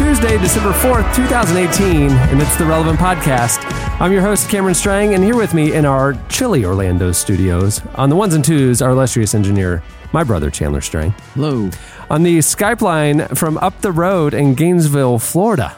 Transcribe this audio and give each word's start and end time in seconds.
Tuesday, 0.00 0.38
December 0.38 0.70
4th, 0.70 1.14
2018, 1.14 2.10
and 2.10 2.40
it's 2.40 2.56
the 2.56 2.64
Relevant 2.64 2.98
Podcast. 2.98 3.60
I'm 4.00 4.10
your 4.10 4.22
host, 4.22 4.48
Cameron 4.48 4.74
Strang, 4.74 5.12
and 5.12 5.22
here 5.22 5.36
with 5.36 5.52
me 5.52 5.74
in 5.74 5.84
our 5.84 6.14
chilly 6.30 6.64
Orlando 6.64 7.12
studios, 7.12 7.82
on 7.96 8.08
the 8.08 8.16
ones 8.16 8.32
and 8.32 8.42
twos, 8.42 8.80
our 8.80 8.92
illustrious 8.92 9.34
engineer, 9.34 9.82
my 10.14 10.24
brother, 10.24 10.50
Chandler 10.50 10.80
Strang. 10.80 11.10
Hello. 11.34 11.68
On 12.08 12.22
the 12.22 12.38
Skype 12.38 12.80
line 12.80 13.28
from 13.34 13.58
up 13.58 13.78
the 13.82 13.92
road 13.92 14.32
in 14.32 14.54
Gainesville, 14.54 15.18
Florida, 15.18 15.76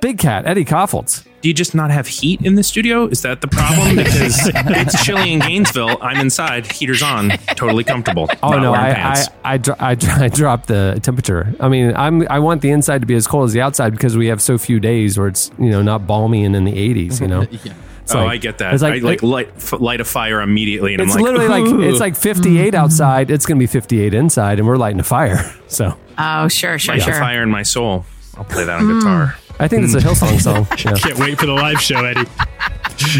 Big 0.00 0.18
Cat, 0.18 0.46
Eddie 0.46 0.64
Kaufholz. 0.64 1.24
Do 1.40 1.48
you 1.48 1.54
just 1.54 1.74
not 1.74 1.90
have 1.90 2.06
heat 2.06 2.42
in 2.42 2.54
the 2.56 2.62
studio? 2.62 3.06
Is 3.06 3.22
that 3.22 3.40
the 3.40 3.48
problem? 3.48 3.96
Because 3.96 4.50
it's 4.54 5.04
chilly 5.04 5.32
in 5.32 5.40
Gainesville. 5.40 5.98
I'm 6.00 6.18
inside, 6.20 6.70
heaters 6.70 7.02
on, 7.02 7.30
totally 7.56 7.84
comfortable. 7.84 8.28
Oh 8.42 8.50
not 8.50 8.62
no, 8.62 8.74
I, 8.74 8.90
I. 8.90 9.12
I, 9.44 9.54
I, 9.54 9.58
dro- 9.58 9.74
I 9.78 10.28
dropped 10.28 10.68
the 10.68 10.98
temperature. 11.02 11.54
I 11.60 11.68
mean, 11.68 11.94
I'm 11.96 12.26
I 12.28 12.38
want 12.38 12.62
the 12.62 12.70
inside 12.70 13.00
to 13.02 13.06
be 13.06 13.14
as 13.14 13.26
cold 13.26 13.46
as 13.46 13.52
the 13.52 13.60
outside 13.60 13.90
because 13.90 14.16
we 14.16 14.26
have 14.28 14.40
so 14.42 14.58
few 14.58 14.80
days 14.80 15.18
where 15.18 15.28
it's 15.28 15.50
you 15.58 15.70
know 15.70 15.82
not 15.82 16.06
balmy 16.06 16.44
and 16.44 16.54
in 16.56 16.64
the 16.64 16.72
80s. 16.72 17.20
You 17.20 17.28
know. 17.28 17.46
Yeah. 17.64 17.74
It's 18.02 18.14
oh, 18.14 18.20
like- 18.20 18.30
I 18.30 18.36
get 18.38 18.58
that. 18.58 18.72
It's 18.72 18.82
I 18.82 18.88
like, 18.88 19.02
like 19.02 19.22
light, 19.22 19.48
f- 19.56 19.80
light 19.80 20.00
a 20.00 20.04
fire 20.04 20.40
immediately, 20.40 20.94
and 20.94 21.02
It's 21.02 21.14
I'm 21.14 21.20
like, 21.20 21.30
literally 21.30 21.48
like 21.48 21.90
it's 21.90 22.00
like 22.00 22.16
58 22.16 22.72
mm-hmm. 22.72 22.82
outside. 22.82 23.30
It's 23.30 23.44
gonna 23.44 23.58
be 23.58 23.66
58 23.66 24.14
inside, 24.14 24.58
and 24.58 24.66
we're 24.66 24.76
lighting 24.78 25.00
a 25.00 25.04
fire. 25.04 25.54
So 25.68 25.94
Oh, 26.16 26.48
sure, 26.48 26.78
sure, 26.78 26.94
light 26.94 27.04
the 27.04 27.12
sure. 27.12 27.20
fire 27.20 27.42
in 27.42 27.50
my 27.50 27.62
soul. 27.62 28.06
I'll 28.38 28.44
play 28.44 28.64
that 28.64 28.80
on 28.80 28.98
guitar. 28.98 29.36
I 29.60 29.68
think 29.68 29.84
it's 29.84 29.94
a 29.94 29.98
Hillsong 29.98 30.40
song. 30.40 30.66
Yeah. 30.84 30.94
Can't 30.98 31.18
wait 31.18 31.38
for 31.38 31.46
the 31.46 31.52
live 31.52 31.80
show, 31.80 32.04
Eddie. 32.04 32.20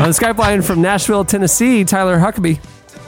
On 0.01 0.09
the 0.09 0.15
Skype 0.15 0.39
line 0.39 0.63
from 0.63 0.81
Nashville, 0.83 1.25
Tennessee, 1.25 1.85
Tyler 1.85 2.19
Huckabee, 2.19 2.59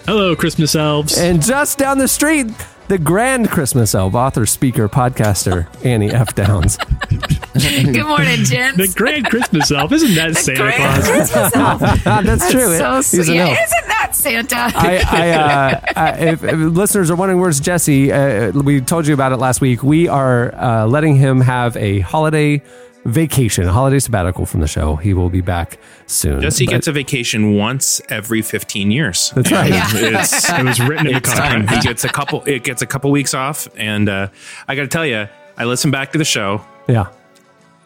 Hello, 0.07 0.35
Christmas 0.35 0.75
elves. 0.75 1.17
and 1.19 1.43
just 1.43 1.79
down 1.79 1.99
the 1.99 2.09
street, 2.09 2.47
the 2.89 2.99
Grand 2.99 3.51
Christmas 3.51 3.95
Elf, 3.95 4.15
author, 4.15 4.47
speaker, 4.47 4.89
podcaster, 4.89 5.69
Annie 5.85 6.11
F. 6.11 6.35
Downs. 6.35 6.77
Good 7.55 8.07
morning, 8.07 8.45
gents. 8.45 8.77
the 8.79 8.93
Grand 8.97 9.27
Christmas 9.27 9.71
elf. 9.71 9.93
Isn't 9.93 10.15
that 10.15 10.37
Santa 10.37 10.59
Grand 10.61 10.77
Claus? 11.05 11.09
Christmas 11.09 11.57
elf. 11.57 11.81
That's 12.05 12.51
true. 12.51 12.77
So 12.79 12.97
He's 12.97 13.29
an 13.29 13.37
elf. 13.37 13.51
Isn't 13.53 13.89
that 13.89 14.11
Santa? 14.13 14.57
I, 14.57 15.05
I, 15.09 15.31
uh, 15.31 15.81
I 15.97 16.11
if, 16.31 16.43
if 16.45 16.55
listeners 16.59 17.11
are 17.11 17.17
wondering 17.17 17.41
where's 17.41 17.61
Jesse, 17.61 18.11
uh, 18.13 18.51
we 18.53 18.81
told 18.81 19.07
you 19.07 19.15
about 19.15 19.33
it 19.33 19.37
last 19.37 19.61
week. 19.61 19.83
We 19.83 20.09
are 20.09 20.53
uh, 20.55 20.87
letting 20.87 21.17
him 21.17 21.41
have 21.43 21.77
a 21.77 22.01
holiday 22.01 22.63
vacation, 23.05 23.67
a 23.67 23.73
holiday 23.73 23.99
sabbatical 23.99 24.47
from 24.47 24.61
the 24.61 24.67
show. 24.69 24.97
He 24.97 25.15
will 25.15 25.31
be 25.31 25.41
back 25.41 25.79
soon. 26.07 26.41
Jesse 26.41 26.67
But- 26.67 26.73
gets 26.73 26.87
a 26.89 26.93
vacation 26.93 27.55
once 27.55 28.01
every 28.09 28.43
15 28.43 28.91
years. 28.91 29.33
That's 29.35 29.51
right. 29.53 29.71
Yeah. 29.71 29.87
It's, 30.21 30.49
It 30.51 30.65
was 30.65 30.81
written 30.81 31.07
in 31.07 31.13
the 31.13 31.19
it's 31.19 31.33
time. 31.33 31.61
contract. 31.63 31.83
He 31.83 31.89
gets 31.89 32.05
a 32.05 32.09
couple. 32.09 32.43
It 32.47 32.65
gets 32.65 32.83
a 32.83 32.87
couple 32.87 33.11
weeks 33.11 33.35
off, 33.35 33.69
and 33.77 34.09
uh, 34.09 34.29
I 34.69 34.75
got 34.75 34.83
to 34.83 34.89
tell 34.89 35.07
you, 35.07 35.29
I 35.57 35.65
listened 35.65 35.93
back 35.93 36.13
to 36.13 36.19
the 36.19 36.25
show. 36.25 36.65
Yeah. 36.89 37.07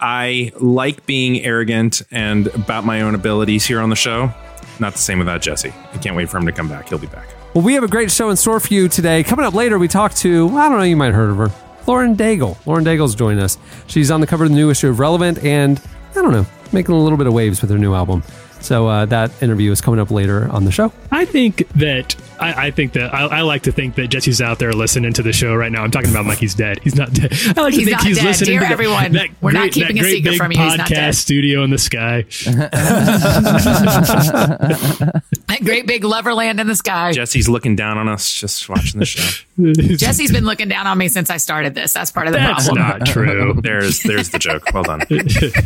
I 0.01 0.53
like 0.61 1.07
being 1.07 1.41
arrogant 1.45 2.03
and 2.11 2.49
about 2.49 2.85
my 2.85 3.01
own 3.03 3.15
abilities 3.15 3.65
here 3.65 3.81
on 3.81 3.91
the 3.91 3.97
show. 3.97 4.33
Not 4.81 4.93
the 4.93 4.99
same 4.99 5.19
without 5.21 5.41
Jesse. 5.41 5.73
I 5.93 5.99
can't 5.99 6.17
wait 6.17 6.29
for 6.29 6.37
him 6.39 6.47
to 6.47 6.53
come 6.53 6.69
back. 6.69 6.89
He'll 6.89 6.99
be 6.99 7.07
back. 7.07 7.29
Well, 7.55 7.65
we 7.65 7.75
have 7.75 7.85
a 7.85 7.89
great 7.89 8.11
show 8.11 8.29
in 8.31 8.37
store 8.37 8.59
for 8.59 8.75
you 8.75 8.89
today. 8.89 9.23
Coming 9.23 9.47
up 9.47 9.55
later, 9.55 9.79
we 9.79 9.87
talk 9.87 10.13
to, 10.15 10.49
I 10.59 10.69
don't 10.69 10.79
know, 10.79 10.85
you 10.85 10.97
might 10.97 11.07
have 11.07 11.15
heard 11.15 11.31
of 11.31 11.37
her, 11.37 11.53
Lauren 11.87 12.17
Daigle. 12.17 12.57
Lauren 12.67 12.85
Daigle's 12.85 13.15
joining 13.15 13.43
us. 13.43 13.59
She's 13.87 14.11
on 14.11 14.21
the 14.21 14.27
cover 14.27 14.45
of 14.45 14.51
the 14.51 14.57
new 14.57 14.71
issue 14.71 14.89
of 14.89 14.99
Relevant 14.99 15.43
and, 15.45 15.81
I 16.11 16.23
don't 16.23 16.33
know, 16.33 16.47
making 16.73 16.95
a 16.95 16.99
little 16.99 17.19
bit 17.19 17.27
of 17.27 17.33
waves 17.33 17.61
with 17.61 17.71
her 17.71 17.79
new 17.79 17.95
album. 17.95 18.23
So 18.61 18.89
uh, 18.89 19.05
that 19.07 19.31
interview 19.43 19.71
is 19.73 19.81
coming 19.81 20.01
up 20.01 20.11
later 20.11 20.49
on 20.51 20.65
the 20.65 20.73
show. 20.73 20.93
I 21.11 21.27
think 21.27 21.69
that 21.75 22.17
I, 22.41 22.67
I 22.67 22.71
think 22.71 22.93
that 22.95 23.15
I, 23.15 23.27
I 23.27 23.41
like 23.43 23.63
to 23.63 23.73
think 23.73 23.95
that 23.97 24.09
Jesse's 24.09 24.41
out 24.41 24.59
there 24.59 24.73
listening 24.73 25.13
to 25.15 25.23
the 25.23 25.33
show 25.33 25.55
right 25.55 25.71
now. 25.73 25.83
I'm 25.85 25.91
talking 25.91 26.11
about 26.11 26.27
like 26.27 26.39
he's 26.39 26.55
dead. 26.55 26.81
He's 26.83 26.95
not 26.97 27.13
dead. 27.13 27.33
I 27.57 27.61
like 27.63 27.75
He's 27.75 27.85
to 27.85 27.85
think 27.87 27.99
not 27.99 28.07
he's 28.07 28.17
dead. 28.19 28.27
listening 28.27 28.51
Dear 28.51 28.61
to 28.61 28.67
the- 28.67 28.73
everyone, 28.73 29.13
that 29.13 29.29
we're 29.41 29.53
not 29.53 29.71
keeping 29.73 29.97
that 29.97 30.05
a 30.05 30.11
secret 30.11 30.31
big 30.33 30.39
from 30.39 30.53
you. 30.53 30.59
He's 30.61 30.77
not 30.77 30.87
podcast 30.89 30.95
dead. 30.95 31.15
studio 31.15 31.65
in 31.65 31.71
the 31.71 31.79
sky. 31.79 32.25
That 35.47 35.61
great 35.65 35.87
big 35.87 36.03
Loverland 36.03 36.59
in 36.61 36.67
the 36.67 36.75
sky. 36.75 37.13
Jesse's 37.13 37.49
looking 37.49 37.77
down 37.77 37.99
on 37.99 38.09
us, 38.09 38.33
just 38.33 38.69
watching 38.69 38.99
the 38.99 39.07
show. 39.07 39.45
Jesse's 39.97 40.33
been 40.33 40.45
looking 40.45 40.69
down 40.69 40.87
on 40.87 40.99
me 40.99 41.09
since 41.09 41.31
I 41.31 41.37
started 41.37 41.75
this. 41.75 41.93
That's 41.93 42.11
part 42.11 42.27
of 42.27 42.33
the 42.33 42.39
problem. 42.41 42.77
That's 42.77 43.13
problem. 43.13 43.39
not 43.39 43.55
true. 43.55 43.61
There's 43.63 44.03
there's 44.03 44.31
the 44.31 44.39
joke. 44.39 44.65
Well 44.73 44.83
done. 44.83 45.01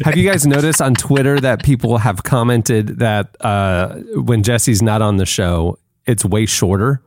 Have 0.04 0.16
you 0.16 0.28
guys 0.28 0.46
noticed 0.46 0.82
on 0.82 0.94
Twitter 0.94 1.40
that 1.40 1.62
people 1.62 1.98
have 1.98 2.22
commented 2.24 2.98
that 2.98 3.36
uh, 3.40 3.94
when 4.14 4.42
Jesse's 4.42 4.82
not 4.82 5.00
on 5.00 5.16
the 5.16 5.26
show, 5.26 5.78
it's 6.08 6.24
way 6.24 6.46
shorter? 6.46 7.02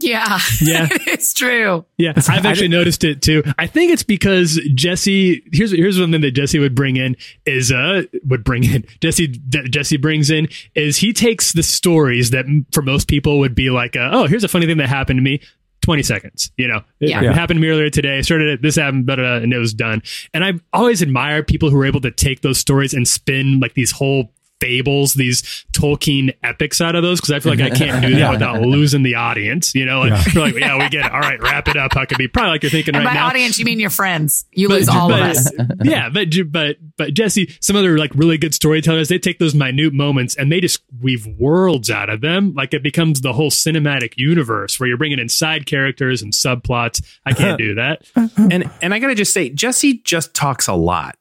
Yeah. 0.00 0.38
Yeah. 0.60 0.86
it's 0.90 1.34
true. 1.34 1.84
Yeah, 1.96 2.12
I've 2.28 2.46
actually 2.46 2.68
noticed 2.68 3.02
it 3.02 3.20
too. 3.20 3.42
I 3.58 3.66
think 3.66 3.92
it's 3.92 4.04
because 4.04 4.60
Jesse. 4.74 5.42
Here's 5.52 5.72
here's 5.72 5.98
one 5.98 6.12
thing 6.12 6.20
that 6.20 6.30
Jesse 6.32 6.58
would 6.60 6.74
bring 6.76 6.96
in 6.96 7.16
is 7.46 7.72
uh 7.72 8.02
would 8.24 8.44
bring 8.44 8.62
in 8.62 8.84
Jesse 9.00 9.26
that 9.48 9.70
Jesse 9.70 9.96
brings 9.96 10.30
in 10.30 10.48
is 10.76 10.98
he 10.98 11.12
takes 11.12 11.52
the 11.52 11.64
stories 11.64 12.30
that 12.30 12.44
for 12.72 12.82
most 12.82 13.08
people 13.08 13.40
would 13.40 13.56
be 13.56 13.70
like 13.70 13.96
uh, 13.96 14.10
oh 14.12 14.26
here's 14.26 14.44
a 14.44 14.48
funny 14.48 14.66
thing 14.66 14.78
that 14.78 14.88
happened 14.88 15.18
to 15.18 15.22
me. 15.22 15.40
20 15.82 16.02
seconds, 16.02 16.50
you 16.58 16.68
know, 16.68 16.82
it, 17.00 17.08
Yeah. 17.08 17.22
it 17.22 17.32
happened 17.34 17.56
to 17.58 17.62
me 17.62 17.68
earlier 17.68 17.88
today. 17.88 18.20
Started 18.20 18.48
it, 18.48 18.62
this 18.62 18.76
happened, 18.76 19.06
but 19.06 19.18
uh, 19.18 19.40
and 19.42 19.52
it 19.54 19.58
was 19.58 19.72
done. 19.72 20.02
And 20.34 20.44
I 20.44 20.54
always 20.72 21.00
admire 21.02 21.42
people 21.42 21.70
who 21.70 21.78
are 21.78 21.86
able 21.86 22.00
to 22.02 22.10
take 22.10 22.42
those 22.42 22.58
stories 22.58 22.92
and 22.92 23.08
spin 23.08 23.58
like 23.60 23.72
these 23.74 23.92
whole 23.92 24.32
fables, 24.60 25.14
these 25.14 25.42
Tolkien 25.72 26.34
epics 26.42 26.80
out 26.80 26.94
of 26.94 27.02
those 27.02 27.20
because 27.20 27.32
I 27.32 27.40
feel 27.40 27.52
like 27.52 27.60
I 27.60 27.70
can't 27.74 28.02
do 28.02 28.10
that 28.14 28.18
Yeah. 28.18 28.30
without 28.30 28.60
losing 28.62 29.02
the 29.02 29.14
audience. 29.14 29.74
You 29.74 29.84
know, 29.86 30.00
like, 30.00 30.34
Yeah. 30.34 30.40
like, 30.42 30.54
yeah, 30.54 30.78
we 30.78 30.88
get 30.88 31.06
it. 31.06 31.12
All 31.12 31.20
right, 31.20 31.40
wrap 31.40 31.68
it 31.68 31.76
up, 31.76 31.92
Huckabee. 31.92 32.32
Probably 32.32 32.50
like 32.52 32.62
you're 32.62 32.70
thinking 32.70 32.94
And 32.96 33.04
right 33.04 33.10
by 33.12 33.20
now. 33.20 33.28
audience, 33.28 33.58
you 33.58 33.64
mean 33.64 33.78
your 33.80 33.90
friends. 33.90 34.44
You 34.52 34.68
lose 34.68 34.88
all 34.88 35.08
but- 35.08 35.20
of 35.22 35.26
us. 35.36 35.52
yeah, 35.84 36.08
but 36.08 36.28
but 36.50 36.76
but 36.96 37.14
Jesse, 37.14 37.54
some 37.60 37.76
other 37.76 37.96
like 37.98 38.12
really 38.14 38.38
good 38.38 38.54
storytellers, 38.54 39.08
they 39.08 39.18
take 39.18 39.38
those 39.38 39.54
minute 39.54 39.92
moments 39.92 40.34
and 40.34 40.50
they 40.50 40.60
just 40.60 40.82
weave 41.00 41.26
worlds 41.38 41.90
out 41.90 42.10
of 42.10 42.20
them. 42.20 42.52
Like 42.54 42.74
it 42.74 42.82
becomes 42.82 43.20
the 43.20 43.32
whole 43.32 43.50
cinematic 43.50 44.14
universe 44.16 44.80
where 44.80 44.88
you're 44.88 44.98
bringing 44.98 45.18
in 45.20 45.28
side 45.28 45.66
characters 45.66 46.22
and 46.22 46.32
subplots. 46.32 47.00
I 47.24 47.32
can't 47.32 47.58
do 47.58 47.74
that. 47.76 48.02
and 48.36 48.68
and 48.82 48.92
I 48.92 48.98
gotta 48.98 49.14
just 49.14 49.32
say, 49.32 49.50
Jesse 49.50 49.98
just 49.98 50.34
talks 50.34 50.66
a 50.66 50.74
lot. 50.74 51.16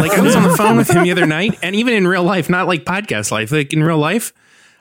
Like 0.00 0.12
I 0.12 0.20
was 0.20 0.34
on 0.36 0.42
the 0.42 0.56
phone 0.56 0.76
with 0.76 0.90
him 0.90 1.04
the 1.04 1.10
other 1.12 1.26
night, 1.26 1.58
and 1.62 1.76
even 1.76 1.94
in 1.94 2.06
real 2.08 2.24
life, 2.24 2.48
not 2.48 2.66
like 2.66 2.84
podcast 2.84 3.30
life, 3.30 3.52
like 3.52 3.72
in 3.72 3.82
real 3.82 3.98
life, 3.98 4.32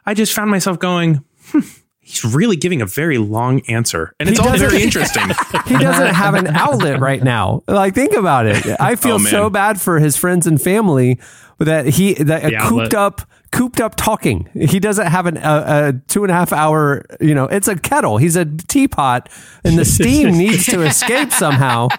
I 0.06 0.13
just 0.13 0.34
found 0.34 0.50
myself 0.50 0.80
going, 0.80 1.24
hmm, 1.47 1.59
he's 2.00 2.24
really 2.25 2.56
giving 2.56 2.81
a 2.81 2.85
very 2.85 3.18
long 3.18 3.62
answer, 3.68 4.13
and 4.19 4.28
it's 4.29 4.40
all 4.40 4.58
very 4.58 4.81
interesting. 4.81 5.29
He 5.68 5.78
doesn't 5.78 6.16
have 6.16 6.34
an 6.34 6.47
outlet 6.47 7.00
right 7.00 7.22
now. 7.22 7.62
Like, 7.68 7.94
think 7.94 8.13
about 8.13 8.47
it. 8.47 8.66
I 8.79 8.96
feel 8.96 9.16
Oh, 9.16 9.18
so 9.19 9.50
bad 9.52 9.79
for 9.79 10.00
his 10.00 10.18
friends 10.18 10.47
and 10.47 10.59
family 10.59 11.19
that 11.59 11.85
he 11.88 12.13
that 12.16 12.41
The 12.44 12.50
cooped 12.58 12.94
outlet. 12.94 12.94
up 12.96 13.22
cooped 13.52 13.79
up 13.81 13.96
talking. 13.96 14.47
He 14.53 14.79
doesn't 14.79 15.06
have 15.08 15.25
an, 15.28 15.38
a, 15.38 15.41
a 15.90 15.94
two 16.08 16.24
and 16.24 16.31
a 16.31 16.34
half 16.34 16.52
hour. 16.53 17.06
You 17.19 17.35
know, 17.35 17.46
it's 17.46 17.68
a 17.68 17.75
kettle. 17.75 18.18
He's 18.18 18.35
a 18.35 18.46
teapot, 18.46 19.29
and 19.63 19.78
the 19.78 19.85
steam 19.85 20.31
needs 20.38 20.66
to 20.68 20.81
escape 20.84 21.31
somehow. 21.31 21.90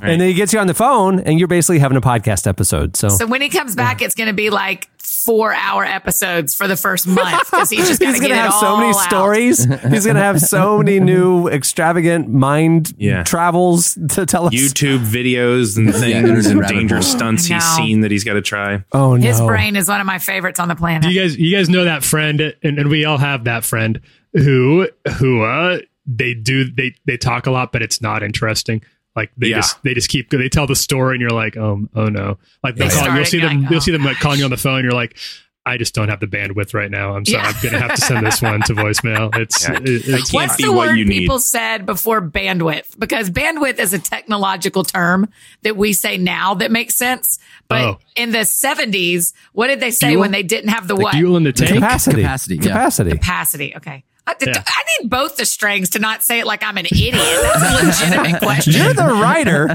And 0.00 0.20
then 0.20 0.28
he 0.28 0.34
gets 0.34 0.52
you 0.52 0.58
on 0.58 0.66
the 0.66 0.74
phone, 0.74 1.20
and 1.20 1.38
you're 1.38 1.48
basically 1.48 1.78
having 1.78 1.96
a 1.96 2.00
podcast 2.00 2.46
episode. 2.46 2.96
So, 2.96 3.08
So 3.08 3.26
when 3.26 3.40
he 3.40 3.48
comes 3.48 3.76
back, 3.76 4.02
it's 4.02 4.14
going 4.14 4.26
to 4.28 4.32
be 4.34 4.50
like 4.50 4.88
four 4.98 5.54
hour 5.54 5.84
episodes 5.84 6.54
for 6.56 6.66
the 6.66 6.76
first 6.76 7.06
month 7.06 7.48
because 7.50 7.70
he's 7.70 7.86
just 7.86 8.00
going 8.00 8.12
he's 8.12 8.20
to 8.20 8.28
gonna 8.28 8.40
have 8.40 8.50
it 8.54 8.58
so 8.58 8.76
many 8.76 8.88
out. 8.88 8.94
stories. 9.02 9.64
He's 9.64 10.04
gonna 10.04 10.18
have 10.18 10.40
so 10.40 10.78
many 10.82 10.98
new 10.98 11.46
extravagant 11.46 12.28
mind 12.28 12.92
Yeah. 12.98 13.22
travels 13.22 13.96
to 14.10 14.26
tell 14.26 14.46
us. 14.46 14.52
YouTube 14.54 14.98
videos 15.04 15.76
and 15.76 15.92
things 15.94 16.46
internet 16.46 16.46
and 16.46 16.66
dangerous 16.78 17.08
stunts 17.12 17.44
he's 17.46 17.62
seen 17.76 18.00
that 18.00 18.10
he's 18.10 18.24
got 18.24 18.32
to 18.34 18.42
try. 18.42 18.82
Oh 18.90 19.14
no, 19.14 19.24
His 19.24 19.40
brain 19.40 19.76
is 19.76 19.86
one 19.88 20.00
of 20.00 20.06
my 20.08 20.18
favorites 20.18 20.58
on 20.58 20.66
the 20.66 20.74
planet. 20.74 21.02
Do 21.02 21.10
you 21.10 21.20
guys 21.22 21.36
you 21.38 21.56
guys 21.56 21.68
know 21.68 21.84
that 21.84 22.02
friend 22.02 22.40
and, 22.40 22.78
and 22.80 22.88
we 22.90 23.04
all 23.04 23.18
have 23.18 23.44
that 23.44 23.62
friend 23.64 24.00
who 24.32 24.88
who 25.18 25.44
uh 25.44 25.78
they 26.04 26.34
do 26.34 26.64
they 26.72 26.94
they 27.06 27.16
talk 27.16 27.46
a 27.46 27.52
lot 27.52 27.70
but 27.70 27.80
it's 27.82 28.00
not 28.02 28.24
interesting. 28.24 28.82
Like 29.14 29.30
they 29.36 29.48
Yeah. 29.48 29.56
just 29.56 29.82
they 29.82 29.94
just 29.94 30.08
keep 30.08 30.30
they 30.30 30.48
tell 30.48 30.66
the 30.66 30.76
story 30.76 31.14
and 31.16 31.20
you're 31.20 31.30
like 31.30 31.56
oh 31.56 31.86
oh 31.94 32.08
no 32.08 32.38
like 32.64 32.76
they'll 32.76 32.88
call, 32.90 33.14
you'll 33.14 33.24
see 33.26 33.38
it 33.38 33.42
them 33.42 33.60
going, 33.60 33.72
you'll 33.72 33.80
see 33.80 33.90
oh, 33.92 33.98
them 33.98 34.04
like 34.04 34.16
calling 34.18 34.38
you 34.38 34.44
on 34.44 34.50
the 34.50 34.56
phone 34.56 34.82
you're 34.84 34.92
like 34.94 35.16
I 35.64 35.76
just 35.76 35.94
don't 35.94 36.08
have 36.08 36.18
the 36.18 36.26
bandwidth 36.26 36.74
right 36.74 36.90
now 36.90 37.14
I'm 37.14 37.24
sorry 37.26 37.42
Yeah. 37.44 37.48
I'm 37.54 37.62
gonna 37.62 37.78
have 37.78 37.94
to 37.94 38.00
send 38.00 38.26
this 38.26 38.40
one 38.42 38.62
to 38.62 38.72
voicemail 38.74 39.32
it's, 39.36 39.68
Yeah. 39.68 39.76
it- 39.76 39.82
it's 39.86 40.08
I 40.08 40.12
What's 40.12 40.30
can't 40.32 40.56
be 40.56 40.64
the 40.64 40.72
what 40.72 40.88
word 40.88 40.94
you 40.98 41.04
need. 41.04 41.18
people 41.20 41.38
said 41.38 41.84
before 41.86 42.20
bandwidth? 42.22 42.98
Because 42.98 43.30
bandwidth 43.30 43.78
is 43.78 43.92
a 43.92 43.98
technological 43.98 44.82
term 44.82 45.28
that 45.62 45.76
we 45.76 45.92
say 45.92 46.16
now 46.16 46.54
that 46.54 46.72
makes 46.72 46.96
sense. 46.96 47.38
But 47.68 47.82
Oh. 47.82 47.98
in 48.16 48.32
the 48.32 48.38
70s, 48.40 49.34
what 49.52 49.68
did 49.68 49.78
they 49.78 49.90
say 49.92 50.08
Fuel? 50.08 50.22
when 50.22 50.30
they 50.32 50.42
didn't 50.42 50.70
have 50.70 50.88
the, 50.88 50.96
the 50.96 51.02
what? 51.02 51.14
fuel 51.14 51.36
in 51.36 51.44
the 51.44 51.52
tank 51.52 51.74
capacity, 51.74 52.22
Capacity, 52.22 52.56
yeah. 52.56 52.62
capacity. 52.62 53.10
Capacity. 53.12 53.76
Okay. 53.76 54.04
I, 54.26 54.34
Yeah. 54.40 54.62
I 54.66 54.82
need 55.00 55.10
both 55.10 55.36
the 55.36 55.44
strings 55.46 55.90
to 55.90 55.98
not 55.98 56.22
say 56.22 56.38
it 56.40 56.46
like 56.46 56.62
I'm 56.62 56.78
an 56.78 56.86
idiot. 56.86 57.14
That's 57.14 57.62
a 57.62 57.86
legitimate 58.10 58.40
question. 58.42 58.72
You're 58.74 58.94
the 58.94 59.04
writer. 59.20 59.66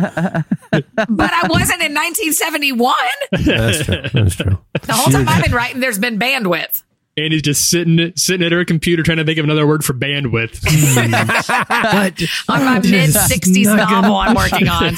but 0.72 1.34
I 1.34 1.48
wasn't 1.50 1.82
in 1.82 1.94
1971. 1.94 2.94
That's 3.32 3.84
true. 3.86 4.02
That's 4.14 4.36
true. 4.36 4.58
The 4.84 4.94
whole 4.94 5.12
time 5.12 5.28
I've 5.28 5.44
been 5.44 5.54
writing, 5.54 5.80
there's 5.82 6.00
been 6.00 6.18
bandwidth. 6.20 6.84
Annie's 7.18 7.42
just 7.42 7.69
sitting 7.69 8.14
sitting 8.16 8.46
at 8.46 8.52
her 8.52 8.64
computer 8.64 9.02
trying 9.02 9.18
to 9.18 9.25
think 9.25 9.40
of 9.40 9.46
another 9.46 9.66
word 9.66 9.84
for 9.84 9.94
bandwidth. 9.94 10.60
Hmm. 10.64 11.12
but 11.68 12.22
On 12.48 12.64
my 12.64 12.80
mid 12.80 13.10
60s 13.10 13.75
novel 13.75 14.16
I'm 14.16 14.36
working 14.36 14.68
on. 14.68 14.94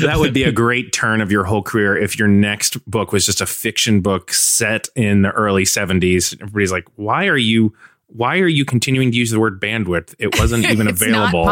that 0.00 0.18
would 0.18 0.34
be 0.34 0.42
a 0.42 0.52
great 0.52 0.92
turn 0.92 1.20
of 1.20 1.30
your 1.30 1.44
whole 1.44 1.62
career 1.62 1.96
if 1.96 2.18
your 2.18 2.28
next 2.28 2.84
book 2.90 3.12
was 3.12 3.24
just 3.24 3.40
a 3.40 3.46
fiction 3.46 4.00
book 4.00 4.32
set 4.32 4.88
in 4.96 5.22
the 5.22 5.30
early 5.30 5.64
70s. 5.64 6.34
Everybody's 6.34 6.72
like, 6.72 6.86
why 6.96 7.26
are 7.26 7.36
you 7.36 7.72
why 8.08 8.38
are 8.38 8.48
you 8.48 8.64
continuing 8.64 9.10
to 9.10 9.16
use 9.16 9.30
the 9.30 9.40
word 9.40 9.60
bandwidth? 9.60 10.14
It 10.18 10.38
wasn't 10.38 10.64
even 10.70 10.88
available 10.88 11.44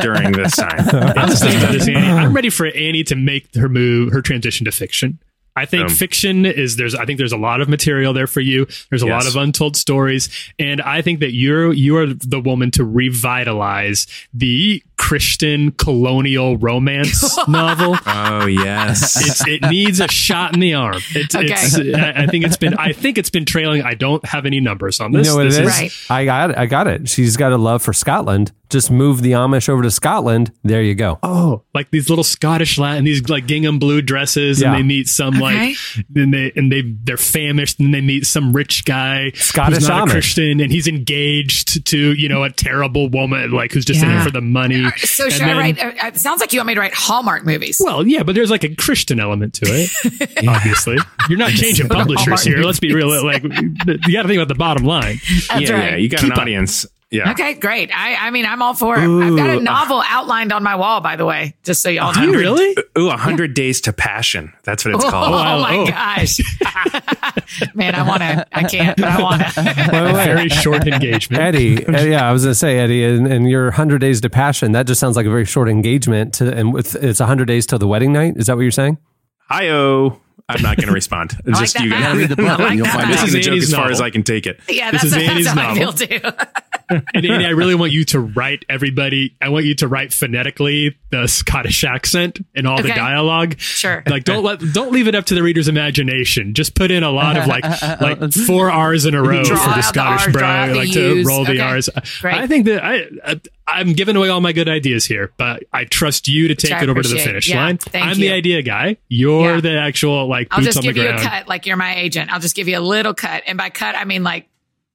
during 0.00 0.32
this 0.32 0.56
time. 0.56 0.88
I 0.88 1.26
was 1.26 1.40
thinking 1.40 1.60
about 1.60 1.72
this, 1.72 1.88
Annie. 1.88 2.06
I'm 2.06 2.34
ready 2.34 2.50
for 2.50 2.66
Annie 2.66 3.04
to 3.04 3.16
make 3.16 3.54
her 3.54 3.68
move, 3.68 4.12
her 4.12 4.22
transition 4.22 4.64
to 4.64 4.72
fiction. 4.72 5.18
I 5.56 5.66
think 5.66 5.84
Um, 5.84 5.88
fiction 5.90 6.46
is 6.46 6.76
there's 6.76 6.94
I 6.94 7.04
think 7.04 7.18
there's 7.18 7.32
a 7.32 7.36
lot 7.36 7.60
of 7.60 7.68
material 7.68 8.12
there 8.12 8.26
for 8.28 8.40
you. 8.40 8.66
There's 8.88 9.02
a 9.02 9.06
lot 9.06 9.26
of 9.26 9.36
untold 9.36 9.76
stories, 9.76 10.28
and 10.58 10.80
I 10.80 11.02
think 11.02 11.20
that 11.20 11.34
you're 11.34 11.72
you 11.72 11.96
are 11.96 12.06
the 12.06 12.40
woman 12.40 12.70
to 12.72 12.84
revitalize 12.84 14.06
the 14.32 14.82
Christian 15.00 15.72
colonial 15.72 16.58
romance 16.58 17.36
novel. 17.48 17.96
Oh 18.06 18.44
yes. 18.46 19.16
It's, 19.26 19.46
it 19.48 19.62
needs 19.70 19.98
a 19.98 20.08
shot 20.08 20.52
in 20.54 20.60
the 20.60 20.74
arm. 20.74 21.00
It's, 21.14 21.34
Okay. 21.34 21.46
it's, 21.48 21.74
I 21.78 22.12
I 22.24 22.26
think 22.26 22.44
it's 22.44 22.58
been. 22.58 22.74
I 22.74 22.92
think 22.92 23.16
it's 23.18 23.30
been 23.30 23.46
trailing. 23.46 23.82
I 23.82 23.94
don't 23.94 24.24
have 24.26 24.44
any 24.44 24.60
numbers 24.60 25.00
on 25.00 25.12
this. 25.12 25.20
You 25.20 25.22
this. 25.24 25.30
know 25.32 25.36
what 25.36 25.46
it 25.46 25.48
This 25.50 25.58
is? 25.58 26.08
Right. 26.10 26.16
I 26.18 26.24
got 26.26 26.50
it. 26.50 26.58
I 26.58 26.66
got 26.66 26.86
it. 26.86 27.08
She's 27.08 27.36
got 27.38 27.50
a 27.52 27.56
love 27.56 27.82
for 27.82 27.92
Scotland. 27.94 28.52
Just 28.68 28.88
move 28.90 29.22
the 29.22 29.32
Amish 29.32 29.68
over 29.68 29.82
to 29.82 29.90
Scotland. 29.90 30.52
There 30.62 30.80
you 30.82 30.94
go. 30.94 31.18
Oh, 31.24 31.64
like 31.74 31.90
these 31.90 32.08
little 32.08 32.22
Scottish 32.22 32.78
Latin, 32.78 33.02
these 33.04 33.28
like 33.28 33.46
gingham 33.46 33.80
blue 33.80 34.00
dresses, 34.00 34.60
Yeah. 34.60 34.68
and 34.68 34.78
they 34.78 34.82
meet 34.86 35.08
some 35.08 35.42
Okay. 35.42 35.70
like, 35.70 35.76
then 36.08 36.30
they 36.30 36.52
and 36.54 36.70
they 36.70 36.82
they're 36.82 37.16
famished, 37.16 37.80
and 37.80 37.92
they 37.92 38.00
meet 38.00 38.26
some 38.26 38.52
rich 38.52 38.84
guy 38.84 39.32
Scottish 39.34 39.78
who's 39.78 39.88
not 39.88 40.06
Amish. 40.06 40.10
a 40.10 40.12
Christian, 40.12 40.60
and 40.60 40.70
he's 40.70 40.86
engaged 40.86 41.84
to 41.86 42.12
you 42.12 42.28
know 42.28 42.44
a 42.44 42.50
terrible 42.50 43.08
woman 43.08 43.50
like 43.50 43.72
who's 43.72 43.84
just 43.84 44.02
in 44.02 44.08
Yeah. 44.08 44.20
it 44.20 44.24
for 44.24 44.30
the 44.30 44.40
money. 44.40 44.89
So 45.10 45.24
And 45.24 45.32
should 45.32 45.42
I 45.42 45.58
write? 45.58 45.78
Uh, 45.78 45.92
it 46.06 46.16
sounds 46.16 46.40
like 46.40 46.52
you 46.52 46.60
want 46.60 46.68
me 46.68 46.74
to 46.74 46.80
write 46.80 46.94
Hallmark 46.94 47.44
movies. 47.44 47.80
Well, 47.82 48.06
yeah, 48.06 48.22
but 48.22 48.34
there's 48.34 48.50
like 48.50 48.64
a 48.64 48.74
Christian 48.74 49.20
element 49.20 49.54
to 49.54 49.66
it. 49.66 49.90
Obviously, 50.48 50.96
you're 51.28 51.38
not 51.38 51.50
changing 51.52 51.88
publishers 51.88 52.24
Hallmark 52.24 52.40
here. 52.40 52.58
Let's 52.58 52.80
be 52.80 52.94
real. 52.94 53.08
Like, 53.24 53.42
you 53.42 53.74
got 53.74 54.22
to 54.22 54.28
think 54.28 54.38
about 54.38 54.48
the 54.48 54.54
bottom 54.56 54.84
line. 54.84 55.20
That's 55.48 55.68
yeah, 55.68 55.72
right. 55.72 55.90
yeah, 55.90 55.96
you 55.96 56.08
got 56.08 56.20
Keep 56.20 56.36
an 56.36 56.54
up. 56.54 56.90
Audience. 57.12 57.26
Yeah. 57.26 57.32
Okay, 57.32 57.54
great. 57.54 57.90
I, 57.92 58.14
I 58.26 58.30
mean, 58.30 58.46
I'm 58.46 58.62
all 58.62 58.74
for 58.74 58.94
it. 58.96 59.00
I've 59.00 59.36
got 59.36 59.50
a 59.50 59.60
novel 59.60 60.02
outlined 60.06 60.52
on 60.52 60.62
my 60.62 60.76
wall, 60.76 61.00
by 61.00 61.16
the 61.16 61.24
way, 61.26 61.54
just 61.64 61.82
so 61.82 61.88
y'all 61.88 62.14
know. 62.14 62.20
Do 62.20 62.30
you 62.30 62.38
really? 62.38 62.76
Ooh, 62.98 63.08
a 63.10 63.16
hundred 63.16 63.54
days 63.54 63.80
to 63.82 63.92
passion. 63.92 64.52
That's 64.62 64.84
what 64.84 64.94
it's 64.94 65.04
Oh, 65.04 65.10
called. 65.10 65.34
Oh 65.34 65.60
my 65.60 65.76
Oh. 65.76 65.86
gosh. 65.86 66.38
Man, 67.74 67.94
I 67.94 68.06
want 68.06 68.20
to. 68.22 68.46
I 68.52 68.62
can't, 68.64 68.96
but 68.96 69.06
I 69.08 69.22
want 69.22 69.42
to. 69.42 69.60
A 70.10 70.12
very 70.14 70.48
short 70.48 70.86
engagement. 70.86 71.42
Eddie, 71.42 71.86
uh, 71.86 72.02
yeah, 72.04 72.28
I 72.28 72.32
was 72.32 72.42
going 72.44 72.52
to 72.52 72.54
say, 72.58 72.78
Eddie, 72.78 73.04
and, 73.04 73.26
and 73.26 73.48
your 73.50 73.64
100 73.64 73.98
Days 74.00 74.20
to 74.20 74.30
Passion, 74.30 74.72
that 74.72 74.86
just 74.86 75.00
sounds 75.00 75.16
like 75.16 75.26
a 75.26 75.30
very 75.30 75.44
short 75.44 75.68
engagement. 75.68 76.34
To, 76.34 76.52
and 76.54 76.72
with, 76.72 76.94
it's 76.96 77.20
100 77.20 77.46
days 77.46 77.66
till 77.66 77.78
the 77.78 77.88
wedding 77.88 78.12
night. 78.12 78.34
Is 78.36 78.46
that 78.46 78.56
what 78.56 78.62
you're 78.62 78.70
saying? 78.70 78.98
Hi-oh. 79.48 80.20
I'm 80.48 80.62
not 80.62 80.76
going 80.76 80.88
to 80.88 80.92
respond. 80.94 81.32
It's 81.40 81.48
like 81.48 81.60
just 81.60 81.74
that 81.74 81.84
you 81.84 81.90
math. 81.90 82.02
guys. 82.12 82.16
read 82.18 82.28
the 82.30 82.36
book 82.36 82.58
like 82.58 82.70
and 82.70 82.78
you'll 82.78 82.86
find. 82.88 83.10
This 83.12 83.22
is 83.22 83.32
This 83.32 83.34
a 83.34 83.40
joke 83.40 83.52
Annie's 83.52 83.64
as 83.64 83.70
far 83.70 83.78
novel. 83.82 83.92
as 83.92 84.00
I 84.00 84.10
can 84.10 84.22
take 84.24 84.46
it. 84.46 84.60
Yeah, 84.68 84.90
This 84.90 85.02
that's, 85.02 85.16
is 85.16 85.28
Annie's 85.28 85.44
that's 85.46 85.58
how 85.60 85.70
I 85.70 85.74
feel 85.74 85.92
novel. 85.92 86.06
too. 86.06 86.44
And 86.90 87.24
Annie, 87.24 87.46
I 87.46 87.50
really 87.50 87.74
want 87.74 87.92
you 87.92 88.04
to 88.06 88.20
write 88.20 88.64
everybody. 88.68 89.36
I 89.40 89.48
want 89.48 89.64
you 89.64 89.74
to 89.76 89.88
write 89.88 90.12
phonetically 90.12 90.96
the 91.10 91.26
Scottish 91.28 91.84
accent 91.84 92.38
and 92.54 92.66
all 92.66 92.82
the 92.82 92.88
dialogue. 92.88 93.58
Sure. 93.60 94.02
Like 94.06 94.24
don't 94.24 94.42
let 94.44 94.60
don't 94.72 94.90
leave 94.92 95.06
it 95.08 95.14
up 95.14 95.26
to 95.26 95.34
the 95.34 95.42
reader's 95.42 95.68
imagination. 95.68 96.54
Just 96.54 96.74
put 96.74 96.90
in 96.90 97.02
a 97.02 97.10
lot 97.10 97.36
of 97.36 97.46
like 97.46 97.64
like 98.00 98.32
four 98.32 98.70
R's 98.70 99.06
in 99.06 99.14
a 99.14 99.22
row 99.22 99.44
Draw 99.44 99.56
for 99.56 99.62
the 99.64 99.70
out 99.70 99.76
the 99.76 99.82
Scottish 99.82 100.24
bro, 100.32 100.32
draw 100.40 100.48
out 100.48 100.66
brag, 100.66 100.70
the 100.72 100.76
like 100.78 100.92
to 100.92 101.24
roll 101.24 101.44
the 101.44 101.50
Okay. 101.52 101.60
R's. 101.60 101.88
Great. 102.20 102.34
I 102.34 102.46
think 102.46 102.66
that 102.66 102.84
I, 102.84 103.04
I 103.24 103.40
I'm 103.66 103.92
giving 103.92 104.16
away 104.16 104.28
all 104.28 104.40
my 104.40 104.52
good 104.52 104.68
ideas 104.68 105.04
here, 105.06 105.32
but 105.36 105.62
I 105.72 105.84
trust 105.84 106.26
you 106.26 106.48
to 106.48 106.54
take 106.56 106.82
it 106.82 106.88
over 106.88 107.02
to 107.02 107.08
the 107.08 107.18
finish 107.20 107.48
Yeah, 107.48 107.62
line. 107.64 107.78
I'm 107.94 108.10
you. 108.10 108.14
the 108.16 108.32
idea 108.32 108.62
guy. 108.62 108.96
You're 109.08 109.54
Yeah. 109.56 109.60
the 109.60 109.78
actual 109.78 110.26
like 110.26 110.48
I'll 110.50 110.58
boots 110.58 110.66
just 110.74 110.78
on 110.78 110.82
the 110.82 110.88
give 110.92 110.96
you 110.96 111.08
ground. 111.08 111.24
a 111.24 111.28
cut, 111.28 111.48
like 111.48 111.66
you're 111.66 111.76
my 111.76 111.94
agent. 111.96 112.32
I'll 112.32 112.40
just 112.40 112.56
give 112.56 112.66
you 112.66 112.78
a 112.78 112.80
little 112.80 113.14
cut, 113.14 113.44
and 113.46 113.56
by 113.56 113.70
cut 113.70 113.94
I 113.94 114.04
mean 114.04 114.24
like 114.24 114.48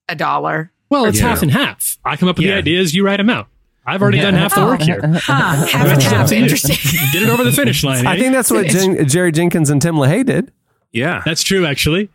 a 0.09 0.15
dollar. 0.15 0.71
Well, 0.95 1.05
it's 1.05 1.19
Yeah. 1.19 1.27
half 1.27 1.41
and 1.41 1.51
half. 1.51 1.97
I 2.05 2.15
come 2.15 2.29
up 2.29 2.37
with 2.37 2.45
Yeah. 2.45 2.53
the 2.53 2.59
ideas, 2.59 2.95
you 2.95 3.05
write 3.05 3.17
them 3.17 3.29
out. 3.29 3.47
I've 3.85 4.01
already 4.01 4.19
done 4.19 4.33
half 4.33 4.55
the 4.55 4.61
work 4.65 4.81
here. 4.81 4.99
Huh? 5.03 5.19
Half 5.67 5.75
and 5.75 5.91
It's 5.91 6.05
half. 6.05 6.31
Interesting. 6.31 6.75
Get 7.13 7.21
it 7.21 7.29
over 7.29 7.43
the 7.43 7.51
finish 7.51 7.83
line. 7.83 8.07
I 8.07 8.15
eh? 8.15 8.19
think 8.19 8.33
that's 8.33 8.49
what 8.49 8.65
Jen, 8.65 9.07
Jerry 9.07 9.31
Jenkins 9.31 9.69
and 9.69 9.79
Tim 9.81 9.95
LaHaye 9.95 10.25
did. 10.25 10.51
Yeah. 10.91 11.21
That's 11.23 11.43
true, 11.43 11.65
actually. 11.67 12.09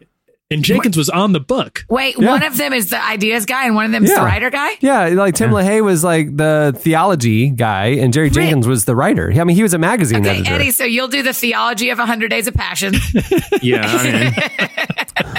And 0.52 0.64
Jenkins 0.64 0.96
was 0.96 1.08
on 1.08 1.32
the 1.32 1.38
book. 1.38 1.84
Wait, 1.88 2.18
Yeah. 2.18 2.26
one 2.26 2.42
of 2.42 2.56
them 2.56 2.72
is 2.72 2.90
the 2.90 3.00
ideas 3.04 3.46
guy, 3.46 3.66
and 3.66 3.74
one 3.76 3.84
of 3.86 3.92
them 3.92 4.02
is 4.04 4.10
Yeah. 4.10 4.16
the 4.20 4.24
writer 4.24 4.50
guy. 4.50 4.70
Yeah, 4.80 5.06
like 5.10 5.34
Tim 5.36 5.50
LaHaye 5.50 5.82
was 5.84 6.02
like 6.02 6.36
the 6.36 6.74
theology 6.76 7.50
guy, 7.50 7.86
and 8.00 8.12
Jerry 8.12 8.30
Jenkins 8.30 8.66
was 8.66 8.84
the 8.84 8.96
writer. 8.96 9.32
I 9.32 9.44
mean, 9.44 9.54
he 9.56 9.62
was 9.62 9.74
a 9.74 9.78
magazine 9.78 10.20
Okay, 10.26 10.38
editor. 10.40 10.54
Eddie. 10.54 10.70
So 10.72 10.82
you'll 10.84 11.06
do 11.08 11.22
the 11.22 11.32
theology 11.32 11.90
of 11.90 11.98
100 11.98 12.28
Days 12.30 12.48
of 12.48 12.54
Passion. 12.54 12.94
Yeah. 13.62 13.82
I 13.84 14.10
mean, 14.10 14.32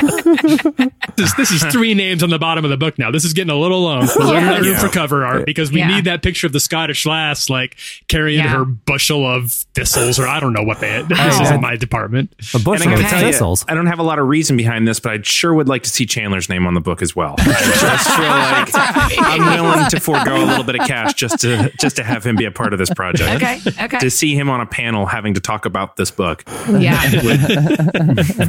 This 1.18 1.30
is, 1.32 1.36
this 1.36 1.52
is 1.52 1.64
three 1.72 1.94
names 1.94 2.24
on 2.24 2.30
the 2.30 2.40
bottom 2.40 2.64
of 2.66 2.72
the 2.72 2.78
book 2.78 2.98
now. 2.98 3.12
This 3.12 3.26
is 3.26 3.34
getting 3.34 3.52
a 3.52 3.56
little 3.58 3.82
long. 3.82 4.06
There's 4.06 4.18
Yeah. 4.18 4.40
not 4.52 4.62
room 4.62 4.76
for 4.78 4.90
cover 4.90 5.26
art 5.26 5.46
because 5.46 5.72
we 5.72 5.80
Yeah. 5.80 5.88
need 5.96 6.06
that 6.06 6.22
picture 6.24 6.48
of 6.48 6.54
the 6.54 6.60
Scottish 6.60 7.06
lass 7.06 7.50
like 7.50 7.76
carrying 8.08 8.40
Yeah. 8.40 8.50
her 8.50 8.66
bushel 8.66 9.26
of 9.26 9.52
thistles, 9.76 10.20
or 10.20 10.28
I 10.28 10.40
don't 10.40 10.54
know 10.54 10.64
what 10.64 10.80
they. 10.80 11.02
This 11.08 11.18
Oh. 11.20 11.42
isn't 11.44 11.62
my 11.62 11.76
department. 11.76 12.34
a 12.54 12.60
bushel 12.60 12.88
of 12.94 13.00
gotta 13.00 13.10
tell 13.10 13.20
you, 13.22 13.26
thistles. 13.28 13.66
I 13.68 13.74
don't 13.76 13.88
have 13.88 14.00
a 14.00 14.04
lot 14.04 14.20
of 14.20 14.28
reason 14.28 14.56
behind 14.58 14.88
this, 14.88 15.00
but 15.02 15.12
I 15.14 15.22
sure 15.22 15.54
would 15.54 15.68
like 15.68 15.84
to 15.84 15.90
see 15.90 16.06
Chandler's 16.06 16.48
name 16.50 16.66
on 16.68 16.74
the 16.74 16.82
book 16.82 17.02
as 17.02 17.16
well. 17.16 17.36
I 17.40 17.44
just 17.46 18.10
feel 18.10 18.28
like 18.28 19.20
I'm 19.20 19.64
willing 19.64 19.90
to 19.90 20.00
forego 20.00 20.36
a 20.44 20.46
little 20.46 20.64
bit 20.64 20.76
of 20.76 20.88
cash 20.88 21.14
just 21.14 21.40
to 21.42 21.72
just 21.80 21.96
to 21.98 22.04
have 22.04 22.24
him 22.26 22.36
be 22.36 22.46
a 22.46 22.52
part 22.52 22.74
of 22.74 22.80
this 22.80 22.90
project. 22.94 23.44
Okay, 23.44 23.60
okay. 23.86 24.00
To 24.00 24.10
see 24.10 24.36
him 24.36 24.50
on 24.50 24.62
a 24.62 24.66
panel 24.66 25.06
having 25.06 25.34
to 25.34 25.40
talk 25.42 25.66
about 25.66 25.96
this 25.98 26.12
book, 26.12 26.44
yeah, 26.70 27.00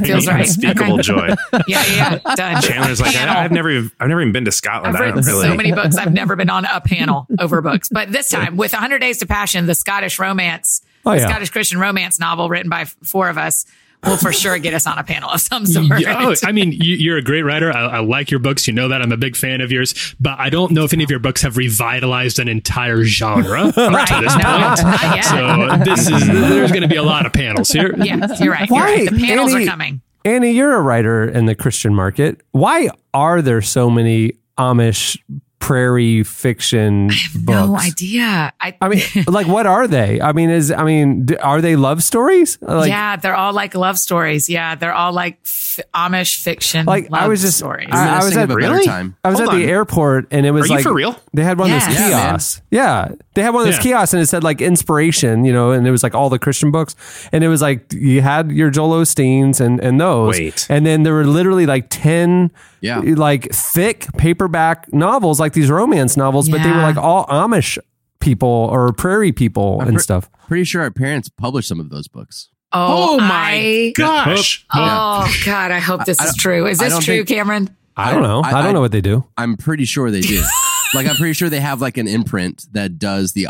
feels 0.03 0.27
right. 0.27 0.41
unspeakable 0.41 0.93
Okay. 0.93 1.01
joy. 1.01 1.29
Yeah, 1.67 1.83
yeah, 1.87 2.19
yeah. 2.25 2.35
Done. 2.35 2.61
Chandler's 2.61 2.99
like, 3.01 3.13
Panel. 3.15 3.35
I, 3.35 3.43
I've 3.45 3.51
never, 3.51 3.69
even- 3.69 3.91
I've 3.99 4.09
never 4.09 4.21
even 4.21 4.33
been 4.33 4.45
to 4.45 4.51
Scotland. 4.51 4.95
I've 4.95 5.01
I 5.01 5.05
written 5.05 5.21
don't 5.23 5.31
really. 5.33 5.47
so 5.47 5.55
many 5.55 5.71
books. 5.71 5.95
I've 5.97 6.13
never 6.13 6.35
been 6.35 6.49
on 6.49 6.65
a 6.65 6.81
panel 6.81 7.27
over 7.39 7.61
books, 7.61 7.89
but 7.89 8.11
this 8.11 8.29
time 8.29 8.57
with 8.57 8.73
100 8.73 8.99
Days 8.99 9.19
to 9.19 9.25
Passion, 9.27 9.65
the 9.65 9.75
Scottish 9.75 10.19
romance, 10.19 10.81
Oh, 11.05 11.11
the 11.11 11.17
yeah. 11.19 11.27
Scottish 11.27 11.49
Christian 11.51 11.79
romance 11.79 12.19
novel 12.19 12.49
written 12.49 12.69
by 12.69 12.85
four 12.85 13.29
of 13.29 13.37
us, 13.37 13.65
will 14.03 14.17
for 14.17 14.31
sure 14.33 14.57
get 14.59 14.73
us 14.73 14.85
on 14.87 14.97
a 14.97 15.03
panel 15.03 15.29
of 15.29 15.39
some 15.41 15.65
sort. 15.65 15.99
Yeah, 15.99 16.27
oh, 16.27 16.33
I 16.43 16.51
mean, 16.51 16.71
you, 16.71 16.95
you're 16.95 17.17
a 17.17 17.21
great 17.21 17.43
writer. 17.43 17.71
I, 17.71 17.85
I 17.85 17.99
like 17.99 18.29
your 18.31 18.39
books. 18.39 18.67
You 18.67 18.73
know 18.73 18.87
that. 18.89 19.01
I'm 19.01 19.11
a 19.11 19.17
big 19.17 19.35
fan 19.35 19.61
of 19.61 19.71
yours. 19.71 20.15
But 20.19 20.39
I 20.39 20.49
don't 20.49 20.71
know 20.71 20.83
if 20.83 20.93
any 20.93 21.03
of 21.03 21.09
your 21.09 21.19
books 21.19 21.41
have 21.41 21.57
revitalized 21.57 22.39
an 22.39 22.47
entire 22.47 23.03
genre 23.03 23.61
up 23.67 23.77
Right. 23.77 24.07
to 24.07 24.21
this 24.21 24.35
No, 24.35 24.43
point. 24.43 24.83
not 24.83 25.15
yet. 25.15 25.25
So 25.25 25.83
this 25.85 26.09
is 26.09 26.27
there's 26.27 26.71
going 26.71 26.83
to 26.83 26.87
be 26.87 26.95
a 26.97 27.03
lot 27.03 27.25
of 27.25 27.33
panels 27.33 27.69
here. 27.69 27.93
yeah, 28.03 28.27
you're 28.39 28.51
right. 28.53 28.69
You're 28.69 28.79
right. 28.79 29.09
The 29.09 29.19
panels 29.25 29.53
Annie- 29.53 29.65
are 29.65 29.69
coming. 29.69 30.01
Annie, 30.25 30.51
you're 30.51 30.73
a 30.75 30.81
writer 30.81 31.25
in 31.27 31.47
the 31.47 31.55
Christian 31.55 31.93
market. 31.93 32.39
Why 32.51 32.89
are 33.13 33.41
there 33.41 33.61
so 33.61 33.89
many 33.89 34.33
Amish 34.57 35.17
prairie 35.63 36.23
fiction 36.23 37.09
I 37.09 37.15
books? 37.35 37.47
No 37.67 37.77
idea. 37.77 38.53
I, 38.59 38.75
I 38.81 38.89
mean, 38.89 39.01
like, 39.27 39.47
what 39.47 39.65
are 39.65 39.87
they? 39.87 40.19
I 40.19 40.33
mean, 40.33 40.49
is 40.49 40.71
I 40.71 40.83
mean, 40.83 41.27
are 41.41 41.61
they 41.61 41.75
love 41.77 42.03
stories? 42.03 42.57
Like, 42.61 42.89
yeah, 42.89 43.15
they're 43.15 43.35
all 43.35 43.53
like 43.53 43.73
love 43.73 43.97
stories. 43.97 44.49
Yeah, 44.49 44.75
they're 44.75 44.93
all 44.93 45.13
like 45.13 45.37
f- 45.43 45.79
Amish 45.95 46.43
fiction. 46.43 46.85
like 46.85 47.07
I 47.13 47.27
was 47.27 47.41
just, 47.41 47.57
stories. 47.57 47.87
I, 47.91 48.19
I 48.19 48.23
was 48.23 48.35
at 48.35 48.51
a 48.51 48.55
Really? 48.55 48.85
time. 48.85 49.15
I 49.23 49.29
was 49.29 49.39
Hold 49.39 49.49
at 49.51 49.55
the 49.55 49.63
airport 49.65 50.27
and 50.31 50.45
it 50.45 50.51
was 50.51 50.65
Are 50.65 50.67
you 50.67 50.75
like 50.75 50.83
for 50.83 50.93
real? 50.93 51.15
They 51.33 51.43
had 51.43 51.57
one 51.57 51.71
of 51.71 51.79
those 51.79 51.89
Yes. 51.89 51.99
Yeah, 51.99 52.09
kiosks. 52.09 52.61
Yeah, 52.69 53.11
they 53.33 53.41
had 53.41 53.53
one 53.53 53.61
of 53.61 53.67
those 53.67 53.77
Yeah. 53.77 53.91
kiosks 53.97 54.13
and 54.13 54.21
it 54.21 54.27
said 54.27 54.43
like 54.43 54.61
inspiration, 54.61 55.45
you 55.45 55.53
know, 55.53 55.71
and 55.71 55.87
it 55.87 55.91
was 55.91 56.03
like 56.03 56.13
all 56.13 56.29
the 56.29 56.39
Christian 56.39 56.71
books, 56.71 56.95
and 57.31 57.43
it 57.43 57.47
was 57.47 57.61
like 57.61 57.91
you 57.93 58.21
had 58.21 58.51
your 58.51 58.69
Joel 58.69 59.01
Osteens 59.01 59.59
and 59.61 59.79
and 59.79 59.99
those, 59.99 60.37
Wait. 60.37 60.67
and 60.69 60.85
then 60.85 61.03
there 61.03 61.13
were 61.13 61.25
literally 61.25 61.65
like 61.65 61.87
ten, 61.89 62.51
Yeah. 62.83 62.99
like 62.99 63.51
thick 63.51 64.05
paperback 64.17 64.93
novels, 64.93 65.39
like 65.39 65.53
these 65.53 65.69
romance 65.71 66.15
novels, 66.17 66.49
but 66.49 66.61
they 66.61 66.69
were 66.69 66.81
like 66.81 66.97
all 66.97 67.25
Amish 67.27 67.77
people 68.19 68.47
or 68.71 68.91
prairie 68.93 69.31
people 69.31 69.81
and 69.81 69.91
pre- 69.93 69.99
stuff. 69.99 70.29
Pretty 70.47 70.65
sure 70.65 70.81
our 70.83 70.91
parents 70.91 71.29
published 71.29 71.67
some 71.69 71.79
of 71.79 71.89
those 71.89 72.07
books. 72.07 72.49
oh, 72.73 73.15
Oh 73.15 73.17
my 73.19 73.51
I- 73.53 73.93
gosh! 73.95 74.65
Oh 74.73 75.33
God, 75.45 75.71
I 75.71 75.79
hope 75.79 76.05
this 76.05 76.19
I- 76.19 76.25
is 76.27 76.35
true. 76.35 76.67
Is 76.67 76.77
this 76.79 76.93
true, 77.03 77.15
think- 77.17 77.27
Cameron? 77.29 77.75
I 77.95 78.11
don't 78.11 78.23
know. 78.23 78.41
I, 78.41 78.51
I- 78.59 78.61
don't 78.61 78.73
know 78.73 78.81
what 78.81 78.91
they 78.91 79.01
do. 79.01 79.23
I'm 79.37 79.55
pretty 79.57 79.85
sure 79.85 80.11
they 80.11 80.21
do. 80.21 80.43
like 80.93 81.07
I'm 81.07 81.15
pretty 81.15 81.33
sure 81.33 81.49
they 81.49 81.59
have 81.61 81.79
like 81.81 81.97
an 81.97 82.07
imprint 82.07 82.65
that 82.73 82.99
does 82.99 83.33
the 83.33 83.47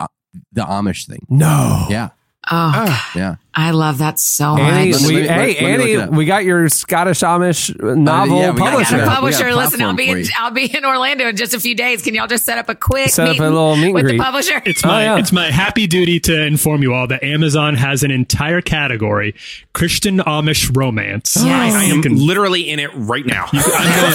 the 0.51 0.61
Amish 0.63 1.07
thing. 1.07 1.25
No. 1.29 1.87
Yeah, 1.89 2.09
Oh, 2.51 3.11
yeah. 3.15 3.35
I 3.55 3.69
love 3.71 3.99
that 3.99 4.17
so 4.17 4.57
Annie, 4.57 4.91
much. 4.93 5.01
We, 5.07 5.27
hey, 5.27 5.27
let 5.27 5.79
Annie, 5.79 5.91
it 5.93 6.09
we 6.09 6.25
got 6.25 6.43
your 6.43 6.67
Scottish 6.69 7.19
Amish 7.19 7.79
novel 7.97 8.39
yeah, 8.39 8.49
we 8.51 8.61
I 8.61 8.69
publisher. 8.71 8.97
got 8.97 8.99
a 8.99 9.03
We 9.03 9.05
got 9.05 9.07
a 9.07 9.15
publisher. 9.15 9.53
Listen, 9.53 9.81
I'll 9.83 9.93
be 9.93 10.09
in. 10.09 10.25
I'll 10.39 10.49
be 10.51 10.75
in 10.75 10.83
Orlando 10.83 11.27
in 11.27 11.35
just 11.35 11.53
a 11.53 11.59
few 11.59 11.75
days. 11.75 12.01
Can 12.01 12.15
y'all 12.15 12.25
just 12.27 12.45
set 12.45 12.57
up 12.57 12.67
a 12.69 12.73
quick 12.75 13.09
Set 13.09 13.27
up 13.27 13.29
a 13.29 13.31
meeting 13.33 13.43
little 13.53 13.75
meet 13.75 13.93
with 13.93 14.03
greet. 14.05 14.17
the 14.17 14.23
publisher? 14.23 14.59
It's 14.65 14.83
my 14.83 14.89
Oh, 14.91 14.95
uh, 14.95 14.99
yeah. 15.15 15.19
it's 15.19 15.31
my 15.31 15.51
happy 15.51 15.85
duty 15.85 16.19
to 16.21 16.41
inform 16.45 16.81
you 16.81 16.93
all 16.95 17.05
that 17.07 17.23
Amazon 17.23 17.75
has 17.75 18.01
an 18.03 18.09
entire 18.09 18.61
category 18.61 19.35
Christian 19.73 20.17
Amish 20.19 20.75
romance. 20.75 21.35
Yes. 21.37 21.73
I 21.75 21.83
am 21.83 22.01
can- 22.01 22.15
literally 22.25 22.69
in 22.71 22.79
it 22.79 22.89
right 22.95 23.25
now. 23.25 23.49
I'm, 23.53 23.59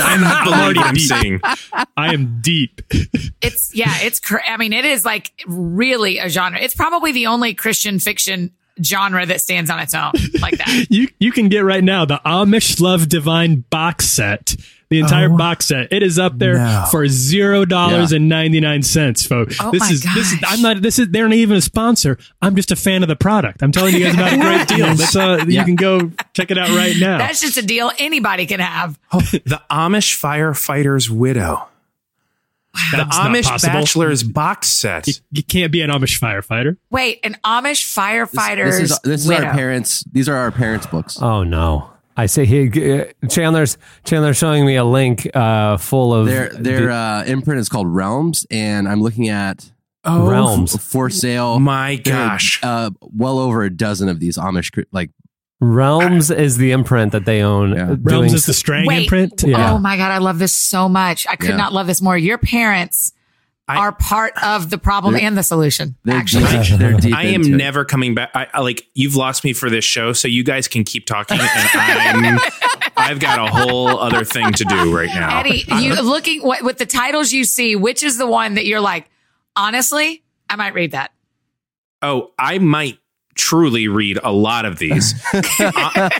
I'm 0.02 0.20
not 0.20 0.48
I'm 0.48 0.52
already 0.52 0.80
believing 0.80 0.84
I'm 0.84 0.94
deep. 0.94 1.08
seeing. 1.08 1.40
I 1.96 2.12
am 2.14 2.38
deep. 2.40 2.82
It's 3.40 3.72
yeah, 3.72 3.94
it's. 4.00 4.18
cr- 4.18 4.38
I 4.46 4.56
mean, 4.56 4.72
it 4.72 4.84
is 4.84 5.04
like 5.04 5.30
really 5.46 6.18
a 6.18 6.28
genre. 6.28 6.58
It's 6.60 6.74
probably 6.74 7.12
the 7.12 7.26
only 7.28 7.54
Christian 7.54 8.00
fiction 8.00 8.50
genre 8.84 9.24
that 9.26 9.40
stands 9.40 9.70
on 9.70 9.80
its 9.80 9.94
own 9.94 10.12
like 10.40 10.58
that. 10.58 10.86
You 10.90 11.08
you 11.18 11.32
can 11.32 11.48
get 11.48 11.60
right 11.64 11.82
now 11.84 12.04
the 12.04 12.20
Amish 12.24 12.80
Love 12.80 13.08
Divine 13.08 13.64
box 13.70 14.06
set. 14.06 14.56
The 14.90 15.00
entire 15.00 15.28
box 15.28 15.66
set. 15.66 15.92
It 15.92 16.02
is 16.02 16.18
up 16.18 16.38
there 16.38 16.86
for 16.90 17.06
zero 17.08 17.66
dollars 17.66 18.12
and 18.12 18.26
ninety 18.26 18.58
nine 18.58 18.82
cents, 18.82 19.26
folks. 19.26 19.58
Oh 19.60 19.70
this 19.70 19.80
my 19.80 19.90
is 19.90 20.02
this 20.14 20.32
is. 20.32 20.38
I'm 20.46 20.62
not 20.62 20.80
this 20.80 20.98
is 20.98 21.08
they're 21.10 21.28
not 21.28 21.34
even 21.34 21.58
a 21.58 21.60
sponsor. 21.60 22.16
I'm 22.40 22.56
just 22.56 22.70
a 22.70 22.76
fan 22.76 23.02
of 23.02 23.08
the 23.10 23.16
product. 23.16 23.62
I'm 23.62 23.70
telling 23.70 23.94
you 23.94 24.04
guys 24.04 24.14
about 24.14 24.32
a 24.32 24.38
great 24.38 24.68
deal. 24.78 24.94
That's 24.94 25.14
uh 25.14 25.44
you 25.46 25.62
can 25.62 25.76
go 25.76 26.10
check 26.32 26.50
it 26.50 26.56
out 26.56 26.70
right 26.70 26.96
now. 26.98 27.18
That's 27.18 27.42
just 27.42 27.58
a 27.58 27.62
deal 27.62 27.92
anybody 27.98 28.46
can 28.46 28.60
have. 28.60 28.98
The 29.12 29.60
Amish 29.70 30.18
firefighter's 30.18 31.10
widow. 31.10 31.68
The 32.92 32.98
That's 32.98 33.16
not 33.16 33.30
Amish 33.30 33.44
possible. 33.44 33.72
bachelor's 33.74 34.22
box 34.22 34.68
set. 34.68 35.06
You, 35.06 35.14
you 35.32 35.42
can't 35.42 35.72
be 35.72 35.80
an 35.82 35.90
Amish 35.90 36.18
firefighter. 36.20 36.76
Wait, 36.90 37.20
an 37.24 37.36
Amish 37.44 37.84
firefighter. 37.94 38.64
This 38.64 38.90
is 38.90 38.98
this 39.00 39.24
is 39.24 39.30
our 39.30 39.52
parents. 39.52 40.04
These 40.10 40.28
are 40.28 40.36
our 40.36 40.50
parents' 40.50 40.86
books. 40.86 41.20
Oh 41.20 41.42
no! 41.44 41.90
I 42.16 42.26
say 42.26 42.44
he 42.46 43.00
uh, 43.00 43.04
Chandler's 43.28 43.78
Chandler's 44.04 44.36
showing 44.36 44.64
me 44.66 44.76
a 44.76 44.84
link 44.84 45.28
uh, 45.34 45.76
full 45.76 46.14
of 46.14 46.26
Their 46.26 46.48
their 46.50 46.90
uh, 46.90 47.24
imprint 47.24 47.60
is 47.60 47.68
called 47.68 47.88
Realms, 47.88 48.46
and 48.50 48.88
I'm 48.88 49.02
looking 49.02 49.28
at 49.28 49.70
Oh, 50.04 50.30
realms. 50.30 50.76
for 50.82 51.10
sale. 51.10 51.58
My 51.58 51.96
gosh. 51.96 52.60
uh, 52.62 52.90
well 53.00 53.38
over 53.38 53.62
a 53.64 53.70
dozen 53.70 54.08
of 54.08 54.20
these 54.20 54.38
Amish 54.38 54.84
like 54.92 55.10
Realms 55.60 56.30
is 56.30 56.56
the 56.56 56.70
imprint 56.70 57.12
that 57.12 57.24
they 57.24 57.42
own. 57.42 57.72
Yeah. 57.72 57.96
Realms 58.00 58.32
is 58.32 58.46
the 58.46 58.54
Strang 58.54 58.86
Wait, 58.86 59.02
imprint. 59.02 59.42
Oh 59.44 59.48
yeah. 59.48 59.72
oh 59.72 59.78
my 59.78 59.96
god, 59.96 60.12
I 60.12 60.18
love 60.18 60.38
this 60.38 60.52
so 60.56 60.88
much. 60.88 61.26
I 61.28 61.34
could 61.36 61.50
Yeah. 61.50 61.56
not 61.56 61.72
love 61.72 61.86
this 61.88 62.00
more. 62.00 62.16
Your 62.16 62.38
parents 62.38 63.12
I- 63.66 63.76
are 63.78 63.92
part 63.92 64.32
of 64.42 64.70
the 64.70 64.78
problem 64.78 65.16
and 65.16 65.36
the 65.36 65.42
solution. 65.42 65.96
they're 66.04 66.16
Actually, 66.16 66.44
deep, 66.44 66.78
they're 66.78 66.92
deep 66.94 67.14
I 67.14 67.24
am 67.24 67.42
it. 67.42 67.48
never 67.48 67.84
coming 67.84 68.14
back. 68.14 68.30
I, 68.34 68.46
I 68.54 68.60
like 68.60 68.86
you've 68.94 69.16
lost 69.16 69.42
me 69.42 69.52
for 69.52 69.68
this 69.68 69.84
show, 69.84 70.12
so 70.12 70.28
you 70.28 70.44
guys 70.44 70.68
can 70.68 70.84
keep 70.84 71.06
talking, 71.06 71.38
and 71.40 71.50
I'm 71.74 72.38
I've 72.96 73.18
got 73.20 73.38
a 73.40 73.50
whole 73.52 73.88
other 73.98 74.24
thing 74.24 74.52
to 74.52 74.64
do 74.64 74.96
right 74.96 75.08
now. 75.12 75.40
Eddie, 75.40 75.64
you 75.80 76.00
looking 76.00 76.42
what, 76.42 76.62
with 76.62 76.78
the 76.78 76.86
titles 76.86 77.32
you 77.32 77.42
see, 77.44 77.74
which 77.74 78.02
is 78.04 78.16
the 78.16 78.26
one 78.26 78.54
that 78.54 78.64
you're 78.64 78.80
like, 78.80 79.10
honestly, 79.56 80.22
I 80.48 80.56
might 80.56 80.74
read 80.74 80.92
that. 80.92 81.10
Oh, 82.00 82.30
I 82.38 82.58
might 82.58 82.98
truly 83.38 83.88
read 83.88 84.18
a 84.22 84.32
lot 84.32 84.66
of 84.66 84.78
these. 84.78 85.14
A- 85.32 86.10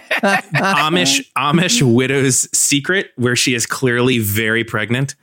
Amish 0.54 1.26
Amish 1.37 1.82
widow's 1.82 2.48
secret, 2.56 3.12
where 3.16 3.37
she 3.37 3.54
is 3.54 3.66
clearly 3.66 4.18
very 4.18 4.64
pregnant. 4.64 5.14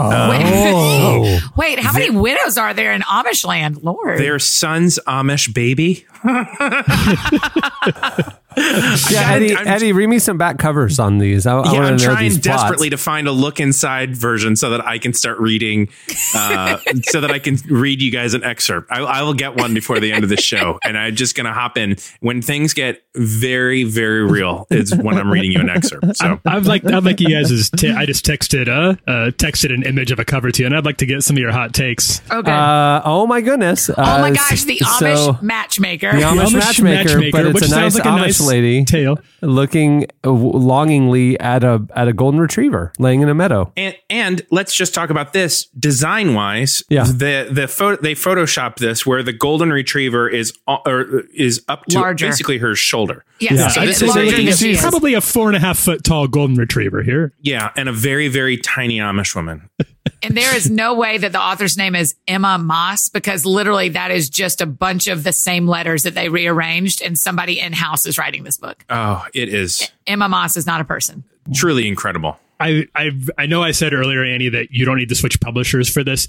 Oh, 0.00 1.40
um, 1.42 1.50
Wait, 1.56 1.80
how 1.80 1.92
many 1.92 2.10
widows 2.10 2.56
are 2.56 2.72
there 2.72 2.92
in 2.92 3.02
Amish 3.02 3.44
land? 3.44 3.82
Lord. 3.82 4.20
Their 4.20 4.38
son's 4.38 5.00
Amish 5.08 5.52
baby. 5.52 6.06
yeah, 8.56 9.32
Eddie. 9.32 9.54
I'm- 9.54 9.66
Eddie, 9.66 9.92
read 9.92 10.06
me 10.08 10.18
some 10.18 10.38
back 10.38 10.58
covers 10.58 10.98
on 10.98 11.18
these. 11.18 11.46
I, 11.46 11.52
I 11.58 11.72
yeah, 11.72 11.72
want 11.72 11.76
I'm 11.92 11.98
to 11.98 12.04
know 12.06 12.12
trying 12.14 12.24
these 12.28 12.38
plots. 12.38 12.62
desperately 12.62 12.90
to 12.90 12.96
find 12.96 13.28
a 13.28 13.32
look 13.32 13.60
inside 13.60 14.16
version 14.16 14.56
so 14.56 14.70
that 14.70 14.84
I 14.86 14.98
can 14.98 15.12
start 15.12 15.38
reading, 15.38 15.88
uh, 16.34 16.78
so 17.04 17.20
that 17.20 17.30
I 17.30 17.38
can 17.38 17.56
read 17.68 18.00
you 18.02 18.10
guys 18.10 18.34
an 18.34 18.42
excerpt. 18.44 18.90
I, 18.90 19.00
I 19.00 19.22
will 19.22 19.34
get 19.34 19.56
one 19.56 19.74
before 19.74 20.00
the 20.00 20.12
end 20.12 20.24
of 20.24 20.30
the 20.30 20.36
show, 20.40 20.78
and 20.82 20.96
I'm 20.96 21.14
just 21.14 21.36
gonna 21.36 21.52
hop 21.52 21.76
in 21.76 21.96
when 22.20 22.40
things 22.42 22.74
get 22.74 23.02
very, 23.14 23.84
very 23.84 24.24
real. 24.24 24.66
Is 24.70 24.94
when 24.94 25.18
I'm 25.18 25.30
reading 25.30 25.52
you 25.52 25.60
an 25.60 25.68
excerpt. 25.70 26.16
So 26.16 26.40
I'd 26.46 26.66
like 26.66 26.84
I'd 26.84 27.04
like 27.04 27.20
you 27.20 27.28
guys 27.28 27.50
is 27.50 27.70
t- 27.70 27.90
I 27.90 28.06
just 28.06 28.24
texted 28.24 28.68
uh, 28.68 28.96
uh 29.10 29.30
texted 29.32 29.72
an 29.74 29.82
image 29.84 30.10
of 30.10 30.18
a 30.18 30.24
cover 30.24 30.50
to 30.50 30.62
you, 30.62 30.66
and 30.66 30.76
I'd 30.76 30.84
like 30.84 30.98
to 30.98 31.06
get 31.06 31.22
some 31.22 31.36
of 31.36 31.40
your 31.40 31.52
hot 31.52 31.74
takes. 31.74 32.20
oh. 32.30 32.38
Uh, 32.40 33.02
oh 33.04 33.26
my 33.26 33.40
goodness! 33.40 33.90
oh 33.90 33.94
my 33.96 34.30
Uh, 34.30 34.34
gosh, 34.34 34.64
the 34.64 34.78
so- 34.78 34.86
Amish 34.86 35.42
matchmaker. 35.42 36.12
The 36.12 36.22
Amish, 36.22 36.52
matchmaker, 36.54 37.30
but 37.30 37.46
it's 37.46 37.54
which 37.54 37.64
a 37.66 37.70
nice 37.70 37.94
like 37.94 38.04
a 38.04 38.08
Amish 38.08 38.37
nice 38.40 38.48
lady 38.48 38.84
tale. 38.84 39.18
looking 39.42 40.06
uh, 40.24 40.30
longingly 40.30 41.38
at 41.40 41.64
a 41.64 41.86
at 41.94 42.08
a 42.08 42.12
golden 42.12 42.40
retriever 42.40 42.92
laying 42.98 43.20
in 43.20 43.28
a 43.28 43.34
meadow. 43.34 43.72
And 43.76 43.96
and 44.10 44.46
let's 44.50 44.74
just 44.74 44.94
talk 44.94 45.10
about 45.10 45.32
this 45.32 45.66
design 45.78 46.34
wise. 46.34 46.82
Yeah. 46.88 47.04
the 47.04 47.48
the 47.50 47.68
photo 47.68 48.00
they 48.00 48.14
photoshopped 48.14 48.76
this 48.76 49.06
where 49.06 49.22
the 49.22 49.32
golden 49.32 49.70
retriever 49.70 50.28
is 50.28 50.52
uh, 50.66 50.78
or 50.86 51.24
is 51.34 51.64
up 51.68 51.86
to 51.86 52.00
Larger. 52.00 52.26
basically 52.26 52.58
her 52.58 52.74
shoulder. 52.74 53.24
Yes, 53.40 53.52
Yeah. 53.52 53.64
it's 53.66 53.74
So 53.74 53.80
this 53.86 54.02
is 54.02 54.08
larger 54.08 54.24
looking 54.30 54.46
than 54.46 54.54
she 54.56 54.70
is. 54.72 54.80
Probably 54.80 55.14
a 55.14 55.20
four 55.20 55.48
and 55.48 55.56
a 55.56 55.60
half 55.60 55.78
foot 55.78 56.04
tall 56.04 56.26
golden 56.28 56.56
retriever 56.56 57.02
here. 57.02 57.32
Yeah, 57.40 57.70
and 57.76 57.88
a 57.88 57.92
very 57.92 58.28
very 58.28 58.56
tiny 58.56 58.98
Amish 58.98 59.34
woman. 59.34 59.68
And 60.20 60.36
there 60.36 60.56
is 60.56 60.68
no 60.68 60.94
way 60.94 61.18
that 61.18 61.30
the 61.30 61.40
author's 61.40 61.76
name 61.76 61.94
is 61.94 62.16
Emma 62.26 62.58
Moss 62.58 63.08
because 63.08 63.46
literally 63.46 63.90
that 63.90 64.10
is 64.10 64.28
just 64.28 64.60
a 64.60 64.66
bunch 64.66 65.06
of 65.06 65.22
the 65.22 65.32
same 65.32 65.68
letters 65.68 66.02
that 66.04 66.14
they 66.14 66.28
rearranged 66.28 67.02
and 67.02 67.16
somebody 67.16 67.60
in 67.60 67.72
house 67.72 68.04
is 68.04 68.18
writing 68.18 68.42
this 68.42 68.56
book. 68.56 68.84
Oh, 68.90 69.24
it 69.32 69.48
is 69.48 69.92
Emma 70.08 70.28
Moss 70.28 70.56
is 70.56 70.66
not 70.66 70.80
a 70.80 70.84
person. 70.84 71.22
truly 71.54 71.86
incredible. 71.86 72.36
I 72.58 72.88
I 72.96 73.10
I 73.36 73.46
know 73.46 73.62
I 73.62 73.70
said 73.70 73.92
earlier, 73.92 74.24
Annie, 74.24 74.48
that 74.48 74.72
you 74.72 74.84
don't 74.84 74.96
need 74.96 75.10
to 75.10 75.14
switch 75.14 75.40
publishers 75.40 75.88
for 75.88 76.02
this. 76.02 76.26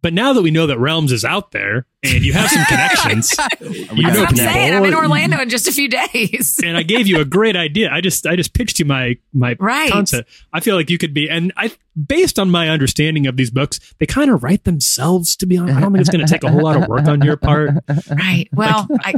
But 0.00 0.12
now 0.12 0.32
that 0.32 0.42
we 0.42 0.50
know 0.52 0.68
that 0.68 0.78
Realms 0.78 1.10
is 1.10 1.24
out 1.24 1.50
there 1.50 1.84
and 2.04 2.24
you 2.24 2.32
have 2.32 2.48
some 2.48 2.64
connections, 2.68 3.34
you 3.60 4.02
know 4.04 4.20
what 4.20 4.28
I'm 4.28 4.36
saying. 4.36 4.74
I'm 4.74 4.84
in 4.84 4.94
Orlando 4.94 5.40
in 5.40 5.48
just 5.48 5.66
a 5.66 5.72
few 5.72 5.88
days. 5.88 6.60
and 6.62 6.76
I 6.76 6.84
gave 6.84 7.08
you 7.08 7.20
a 7.20 7.24
great 7.24 7.56
idea. 7.56 7.90
I 7.92 8.00
just 8.00 8.24
I 8.24 8.36
just 8.36 8.54
pitched 8.54 8.78
you 8.78 8.84
my 8.84 9.16
my 9.32 9.56
Right. 9.58 9.90
concept. 9.90 10.30
I 10.52 10.60
feel 10.60 10.76
like 10.76 10.88
you 10.88 10.98
could 10.98 11.12
be, 11.14 11.28
and 11.28 11.52
I 11.56 11.72
based 12.06 12.38
on 12.38 12.48
my 12.48 12.68
understanding 12.68 13.26
of 13.26 13.36
these 13.36 13.50
books, 13.50 13.80
they 13.98 14.06
kind 14.06 14.30
of 14.30 14.44
write 14.44 14.62
themselves. 14.64 15.34
To 15.36 15.46
be 15.46 15.58
honest, 15.58 15.76
I 15.76 15.80
don't 15.80 15.92
think 15.92 16.00
it's 16.02 16.10
going 16.10 16.24
to 16.24 16.32
take 16.32 16.44
a 16.44 16.50
whole 16.50 16.62
lot 16.62 16.76
of 16.80 16.86
work 16.88 17.06
on 17.08 17.20
your 17.22 17.36
part. 17.36 17.70
Right. 18.08 18.48
Well, 18.52 18.86
I 19.00 19.14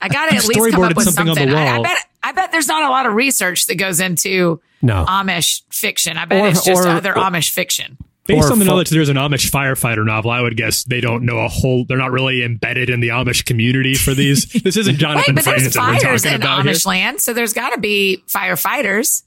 I 0.00 0.08
got 0.08 0.26
to 0.28 0.34
at 0.36 0.42
I've 0.42 0.48
least 0.48 0.70
come 0.72 0.82
up 0.82 0.96
with 0.96 1.06
something 1.06 1.28
on 1.30 1.34
the 1.34 1.40
something. 1.40 1.54
I, 1.56 1.78
I 1.78 1.82
bet 1.82 1.98
I 2.22 2.32
bet 2.32 2.52
there's 2.52 2.68
not 2.68 2.84
a 2.84 2.90
lot 2.90 3.06
of 3.06 3.14
research 3.14 3.66
that 3.66 3.76
goes 3.76 4.00
into 4.00 4.60
No, 4.82 5.06
Amish 5.08 5.62
fiction. 5.70 6.18
I 6.18 6.26
bet 6.26 6.42
Or- 6.42 6.48
it's 6.48 6.62
just 6.64 6.84
or- 6.84 6.88
other 6.88 7.16
or- 7.16 7.22
Amish 7.22 7.48
fiction. 7.50 7.96
Based 8.28 8.48
Or 8.48 8.52
on 8.52 8.58
the 8.60 8.64
fu- 8.66 8.70
knowledge 8.70 8.90
there's 8.90 9.08
an 9.08 9.16
Amish 9.16 9.50
firefighter 9.50 10.04
novel, 10.06 10.30
I 10.30 10.40
would 10.42 10.56
guess 10.56 10.84
they 10.84 11.00
don't 11.00 11.24
know 11.24 11.38
a 11.38 11.48
whole. 11.48 11.84
They're 11.88 11.98
not 11.98 12.12
really 12.12 12.44
embedded 12.44 12.90
in 12.90 13.00
the 13.00 13.08
Amish 13.08 13.44
community 13.46 13.94
for 13.94 14.12
these. 14.14 14.44
This 14.62 14.76
isn't 14.76 14.92
Wait, 14.94 15.00
Jonathan 15.00 15.34
but 15.34 15.44
there's 15.44 15.62
Franzen 15.62 15.72
that 15.74 15.92
we're 15.94 16.00
fires 16.00 16.24
in 16.26 16.34
about 16.34 16.62
here. 16.64 16.72
Amish 16.74 16.86
land, 16.86 17.20
so 17.22 17.32
there's 17.32 17.54
got 17.54 17.70
to 17.70 17.80
be 17.80 18.22
firefighters, 18.28 19.22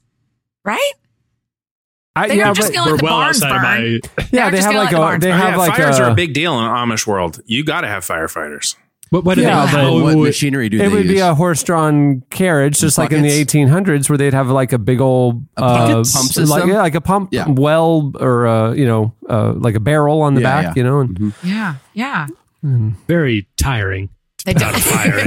right? 0.64 0.92
I, 2.14 2.28
They 2.28 2.36
yeah, 2.36 2.44
don't 2.44 2.54
just 2.54 2.72
but- 2.72 2.74
go 2.74 2.84
We're 2.84 2.90
let 2.92 2.98
the 2.98 3.04
well 3.04 3.16
barns 3.18 3.42
outside 3.42 3.56
of 3.56 3.62
burn. 3.62 4.00
my. 4.18 4.26
yeah, 4.32 4.50
They're 4.50 4.50
they 4.52 4.60
have 4.62 4.74
like 4.74 4.84
let 4.84 4.90
the 4.92 4.96
a 4.96 5.00
barns 5.00 5.22
they. 5.24 5.30
Have 5.30 5.48
yeah, 5.50 5.56
like 5.56 5.74
fires 5.76 5.98
a, 5.98 6.04
are 6.04 6.10
a 6.10 6.14
big 6.14 6.32
deal 6.34 6.58
in 6.60 6.64
Amish 6.66 7.06
world. 7.06 7.40
You 7.46 7.64
got 7.64 7.80
to 7.80 7.88
have 7.88 8.04
firefighters. 8.06 8.76
What, 9.12 9.24
what 9.24 9.34
do 9.34 9.42
Yeah, 9.42 9.66
they, 9.66 9.72
but 9.72 9.80
how- 9.84 9.92
what 9.92 10.16
what- 10.16 10.24
machinery 10.24 10.70
do 10.70 10.78
It 10.78 10.80
they 10.80 10.88
would 10.88 11.06
be 11.06 11.18
a 11.18 11.34
horse-drawn 11.34 12.22
carriage, 12.30 12.78
just 12.80 12.96
like 12.96 13.12
in 13.12 13.20
the 13.22 13.28
1800s, 13.28 14.08
where 14.08 14.16
they'd 14.16 14.32
have 14.32 14.48
like 14.48 14.72
a 14.72 14.78
big 14.78 15.02
old 15.02 15.44
A 15.58 15.62
uh, 15.62 16.04
pump 16.04 16.48
like 16.48 16.64
yeah, 16.66 16.78
like 16.80 16.94
a 16.94 17.00
pump 17.02 17.28
Yeah. 17.30 17.44
well, 17.46 18.10
or 18.18 18.46
uh, 18.46 18.72
you 18.72 18.86
know, 18.86 19.12
uh, 19.28 19.52
like 19.54 19.74
a 19.74 19.80
barrel 19.80 20.22
on 20.22 20.34
the 20.34 20.40
Yeah, 20.40 20.62
back, 20.62 20.64
yeah. 20.76 20.80
you 20.82 20.84
know. 20.88 21.00
And 21.00 21.32
Yeah, 21.44 21.74
yeah. 21.92 22.26
very 23.06 23.46
tiring. 23.58 24.08
They 24.44 24.54
don't 24.54 24.74
fire. 24.76 25.20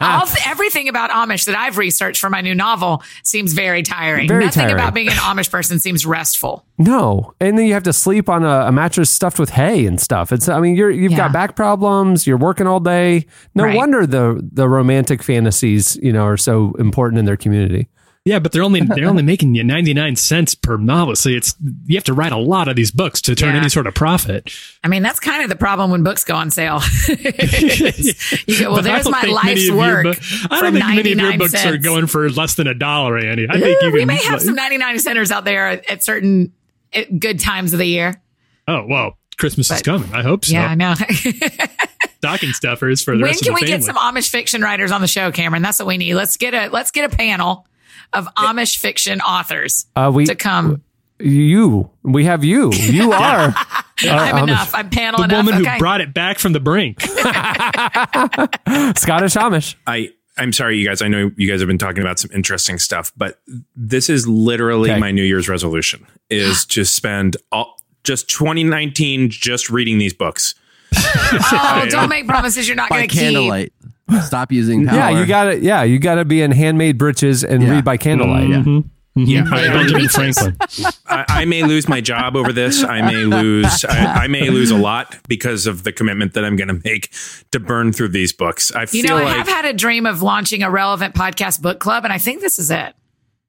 All, 0.00 0.26
everything 0.46 0.88
about 0.88 1.10
Amish 1.10 1.44
that 1.46 1.56
I've 1.56 1.76
researched 1.78 2.20
for 2.20 2.30
my 2.30 2.40
new 2.40 2.54
novel 2.54 3.02
seems 3.22 3.52
very 3.52 3.82
tiring. 3.82 4.28
Very 4.28 4.44
Nothing 4.44 4.60
tiring. 4.62 4.74
about 4.74 4.94
being 4.94 5.08
an 5.08 5.14
Amish 5.14 5.50
person 5.50 5.78
seems 5.78 6.06
restful. 6.06 6.64
No, 6.78 7.34
and 7.40 7.58
then 7.58 7.66
you 7.66 7.74
have 7.74 7.82
to 7.82 7.92
sleep 7.92 8.28
on 8.28 8.42
a, 8.44 8.66
a 8.68 8.72
mattress 8.72 9.10
stuffed 9.10 9.38
with 9.38 9.50
hay 9.50 9.84
and 9.86 10.00
stuff. 10.00 10.32
It's 10.32 10.48
I 10.48 10.60
mean 10.60 10.74
you're 10.76 10.90
you've 10.90 11.12
Yeah. 11.12 11.18
got 11.18 11.32
back 11.32 11.56
problems. 11.56 12.26
You're 12.26 12.38
working 12.38 12.66
all 12.66 12.80
day. 12.80 13.26
No 13.54 13.64
Right. 13.64 13.76
wonder 13.76 14.06
the 14.06 14.40
the 14.52 14.68
romantic 14.68 15.22
fantasies 15.22 15.96
you 16.02 16.12
know 16.12 16.24
are 16.24 16.36
so 16.38 16.72
important 16.78 17.18
in 17.18 17.24
their 17.26 17.36
community. 17.36 17.88
Yeah, 18.26 18.38
but 18.38 18.52
they're 18.52 18.62
only 18.62 18.82
they're 18.82 19.08
only 19.08 19.22
making 19.34 19.54
you 19.54 19.64
ninety 19.64 19.94
nine 19.94 20.14
cents 20.14 20.54
per 20.54 20.76
novel. 20.76 21.16
So 21.16 21.30
it's 21.30 21.54
you 21.86 21.96
have 21.96 22.04
to 22.04 22.12
write 22.12 22.32
a 22.32 22.36
lot 22.36 22.68
of 22.68 22.76
these 22.76 22.90
books 22.90 23.22
to 23.22 23.34
turn 23.34 23.54
Yeah. 23.54 23.60
any 23.60 23.70
sort 23.70 23.86
of 23.86 23.94
profit. 23.94 24.52
I 24.84 24.88
mean, 24.88 25.02
that's 25.02 25.18
kind 25.20 25.42
of 25.42 25.48
the 25.48 25.56
problem 25.56 25.90
when 25.90 26.02
books 26.02 26.22
go 26.24 26.34
on 26.36 26.50
sale. 26.50 26.80
you 27.08 28.58
go, 28.58 28.66
well, 28.72 28.74
But 28.76 28.84
there's 28.84 29.08
my 29.08 29.22
life's 29.22 29.70
work. 29.70 30.06
I 30.50 30.60
don't 30.60 30.72
think 30.74 30.84
many 30.84 31.00
of 31.00 31.06
your 31.06 31.16
99 31.16 31.38
books 31.38 31.64
are 31.66 31.78
going 31.78 32.06
for 32.06 32.28
less 32.30 32.56
than 32.56 32.66
a 32.66 32.74
dollar, 32.74 33.16
Annie. 33.18 33.46
I 33.48 33.58
think 33.58 33.80
you 33.80 33.90
we 33.90 34.00
can. 34.00 34.08
may 34.08 34.22
have 34.24 34.42
some 34.42 34.54
99 34.54 34.98
centers 34.98 35.30
out 35.30 35.44
there 35.44 35.68
at, 35.90 36.04
certain 36.04 36.52
at 36.92 37.18
good 37.18 37.40
times 37.40 37.72
of 37.72 37.78
the 37.78 37.86
year. 37.86 38.20
Oh 38.68 38.84
well, 38.86 39.16
Christmas 39.38 39.70
is 39.70 39.80
coming. 39.82 40.12
I 40.12 40.22
hope 40.22 40.44
so. 40.44 40.52
Yeah, 40.52 40.66
I 40.66 40.74
know. 40.74 40.94
Stocking 42.18 42.52
stuffers 42.52 43.02
for 43.02 43.16
the 43.16 43.22
when 43.22 43.30
rest 43.30 43.42
can 43.44 43.52
of 43.52 43.54
we 43.54 43.62
the 43.62 43.66
family. 43.72 43.86
get 43.86 43.94
some 43.94 43.96
Amish 43.96 44.28
fiction 44.28 44.60
writers 44.60 44.90
on 44.92 45.00
the 45.00 45.06
show, 45.06 45.32
Cameron? 45.32 45.62
That's 45.62 45.78
what 45.78 45.88
we 45.88 45.96
need. 45.96 46.14
Let's 46.14 46.36
get 46.36 46.52
a 46.52 46.68
let's 46.68 46.90
get 46.90 47.10
a 47.10 47.16
panel 47.16 47.66
of 48.12 48.26
Amish 48.36 48.76
fiction 48.78 49.20
authors 49.20 49.86
Uh, 49.96 50.10
we 50.14 50.26
to 50.26 50.34
come. 50.34 50.82
you 51.18 51.90
we 52.02 52.24
have 52.24 52.44
you. 52.44 52.70
You 52.78 53.12
are. 53.12 53.54
I'm 54.02 54.34
Amish. 54.36 54.42
enough. 54.44 54.74
I'm 54.74 54.88
panel 54.90 55.18
the 55.18 55.24
enough. 55.24 55.44
woman 55.46 55.60
okay. 55.62 55.72
who 55.74 55.78
brought 55.78 56.00
it 56.00 56.14
back 56.14 56.38
from 56.38 56.52
the 56.54 56.60
brink. 56.60 57.00
Scottish 58.96 59.34
Amish. 59.34 59.74
I 59.86 60.10
I'm 60.38 60.52
sorry, 60.54 60.78
you 60.78 60.86
guys. 60.86 61.02
I 61.02 61.08
know 61.08 61.30
you 61.36 61.50
guys 61.50 61.60
have 61.60 61.66
been 61.66 61.76
talking 61.78 62.00
about 62.00 62.18
some 62.18 62.30
interesting 62.32 62.78
stuff, 62.78 63.12
but 63.16 63.40
this 63.76 64.08
is 64.08 64.26
literally 64.26 64.90
Okay. 64.90 64.98
my 65.00 65.10
New 65.10 65.22
Year's 65.24 65.48
resolution: 65.48 66.06
is 66.30 66.64
to 66.66 66.84
spend 66.84 67.36
all 67.52 67.76
just 68.04 68.30
2019 68.30 69.28
just 69.28 69.68
reading 69.68 69.98
these 69.98 70.14
books. 70.14 70.54
oh, 70.96 71.86
don't 71.90 72.08
make 72.08 72.26
promises 72.26 72.66
you're 72.66 72.76
not 72.76 72.88
going 72.88 73.02
to 73.02 73.08
keep. 73.08 73.20
candlelight. 73.20 73.72
Stop 74.22 74.52
using 74.52 74.86
power. 74.86 74.96
Yeah, 74.96 75.20
you 75.20 75.26
got 75.26 75.44
to 75.44 75.58
Yeah, 75.60 75.82
you 75.82 75.98
got 75.98 76.16
to 76.16 76.24
be 76.24 76.42
in 76.42 76.50
handmade 76.52 76.98
breeches 76.98 77.44
and 77.44 77.62
Yeah. 77.62 77.70
read 77.70 77.84
by 77.84 77.96
candlelight. 77.96 78.48
Mhm. 78.48 78.84
Yeah, 79.16 79.42
By 79.50 79.64
I, 79.66 79.68
Benjamin 79.72 80.08
Franklin. 80.08 80.56
I, 81.06 81.24
I 81.28 81.44
may 81.44 81.64
lose 81.64 81.88
my 81.88 82.00
job 82.00 82.36
over 82.36 82.52
this. 82.52 82.84
I 82.84 83.02
may 83.02 83.24
lose. 83.24 83.84
I, 83.84 84.04
I 84.24 84.26
may 84.28 84.48
lose 84.50 84.70
a 84.70 84.76
lot 84.76 85.16
because 85.28 85.66
of 85.66 85.82
the 85.82 85.90
commitment 85.92 86.34
that 86.34 86.44
I'm 86.44 86.54
going 86.56 86.68
to 86.68 86.80
make 86.84 87.10
to 87.50 87.58
burn 87.58 87.92
through 87.92 88.08
these 88.10 88.32
books. 88.32 88.72
I 88.74 88.82
You 88.82 88.86
feel 88.86 89.18
know, 89.18 89.26
I 89.26 89.30
have 89.32 89.48
had 89.48 89.64
a 89.64 89.72
dream 89.72 90.06
of 90.06 90.22
launching 90.22 90.62
a 90.62 90.70
relevant 90.70 91.14
podcast 91.16 91.60
book 91.60 91.80
club, 91.80 92.04
and 92.04 92.12
I 92.12 92.18
think 92.18 92.40
this 92.40 92.58
is 92.58 92.70
it. 92.70 92.94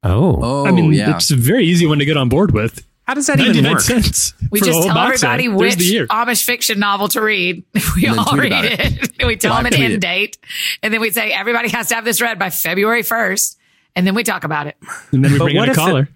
Oh. 0.02 0.38
Oh, 0.42 0.66
I 0.66 0.72
mean, 0.72 0.92
yeah. 0.92 1.14
it's 1.14 1.30
a 1.30 1.36
very 1.36 1.64
easy 1.64 1.86
one 1.86 2.00
to 2.00 2.04
get 2.04 2.16
on 2.16 2.28
board 2.28 2.50
with. 2.52 2.84
How 3.12 3.16
does 3.16 3.26
that 3.26 3.38
even 3.40 3.52
99 3.64 3.72
work? 3.72 3.80
cents. 3.82 4.32
We 4.50 4.60
just 4.60 4.70
tell 4.86 4.94
box 4.94 5.20
set. 5.20 5.34
everybody 5.34 5.48
There's 5.58 5.76
the 5.76 5.82
which 5.84 5.90
year. 5.92 6.06
Amish 6.06 6.44
fiction 6.44 6.78
novel 6.78 7.08
to 7.08 7.20
read. 7.20 7.62
We 7.94 8.06
all 8.08 8.24
read 8.38 8.46
about 8.46 8.64
it. 8.64 9.12
we 9.26 9.36
tell 9.36 9.52
Live 9.52 9.64
them 9.64 9.74
an 9.74 9.82
end 9.82 9.92
it. 9.94 10.00
date, 10.00 10.38
and 10.82 10.94
then 10.94 11.02
we 11.02 11.10
say 11.10 11.30
everybody 11.30 11.68
has 11.68 11.88
to 11.88 11.94
have 11.96 12.06
this 12.06 12.22
read 12.22 12.38
by 12.38 12.48
February 12.48 13.02
1st, 13.02 13.56
and 13.94 14.06
then 14.06 14.14
we 14.14 14.24
talk 14.24 14.44
about 14.44 14.66
it. 14.66 14.78
And 15.12 15.22
then 15.22 15.32
we 15.32 15.38
bring 15.38 15.56
in 15.56 15.62
a 15.62 15.66
if 15.66 15.70
it- 15.72 15.76
caller. 15.76 16.08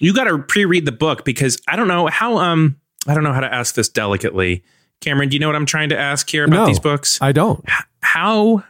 You 0.00 0.12
got 0.12 0.24
to 0.24 0.38
pre-read 0.40 0.84
the 0.84 0.92
book 0.92 1.24
because 1.24 1.58
I 1.66 1.76
don't 1.76 1.88
know 1.88 2.08
how. 2.08 2.36
Um, 2.36 2.78
I 3.08 3.14
don't 3.14 3.24
know 3.24 3.32
how 3.32 3.40
to 3.40 3.50
ask 3.52 3.74
this 3.74 3.88
delicately. 3.88 4.64
Cameron, 5.00 5.30
do 5.30 5.36
you 5.36 5.40
know 5.40 5.46
what 5.46 5.56
I'm 5.56 5.64
trying 5.66 5.88
to 5.90 5.98
ask 5.98 6.28
here 6.28 6.44
about 6.44 6.56
No, 6.56 6.66
these 6.66 6.80
books? 6.80 7.22
I 7.22 7.32
don't. 7.32 7.64
how 8.02 8.64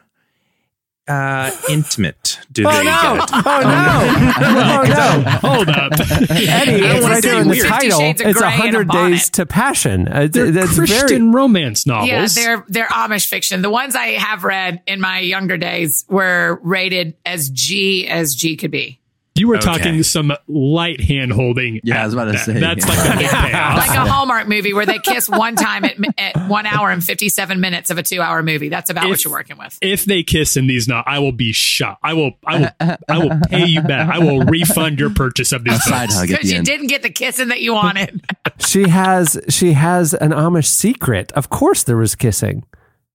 uh, 1.06 1.50
intimate 1.70 2.38
do 2.50 2.64
Oh 2.66 2.70
they 2.70 2.84
no! 2.84 3.16
get? 3.16 3.30
Oh 3.32 3.60
no! 3.60 4.44
Oh 4.46 4.84
no! 4.88 5.30
Hold 5.48 5.68
up. 5.68 5.92
Eddie, 6.30 6.80
don't 6.80 6.96
it's 6.96 7.02
wanna 7.02 7.14
right 7.14 7.22
say 7.22 7.30
there 7.30 7.40
in 7.42 7.48
the 7.48 7.60
title. 7.60 7.98
Shades 7.98 8.20
It's 8.20 8.38
Grey 8.38 8.46
a 8.48 8.50
hundred 8.50 8.88
days 8.88 9.30
to 9.30 9.46
passion. 9.46 10.08
Uh, 10.08 10.28
They're 10.30 10.50
that's 10.50 10.74
Christian 10.76 11.06
very. 11.08 11.20
romance 11.30 11.86
novels. 11.86 12.08
Yeah, 12.08 12.26
they're 12.28 12.64
they're 12.68 12.86
Amish 12.88 13.26
fiction. 13.26 13.62
The 13.62 13.70
ones 13.70 13.94
I 13.94 14.08
have 14.12 14.44
read 14.44 14.82
in 14.86 15.00
my 15.00 15.18
younger 15.20 15.58
days 15.58 16.04
were 16.08 16.58
rated 16.62 17.16
as 17.26 17.50
G 17.50 18.06
as 18.08 18.34
G 18.34 18.56
could 18.56 18.70
be. 18.70 19.00
You 19.36 19.48
were 19.48 19.56
Okay. 19.56 19.64
talking 19.64 20.02
some 20.04 20.32
light 20.46 21.00
hand 21.00 21.32
holding. 21.32 21.80
Yeah, 21.82 22.02
I 22.02 22.04
was 22.04 22.14
about 22.14 22.26
to 22.26 22.32
that. 22.32 22.44
say. 22.44 22.60
That's 22.60 22.86
like 22.88 22.98
the 22.98 23.16
big 23.18 23.30
payoff. 23.30 23.76
Like 23.78 23.90
a 23.90 24.06
Hallmark 24.08 24.46
movie 24.46 24.72
where 24.72 24.86
they 24.86 24.98
kiss 25.00 25.28
one 25.28 25.56
time 25.56 25.84
at, 25.84 25.96
at 26.18 26.48
one 26.48 26.66
hour 26.66 26.90
and 26.90 27.02
57 27.02 27.60
minutes 27.60 27.90
of 27.90 27.98
a 27.98 28.02
two 28.04 28.20
hour 28.20 28.42
movie. 28.44 28.68
That's 28.68 28.90
about 28.90 29.08
what 29.08 29.24
you're 29.24 29.32
working 29.32 29.58
with. 29.58 29.76
if 29.82 30.04
they 30.04 30.22
kiss 30.22 30.56
in 30.56 30.66
these, 30.68 30.86
not 30.86 31.04
I 31.08 31.18
will 31.18 31.32
be 31.32 31.52
shocked. 31.52 32.00
I 32.04 32.14
will, 32.14 32.32
I 32.46 32.58
will, 32.60 32.96
I 33.08 33.18
will 33.18 33.40
pay 33.48 33.66
you 33.66 33.82
back. 33.82 34.08
I 34.14 34.18
will 34.20 34.42
refund 34.44 35.00
your 35.00 35.10
purchase 35.10 35.50
of 35.52 35.64
these 35.64 35.82
side 35.84 36.08
books. 36.08 36.18
hug 36.20 36.28
Because 36.28 36.50
you 36.50 36.58
end. 36.58 36.66
didn't 36.66 36.86
get 36.86 37.02
the 37.02 37.10
kissing 37.10 37.48
that 37.48 37.60
you 37.60 37.74
wanted. 37.74 38.24
She 38.58 38.88
has 38.88 39.38
she 39.48 39.72
has 39.72 40.14
an 40.14 40.30
Amish 40.30 40.66
secret. 40.66 41.32
Of 41.32 41.50
course, 41.50 41.82
there 41.82 41.96
was 41.96 42.14
kissing. 42.14 42.64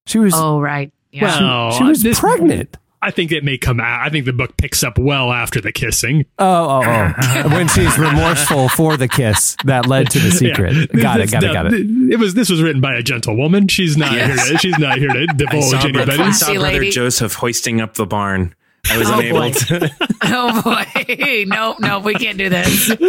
She 0.05 0.19
was 0.19 0.33
oh, 0.35 0.59
right. 0.59 0.91
Yeah. 1.11 1.23
Well, 1.39 1.71
she 1.71 1.83
was 1.85 2.03
this- 2.03 2.19
pregnant. 2.19 2.77
I 3.01 3.11
think 3.11 3.31
it 3.31 3.43
may 3.45 3.57
come 3.57 3.79
out. 3.79 4.05
I 4.05 4.09
think 4.09 4.25
the 4.25 4.33
book 4.33 4.57
picks 4.57 4.83
up 4.83 4.97
well 4.99 5.31
after 5.31 5.61
the 5.61 5.71
kissing. 5.71 6.25
Oh, 6.37 6.81
oh, 6.83 7.13
oh! 7.17 7.49
when 7.49 7.67
she's 7.69 7.97
remorseful 7.97 8.67
for 8.69 8.97
the 8.97 9.07
kiss 9.07 9.55
that 9.65 9.85
led 9.85 10.09
to 10.11 10.19
the 10.19 10.31
secret. 10.31 10.73
Yeah. 10.93 11.01
Got 11.01 11.19
it. 11.21 11.29
This- 11.29 11.31
Got 11.31 11.43
it. 11.43 11.47
no, 11.47 11.53
Got 11.53 11.65
it. 11.73 12.11
It 12.13 12.19
was 12.19 12.33
this 12.33 12.49
was 12.49 12.61
written 12.61 12.81
by 12.81 12.95
a 12.95 13.01
gentlewoman. 13.01 13.67
She's 13.69 13.95
not 13.95 14.11
here. 14.11 14.27
To, 14.27 14.57
she's 14.57 14.77
not 14.77 14.97
here 14.97 15.09
to 15.09 15.27
I 15.29 15.33
divulge 15.33 15.63
saw, 15.63 15.81
brother, 15.91 16.11
anybody. 16.11 16.21
I 16.23 16.31
saw 16.31 16.53
brother. 16.53 16.83
Joseph 16.91 17.33
hoisting 17.35 17.79
up 17.79 17.93
the 17.93 18.05
barn. 18.05 18.53
I 18.91 18.97
was 18.97 19.07
Oh, 19.09 19.19
unable 19.19 19.39
boy. 19.39 19.51
to. 19.51 19.91
oh, 20.23 20.61
boy. 20.61 21.45
no, 21.47 21.75
no, 21.79 21.99
we 21.99 22.13
can't 22.15 22.37
do 22.37 22.49
this. 22.49 22.89
Wait 22.89 22.99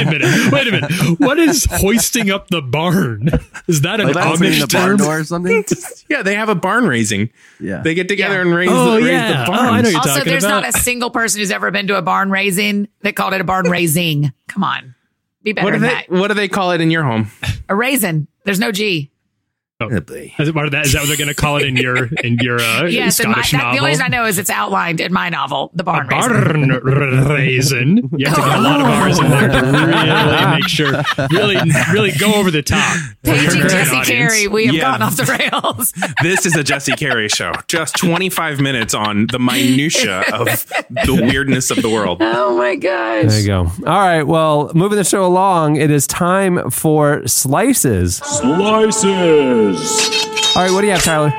a 0.00 0.04
minute. 0.04 0.52
Wait 0.52 0.66
a 0.66 0.70
minute. 0.72 1.20
What 1.20 1.38
is 1.38 1.66
hoisting 1.70 2.30
up 2.30 2.48
the 2.48 2.62
barn? 2.62 3.28
Is 3.68 3.82
that 3.82 4.00
an 4.00 4.12
Like 4.12 4.38
Amish 4.38 4.60
the 4.60 4.66
barn 4.72 4.88
term? 4.88 4.96
door 4.96 5.18
or 5.20 5.24
something. 5.24 5.64
yeah, 6.08 6.22
they 6.22 6.34
have 6.34 6.48
a 6.48 6.54
barn 6.54 6.86
raising. 6.86 7.30
Yeah. 7.60 7.82
They 7.82 7.94
get 7.94 8.08
together 8.08 8.36
Yeah. 8.36 8.40
and 8.42 8.54
raise, 8.54 8.68
Oh, 8.72 8.92
the, 8.92 8.96
raise 8.98 9.06
yeah. 9.08 9.28
the 9.28 9.42
Oh, 9.44 9.46
barn. 9.56 9.74
I 9.74 9.80
know 9.80 9.88
you're 9.88 9.98
Also, 9.98 10.10
talking 10.14 10.24
there's 10.32 10.44
about. 10.44 10.62
not 10.62 10.68
a 10.74 10.78
single 10.78 11.10
person 11.10 11.40
who's 11.40 11.50
ever 11.50 11.70
been 11.70 11.86
to 11.88 11.96
a 11.98 12.02
barn 12.02 12.30
raising 12.30 12.88
that 13.02 13.16
called 13.16 13.34
it 13.34 13.40
a 13.40 13.44
barn 13.44 13.68
raising. 13.68 14.32
Come 14.48 14.64
on. 14.64 14.94
Be 15.42 15.52
better 15.52 15.66
what 15.66 15.72
do 15.72 15.78
than 15.80 15.88
they 15.88 15.94
that. 15.94 16.10
What 16.10 16.28
do 16.28 16.34
they 16.34 16.48
call 16.48 16.72
it 16.72 16.80
in 16.80 16.90
your 16.90 17.02
home? 17.04 17.30
A 17.68 17.74
raisin. 17.76 18.28
There's 18.44 18.58
no 18.60 18.72
G. 18.72 19.10
Is, 19.88 20.48
it 20.48 20.54
part 20.54 20.66
of 20.66 20.72
that, 20.72 20.86
is 20.86 20.92
that 20.92 21.00
what 21.00 21.08
they're 21.08 21.16
going 21.16 21.28
to 21.28 21.34
call 21.34 21.56
it 21.58 21.66
in 21.66 21.76
your 21.76 22.06
in 22.22 22.36
your 22.40 22.60
uh, 22.60 22.84
Yes, 22.86 23.20
in 23.20 23.28
my, 23.30 23.34
Scottish 23.42 23.50
that, 23.52 23.72
the 23.72 23.78
only 23.78 23.90
reason 23.90 24.04
I 24.04 24.08
know 24.08 24.24
is 24.26 24.38
it's 24.38 24.50
outlined 24.50 25.00
in 25.00 25.12
my 25.12 25.28
novel, 25.28 25.70
The 25.74 25.84
Barn 25.84 26.06
Raisin. 26.08 26.68
barn 26.68 27.28
raisin. 27.28 27.96
You 28.16 28.26
have 28.26 28.36
to 28.36 28.42
get 28.42 28.58
a 28.58 28.60
lot 28.60 28.80
of 28.80 28.86
R's 29.04 29.18
in 29.18 29.30
there 29.30 29.48
to 29.48 29.60
really 29.66 30.54
make 30.60 30.68
sure, 30.68 31.02
really, 31.30 31.56
really 31.92 32.12
go 32.12 32.34
over 32.34 32.50
the 32.50 32.62
top. 32.62 32.96
Paging 33.22 33.62
Jesse 33.62 33.96
audience. 33.96 34.08
Carey, 34.08 34.48
we 34.48 34.66
have 34.66 34.74
Yeah. 34.74 34.82
gone 34.92 35.02
off 35.02 35.16
the 35.16 35.24
rails. 35.24 35.92
This 36.22 36.46
is 36.46 36.54
a 36.56 36.62
Jesse 36.64 36.92
Carey 36.92 37.28
show. 37.28 37.52
Just 37.68 37.96
25 37.96 38.60
minutes 38.60 38.94
on 38.94 39.26
the 39.26 39.38
minutia 39.38 40.20
of 40.32 40.46
the 41.06 41.20
weirdness 41.30 41.70
of 41.70 41.82
the 41.82 41.90
world. 41.90 42.18
oh 42.20 42.56
my 42.56 42.76
gosh. 42.76 43.26
There 43.28 43.40
you 43.40 43.46
go. 43.46 43.60
All 43.86 43.98
right. 43.98 44.22
Well, 44.22 44.70
moving 44.74 44.96
the 44.96 45.04
show 45.04 45.24
along, 45.26 45.76
it 45.76 45.90
is 45.90 46.06
time 46.06 46.70
for 46.70 47.26
slices. 47.26 48.16
Slices. 48.16 49.73
All 50.56 50.62
right. 50.62 50.72
What 50.72 50.82
do 50.82 50.86
you 50.86 50.92
have, 50.92 51.02
Tyler? 51.02 51.32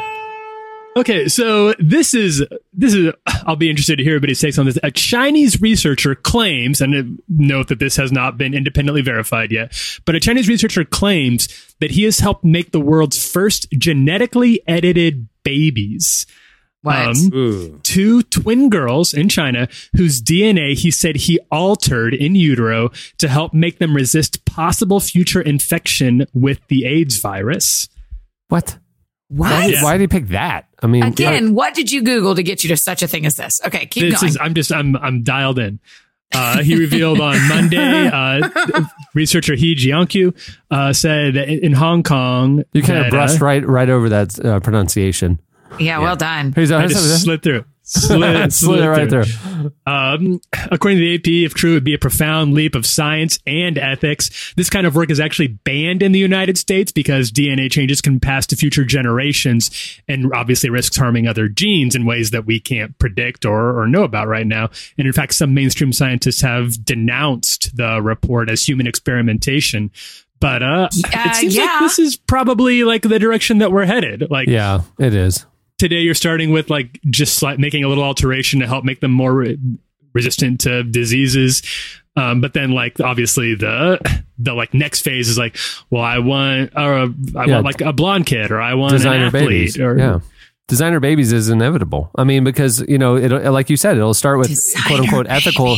Okay, 0.97 1.27
so 1.27 1.73
this 1.77 2.13
is 2.13 2.41
this 2.71 2.93
is 2.93 3.13
I'll 3.45 3.57
be 3.57 3.69
interested 3.69 3.97
to 3.97 4.03
hear 4.03 4.13
everybody's 4.13 4.39
takes 4.39 4.57
on 4.57 4.65
this. 4.65 4.79
A 4.81 4.91
Chinese 4.91 5.61
researcher 5.61 6.15
claims, 6.15 6.79
and 6.79 7.21
note 7.27 7.67
that 7.67 7.79
this 7.79 7.97
has 7.97 8.13
not 8.13 8.37
been 8.37 8.53
independently 8.53 9.01
verified 9.01 9.51
yet, 9.51 9.77
but 10.05 10.15
a 10.15 10.21
Chinese 10.21 10.47
researcher 10.47 10.85
claims 10.85 11.75
that 11.81 11.91
he 11.91 12.03
has 12.03 12.19
helped 12.19 12.45
make 12.45 12.71
the 12.71 12.79
world's 12.79 13.29
first 13.29 13.69
genetically 13.71 14.61
edited 14.67 15.27
babies. 15.43 16.25
Um, 16.85 17.79
two 17.81 18.21
twin 18.23 18.69
girls 18.69 19.13
in 19.13 19.27
China 19.27 19.67
whose 19.97 20.21
DNA 20.21 20.77
he 20.77 20.91
said 20.91 21.15
he 21.15 21.39
altered 21.51 22.13
in 22.13 22.35
utero 22.35 22.91
to 23.17 23.27
help 23.27 23.53
make 23.55 23.79
them 23.79 23.95
resist 23.95 24.45
possible 24.45 24.99
future 24.99 25.41
infection 25.41 26.27
with 26.33 26.59
the 26.67 26.85
AIDS 26.85 27.17
virus. 27.17 27.89
What? 28.49 28.77
what? 29.27 29.51
Why, 29.51 29.67
did, 29.67 29.83
why 29.83 29.97
did 29.97 30.01
he 30.01 30.07
pick 30.07 30.27
that? 30.27 30.67
I 30.81 30.87
mean, 30.87 31.03
Again, 31.03 31.55
what 31.55 31.73
did 31.73 31.91
you 31.91 32.03
Google 32.03 32.35
to 32.35 32.43
get 32.43 32.63
you 32.63 32.69
to 32.69 32.77
such 32.77 33.01
a 33.01 33.07
thing 33.07 33.25
as 33.25 33.35
this? 33.35 33.59
Okay, 33.65 33.85
keep 33.85 34.09
this 34.09 34.21
going. 34.21 34.29
is 34.29 34.37
I'm 34.39 34.53
just 34.53 34.71
I'm 34.71 34.95
I'm 34.95 35.23
dialed 35.23 35.59
in. 35.59 35.79
Uh, 36.33 36.61
he 36.63 36.75
revealed 36.75 37.21
on 37.21 37.47
Monday, 37.47 37.77
uh, 38.13 38.49
researcher 39.13 39.55
He 39.55 39.75
Jiankui 39.75 40.35
uh, 40.69 40.91
said 40.91 41.35
that 41.35 41.47
in 41.47 41.59
in 41.59 41.73
Hong 41.73 42.03
Kong, 42.03 42.63
you 42.73 42.81
kind 42.81 42.99
that, 42.99 43.05
of 43.05 43.11
brushed 43.11 43.41
uh, 43.41 43.45
right 43.45 43.65
right 43.65 43.89
over 43.89 44.09
that 44.09 44.43
uh, 44.43 44.59
pronunciation. 44.59 45.39
yeah, 45.79 45.99
well 45.99 46.15
done. 46.15 46.53
He's 46.53 46.71
I 46.71 46.87
just 46.87 47.23
slid 47.23 47.41
through. 47.41 47.63
Slid, 47.87 48.51
slid 48.51 48.83
it 48.83 48.89
right 48.89 49.07
through. 49.07 49.25
through. 49.25 49.71
Um, 49.85 50.41
according 50.71 50.97
to 50.97 51.01
the 51.01 51.15
AP, 51.15 51.45
if 51.45 51.53
true, 51.53 51.71
it 51.71 51.73
would 51.75 51.83
be 51.83 51.93
a 51.93 51.99
profound 51.99 52.55
leap 52.55 52.73
of 52.73 52.83
science 52.83 53.37
and 53.45 53.77
ethics. 53.77 54.55
This 54.57 54.71
kind 54.71 54.87
of 54.87 54.95
work 54.95 55.11
is 55.11 55.19
actually 55.19 55.49
banned 55.49 56.01
in 56.01 56.11
the 56.11 56.17
United 56.17 56.57
States 56.57 56.91
because 56.91 57.31
DNA 57.31 57.71
changes 57.71 58.01
can 58.01 58.19
pass 58.19 58.47
to 58.47 58.55
future 58.55 58.85
generations 58.85 59.99
and 60.07 60.33
obviously 60.33 60.71
risks 60.71 60.97
harming 60.97 61.27
other 61.27 61.47
genes 61.47 61.95
in 61.95 62.05
ways 62.05 62.31
that 62.31 62.47
we 62.47 62.59
can't 62.59 62.97
predict 62.97 63.45
or, 63.45 63.79
or 63.79 63.85
know 63.85 64.03
about 64.03 64.27
right 64.27 64.47
now. 64.47 64.71
And 64.97 65.05
in 65.05 65.13
fact, 65.13 65.35
some 65.35 65.53
mainstream 65.53 65.93
scientists 65.93 66.41
have 66.41 66.83
denounced 66.83 67.77
the 67.77 68.01
report 68.01 68.49
as 68.49 68.67
human 68.67 68.87
experimentation. 68.87 69.91
But 70.39 70.63
uh, 70.63 70.89
it 70.91 71.35
seems 71.35 71.55
yeah. 71.55 71.65
like 71.65 71.79
this 71.81 71.99
is 71.99 72.17
probably 72.17 72.83
like 72.83 73.03
the 73.03 73.19
direction 73.19 73.59
that 73.59 73.71
we're 73.71 73.85
headed. 73.85 74.31
Like 74.31 74.47
Yeah, 74.47 74.81
it 74.97 75.13
is. 75.13 75.45
Today 75.77 75.99
you're 76.01 76.13
starting 76.13 76.51
with 76.51 76.69
like 76.69 76.99
just 77.09 77.41
like 77.41 77.59
making 77.59 77.83
a 77.83 77.87
little 77.87 78.03
alteration 78.03 78.59
to 78.59 78.67
help 78.67 78.83
make 78.85 78.99
them 79.01 79.11
more 79.11 79.33
re- 79.33 79.57
resistant 80.13 80.61
to 80.61 80.83
diseases 80.83 81.61
um, 82.15 82.39
but 82.39 82.53
then 82.53 82.71
like 82.71 82.99
obviously 83.01 83.55
the 83.55 83.99
the 84.39 84.53
like 84.53 84.73
next 84.73 85.01
phase 85.01 85.27
is 85.27 85.37
like 85.37 85.57
well 85.89 86.01
i 86.03 86.19
want 86.19 86.71
or 86.75 86.93
i 86.93 87.05
Yeah. 87.45 87.53
want 87.55 87.65
like 87.65 87.81
a 87.81 87.91
blonde 87.91 88.25
kid 88.25 88.51
or 88.51 88.61
i 88.61 88.73
want 88.75 88.91
Designer 88.93 89.25
an 89.25 89.35
athlete 89.35 89.47
babies. 89.49 89.77
or 89.79 89.97
Yeah. 89.97 90.19
Designer 90.67 90.99
babies 90.99 91.31
is 91.31 91.49
inevitable. 91.49 92.09
I 92.15 92.23
mean, 92.23 92.43
because 92.43 92.83
you 92.87 92.97
know, 92.97 93.15
it 93.15 93.29
like 93.51 93.69
you 93.69 93.77
said, 93.77 93.97
it'll 93.97 94.13
start 94.13 94.39
with 94.39 94.57
quote 94.87 94.99
unquote 95.01 95.27
ethical 95.29 95.77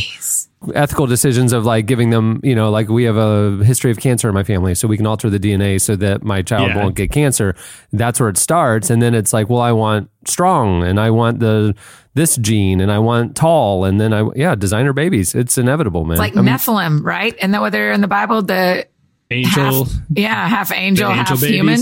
ethical 0.74 1.06
decisions 1.06 1.52
of 1.52 1.64
like 1.64 1.86
giving 1.86 2.10
them, 2.10 2.40
you 2.42 2.54
know, 2.54 2.68
like 2.70 2.88
we 2.88 3.04
have 3.04 3.16
a 3.16 3.62
history 3.64 3.90
of 3.92 3.98
cancer 3.98 4.28
in 4.28 4.34
my 4.34 4.42
family, 4.42 4.74
so 4.74 4.88
we 4.88 4.96
can 4.96 5.06
alter 5.06 5.30
the 5.30 5.38
DNA 5.38 5.80
so 5.80 5.94
that 5.96 6.24
my 6.24 6.42
child 6.42 6.68
Yeah. 6.70 6.82
won't 6.82 6.96
get 6.96 7.12
cancer. 7.12 7.54
That's 7.92 8.18
where 8.18 8.28
it 8.28 8.36
starts, 8.38 8.90
and 8.90 9.00
then 9.00 9.14
it's 9.14 9.32
like, 9.32 9.48
well, 9.48 9.60
I 9.60 9.72
want 9.72 10.10
strong, 10.26 10.82
and 10.82 10.98
I 10.98 11.10
want 11.10 11.40
the 11.40 11.74
this 12.14 12.36
gene, 12.36 12.80
and 12.80 12.90
I 12.90 12.98
want 12.98 13.36
tall, 13.36 13.84
and 13.84 14.00
then 14.00 14.12
I 14.12 14.28
yeah, 14.34 14.54
designer 14.56 14.92
babies. 14.92 15.34
It's 15.34 15.56
inevitable, 15.58 16.04
man. 16.04 16.14
It's 16.14 16.20
like 16.20 16.36
I 16.36 16.40
mean, 16.40 16.52
Nephilim, 16.54 17.04
right? 17.04 17.36
And 17.40 17.54
that 17.54 17.62
whether 17.62 17.92
in 17.92 18.00
the 18.00 18.08
Bible, 18.08 18.42
the 18.42 18.88
Angel. 19.30 19.84
half, 19.84 19.92
yeah, 20.14 20.48
half 20.48 20.72
angel, 20.72 21.08
the 21.08 21.14
half 21.14 21.30
angel 21.30 21.48
human. 21.48 21.80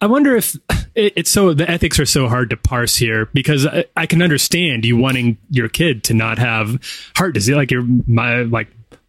I 0.00 0.06
wonder 0.06 0.36
if 0.36 0.56
it, 0.94 1.14
it's 1.16 1.30
so 1.30 1.54
the 1.54 1.68
ethics 1.70 1.98
are 1.98 2.06
so 2.06 2.28
hard 2.28 2.50
to 2.50 2.56
parse 2.56 2.96
here 2.96 3.26
because 3.32 3.66
I, 3.66 3.86
I 3.96 4.06
can 4.06 4.20
understand 4.20 4.84
you 4.84 4.96
wanting 4.96 5.38
your 5.48 5.68
kid 5.68 6.04
to 6.04 6.14
not 6.14 6.38
have 6.38 6.78
heart 7.16 7.34
disease. 7.34 7.56
Like 7.56 7.70
your 7.70 7.82
my 8.06 8.42
like 8.42 8.68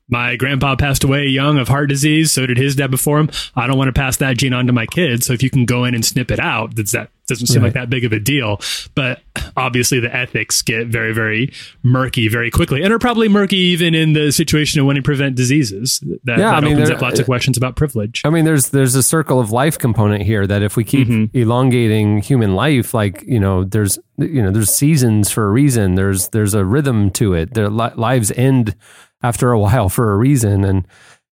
my 0.10 0.36
grandpa 0.36 0.76
passed 0.76 1.04
away 1.04 1.26
young 1.28 1.58
of 1.58 1.67
heart 1.67 1.89
disease. 1.89 2.32
So 2.32 2.46
did 2.46 2.58
his 2.58 2.76
dad 2.76 2.91
before 2.91 3.19
him. 3.19 3.30
I 3.56 3.67
don't 3.67 3.78
want 3.78 3.93
to 3.93 4.00
pass 4.00 4.17
that 4.17 4.38
gene 4.38 4.54
on 4.54 4.67
to 4.67 4.74
my 4.74 4.86
kids. 4.86 5.26
So 5.26 5.34
if 5.34 5.43
you 5.43 5.50
can 5.50 5.65
go 5.65 5.84
in 5.84 5.96
and 5.96 6.06
snip 6.06 6.32
it 6.32 6.39
out, 6.39 6.76
that's 6.76 6.91
that 6.91 7.10
doesn't 7.27 7.47
seem 7.47 7.62
like 7.62 7.73
that 7.73 7.89
big 7.89 8.03
of 8.05 8.12
a 8.12 8.19
deal. 8.19 8.59
But 8.95 9.21
obviously 9.55 9.99
the 9.99 10.13
ethics 10.15 10.62
get 10.62 10.88
very 10.88 11.13
very 11.13 11.51
murky 11.83 12.27
very 12.27 12.49
quickly 12.51 12.83
and 12.83 12.91
are 12.93 12.99
probably 12.99 13.29
murky 13.29 13.55
even 13.57 13.93
in 13.95 14.13
the 14.13 14.31
situation 14.31 14.79
of 14.79 14.86
wanting 14.86 15.03
to 15.03 15.05
prevent 15.05 15.36
diseases. 15.36 15.99
That, 16.25 16.38
Yeah, 16.39 16.51
that 16.51 16.55
I 16.55 16.59
mean, 16.62 16.73
opens 16.73 16.89
there- 16.89 16.97
up 16.97 17.01
lots 17.01 17.19
of 17.19 17.25
questions 17.25 17.57
about 17.57 17.75
privilege. 17.75 18.21
I 18.25 18.29
mean, 18.29 18.45
there's 18.45 18.69
there's 18.69 18.95
a 18.95 19.03
circle 19.03 19.39
of 19.39 19.51
life 19.51 19.77
component 19.77 20.23
here 20.23 20.45
that 20.47 20.62
if 20.63 20.75
we 20.75 20.83
keep 20.83 21.07
Mm-hmm. 21.07 21.38
elongating 21.38 22.19
human 22.19 22.55
life, 22.55 22.93
like 22.93 23.23
you 23.27 23.39
know, 23.39 23.63
there's 23.63 23.97
you 24.17 24.41
know, 24.41 24.51
there's 24.51 24.69
seasons 24.71 25.29
for 25.31 25.47
a 25.47 25.51
reason. 25.51 25.95
There's 25.95 26.27
there's 26.29 26.53
a 26.53 26.63
rhythm 26.65 27.09
to 27.12 27.33
it. 27.33 27.53
Their 27.53 27.69
li- 27.69 27.91
lives 27.95 28.31
end 28.36 28.75
after 29.21 29.51
a 29.51 29.59
while 29.65 29.89
for 29.89 30.12
a 30.12 30.17
reason, 30.17 30.63
and 30.63 30.86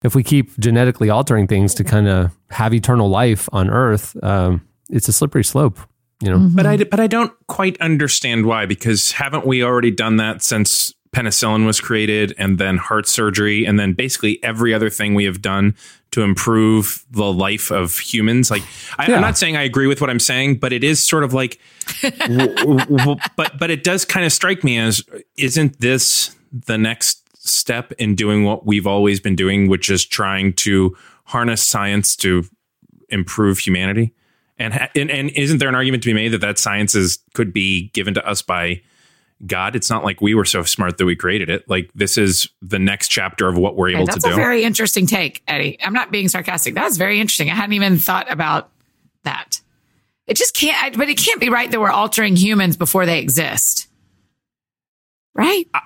if 0.04 0.14
we 0.14 0.22
keep 0.22 0.56
genetically 0.60 1.10
altering 1.10 1.46
things 1.48 1.74
to 1.74 1.84
kind 1.84 2.06
of 2.08 2.30
have 2.50 2.72
eternal 2.72 3.08
life 3.08 3.48
on 3.52 3.68
Earth, 3.68 4.16
um, 4.22 4.60
it's 4.90 5.08
a 5.08 5.12
slippery 5.12 5.44
slope. 5.44 5.78
You 6.20 6.30
know, 6.30 6.50
But 6.52 6.66
I 6.66 6.76
but 6.78 6.98
I 6.98 7.06
don't 7.06 7.32
quite 7.46 7.80
understand 7.80 8.44
why 8.46 8.66
because 8.66 9.12
haven't 9.12 9.46
we 9.46 9.62
already 9.62 9.92
done 9.92 10.16
that 10.16 10.42
since 10.42 10.92
penicillin 11.12 11.64
was 11.64 11.80
created 11.80 12.34
and 12.38 12.58
then 12.58 12.76
heart 12.76 13.06
surgery 13.06 13.64
and 13.64 13.78
then 13.78 13.92
basically 13.94 14.42
every 14.42 14.74
other 14.74 14.90
thing 14.90 15.14
we 15.14 15.24
have 15.24 15.40
done 15.40 15.74
to 16.10 16.22
improve 16.22 17.04
the 17.10 17.24
life 17.32 17.70
of 17.70 17.98
humans 17.98 18.50
like 18.50 18.62
I, 18.98 19.06
Yeah. 19.08 19.14
I'm 19.16 19.22
not 19.22 19.38
saying 19.38 19.56
I 19.56 19.62
agree 19.62 19.86
with 19.86 20.00
what 20.02 20.10
I'm 20.10 20.18
saying 20.20 20.56
but 20.56 20.70
it 20.72 20.84
is 20.84 21.02
sort 21.02 21.24
of 21.24 21.32
like 21.32 21.58
w- 22.02 22.54
w- 22.56 22.84
w- 22.84 23.16
but 23.36 23.58
but 23.58 23.70
it 23.70 23.84
does 23.84 24.04
kind 24.04 24.26
of 24.26 24.32
strike 24.32 24.62
me 24.62 24.76
as 24.78 25.02
isn't 25.38 25.80
this 25.80 26.36
the 26.52 26.76
next 26.76 27.22
step 27.46 27.92
in 27.92 28.14
doing 28.14 28.44
what 28.44 28.66
we've 28.66 28.86
always 28.86 29.18
been 29.18 29.36
doing 29.36 29.66
which 29.68 29.88
is 29.90 30.04
trying 30.04 30.52
to 30.54 30.94
harness 31.24 31.62
science 31.62 32.16
to 32.16 32.44
improve 33.08 33.58
humanity 33.60 34.12
and, 34.58 34.74
ha- 34.74 34.88
and 34.94 35.10
and 35.10 35.30
isn't 35.30 35.58
there 35.58 35.68
an 35.68 35.74
argument 35.74 36.02
to 36.02 36.08
be 36.08 36.14
made 36.14 36.32
that 36.32 36.40
that 36.40 36.58
science 36.58 36.94
is 36.94 37.18
could 37.34 37.52
be 37.52 37.88
given 37.88 38.14
to 38.14 38.26
us 38.26 38.42
by 38.42 38.82
God? 39.46 39.76
It's 39.76 39.90
not 39.90 40.04
like 40.04 40.20
we 40.20 40.34
were 40.34 40.44
so 40.44 40.62
smart 40.62 40.98
that 40.98 41.04
we 41.04 41.14
created 41.16 41.48
it. 41.48 41.68
Like 41.68 41.90
this 41.94 42.18
is 42.18 42.48
the 42.60 42.78
next 42.78 43.08
chapter 43.08 43.48
of 43.48 43.56
what 43.56 43.76
we're 43.76 43.90
able 43.90 44.06
to 44.06 44.12
do. 44.12 44.20
That's 44.20 44.32
a 44.32 44.36
very 44.36 44.64
interesting 44.64 45.06
take, 45.06 45.42
Eddie. 45.46 45.78
I'm 45.82 45.92
not 45.92 46.10
being 46.10 46.28
sarcastic. 46.28 46.74
That 46.74 46.84
was 46.84 46.96
very 46.96 47.20
interesting. 47.20 47.50
I 47.50 47.54
hadn't 47.54 47.74
even 47.74 47.98
thought 47.98 48.30
about 48.30 48.70
that. 49.24 49.60
It 50.26 50.36
just 50.36 50.54
can't, 50.54 50.82
I, 50.82 50.90
but 50.90 51.08
it 51.08 51.16
can't 51.16 51.40
be 51.40 51.48
right 51.48 51.70
that 51.70 51.80
we're 51.80 51.90
altering 51.90 52.36
humans 52.36 52.76
before 52.76 53.06
they 53.06 53.20
exist. 53.20 53.88
Right? 55.34 55.66
I, 55.72 55.80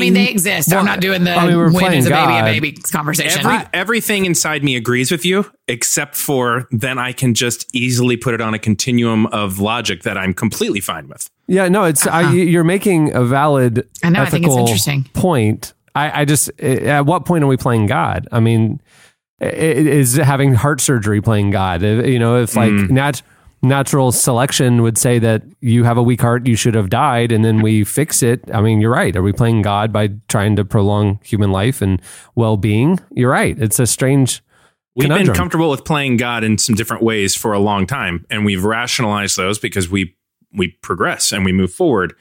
mean, 0.00 0.14
they 0.14 0.28
exist. 0.28 0.72
I'm 0.72 0.84
not 0.84 1.00
doing 1.00 1.24
the 1.24 1.34
I 1.34 1.46
mean, 1.46 1.56
we're 1.56 1.72
when 1.72 1.84
playing 1.84 1.98
is 2.00 2.06
a 2.06 2.10
baby 2.10 2.32
God. 2.32 2.40
a 2.40 2.52
baby 2.52 2.72
conversation. 2.72 3.46
Every, 3.46 3.66
everything 3.72 4.24
inside 4.24 4.62
me 4.64 4.76
agrees 4.76 5.10
with 5.10 5.24
you, 5.24 5.50
except 5.68 6.16
for 6.16 6.66
then 6.70 6.98
I 6.98 7.12
can 7.12 7.34
just 7.34 7.68
easily 7.74 8.16
put 8.16 8.34
it 8.34 8.40
on 8.40 8.54
a 8.54 8.58
continuum 8.58 9.26
of 9.26 9.58
logic 9.58 10.02
that 10.02 10.16
I'm 10.18 10.34
completely 10.34 10.80
fine 10.80 11.08
with. 11.08 11.28
Yeah, 11.46 11.68
no, 11.68 11.84
it's 11.84 12.06
I, 12.06 12.32
you're 12.32 12.64
making 12.64 13.14
a 13.14 13.24
valid 13.24 13.78
Uh-huh. 13.80 13.84
I 14.04 14.10
know, 14.10 14.22
I 14.22 14.26
think 14.26 14.44
it's 14.44 14.52
ethical 14.52 14.58
interesting. 14.66 15.04
point. 15.14 15.74
I, 15.94 16.22
I 16.22 16.24
just 16.24 16.48
at 16.60 17.04
what 17.06 17.26
point 17.26 17.44
are 17.44 17.48
we 17.48 17.56
playing 17.56 17.86
God? 17.86 18.26
I 18.32 18.40
mean, 18.40 18.80
is 19.40 20.14
having 20.16 20.54
heart 20.54 20.80
surgery 20.80 21.20
playing 21.20 21.50
God? 21.50 21.82
You 21.82 22.18
know, 22.18 22.40
if 22.42 22.56
like 22.56 22.70
Mm. 22.72 22.90
nat- 22.90 23.22
natural 23.62 24.10
selection 24.12 24.82
would 24.82 24.98
say 24.98 25.18
that 25.20 25.42
you 25.60 25.84
have 25.84 25.96
a 25.96 26.02
weak 26.02 26.20
heart, 26.20 26.46
you 26.46 26.56
should 26.56 26.74
have 26.74 26.90
died, 26.90 27.30
and 27.32 27.44
then 27.44 27.62
we 27.62 27.84
fix 27.84 28.22
it. 28.22 28.42
I 28.52 28.60
mean, 28.60 28.80
you're 28.80 28.90
right. 28.90 29.14
Are 29.14 29.22
we 29.22 29.32
playing 29.32 29.62
God 29.62 29.92
by 29.92 30.10
trying 30.28 30.56
to 30.56 30.64
prolong 30.64 31.20
human 31.22 31.52
life 31.52 31.80
and 31.80 32.02
well 32.34 32.56
being? 32.56 32.98
You're 33.12 33.30
right. 33.30 33.56
It's 33.58 33.78
a 33.78 33.86
strange. 33.86 34.42
We've 34.94 35.08
been 35.08 35.12
conundrum. 35.16 35.36
comfortable 35.36 35.70
with 35.70 35.84
playing 35.84 36.18
God 36.18 36.44
in 36.44 36.58
some 36.58 36.74
different 36.74 37.02
ways 37.02 37.34
for 37.34 37.52
a 37.52 37.58
long 37.58 37.86
time, 37.86 38.26
and 38.28 38.44
we've 38.44 38.64
rationalized 38.64 39.36
those 39.36 39.58
because 39.58 39.88
we 39.88 40.16
we 40.52 40.68
progress 40.82 41.32
and 41.32 41.44
we 41.44 41.52
move 41.52 41.72
forward. 41.72 42.14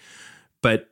But 0.61 0.87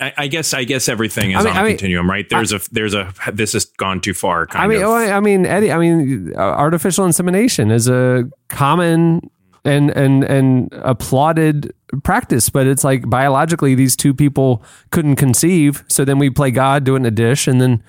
I, 0.00 0.12
I 0.16 0.26
guess 0.26 0.52
I 0.52 0.64
guess 0.64 0.88
everything 0.88 1.30
is 1.30 1.36
I 1.36 1.40
mean- 1.40 1.50
on 1.50 1.56
a 1.56 1.60
I 1.60 1.62
mean- 1.64 1.72
continuum, 1.72 2.10
right? 2.10 2.28
There's 2.28 2.52
a 2.52 2.60
there's 2.72 2.94
a 2.94 3.12
this 3.32 3.52
has 3.52 3.66
gone 3.66 4.00
too 4.00 4.14
far. 4.14 4.46
Kind 4.46 4.64
I 4.64 4.66
mean, 4.66 4.82
oh, 4.82 4.92
I 4.92 5.16
I 5.16 5.20
mean, 5.20 5.46
Eddie. 5.46 5.70
I 5.70 5.78
mean, 5.78 6.34
artificial 6.34 7.04
insemination 7.04 7.70
is 7.70 7.86
a 7.88 8.28
common 8.48 9.30
and 9.64 9.90
and 9.90 10.24
and 10.24 10.68
applauded 10.72 11.72
practice, 12.02 12.48
but 12.48 12.66
it's 12.66 12.84
like 12.84 13.08
biologically, 13.08 13.74
these 13.74 13.96
two 13.96 14.14
people 14.14 14.62
couldn't 14.90 15.16
conceive, 15.16 15.84
so 15.88 16.04
then 16.04 16.18
we 16.18 16.30
play 16.30 16.50
God, 16.50 16.84
do 16.84 16.94
it 16.94 16.98
in 16.98 17.06
a 17.06 17.10
dish, 17.10 17.46
and 17.46 17.60
then 17.60 17.82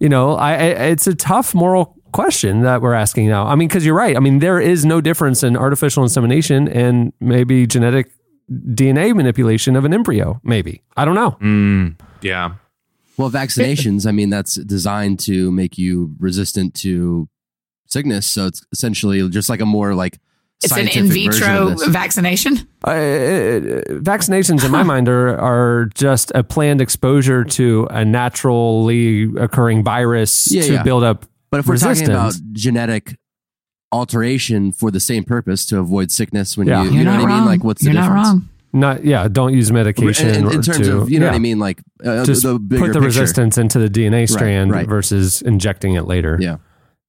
you 0.00 0.08
know, 0.08 0.36
I, 0.36 0.52
I 0.52 0.64
it's 0.90 1.06
a 1.06 1.14
tough 1.14 1.54
moral 1.54 1.96
question 2.12 2.62
that 2.62 2.80
we're 2.82 2.94
asking 2.94 3.28
now. 3.28 3.46
I 3.46 3.54
mean, 3.54 3.68
because 3.68 3.84
you're 3.84 3.96
right. 3.96 4.16
I 4.16 4.20
mean, 4.20 4.38
there 4.38 4.60
is 4.60 4.84
no 4.84 5.00
difference 5.00 5.42
in 5.42 5.56
artificial 5.56 6.02
insemination 6.02 6.68
and 6.68 7.12
maybe 7.20 7.66
genetic 7.66 8.10
DNA 8.50 9.14
manipulation 9.14 9.76
of 9.76 9.84
an 9.84 9.92
embryo. 9.92 10.40
Maybe 10.42 10.82
I 10.96 11.04
don't 11.04 11.14
know. 11.14 11.32
Mm, 11.40 12.00
yeah. 12.22 12.54
Well, 13.16 13.30
vaccinations, 13.30 14.06
I 14.06 14.12
mean, 14.12 14.30
that's 14.30 14.54
designed 14.54 15.18
to 15.20 15.50
make 15.50 15.76
you 15.76 16.14
resistant 16.20 16.74
to 16.76 17.28
sickness. 17.86 18.26
So 18.26 18.46
it's 18.46 18.64
essentially 18.70 19.28
just 19.28 19.48
like 19.48 19.60
a 19.60 19.66
more 19.66 19.94
like 19.94 20.20
it's 20.62 20.76
an 20.76 20.88
in 20.88 21.06
vitro 21.08 21.74
vaccination. 21.90 22.58
uh, 22.84 22.90
vaccinations 24.02 24.64
in 24.64 24.70
my 24.70 24.82
mind 24.92 25.08
are 25.08 25.38
are 25.38 25.86
just 25.94 26.32
a 26.34 26.42
planned 26.42 26.80
exposure 26.80 27.44
to 27.44 27.86
a 27.90 28.04
naturally 28.04 29.24
occurring 29.38 29.84
virus 29.84 30.48
Yeah, 30.50 30.62
to 30.62 30.72
yeah. 30.74 30.82
build 30.82 31.04
up 31.04 31.26
But 31.50 31.60
if 31.60 31.66
we're 31.66 31.74
resistance. 31.74 32.08
talking 32.08 32.14
about 32.14 32.34
genetic 32.52 33.16
alteration 33.92 34.72
for 34.72 34.90
the 34.90 35.00
same 35.00 35.24
purpose 35.24 35.64
to 35.66 35.78
avoid 35.78 36.10
sickness, 36.10 36.56
when 36.56 36.66
Yeah. 36.66 36.82
you, 36.84 36.90
You're 36.90 37.04
know 37.04 37.12
not 37.12 37.22
what 37.22 37.24
I 37.24 37.28
mean? 37.28 37.38
wrong. 37.38 37.46
Like, 37.46 37.64
what's 37.64 37.82
You're 37.82 37.94
the 37.94 38.00
not 38.00 38.06
difference? 38.06 38.28
wrong. 38.28 38.48
not 38.74 39.02
yeah 39.04 39.26
don't 39.28 39.54
use 39.54 39.72
medication 39.72 40.28
In, 40.28 40.44
in 40.52 40.60
terms 40.62 40.78
to, 40.86 40.98
of, 40.98 41.10
you 41.10 41.18
know 41.18 41.24
yeah, 41.26 41.30
what 41.32 41.36
I 41.36 41.38
mean? 41.38 41.58
Like, 41.58 41.80
uh, 42.04 42.24
just 42.24 42.42
the 42.42 42.58
bigger 42.58 42.80
put 42.84 42.92
the 42.92 43.00
picture. 43.00 43.06
resistance 43.20 43.56
into 43.56 43.78
the 43.78 43.88
DNA 43.88 44.28
strand 44.28 44.70
right. 44.72 44.86
versus 44.86 45.40
injecting 45.42 45.94
it 45.94 46.04
later 46.04 46.36
Yeah. 46.40 46.56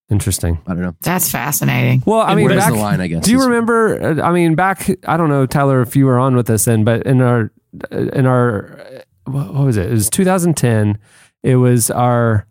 Interesting 0.09 0.59
I 0.67 0.73
don't 0.73 0.81
know. 0.81 0.95
That's 1.01 1.29
fascinating. 1.29 2.03
well 2.05 2.21
I 2.21 2.35
mean 2.35 2.45
Where's 2.45 2.57
back, 2.57 2.73
the 2.73 2.79
line, 2.79 3.01
I 3.01 3.07
guess? 3.07 3.23
do 3.23 3.31
you 3.31 3.43
remember 3.43 4.19
uh, 4.19 4.23
I 4.23 4.31
mean 4.31 4.55
back 4.55 4.89
I 5.07 5.17
don't 5.17 5.29
know 5.29 5.45
Tyler 5.45 5.81
if 5.81 5.95
you 5.95 6.05
were 6.05 6.19
on 6.19 6.35
with 6.35 6.49
us 6.49 6.65
then 6.65 6.83
but 6.83 7.03
in 7.03 7.21
our 7.21 7.51
in 7.91 8.25
our 8.25 8.79
uh, 8.79 9.31
what 9.31 9.53
was 9.65 9.77
it 9.77 9.87
it 9.87 9.91
was 9.91 10.09
2010 10.09 10.97
it 11.43 11.55
was 11.57 11.91
our 11.91 12.47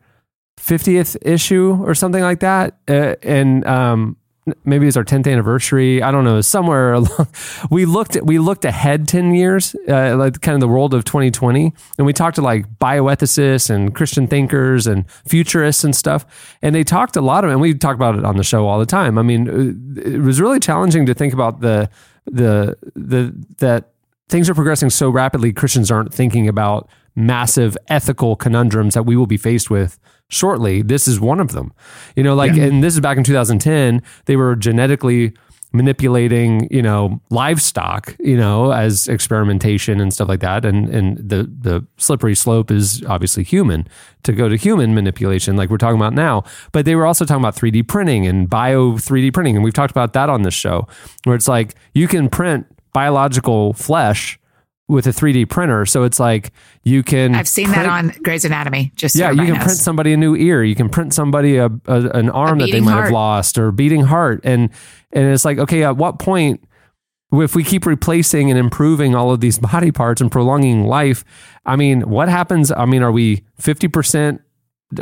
50th 0.61 1.17
issue 1.23 1.77
or 1.83 1.95
something 1.95 2.23
like 2.23 2.41
that 2.41 2.79
uh, 2.89 3.15
and 3.23 3.67
um 3.67 4.17
maybe 4.65 4.87
it's 4.87 4.97
our 4.97 5.05
10th 5.05 5.31
anniversary. 5.31 6.03
I 6.03 6.11
don't 6.11 6.25
know 6.25 6.41
somewhere 6.41 6.93
along 6.95 7.29
we 7.71 7.85
looked 7.85 8.17
at 8.17 8.27
we 8.27 8.39
looked 8.39 8.65
ahead 8.65 9.09
10 9.09 9.35
years 9.35 9.75
uh, 9.89 10.17
like 10.17 10.41
kind 10.41 10.55
of 10.55 10.61
the 10.61 10.69
world 10.69 10.95
of 10.95 11.05
2020 11.05 11.73
and 11.99 12.07
we 12.07 12.13
talked 12.13 12.37
to 12.37 12.43
like 12.43 12.69
bioethicists 12.79 13.71
and 13.71 13.95
christian 13.95 14.27
thinkers 14.27 14.87
and 14.87 15.11
futurists 15.27 15.85
and 15.85 15.95
stuff 15.95 16.57
and 16.63 16.75
they 16.75 16.85
talked 16.85 17.17
a 17.17 17.21
lot 17.21 17.45
of 17.45 17.51
and 17.51 17.61
we 17.61 17.75
talk 17.75 17.95
about 17.95 18.17
it 18.17 18.25
on 18.25 18.37
the 18.37 18.45
show 18.45 18.67
all 18.67 18.79
the 18.79 18.87
time. 18.87 19.19
I 19.19 19.23
mean 19.23 19.49
uh, 19.49 20.01
it 20.01 20.21
was 20.21 20.41
really 20.41 20.61
challenging 20.61 21.07
to 21.07 21.15
think 21.15 21.33
about 21.33 21.61
the 21.61 21.91
the 22.27 22.77
the 22.95 23.35
that 23.59 23.91
things 24.29 24.51
are 24.51 24.55
progressing 24.55 24.91
so 24.91 25.09
rapidly 25.09 25.53
christians 25.53 25.91
aren't 25.91 26.13
thinking 26.13 26.49
about 26.49 26.89
massive 27.19 27.77
ethical 27.89 28.37
conundrums 28.37 28.95
that 28.95 29.03
we 29.03 29.17
will 29.17 29.27
be 29.27 29.37
faced 29.37 29.71
with 29.71 29.99
shortly. 30.29 30.83
This 30.83 31.09
is 31.09 31.19
one 31.19 31.41
of 31.41 31.53
them. 31.53 31.73
You 32.15 32.23
know 32.23 32.35
like 32.35 32.53
and 32.53 32.83
this 32.83 32.95
is 32.95 33.01
back 33.01 33.19
in 33.19 33.25
2010 33.25 34.03
they 34.27 34.37
were 34.37 34.55
genetically 34.55 35.35
manipulating 35.71 36.67
you 36.71 36.81
know 36.81 37.21
livestock 37.29 38.17
you 38.19 38.39
know 38.39 38.73
as 38.73 39.07
experimentation 39.07 40.01
and 40.01 40.15
stuff 40.15 40.29
like 40.29 40.41
that. 40.41 40.65
And 40.65 40.89
and 40.91 41.19
the 41.19 41.43
the 41.43 41.85
slippery 41.97 42.37
slope 42.37 42.71
is 42.71 43.05
obviously 43.05 43.43
human 43.43 43.89
to 44.23 44.33
go 44.33 44.49
to 44.49 44.57
human 44.57 44.95
manipulation 44.95 45.57
like 45.57 45.71
we're 45.71 45.77
talking 45.77 45.99
about 46.01 46.15
now. 46.15 46.45
But 46.71 46.85
they 46.85 46.95
were 46.95 47.05
also 47.05 47.25
talking 47.25 47.43
about 47.43 47.57
3d 47.57 47.89
printing 47.89 48.29
and 48.29 48.49
bio 48.49 48.93
3d 48.93 49.35
printing. 49.35 49.57
And 49.57 49.65
we've 49.65 49.75
talked 49.75 49.91
about 49.91 50.13
that 50.13 50.31
on 50.31 50.43
this 50.43 50.55
show 50.55 50.87
where 51.25 51.35
it's 51.35 51.49
like 51.49 51.75
you 51.95 52.07
can 52.07 52.29
print 52.29 52.67
biological 52.93 53.73
flesh 53.73 54.39
with 54.89 55.07
a 55.07 55.11
3D 55.11 55.49
printer. 55.49 55.87
So 55.87 56.03
it's 56.03 56.19
like 56.19 56.53
you 56.83 57.03
can. 57.03 57.35
I've 57.35 57.49
seen 57.49 57.71
that 57.71 57.87
on 57.87 58.09
Grey's 58.23 58.45
Anatomy. 58.45 58.91
Just 58.97 59.17
so 59.17 59.21
Yeah, 59.21 59.31
you 59.31 59.53
can 59.53 59.61
print 59.61 59.79
somebody 59.79 60.13
a 60.13 60.17
new 60.17 60.35
ear. 60.35 60.65
You 60.65 60.75
can 60.75 60.89
print 60.89 61.15
somebody 61.15 61.57
a, 61.57 61.67
a 61.67 62.11
an 62.11 62.31
arm 62.31 62.59
that 62.59 62.71
they 62.73 62.81
might 62.81 62.93
heart. 62.93 63.05
have 63.05 63.13
lost 63.13 63.59
or 63.59 63.71
beating 63.71 64.03
heart, 64.03 64.41
and 64.45 64.71
and 65.13 65.27
it's 65.33 65.45
like 65.45 65.59
okay, 65.59 65.85
at 65.85 65.97
what 65.97 66.19
point, 66.19 66.65
if 67.33 67.55
we 67.55 67.63
keep 67.63 67.87
replacing 67.87 68.51
and 68.51 68.59
improving 68.59 69.15
all 69.15 69.31
of 69.31 69.41
these 69.41 69.59
body 69.73 69.93
parts 69.93 70.21
and 70.21 70.33
prolonging 70.33 70.85
life, 70.85 71.25
I 71.67 71.77
mean, 71.77 72.09
what 72.09 72.29
happens? 72.29 72.73
I 72.73 72.87
mean, 72.87 73.03
are 73.03 73.13
we 73.13 73.45
fifty 73.57 73.89
percent? 73.89 74.41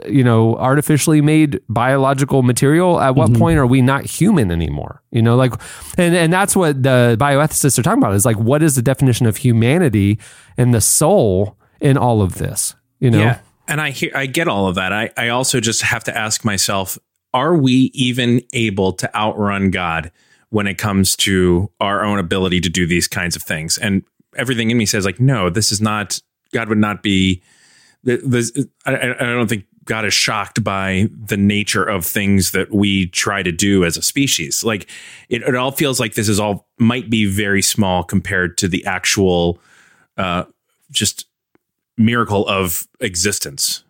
You 0.09 0.25
know, 0.25 0.57
artificially 0.57 1.21
made 1.21 1.61
biological 1.69 2.43
material. 2.43 3.01
At 3.01 3.15
what 3.15 3.31
mm-hmm. 3.31 3.39
point 3.39 3.59
are 3.59 3.67
we 3.67 3.83
not 3.83 4.05
human 4.05 4.51
anymore? 4.51 5.03
You 5.13 5.23
know, 5.23 5.37
like, 5.37 5.53
and 5.97 6.15
and 6.15 6.33
that's 6.33 6.57
what 6.57 6.83
the 6.83 7.17
bioethicists 7.21 7.79
are 7.79 7.83
talking 7.83 8.03
about. 8.03 8.15
Is 8.15 8.27
like, 8.27 8.39
what 8.39 8.63
is 8.63 8.75
the 8.75 8.83
definition 8.83 9.27
of 9.27 9.37
humanity 9.37 10.19
and 10.57 10.75
the 10.75 10.81
soul 10.81 11.57
in 11.81 11.97
all 11.97 12.21
of 12.21 12.35
this? 12.35 12.75
You 12.99 13.11
know, 13.11 13.19
Yeah. 13.19 13.39
And 13.69 13.81
I 13.81 13.91
hear 13.91 14.11
I 14.15 14.27
get 14.27 14.49
all 14.49 14.69
of 14.69 14.75
that. 14.77 14.93
I, 14.93 15.11
I 15.17 15.29
also 15.29 15.61
just 15.61 15.83
have 15.83 16.05
to 16.05 16.17
ask 16.17 16.45
myself, 16.45 16.99
are 17.35 17.55
we 17.57 17.91
even 17.95 18.41
able 18.53 18.93
to 18.95 19.15
outrun 19.17 19.71
God 19.71 20.11
when 20.51 20.67
it 20.67 20.79
comes 20.79 21.17
to 21.17 21.71
our 21.81 22.05
own 22.05 22.19
ability 22.19 22.61
to 22.61 22.69
do 22.69 22.87
these 22.87 23.09
kinds 23.09 23.37
of 23.37 23.43
things? 23.43 23.77
And 23.79 24.05
everything 24.37 24.71
in 24.71 24.79
me 24.79 24.87
says, 24.87 25.05
like, 25.05 25.21
no, 25.21 25.51
this 25.51 25.73
is 25.73 25.81
not 25.81 26.21
God 26.53 26.69
would 26.69 26.79
not 26.79 27.03
be 27.03 27.43
this 28.05 28.53
I 28.85 28.95
I 28.95 29.15
don't 29.15 29.49
think 29.49 29.65
God 29.87 30.05
is 30.05 30.13
shocked 30.13 30.63
by 30.63 31.09
the 31.25 31.37
nature 31.37 31.85
of 31.85 32.05
things 32.05 32.51
that 32.51 32.73
we 32.73 33.07
try 33.07 33.43
to 33.43 33.53
do 33.53 33.85
as 33.85 33.97
a 33.97 34.03
species. 34.03 34.63
Like 34.63 34.89
it, 35.29 35.43
it 35.43 35.55
all 35.55 35.73
feels 35.73 35.99
like 35.99 36.15
this 36.15 36.29
is 36.29 36.39
all 36.39 36.67
might 36.79 37.09
be 37.09 37.25
very 37.25 37.63
small 37.63 38.05
compared 38.05 38.59
to 38.59 38.69
the 38.69 38.85
actual 38.85 39.59
uh 40.19 40.45
just 40.91 41.27
miracle 41.97 42.47
of 42.47 42.87
existence. 43.01 43.83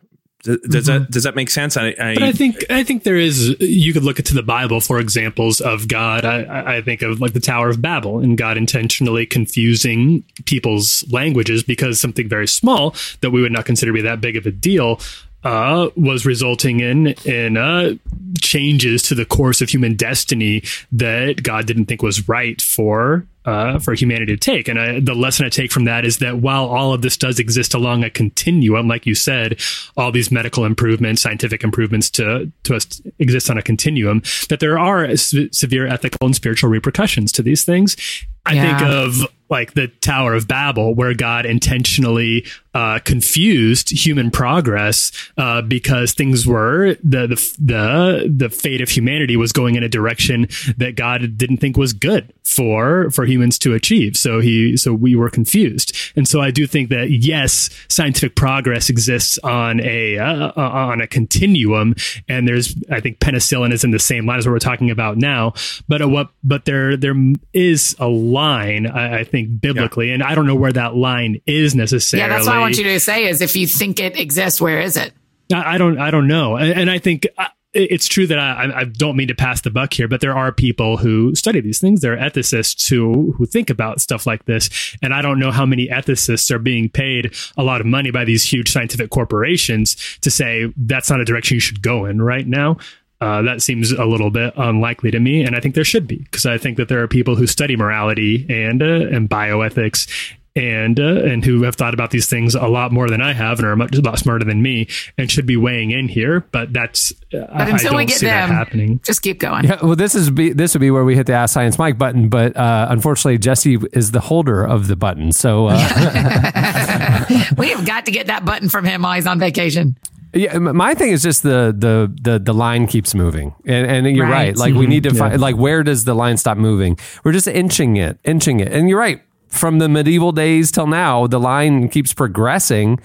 Does 0.47 0.87
that 0.87 1.11
does 1.11 1.25
that 1.25 1.35
make 1.35 1.51
sense? 1.51 1.77
I, 1.77 1.89
I, 1.99 2.15
But 2.15 2.23
I 2.23 2.33
think 2.33 2.65
I 2.71 2.85
think 2.85 3.03
there 3.03 3.17
is. 3.17 3.57
You 3.59 3.93
could 3.93 4.05
look 4.05 4.21
into 4.21 4.33
the 4.33 4.45
Bible 4.45 4.81
for 4.81 5.01
examples 5.01 5.61
of 5.61 5.89
God. 5.89 6.25
I, 6.25 6.77
I 6.77 6.83
think 6.83 7.03
of 7.03 7.21
like 7.21 7.33
the 7.33 7.41
Tower 7.41 7.69
of 7.69 7.83
Babel 7.83 8.21
and 8.21 8.39
God 8.39 8.57
intentionally 8.57 9.27
confusing 9.27 10.23
people's 10.45 11.05
languages 11.11 11.65
because 11.65 11.99
something 11.99 12.29
very 12.29 12.47
small 12.47 12.95
that 13.23 13.31
we 13.31 13.43
would 13.43 13.51
not 13.51 13.65
consider 13.65 13.91
to 13.91 13.95
be 13.97 14.03
that 14.03 14.21
big 14.21 14.37
of 14.37 14.47
a 14.47 14.53
deal 14.53 15.01
uh, 15.47 15.91
was 15.97 16.27
resulting 16.27 16.81
in 16.81 17.09
in 17.25 17.57
uh, 17.57 17.95
changes 18.41 19.03
to 19.05 19.15
the 19.15 19.25
course 19.25 19.61
of 19.63 19.69
human 19.69 19.95
destiny 19.95 20.63
that 20.93 21.43
God 21.43 21.67
didn't 21.67 21.87
think 21.87 22.03
was 22.03 22.29
right 22.29 22.61
for 22.61 23.25
uh, 23.45 23.79
for 23.79 23.95
humanity 23.95 24.35
to 24.37 24.41
take. 24.53 24.67
And 24.67 24.79
I, 24.81 24.99
the 24.99 25.15
lesson 25.15 25.47
I 25.47 25.49
take 25.51 25.71
from 25.71 25.85
that 25.85 26.05
is 26.05 26.19
that 26.19 26.39
while 26.39 26.65
all 26.67 26.93
of 26.93 27.03
this 27.03 27.17
does 27.17 27.39
exist 27.39 27.75
along 27.75 28.03
a 28.03 28.11
continuum, 28.11 28.89
like 28.89 29.07
you 29.07 29.15
said, 29.15 29.61
all 29.97 30.11
these 30.11 30.33
medical 30.33 30.65
improvements, 30.65 31.23
scientific 31.23 31.63
improvements 31.63 32.11
to 32.11 32.51
to 32.65 32.75
us 32.75 33.01
exist 33.21 33.49
on 33.49 33.57
a 33.57 33.63
continuum, 33.63 34.23
that 34.49 34.59
there 34.61 34.79
are 34.79 35.17
se- 35.17 35.51
severe 35.53 35.87
ethical 35.87 36.27
and 36.27 36.35
spiritual 36.35 36.71
repercussions 36.71 37.31
to 37.33 37.43
these 37.43 37.63
things. 37.65 37.97
I 38.45 38.55
Yeah. 38.55 38.79
think 38.79 38.89
of 38.91 39.27
like 39.49 39.75
the 39.75 39.87
Tower 40.01 40.35
of 40.35 40.49
Babel, 40.49 40.95
where 40.97 41.15
God 41.15 41.47
intentionally 41.47 42.45
uh, 42.77 42.99
confused 42.99 43.89
human 43.89 44.31
progress 44.31 45.11
uh, 45.39 45.63
because 45.63 46.13
things 46.13 46.47
were 46.47 46.95
the, 47.03 47.27
the 47.27 47.57
the 47.59 48.35
the 48.37 48.51
fate 48.51 48.83
of 48.83 48.91
humanity 48.91 49.35
was 49.35 49.51
going 49.51 49.77
in 49.77 49.83
a 49.83 49.89
direction 49.89 50.47
that 50.77 50.95
God 50.95 51.39
didn't 51.39 51.57
think 51.57 51.79
was 51.79 51.95
good 51.95 52.35
for 52.45 53.11
for 53.13 53.25
humans 53.25 53.59
to 53.61 53.73
achieve. 53.73 54.15
So 54.15 54.41
he 54.41 54.77
so 54.77 54.93
we 54.93 55.17
were 55.17 55.31
confused, 55.31 55.97
and 56.17 56.29
so 56.29 56.43
I 56.43 56.51
do 56.51 56.67
think 56.67 56.91
that 56.91 57.11
yes, 57.11 57.71
scientific 57.89 58.37
progress 58.37 58.91
exists 58.91 59.39
on 59.39 59.81
a 59.81 60.19
uh, 60.19 60.53
uh, 60.55 60.61
on 60.61 61.01
a 61.01 61.07
continuum, 61.07 61.95
and 62.29 62.47
there's 62.47 62.75
I 62.91 63.01
think 63.01 63.21
penicillin 63.21 63.73
is 63.73 63.85
in 63.85 63.91
the 63.91 63.99
same 63.99 64.27
line 64.27 64.39
as 64.39 64.47
what 64.47 64.53
we're 64.53 64.59
talking 64.59 64.91
about 64.91 65.17
now, 65.17 65.55
but 65.89 66.03
at 66.03 66.11
what 66.11 66.29
but 66.45 66.67
there 66.67 66.95
there 66.99 67.17
is 67.55 67.97
a 67.99 68.07
line 68.07 68.87
I, 68.87 69.21
I 69.21 69.25
think 69.25 69.63
biblically, 69.63 70.11
and 70.11 70.23
I 70.23 70.35
don't 70.35 70.47
know 70.47 70.55
where 70.55 70.73
that 70.73 70.95
line 70.95 71.41
is 71.47 71.75
necessarily. 71.75 72.29
Yeah, 72.29 72.37
that's 72.37 72.47
what 72.47 72.57
I 72.57 72.66
want 72.67 72.79
you 72.79 72.85
to 72.85 73.01
say 73.01 73.27
is 73.27 73.41
if 73.41 73.57
you 73.57 73.67
think 73.67 74.01
it 74.01 74.19
exists, 74.19 74.61
where 74.61 74.81
is 74.81 74.97
it? 74.97 75.13
I 75.55 75.79
don't. 75.79 75.99
I 75.99 76.11
don't 76.11 76.27
know, 76.29 76.57
and, 76.57 76.73
and 76.81 76.91
I 76.91 76.99
think 76.99 77.25
uh, 77.39 77.47
it's 77.73 78.09
true 78.09 78.27
that 78.27 78.39
I, 78.39 78.65
I- 78.65 78.81
I 78.81 78.85
don't 78.85 79.17
mean 79.17 79.29
to 79.29 79.35
pass 79.35 79.61
the 79.61 79.71
buck 79.71 79.93
here, 79.93 80.09
but 80.09 80.21
there 80.21 80.37
are 80.37 80.51
people 80.51 80.97
who 80.97 81.35
study 81.37 81.61
these 81.61 81.79
things. 81.79 82.01
There 82.01 82.15
are 82.15 82.17
ethicists 82.17 82.89
who 82.91 83.33
who 83.39 83.47
think 83.47 83.71
about 83.71 84.01
stuff 84.01 84.27
like 84.27 84.47
this, 84.47 84.97
and 85.03 85.15
I 85.15 85.23
don't 85.23 85.39
know 85.39 85.53
how 85.53 85.65
many 85.65 85.87
ethicists 85.87 86.51
are 86.51 86.59
being 86.59 86.89
paid 86.91 87.33
a 87.57 87.63
lot 87.63 87.81
of 87.81 87.87
money 87.87 88.11
by 88.11 88.25
these 88.25 88.43
huge 88.43 88.73
scientific 88.73 89.11
corporations 89.11 89.95
to 90.23 90.31
say 90.33 90.73
that's 90.77 91.11
not 91.11 91.21
a 91.21 91.25
direction 91.25 91.55
you 91.55 91.61
should 91.61 91.81
go 91.83 92.07
in 92.07 92.21
right 92.21 92.47
now. 92.47 92.79
Uh, 93.21 93.41
that 93.43 93.63
seems 93.63 93.93
a 93.93 94.05
little 94.05 94.31
bit 94.31 94.53
unlikely 94.57 95.11
to 95.13 95.21
me, 95.21 95.43
and 95.45 95.55
I 95.55 95.61
think 95.61 95.75
there 95.77 95.85
should 95.85 96.07
be 96.09 96.17
because 96.17 96.45
I 96.45 96.59
think 96.59 96.77
that 96.79 96.89
there 96.89 97.03
are 97.03 97.09
people 97.09 97.37
who 97.37 97.47
study 97.47 97.77
morality 97.77 98.45
and 98.51 98.83
uh, 98.83 98.87
and 99.15 99.31
bioethics 99.31 100.09
and 100.57 100.99
uh, 100.99 101.23
and 101.23 101.45
who 101.45 101.63
have 101.63 101.77
thought 101.77 101.95
about 101.95 102.11
these 102.11 102.27
things 102.29 102.55
a 102.57 102.67
lot 102.67 102.91
more 102.91 103.09
than 103.09 103.21
I 103.21 103.33
have 103.35 103.59
and 103.61 103.69
are 103.69 103.77
much 103.77 103.95
a 103.95 104.01
lot 104.01 104.19
smarter 104.19 104.45
than 104.45 104.63
me 104.63 104.89
and 105.19 105.31
should 105.31 105.47
be 105.47 105.57
weighing 105.57 105.91
in 105.93 106.09
here. 106.09 106.41
But 106.51 106.73
that's 106.73 107.13
uh, 107.35 107.47
But 107.47 107.69
until 107.69 107.75
I 107.75 107.79
don't 107.91 107.97
we 107.97 108.05
get 108.07 108.17
see 108.19 108.27
that 108.27 108.47
them, 108.49 108.57
happening. 108.57 109.01
just 109.05 109.21
keep 109.23 109.39
going. 109.39 109.65
Yeah, 109.67 109.79
well, 109.83 109.95
this 109.95 110.15
is 110.15 110.31
be, 110.31 110.53
this 110.53 110.75
would 110.75 110.81
be 110.81 110.91
where 110.91 111.05
we 111.05 111.15
hit 111.15 111.27
the 111.27 111.35
Ask 111.35 111.53
Science 111.55 111.79
Mike 111.79 111.99
button, 111.99 112.29
but 112.29 112.57
uh, 112.57 112.87
unfortunately, 112.91 113.39
Jesse 113.39 113.79
is 113.93 114.11
the 114.13 114.21
holder 114.21 114.65
of 114.65 114.89
the 114.89 114.97
button. 114.97 115.31
So, 115.33 115.67
uh, 115.69 115.77
we 117.59 117.69
have 117.71 117.87
got 117.87 118.07
to 118.07 118.11
get 118.11 118.27
that 118.29 118.45
button 118.45 118.69
from 118.69 118.85
him 118.85 119.03
while 119.03 119.15
he's 119.15 119.27
on 119.27 119.39
vacation. 119.39 119.97
yeah, 120.33 120.59
my 120.59 120.95
thing 120.95 121.11
is 121.13 121.23
just 121.23 121.43
the 121.43 121.75
the 121.77 122.13
the, 122.23 122.39
the 122.39 122.53
line 122.53 122.87
keeps 122.87 123.15
moving, 123.15 123.55
and 123.67 123.87
and 124.07 124.17
you're 124.17 124.27
Right. 124.27 124.49
right. 124.49 124.57
Like 124.57 124.75
we 124.75 124.87
need 124.87 125.03
to 125.05 125.11
Mhm, 125.11 125.19
find 125.19 125.41
like 125.41 125.57
where 125.57 125.83
does 125.83 126.05
the 126.05 126.15
line 126.15 126.37
stop 126.37 126.57
moving? 126.59 126.99
We're 127.25 127.33
just 127.33 127.47
inching 127.49 127.97
it, 127.97 128.19
inching 128.25 128.61
it, 128.61 128.73
and 128.73 128.89
you're 128.89 128.99
right. 128.99 129.21
From 129.57 129.79
the 129.79 129.89
medieval 129.89 130.33
days 130.33 130.71
till 130.71 130.87
now, 130.87 131.27
the 131.27 131.41
line 131.41 131.89
keeps 131.89 132.13
progressing. 132.15 133.01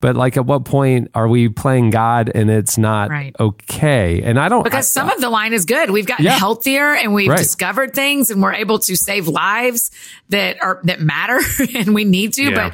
But 0.00 0.16
like, 0.16 0.38
at 0.38 0.46
what 0.46 0.64
point 0.64 1.10
are 1.14 1.28
we 1.28 1.50
playing 1.50 1.90
God 1.90 2.30
and 2.34 2.48
it's 2.50 2.78
not 2.78 3.10
Right. 3.10 3.36
okay? 3.38 4.22
And 4.22 4.40
I 4.40 4.48
don't 4.48 4.62
Because 4.64 4.86
I- 4.96 5.00
some 5.00 5.10
of 5.10 5.20
the 5.20 5.28
line 5.28 5.52
is 5.52 5.66
good. 5.66 5.90
We've 5.90 6.06
gotten 6.06 6.24
Yeah. 6.24 6.38
healthier 6.38 6.94
and 6.94 7.12
we've 7.12 7.28
Right. 7.28 7.36
discovered 7.36 7.92
things 7.92 8.30
and 8.30 8.42
we're 8.42 8.54
able 8.54 8.78
to 8.78 8.96
save 8.96 9.28
lives 9.28 9.90
that 10.30 10.56
are 10.62 10.80
that 10.84 11.00
matter 11.02 11.38
and 11.74 11.94
we 11.94 12.04
need 12.04 12.32
to. 12.34 12.44
Yeah. 12.44 12.70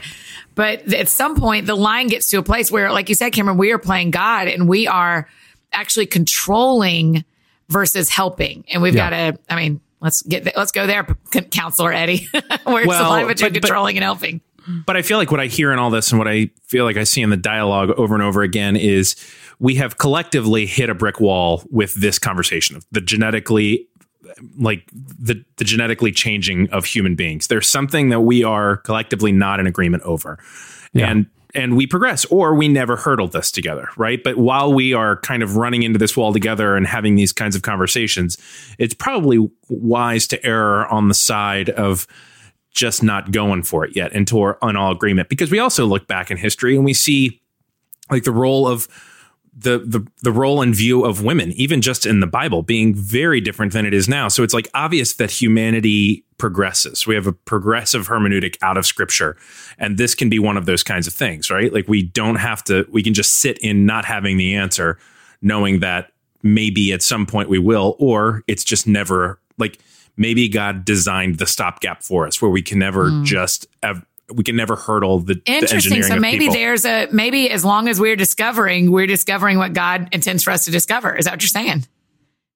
But 0.55 0.85
but 0.87 0.95
at 0.95 1.09
some 1.09 1.35
point 1.35 1.67
the 1.67 1.75
line 1.75 2.07
gets 2.07 2.31
to 2.31 2.37
a 2.39 2.43
place 2.45 2.71
where, 2.71 2.93
like 2.93 3.09
you 3.09 3.17
said, 3.17 3.33
Cameron, 3.33 3.59
we 3.59 3.73
are 3.73 3.79
playing 3.79 4.13
God 4.13 4.47
and 4.47 4.69
we 4.69 4.87
are 4.87 5.27
actually 5.73 6.07
controlling 6.07 7.25
versus 7.69 8.09
helping. 8.09 8.63
And 8.73 8.83
we've 8.83 8.95
Yeah. 8.95 9.11
got 9.11 9.17
to, 9.33 9.39
I 9.53 9.57
mean, 9.57 9.81
let's 10.01 10.23
get 10.23 10.55
let's 10.57 10.73
go 10.73 10.87
there, 10.87 11.05
Counselor 11.51 11.93
Eddie. 11.93 12.29
Where's 12.65 12.87
Well, 12.87 13.05
the 13.05 13.09
line 13.11 13.27
between 13.27 13.53
but- 13.53 13.61
but- 13.61 13.63
controlling 13.69 13.97
and 13.97 14.05
helping? 14.05 14.41
but 14.85 14.97
I 14.97 15.03
feel 15.03 15.17
like 15.17 15.31
what 15.31 15.39
I 15.39 15.47
hear 15.47 15.73
in 15.73 15.79
all 15.79 15.91
this 15.91 16.11
and 16.11 16.19
what 16.19 16.27
I 16.27 16.51
feel 16.65 16.85
like 16.85 16.97
I 16.97 17.05
see 17.05 17.23
in 17.23 17.31
the 17.31 17.37
dialogue 17.37 17.91
over 17.91 18.15
and 18.15 18.23
over 18.23 18.43
again 18.43 18.75
is 18.75 19.15
we 19.61 19.77
have 19.77 19.99
collectively 19.99 20.67
hit 20.67 20.91
a 20.91 20.95
brick 20.95 21.21
wall 21.21 21.63
with 21.71 21.95
this 21.95 22.19
conversation 22.19 22.75
of 22.75 22.85
the 22.91 23.01
genetically 23.01 23.87
like 24.59 24.83
the 24.93 25.45
the 25.57 25.63
genetically 25.65 26.11
changing 26.11 26.69
of 26.71 26.85
human 26.85 27.15
beings. 27.15 27.47
There's 27.47 27.69
something 27.69 28.09
that 28.09 28.23
we 28.23 28.43
are 28.43 28.79
collectively 28.79 29.31
not 29.31 29.61
in 29.61 29.69
agreement 29.69 30.03
over. 30.03 30.37
And 30.95 31.27
and 31.57 31.77
we 31.77 31.87
progress 31.87 32.25
or 32.27 32.55
we 32.55 32.69
never 32.69 32.97
hurdle 32.97 33.29
this 33.29 33.51
together, 33.51 33.89
right? 33.97 34.23
But 34.23 34.37
while 34.37 34.73
we 34.73 34.93
are 34.93 35.17
kind 35.21 35.43
of 35.43 35.57
running 35.57 35.83
into 35.83 35.99
this 35.99 36.17
wall 36.17 36.33
together 36.33 36.77
and 36.77 36.87
having 36.87 37.15
these 37.17 37.33
kinds 37.33 37.57
of 37.57 37.63
conversations, 37.63 38.37
it's 38.79 38.95
probably 38.95 39.49
wise 39.69 40.27
to 40.29 40.47
err 40.47 40.87
on 40.87 41.09
the 41.09 41.15
side 41.15 41.71
of 41.71 42.07
just 42.71 43.03
not 43.03 43.33
going 43.33 43.63
for 43.63 43.87
it 43.87 43.97
yet 43.97 44.13
until 44.13 44.55
on 44.61 44.77
all 44.77 44.93
agreement. 44.93 45.31
Because 45.31 45.51
we 45.51 45.59
also 45.59 45.87
look 45.87 46.07
back 46.07 46.31
in 46.31 46.37
history 46.37 46.77
and 46.77 46.85
we 46.85 46.93
see 46.93 47.41
like 48.11 48.25
the 48.25 48.33
role 48.33 48.69
of 48.69 48.87
the 49.59 49.79
the 49.79 50.07
the 50.23 50.33
role 50.33 50.61
and 50.61 50.75
view 50.75 51.05
of 51.05 51.23
women, 51.25 51.53
even 51.53 51.81
just 51.81 52.05
in 52.05 52.21
the 52.21 52.27
Bible, 52.27 52.63
being 52.63 52.95
very 52.95 53.41
different 53.41 53.73
than 53.73 53.87
it 53.87 53.95
is 53.95 54.09
now. 54.09 54.29
So 54.29 54.43
it's 54.43 54.53
like 54.53 54.69
obvious 54.75 55.15
that 55.15 55.31
humanity 55.31 56.25
progresses. 56.39 57.07
We 57.07 57.15
have 57.15 57.27
a 57.27 57.33
progressive 57.33 58.09
hermeneutic 58.09 58.59
out 58.61 58.77
of 58.77 58.85
Scripture, 58.85 59.37
and 59.79 59.97
this 59.97 60.15
can 60.15 60.29
be 60.29 60.39
one 60.39 60.57
of 60.57 60.67
those 60.67 60.83
kinds 60.83 61.07
of 61.07 61.15
things, 61.15 61.51
right? 61.51 61.73
Like 61.73 61.89
we 61.89 62.03
don't 62.03 62.37
have 62.37 62.63
to. 62.65 62.87
We 62.91 63.03
can 63.03 63.15
just 63.15 63.35
sit 63.35 63.59
in 63.59 63.87
not 63.87 64.05
having 64.05 64.37
the 64.37 64.55
answer, 64.55 64.99
knowing 65.41 65.81
that 65.81 66.13
maybe 66.43 66.93
at 66.93 67.03
some 67.03 67.25
point 67.25 67.49
we 67.49 67.59
will, 67.59 67.97
or 67.99 68.43
it's 68.47 68.63
just 68.63 68.87
never 68.87 69.41
like 69.57 69.79
maybe 70.17 70.49
God 70.49 70.85
designed 70.85 71.39
the 71.39 71.47
stopgap 71.47 72.03
for 72.03 72.27
us, 72.27 72.41
where 72.43 72.51
we 72.51 72.63
can 72.63 72.79
never 72.79 73.11
mm. 73.11 73.25
just 73.25 73.67
have, 73.83 74.05
we 74.33 74.45
can 74.45 74.57
never 74.57 74.77
hurdle 74.77 75.21
the, 75.21 75.35
the 75.35 75.43
Interesting. 75.47 75.93
engineering 75.93 76.13
So 76.13 76.21
maybe 76.21 76.49
there's 76.49 76.85
a 76.85 77.09
maybe 77.13 77.51
as 77.51 77.65
long 77.65 77.89
as 77.89 78.01
we're 78.01 78.17
discovering, 78.17 78.91
we're 78.91 79.07
discovering 79.07 79.59
what 79.59 79.73
God 79.73 80.09
intends 80.13 80.43
for 80.43 80.51
us 80.51 80.65
to 80.65 80.71
discover. 80.71 81.15
Is 81.15 81.27
that 81.27 81.33
what 81.33 81.43
you're 81.43 81.49
saying? 81.49 81.87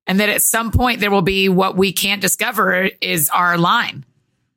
And 0.06 0.18
that 0.20 0.28
at 0.28 0.42
some 0.42 0.72
point 0.72 1.00
there 1.00 1.10
will 1.10 1.22
be 1.22 1.48
what 1.48 1.76
we 1.76 1.92
can't 1.92 2.20
discover 2.20 2.90
is 3.00 3.30
our 3.30 3.56
line. 3.56 4.04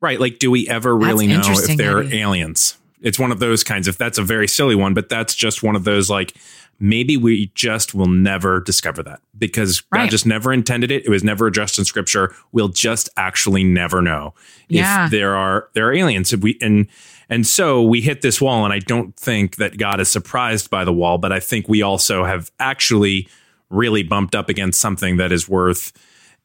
Right. 0.02 0.20
Like, 0.20 0.40
do 0.40 0.50
we 0.52 0.68
ever 0.68 0.96
really 0.96 1.28
know 1.28 1.42
if 1.46 1.78
they're 1.78 2.00
Eddie. 2.00 2.20
aliens? 2.20 2.78
It's 3.04 3.20
one 3.20 3.32
of 3.32 3.40
those 3.40 3.64
kinds 3.64 3.88
of, 3.88 3.98
that's 4.00 4.18
a 4.18 4.24
very 4.24 4.48
silly 4.48 4.76
one, 4.76 4.94
but 4.96 5.10
that's 5.10 5.36
just 5.36 5.62
one 5.62 5.76
of 5.76 5.84
those 5.84 6.10
like, 6.10 6.34
maybe 6.80 7.16
we 7.18 7.52
just 7.54 7.94
will 7.94 8.08
never 8.10 8.60
discover 8.60 9.04
that 9.04 9.22
because 9.38 9.82
God 9.82 10.10
just 10.10 10.26
never 10.26 10.52
intended 10.52 10.90
it. 10.90 11.06
It 11.06 11.10
was 11.10 11.24
never 11.24 11.46
addressed 11.46 11.78
in 11.78 11.86
scripture. 11.86 12.34
We'll 12.52 12.70
just 12.70 13.10
actually 13.16 13.64
never 13.64 14.02
know 14.02 14.34
Yeah. 14.70 15.06
if 15.06 15.12
there 15.12 15.36
are, 15.36 15.70
there 15.74 15.88
are 15.88 15.94
aliens. 15.94 16.34
If 16.34 16.42
we, 16.42 16.58
and, 16.62 16.88
and 17.30 17.46
so 17.46 17.84
we 17.84 18.02
hit 18.02 18.22
this 18.22 18.42
wall, 18.42 18.64
and 18.66 18.74
I 18.74 18.80
don't 18.80 19.16
think 19.16 19.58
that 19.58 19.78
God 19.78 20.00
is 20.00 20.10
surprised 20.10 20.70
by 20.70 20.84
the 20.84 20.94
wall, 20.94 21.18
but 21.20 21.32
I 21.32 21.40
think 21.40 21.68
we 21.70 21.82
also 21.82 22.26
have 22.26 22.52
actually 22.60 23.28
really 23.70 24.04
bumped 24.04 24.34
up 24.36 24.50
against 24.50 24.80
something 24.82 25.18
that 25.18 25.32
is 25.32 25.48
worth 25.48 25.92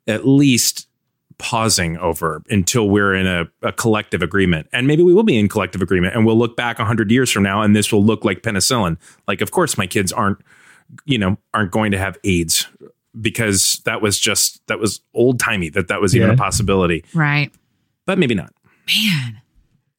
at 0.07 0.27
least 0.27 0.88
pausing 1.39 1.97
over 1.99 2.43
until 2.51 2.89
we're 2.89 3.15
in 3.15 3.27
a, 3.27 3.45
a 3.63 3.73
collective 3.73 4.23
agreement. 4.23 4.69
And 4.73 4.87
maybe 4.87 5.03
we 5.03 5.15
will 5.15 5.23
be 5.23 5.39
in 5.39 5.49
collective 5.49 5.81
agreement 5.83 6.15
and 6.17 6.27
we'll 6.27 6.37
look 6.39 6.57
back 6.57 6.79
100 6.79 7.11
years 7.11 7.31
from 7.31 7.45
now 7.45 7.63
and 7.63 7.75
this 7.77 7.93
will 7.93 8.05
look 8.05 8.25
like 8.25 8.43
penicillin. 8.43 8.97
Like, 9.29 9.41
of 9.41 9.51
course, 9.53 9.79
my 9.79 9.87
kids 9.87 10.13
aren't, 10.13 10.39
you 11.05 11.17
know, 11.19 11.37
aren't 11.55 11.71
going 11.71 11.93
to 11.93 11.99
have 11.99 12.19
AIDS 12.25 12.67
because 13.21 13.81
that 13.85 14.03
was 14.03 14.19
just, 14.19 14.67
that 14.67 14.79
was 14.81 15.01
old 15.15 15.39
timey 15.39 15.69
that 15.71 15.89
that 15.89 16.01
was 16.01 16.15
even 16.17 16.29
Yeah. 16.29 16.35
a 16.35 16.37
possibility, 16.37 17.05
Right. 17.15 17.53
but 18.07 18.19
maybe 18.19 18.35
not. 18.35 18.53
Man. 18.87 19.41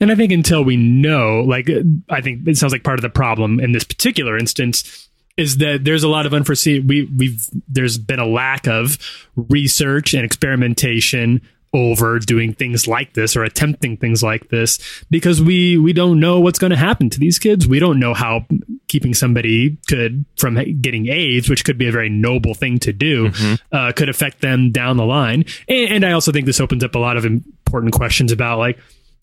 And 0.01 0.11
I 0.11 0.15
think 0.15 0.31
until 0.31 0.63
we 0.63 0.77
know, 0.77 1.41
like, 1.41 1.69
I 2.09 2.21
think 2.21 2.47
it 2.47 2.57
sounds 2.57 2.71
like 2.71 2.83
part 2.83 2.99
of 2.99 3.01
the 3.03 3.09
problem 3.09 3.59
in 3.59 3.73
this 3.73 3.83
particular 3.83 4.37
instance 4.37 5.08
is 5.39 5.57
that 5.57 5.85
there's 5.85 6.03
a 6.03 6.09
lot 6.09 6.25
of 6.25 6.33
unforeseen. 6.33 6.85
We 6.85 7.09
we've 7.17 7.47
there's 7.67 7.97
been 7.97 8.19
a 8.19 8.27
lack 8.27 8.67
of 8.67 8.97
research 9.35 10.13
and 10.13 10.25
experimentation 10.25 11.41
over 11.71 12.17
doing 12.17 12.51
things 12.53 12.87
like 12.87 13.13
this 13.13 13.35
or 13.35 13.43
attempting 13.43 13.95
things 13.95 14.23
like 14.23 14.49
this 14.49 14.79
because 15.11 15.41
we 15.41 15.77
we 15.77 15.93
don't 15.93 16.19
know 16.19 16.39
what's 16.39 16.59
going 16.59 16.71
to 16.71 16.77
happen 16.77 17.09
to 17.11 17.19
these 17.19 17.39
kids. 17.39 17.67
We 17.67 17.79
don't 17.79 17.99
know 17.99 18.13
how 18.13 18.45
keeping 18.87 19.13
somebody 19.13 19.77
could 19.87 20.25
from 20.37 20.55
getting 20.81 21.07
AIDS, 21.07 21.49
which 21.49 21.63
could 21.63 21.77
be 21.77 21.87
a 21.87 21.91
very 21.91 22.09
noble 22.09 22.53
thing 22.53 22.79
to 22.79 22.91
do, 22.91 23.31
uh, 23.71 23.91
could 23.95 24.09
affect 24.09 24.41
them 24.41 24.71
down 24.71 24.97
the 24.97 25.05
line. 25.05 25.45
And, 25.67 25.89
and 25.91 26.05
I 26.05 26.11
also 26.11 26.31
think 26.31 26.47
this 26.47 26.59
opens 26.59 26.83
up 26.83 26.95
a 26.95 26.99
lot 26.99 27.17
of 27.17 27.25
important 27.25 27.93
questions 27.93 28.31
about 28.31 28.57
like 28.57 28.79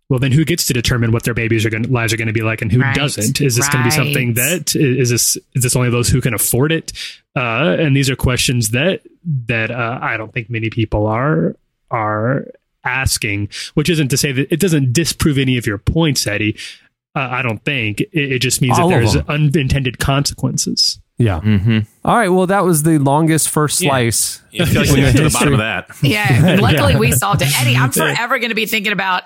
well 0.09 0.19
then 0.21 0.33
who 0.33 0.45
gets 0.45 0.67
to 0.67 0.73
determine 0.73 1.11
what 1.13 1.25
their 1.25 1.35
babies 1.35 1.65
are 1.67 1.71
going 1.71 1.91
lives 1.91 2.13
are 2.13 2.17
going 2.17 2.27
to 2.29 2.33
be 2.35 2.43
like 2.43 2.63
and 2.63 2.71
who 2.73 2.81
Right. 2.81 2.95
doesn't 2.95 3.41
is 3.41 3.57
this 3.57 3.69
going 3.69 3.83
to 3.85 3.89
be 3.89 3.95
something 3.95 4.35
that 4.35 4.75
is 4.77 5.11
this 5.11 5.37
is 5.55 5.63
this 5.63 5.75
only 5.77 5.91
those 5.91 6.09
who 6.09 6.21
can 6.21 6.35
afford 6.35 6.73
it 6.73 6.93
uh, 7.37 7.77
and 7.79 7.97
these 7.97 8.09
are 8.11 8.17
questions 8.17 8.71
that 8.71 9.01
that 9.47 9.71
uh, 9.71 9.99
i 10.03 10.17
don't 10.17 10.33
think 10.33 10.49
many 10.51 10.71
people 10.71 11.07
are 11.07 11.57
are 11.91 12.47
asking 12.85 13.49
which 13.75 13.89
isn't 13.91 14.09
to 14.09 14.17
say 14.17 14.33
that 14.33 14.53
it 14.53 14.61
doesn't 14.61 14.93
disprove 14.93 15.39
any 15.39 15.59
of 15.59 15.67
your 15.67 15.79
points 15.79 16.27
eddie 16.27 16.57
uh, 17.17 17.29
i 17.31 17.43
don't 17.43 17.65
think 17.65 18.01
it, 18.01 18.09
it 18.13 18.39
just 18.41 18.61
means 18.63 18.79
All 18.79 18.89
that 18.89 18.95
there's 18.97 19.15
them. 19.15 19.25
unintended 19.29 19.99
consequences 19.99 21.01
Yeah. 21.19 21.41
Mm-hmm. 21.41 21.79
All 22.05 22.15
right. 22.15 22.29
Well, 22.29 22.47
that 22.49 22.63
was 22.67 22.83
the 22.83 22.99
longest 22.99 23.49
first 23.49 23.79
slice. 23.79 24.43
Yeah. 24.53 24.67
slice. 24.67 24.69
I 24.69 24.73
feel 24.73 24.83
like 24.83 24.91
we 24.93 25.01
got 25.01 25.17
to 25.17 25.23
the 25.25 25.31
bottom 25.31 25.53
of 25.55 25.59
that. 25.61 25.89
Yeah. 26.03 26.59
Luckily, 26.61 26.95
we 26.97 27.11
solved 27.13 27.41
it. 27.41 27.49
Eddie, 27.59 27.75
I'm 27.75 27.91
forever 27.91 28.39
going 28.39 28.51
to 28.51 28.55
be 28.55 28.67
thinking 28.67 28.93
about 28.93 29.23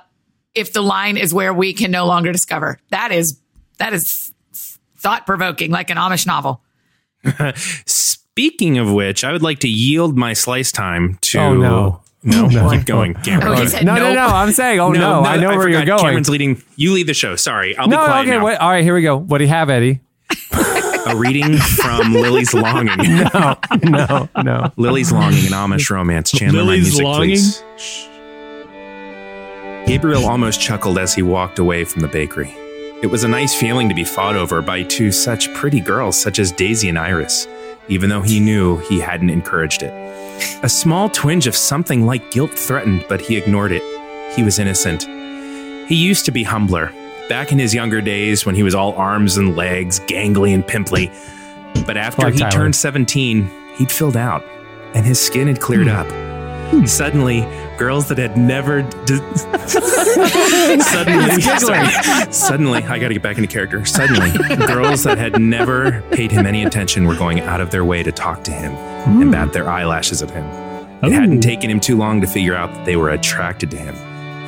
if 0.54 0.72
the 0.72 0.82
line 0.82 1.16
is 1.16 1.32
where 1.32 1.52
we 1.54 1.72
can 1.72 1.90
no 1.90 2.06
longer 2.06 2.32
discover. 2.32 2.78
That 2.90 3.12
is 3.12 3.38
that 3.78 3.92
is 3.92 4.32
thought 4.96 5.26
provoking, 5.26 5.70
like 5.70 5.90
an 5.90 5.96
Amish 5.96 6.26
novel. 6.26 6.62
Speaking 7.86 8.78
of 8.78 8.92
which, 8.92 9.24
I 9.24 9.32
would 9.32 9.42
like 9.42 9.60
to 9.60 9.68
yield 9.68 10.16
my 10.16 10.32
slice 10.32 10.72
time 10.72 11.18
to. 11.22 11.38
Oh, 11.38 11.54
no. 11.54 12.00
No, 12.22 12.48
keep 12.70 12.84
going, 12.84 13.14
Cameron. 13.24 13.52
Oh, 13.52 13.60
he 13.62 13.66
said 13.68 13.84
No, 13.84 13.94
no, 13.94 14.12
nope. 14.12 14.14
no. 14.16 14.26
I'm 14.26 14.52
saying, 14.52 14.78
oh 14.78 14.92
no, 14.92 15.22
I 15.22 15.38
know 15.38 15.56
where 15.56 15.70
you're 15.70 15.86
going. 15.86 16.00
Cameron's 16.00 16.28
leading. 16.28 16.62
You 16.76 16.92
lead 16.92 17.06
the 17.06 17.14
show. 17.14 17.34
Sorry, 17.34 17.74
I'll 17.76 17.88
be 17.88 17.96
quiet 17.96 18.28
okay. 18.28 18.36
now. 18.36 18.44
Wait, 18.44 18.56
all 18.56 18.68
right, 18.70 18.84
here 18.84 18.94
we 18.94 19.00
go. 19.00 19.16
What 19.16 19.38
do 19.38 19.44
you 19.44 19.50
have, 19.50 19.70
Eddie? 19.70 20.00
A 21.06 21.16
reading 21.16 21.56
from 21.56 22.12
Lily's 22.12 22.52
Longing. 22.52 22.94
No, 23.32 23.56
no, 23.82 24.28
no. 24.42 24.72
Lily's 24.76 25.10
Longing, 25.12 25.46
an 25.46 25.52
Amish 25.52 25.88
romance. 25.88 26.30
Chandler, 26.30 26.62
my 26.62 26.72
music, 26.72 27.02
Longing? 27.02 27.36
please. 27.36 28.09
Gabriel 29.90 30.24
almost 30.26 30.61
chuckled 30.61 30.98
as 31.00 31.12
he 31.16 31.22
walked 31.22 31.59
away 31.59 31.83
from 31.83 32.00
the 32.00 32.07
bakery. 32.07 32.50
It 33.03 33.11
was 33.11 33.24
a 33.24 33.29
nice 33.29 33.57
feeling 33.59 33.88
to 33.88 33.94
be 33.94 34.05
fought 34.05 34.37
over 34.37 34.62
by 34.62 34.85
two 34.85 35.11
such 35.11 35.53
pretty 35.53 35.81
girls, 35.81 36.16
such 36.16 36.38
as 36.38 36.53
Daisy 36.53 36.88
and 36.88 36.96
Iris, 36.96 37.48
even 37.88 38.09
though 38.09 38.22
he 38.22 38.38
knew 38.38 38.76
he 38.76 39.00
hadn't 39.00 39.31
encouraged 39.31 39.83
it. 39.83 39.90
A 40.62 40.68
small 40.68 41.09
twinge 41.09 41.48
of 41.48 41.57
something 41.57 42.07
like 42.07 42.31
guilt 42.31 42.53
threatened, 42.53 43.05
but 43.09 43.20
he 43.20 43.37
ignored 43.37 43.72
it. 43.72 43.83
He 44.37 44.44
was 44.44 44.61
innocent. 44.61 45.03
He 45.88 45.96
used 45.96 46.24
to 46.26 46.31
be 46.31 46.44
humbler, 46.44 46.92
back 47.29 47.50
in 47.50 47.59
his 47.59 47.74
younger 47.74 48.00
days 48.00 48.46
when 48.46 48.55
he 48.55 48.62
was 48.62 48.76
all 48.76 48.92
arms 48.92 49.38
and 49.38 49.57
legs, 49.57 49.98
gangly 49.98 50.55
and 50.55 50.64
pimply. 50.64 51.11
But 51.85 51.96
after 51.96 52.22
Like 52.22 52.35
he 52.35 52.38
Tyler. 52.38 52.53
turned 52.53 52.76
17, 52.76 53.50
he'd 53.74 53.90
filled 53.90 54.16
out, 54.16 54.44
and 54.94 55.05
his 55.05 55.20
skin 55.20 55.48
had 55.48 55.61
cleared 55.61 55.88
up. 55.88 56.07
Hmm. 56.70 56.85
Suddenly, 56.87 57.40
girls 57.80 58.08
that 58.08 58.18
had 58.18 58.36
never. 58.36 58.82
D- 58.82 59.16
suddenly, 60.82 61.40
sorry. 61.40 62.30
suddenly, 62.30 62.84
I 62.84 62.98
got 62.98 63.08
to 63.08 63.14
get 63.14 63.22
back 63.22 63.38
into 63.38 63.48
character. 63.48 63.86
Suddenly, 63.86 64.32
girls 64.66 65.02
that 65.04 65.16
had 65.16 65.40
never 65.40 66.02
paid 66.12 66.30
him 66.30 66.44
any 66.44 66.62
attention 66.64 67.06
were 67.06 67.16
going 67.16 67.40
out 67.40 67.62
of 67.62 67.70
their 67.70 67.84
way 67.84 68.02
to 68.02 68.12
talk 68.12 68.44
to 68.44 68.52
him 68.52 68.72
and 68.74 69.32
bat 69.32 69.54
their 69.54 69.68
eyelashes 69.68 70.22
at 70.22 70.30
him. 70.30 70.44
It 71.02 71.12
hadn't 71.12 71.40
taken 71.40 71.70
him 71.70 71.80
too 71.80 71.96
long 71.96 72.20
to 72.20 72.26
figure 72.26 72.54
out 72.54 72.70
that 72.74 72.84
they 72.84 72.96
were 72.96 73.08
attracted 73.08 73.70
to 73.70 73.78
him 73.78 73.94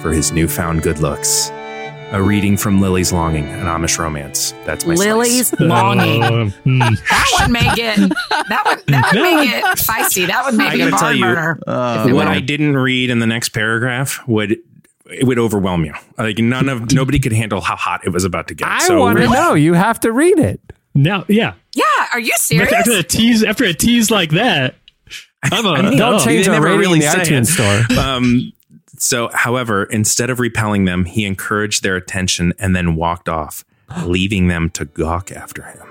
for 0.02 0.12
his 0.12 0.30
newfound 0.30 0.82
good 0.82 0.98
looks. 0.98 1.50
A 2.12 2.22
reading 2.22 2.58
from 2.58 2.78
Lily's 2.80 3.10
Longing, 3.10 3.46
an 3.46 3.64
Amish 3.64 3.98
romance. 3.98 4.52
That's 4.66 4.84
my 4.84 4.94
slice. 4.94 5.06
Lily's 5.08 5.58
longing. 5.58 6.22
Uh, 6.22 6.50
hmm. 6.64 6.78
That 6.80 7.38
one 7.40 7.52
may 7.52 7.74
get 7.74 7.96
that 7.96 8.62
would 8.66 8.86
that 8.88 9.12
would 9.14 9.22
make 9.22 9.48
it 9.48 9.64
feisty. 9.78 10.26
That 10.26 10.44
would 10.44 10.52
I 10.54 10.56
maybe 10.58 10.78
gotta 10.78 10.90
tell 10.90 11.00
barn 11.00 11.16
you, 11.16 11.24
burner. 11.24 11.58
Uh, 11.66 12.08
what 12.10 12.28
I 12.28 12.40
didn't 12.40 12.76
read 12.76 13.08
in 13.08 13.18
the 13.18 13.26
next 13.26 13.48
paragraph 13.50 14.20
would 14.28 14.58
it 15.06 15.26
would 15.26 15.38
overwhelm 15.38 15.86
you. 15.86 15.94
Like 16.18 16.36
none 16.36 16.68
of 16.68 16.92
nobody 16.92 17.18
could 17.18 17.32
handle 17.32 17.62
how 17.62 17.76
hot 17.76 18.04
it 18.04 18.10
was 18.10 18.24
about 18.24 18.48
to 18.48 18.54
get. 18.54 18.68
I 18.68 18.80
so 18.80 19.00
want 19.00 19.16
to 19.16 19.22
really- 19.22 19.34
know. 19.34 19.54
You 19.54 19.72
have 19.72 19.98
to 20.00 20.12
read 20.12 20.38
it. 20.38 20.60
now 20.94 21.24
yeah 21.28 21.54
yeah, 21.74 21.84
are 22.12 22.20
you 22.20 22.32
serious? 22.36 22.70
after, 22.70 22.90
after 22.92 23.00
a 23.00 23.02
tease 23.02 23.42
after 23.42 23.64
a 23.64 23.72
tease 23.72 24.10
like 24.10 24.32
that 24.32 24.74
i'm 25.44 25.64
a 25.64 25.70
I 25.70 25.82
mean, 25.88 25.98
Don't 25.98 26.20
oh. 26.20 26.24
change 26.24 26.46
our 26.46 26.52
never 26.54 26.66
rating 26.66 26.80
really 26.80 26.94
in 27.06 27.10
the 27.10 27.18
iTunes 27.18 27.48
it. 27.48 27.86
store. 27.88 27.98
Um, 27.98 28.52
so, 29.02 29.28
however, 29.32 29.84
instead 29.84 30.30
of 30.30 30.38
repelling 30.38 30.84
them, 30.84 31.04
he 31.04 31.24
encouraged 31.24 31.82
their 31.82 31.96
attention 31.96 32.52
and 32.58 32.74
then 32.76 32.94
walked 32.94 33.28
off, 33.28 33.64
leaving 34.04 34.46
them 34.48 34.70
to 34.70 34.84
gawk 34.84 35.32
after 35.32 35.62
him. 35.62 35.88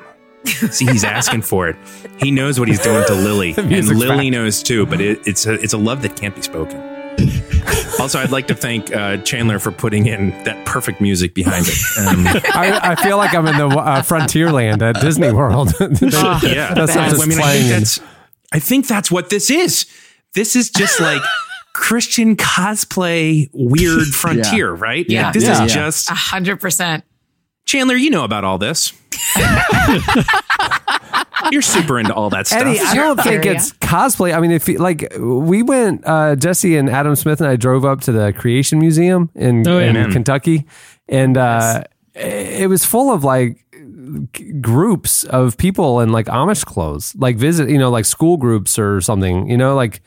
See, 0.71 0.85
he's 0.85 1.03
asking 1.03 1.43
for 1.43 1.67
it. 1.67 1.75
He 2.17 2.31
knows 2.31 2.59
what 2.59 2.67
he's 2.67 2.79
doing 2.79 3.05
to 3.05 3.13
Lily, 3.13 3.53
and 3.57 3.87
Lily 3.87 4.29
back. 4.29 4.31
knows 4.31 4.63
too. 4.63 4.85
But 4.87 4.99
it, 5.01 5.19
it's 5.27 5.45
a 5.45 5.53
it's 5.53 5.73
a 5.73 5.77
love 5.77 6.01
that 6.01 6.15
can't 6.15 6.35
be 6.35 6.41
spoken. 6.41 6.79
also, 7.99 8.17
I'd 8.19 8.31
like 8.31 8.47
to 8.47 8.55
thank 8.55 8.95
uh, 8.95 9.17
Chandler 9.17 9.59
for 9.59 9.71
putting 9.71 10.07
in 10.07 10.29
that 10.45 10.65
perfect 10.65 10.99
music 10.99 11.35
behind 11.35 11.65
it. 11.67 11.77
Um, 12.07 12.25
I, 12.55 12.79
I 12.91 12.95
feel 13.03 13.17
like 13.17 13.35
I'm 13.35 13.45
in 13.45 13.57
the 13.57 13.67
uh, 13.67 14.01
Frontierland 14.01 14.81
at 14.81 14.99
Disney 14.99 15.31
World. 15.31 15.69
They- 15.79 16.07
yeah, 16.55 16.73
That's 16.73 16.95
I, 16.95 17.09
just 17.09 17.21
I 17.21 17.25
mean, 17.27 17.39
I 17.39 17.51
think 17.51 17.69
that's 17.69 17.99
I 18.51 18.59
think 18.59 18.87
that's 18.87 19.11
what 19.11 19.29
this 19.29 19.51
is. 19.51 19.85
This 20.33 20.55
is 20.55 20.71
just 20.71 20.99
like 20.99 21.21
Christian 21.73 22.35
cosplay 22.35 23.49
weird 23.53 24.07
frontier, 24.13 24.71
right? 24.73 25.05
Yeah. 25.07 25.25
Like, 25.25 25.33
this 25.33 25.43
Yeah. 25.45 25.53
is 25.53 25.59
Yeah. 25.59 25.67
just 25.67 26.09
A 26.09 26.13
hundred 26.13 26.59
percent. 26.59 27.03
Chandler. 27.65 27.95
You 27.95 28.09
know 28.09 28.23
about 28.23 28.43
all 28.43 28.57
this. 28.57 28.91
You're 31.51 31.61
super 31.61 31.99
into 31.99 32.13
all 32.13 32.29
that 32.29 32.47
stuff. 32.47 32.61
Eddie, 32.61 32.79
I 32.79 32.93
don't 32.95 33.19
think 33.21 33.45
it's 33.45 33.71
cosplay. 33.73 34.33
I 34.35 34.39
mean, 34.39 34.51
if 34.51 34.67
you- 34.69 34.77
like 34.77 35.11
we 35.19 35.63
went, 35.63 36.03
uh, 36.05 36.35
Jesse 36.35 36.77
and 36.77 36.89
Adam 36.89 37.15
Smith 37.15 37.41
and 37.41 37.49
I 37.49 37.55
drove 37.55 37.83
up 37.83 38.01
to 38.01 38.11
the 38.11 38.31
Creation 38.33 38.79
Museum 38.79 39.29
in, 39.35 39.67
Oh, 39.67 39.79
in 39.79 40.11
Kentucky, 40.11 40.65
and 41.09 41.37
uh, 41.37 41.83
it 42.15 42.69
was 42.69 42.85
full 42.85 43.11
of 43.11 43.23
like 43.23 43.57
groups 44.61 45.23
of 45.25 45.57
people 45.57 45.99
in 45.99 46.11
like 46.11 46.27
Amish 46.27 46.63
clothes, 46.65 47.15
like 47.17 47.37
visit, 47.37 47.69
you 47.69 47.77
know, 47.77 47.89
like 47.89 48.05
school 48.05 48.37
groups 48.37 48.77
or 48.79 49.01
something. 49.01 49.49
You 49.49 49.57
know, 49.57 49.75
like 49.75 50.01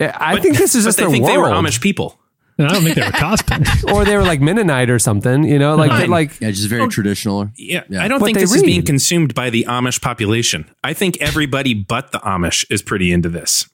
I 0.00 0.34
But- 0.34 0.42
think 0.42 0.58
this 0.58 0.74
is 0.74 0.84
just 0.84 0.96
they 0.98 1.04
their 1.04 1.10
think 1.10 1.24
world. 1.24 1.34
they 1.34 1.38
were 1.38 1.48
Amish 1.48 1.80
people. 1.80 2.18
And 2.58 2.68
i 2.68 2.72
don't 2.72 2.84
think 2.84 2.94
they 2.94 3.02
were 3.02 3.08
cosplaying 3.08 3.92
or 3.92 4.06
they 4.06 4.16
were 4.16 4.22
like 4.22 4.40
Mennonite 4.40 4.88
or 4.88 4.98
something. 4.98 5.44
You 5.44 5.58
know, 5.58 5.76
like 5.76 5.90
Fine. 5.90 6.08
like 6.10 6.40
yeah, 6.40 6.50
just 6.50 6.68
very 6.68 6.88
traditional. 6.88 7.50
Yeah, 7.56 7.82
Yeah. 7.90 8.02
I 8.02 8.08
don't 8.08 8.18
But 8.18 8.26
think 8.26 8.38
they 8.38 8.44
this 8.44 8.54
is 8.54 8.62
being 8.62 8.82
consumed 8.82 9.34
by 9.34 9.50
the 9.50 9.64
Amish 9.68 10.00
population. 10.00 10.64
I 10.82 10.94
think 10.94 11.18
everybody 11.20 11.74
but 11.74 12.12
the 12.12 12.18
Amish 12.20 12.64
is 12.70 12.80
pretty 12.80 13.12
into 13.12 13.28
this. 13.28 13.68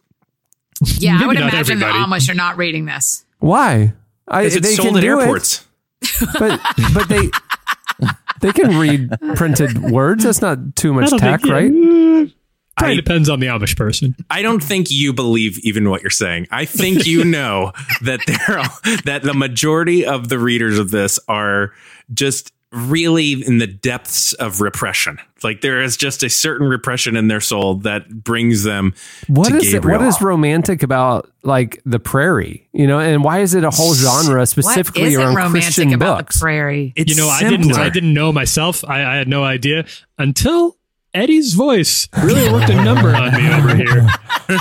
Yeah, 0.99 1.19
I 1.23 1.27
would 1.29 1.39
not 1.39 1.53
imagine 1.53 1.79
the 1.79 1.87
everybody. 1.87 2.13
Amish 2.21 2.29
are 2.29 2.35
not 2.35 2.57
reading 2.57 2.87
this. 2.87 3.25
why? 3.39 3.93
I, 4.27 4.43
Because 4.45 4.57
it's 4.57 4.69
they 4.69 4.75
sold 4.75 4.89
can 4.89 4.97
at 4.97 5.01
do 5.03 5.19
it. 5.19 5.23
airports. 5.23 5.65
but 6.41 6.61
but 6.93 7.09
they 7.09 7.31
they 8.41 8.51
can 8.53 8.77
read 8.79 9.11
printed 9.37 9.81
words. 9.93 10.25
That's 10.25 10.41
not 10.43 10.75
too 10.75 10.93
much 10.93 11.11
don't 11.11 11.21
tech, 11.21 11.43
think- 11.43 11.53
right? 11.53 12.33
Probably 12.79 12.95
I- 12.95 12.97
depends 12.97 13.29
on 13.29 13.41
the 13.41 13.47
Amish 13.49 13.77
person. 13.77 14.17
I 14.31 14.43
don't 14.43 14.63
think 14.63 14.91
you 14.91 15.13
believe 15.13 15.59
even 15.59 15.89
what 15.91 16.03
you're 16.03 16.11
saying. 16.11 16.47
I 16.51 16.65
think 16.65 17.07
you 17.07 17.25
know 17.27 17.73
that 18.03 18.21
there 18.27 18.59
are, 18.59 18.99
that 19.05 19.23
the 19.23 19.35
majority 19.35 20.05
of 20.07 20.29
the 20.29 20.39
readers 20.39 20.79
of 20.79 20.91
this 20.91 21.21
are 21.29 21.73
just 22.13 22.53
really 22.73 23.33
in 23.47 23.59
the 23.59 23.67
depths 23.67 24.33
of 24.33 24.63
repression. 24.63 25.19
Like 25.43 25.61
there 25.61 25.83
is 25.83 25.99
just 25.99 26.23
a 26.23 26.31
certain 26.31 26.67
repression 26.67 27.17
in 27.17 27.29
their 27.29 27.41
soul 27.43 27.75
that 27.81 28.09
brings 28.25 28.63
them 28.63 28.95
What 29.27 29.51
to 29.51 29.57
is 29.57 29.69
it? 29.69 29.73
Gabriel. 29.73 29.99
What 30.01 30.09
is 30.09 30.23
romantic 30.23 30.83
about 30.83 31.31
like 31.43 31.83
the 31.85 31.99
prairie? 31.99 32.67
You 32.73 32.87
know, 32.87 32.99
and 32.99 33.23
why 33.23 33.41
is 33.41 33.53
it 33.55 33.63
a 33.65 33.71
whole 33.71 33.93
genre 33.93 34.47
specifically 34.47 35.03
isn't 35.03 35.21
around 35.23 35.35
romantic 35.35 35.63
Christian 35.65 35.93
about 35.93 36.19
books? 36.21 36.37
the 36.39 36.45
prairie? 36.45 36.95
It's 36.97 37.15
You 37.15 37.21
know, 37.21 37.29
I 37.29 37.41
didn't 37.43 37.65
simpler. 37.65 37.83
I 37.83 37.91
didn't 37.91 38.15
know 38.15 38.33
myself. 38.33 38.85
I, 38.89 39.05
I 39.05 39.17
had 39.17 39.29
no 39.29 39.45
idea 39.45 39.85
until 40.17 40.79
Eddie's 41.15 41.55
voice 41.55 42.09
really 42.23 42.51
worked 42.53 42.71
a 42.71 42.83
number 42.83 43.15
on 43.15 43.33
me 43.35 43.53
over 43.53 43.75
here. 43.77 44.09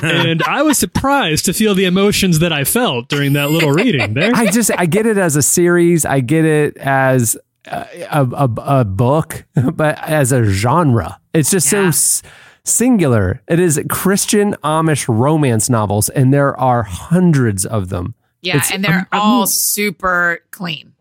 And 0.03 0.41
I 0.43 0.61
was 0.63 0.77
surprised 0.77 1.45
to 1.45 1.53
feel 1.53 1.73
the 1.75 1.85
emotions 1.85 2.39
that 2.39 2.51
I 2.53 2.63
felt 2.65 3.07
during 3.07 3.33
that 3.33 3.51
little 3.51 3.71
reading 3.71 4.13
there. 4.13 4.31
I 4.33 4.47
just 4.51 4.69
I 4.77 4.85
get 4.85 5.05
it 5.05 5.17
as 5.17 5.35
a 5.35 5.41
series. 5.41 6.05
I 6.05 6.19
get 6.19 6.45
it 6.45 6.77
as 6.77 7.37
a, 7.65 7.87
a, 8.11 8.25
a, 8.47 8.79
a 8.81 8.85
book, 8.85 9.45
but 9.73 9.97
as 10.07 10.31
a 10.31 10.43
genre, 10.43 11.19
it's 11.33 11.51
just 11.51 11.69
so 11.69 11.81
Yeah. 11.83 11.87
s- 11.89 12.21
singular. 12.63 13.41
It 13.47 13.59
is 13.59 13.79
Christian 13.89 14.53
Amish 14.63 15.05
romance 15.07 15.69
novels, 15.69 16.09
and 16.09 16.33
there 16.33 16.57
are 16.59 16.83
hundreds 16.83 17.65
of 17.65 17.89
them. 17.89 18.13
Yeah, 18.41 18.57
It's- 18.57 18.71
and 18.73 18.83
they're 18.83 19.07
I'm- 19.11 19.21
all 19.21 19.47
super 19.47 20.39
clean. 20.51 20.93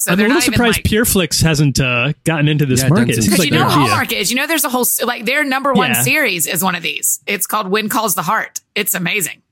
So 0.00 0.12
I'm 0.12 0.20
a 0.20 0.22
little 0.22 0.40
surprised 0.40 0.78
like. 0.78 0.84
Pureflix 0.84 1.42
hasn't 1.42 1.80
uh, 1.80 2.12
gotten 2.24 2.46
into 2.46 2.64
this 2.66 2.82
Yeah, 2.82 2.88
market. 2.88 3.10
It 3.10 3.14
seems 3.14 3.26
Because 3.26 3.38
like 3.40 3.46
you 3.46 3.52
know 3.54 3.58
they're- 3.58 3.66
what 3.66 3.74
yeah. 3.74 3.86
Hallmark 3.88 4.12
is. 4.12 4.30
You 4.30 4.36
know, 4.36 4.46
there's 4.46 4.64
a 4.64 4.68
whole 4.68 4.86
like 5.04 5.24
their 5.24 5.42
number 5.44 5.72
one 5.72 5.90
Yeah. 5.90 6.02
series 6.02 6.46
is 6.46 6.62
one 6.62 6.74
of 6.76 6.82
these. 6.82 7.20
It's 7.26 7.46
called 7.46 7.68
"When 7.68 7.88
Calls 7.88 8.14
the 8.14 8.22
Heart." 8.22 8.60
It's 8.76 8.94
amazing. 8.94 9.42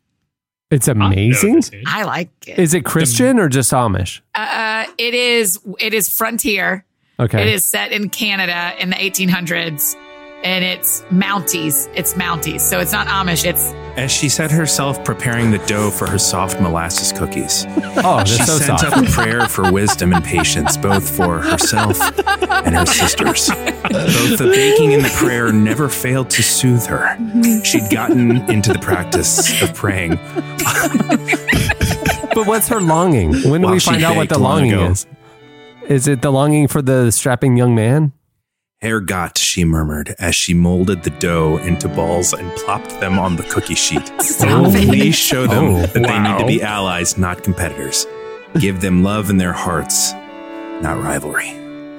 It's 0.70 0.88
amazing. 0.88 1.62
I 1.86 2.04
like 2.04 2.28
it. 2.46 2.58
Is 2.58 2.74
it 2.74 2.84
Christian 2.84 3.38
or 3.38 3.48
just 3.48 3.72
Amish? 3.72 4.20
Uh, 4.34 4.86
it 4.98 5.14
is. 5.14 5.58
It 5.80 5.94
is 5.94 6.08
frontier. 6.08 6.84
Okay. 7.18 7.42
It 7.42 7.48
is 7.48 7.64
set 7.64 7.92
in 7.92 8.08
Canada 8.10 8.72
in 8.78 8.90
the 8.90 8.96
1800s, 8.96 9.96
and 10.44 10.64
it's 10.64 11.02
Mounties. 11.10 11.88
It's 11.94 12.14
Mounties, 12.14 12.60
so 12.60 12.78
it's 12.78 12.92
not 12.92 13.06
Amish. 13.08 13.44
It's 13.44 13.72
As 13.98 14.10
she 14.12 14.28
set 14.28 14.50
herself 14.50 15.02
preparing 15.04 15.50
the 15.50 15.58
dough 15.66 15.90
for 15.90 16.08
her 16.08 16.18
soft 16.18 16.60
molasses 16.60 17.12
cookies, 17.12 17.64
oh, 17.68 18.22
she 18.24 18.36
that's 18.38 18.46
so 18.46 18.58
sent 18.58 18.80
soft. 18.80 18.96
up 18.96 19.04
a 19.04 19.10
prayer 19.10 19.48
for 19.48 19.72
wisdom 19.72 20.12
and 20.12 20.24
patience, 20.24 20.76
both 20.76 21.08
for 21.16 21.40
herself 21.40 21.98
and 22.50 22.74
her 22.76 22.86
sisters. 22.86 23.48
Both 23.48 24.38
the 24.38 24.50
baking 24.52 24.94
and 24.94 25.04
the 25.04 25.12
prayer 25.16 25.52
never 25.52 25.88
failed 25.88 26.30
to 26.30 26.42
soothe 26.42 26.86
her. 26.86 27.16
She'd 27.64 27.90
gotten 27.90 28.48
into 28.50 28.72
the 28.72 28.78
practice 28.78 29.62
of 29.62 29.74
praying. 29.74 30.18
But 32.34 32.46
what's 32.46 32.68
her 32.68 32.80
longing? 32.80 33.32
When 33.50 33.62
do 33.62 33.66
Well, 33.66 33.74
we 33.74 33.80
find 33.80 34.02
out 34.04 34.16
what 34.16 34.28
the 34.28 34.38
longing 34.38 34.72
ago. 34.74 34.90
is? 34.90 35.06
Is 35.88 36.06
it 36.08 36.20
the 36.20 36.30
longing 36.30 36.68
for 36.68 36.82
the 36.82 37.10
strapping 37.10 37.56
young 37.56 37.74
man? 37.74 38.12
Herr 38.82 39.00
Gott, 39.00 39.38
she 39.38 39.64
murmured 39.64 40.14
as 40.18 40.34
she 40.34 40.52
molded 40.52 41.02
the 41.02 41.08
dough 41.10 41.56
into 41.58 41.88
balls 41.88 42.34
and 42.34 42.52
plopped 42.56 42.90
them 43.00 43.18
on 43.18 43.36
the 43.36 43.42
cookie 43.44 43.74
sheet. 43.74 44.06
Stop 44.20 44.66
it. 44.74 44.86
Please 44.86 45.14
show 45.16 45.46
them 45.46 45.64
Oh, 45.64 45.80
that 45.86 45.94
they 45.94 46.18
need 46.18 46.38
to 46.38 46.46
be 46.46 46.62
allies, 46.62 47.16
not 47.16 47.42
competitors. 47.42 48.06
Give 48.60 48.80
them 48.82 49.02
love 49.02 49.30
in 49.30 49.38
their 49.38 49.54
hearts, 49.54 50.12
not 50.82 51.02
rivalry. 51.02 51.48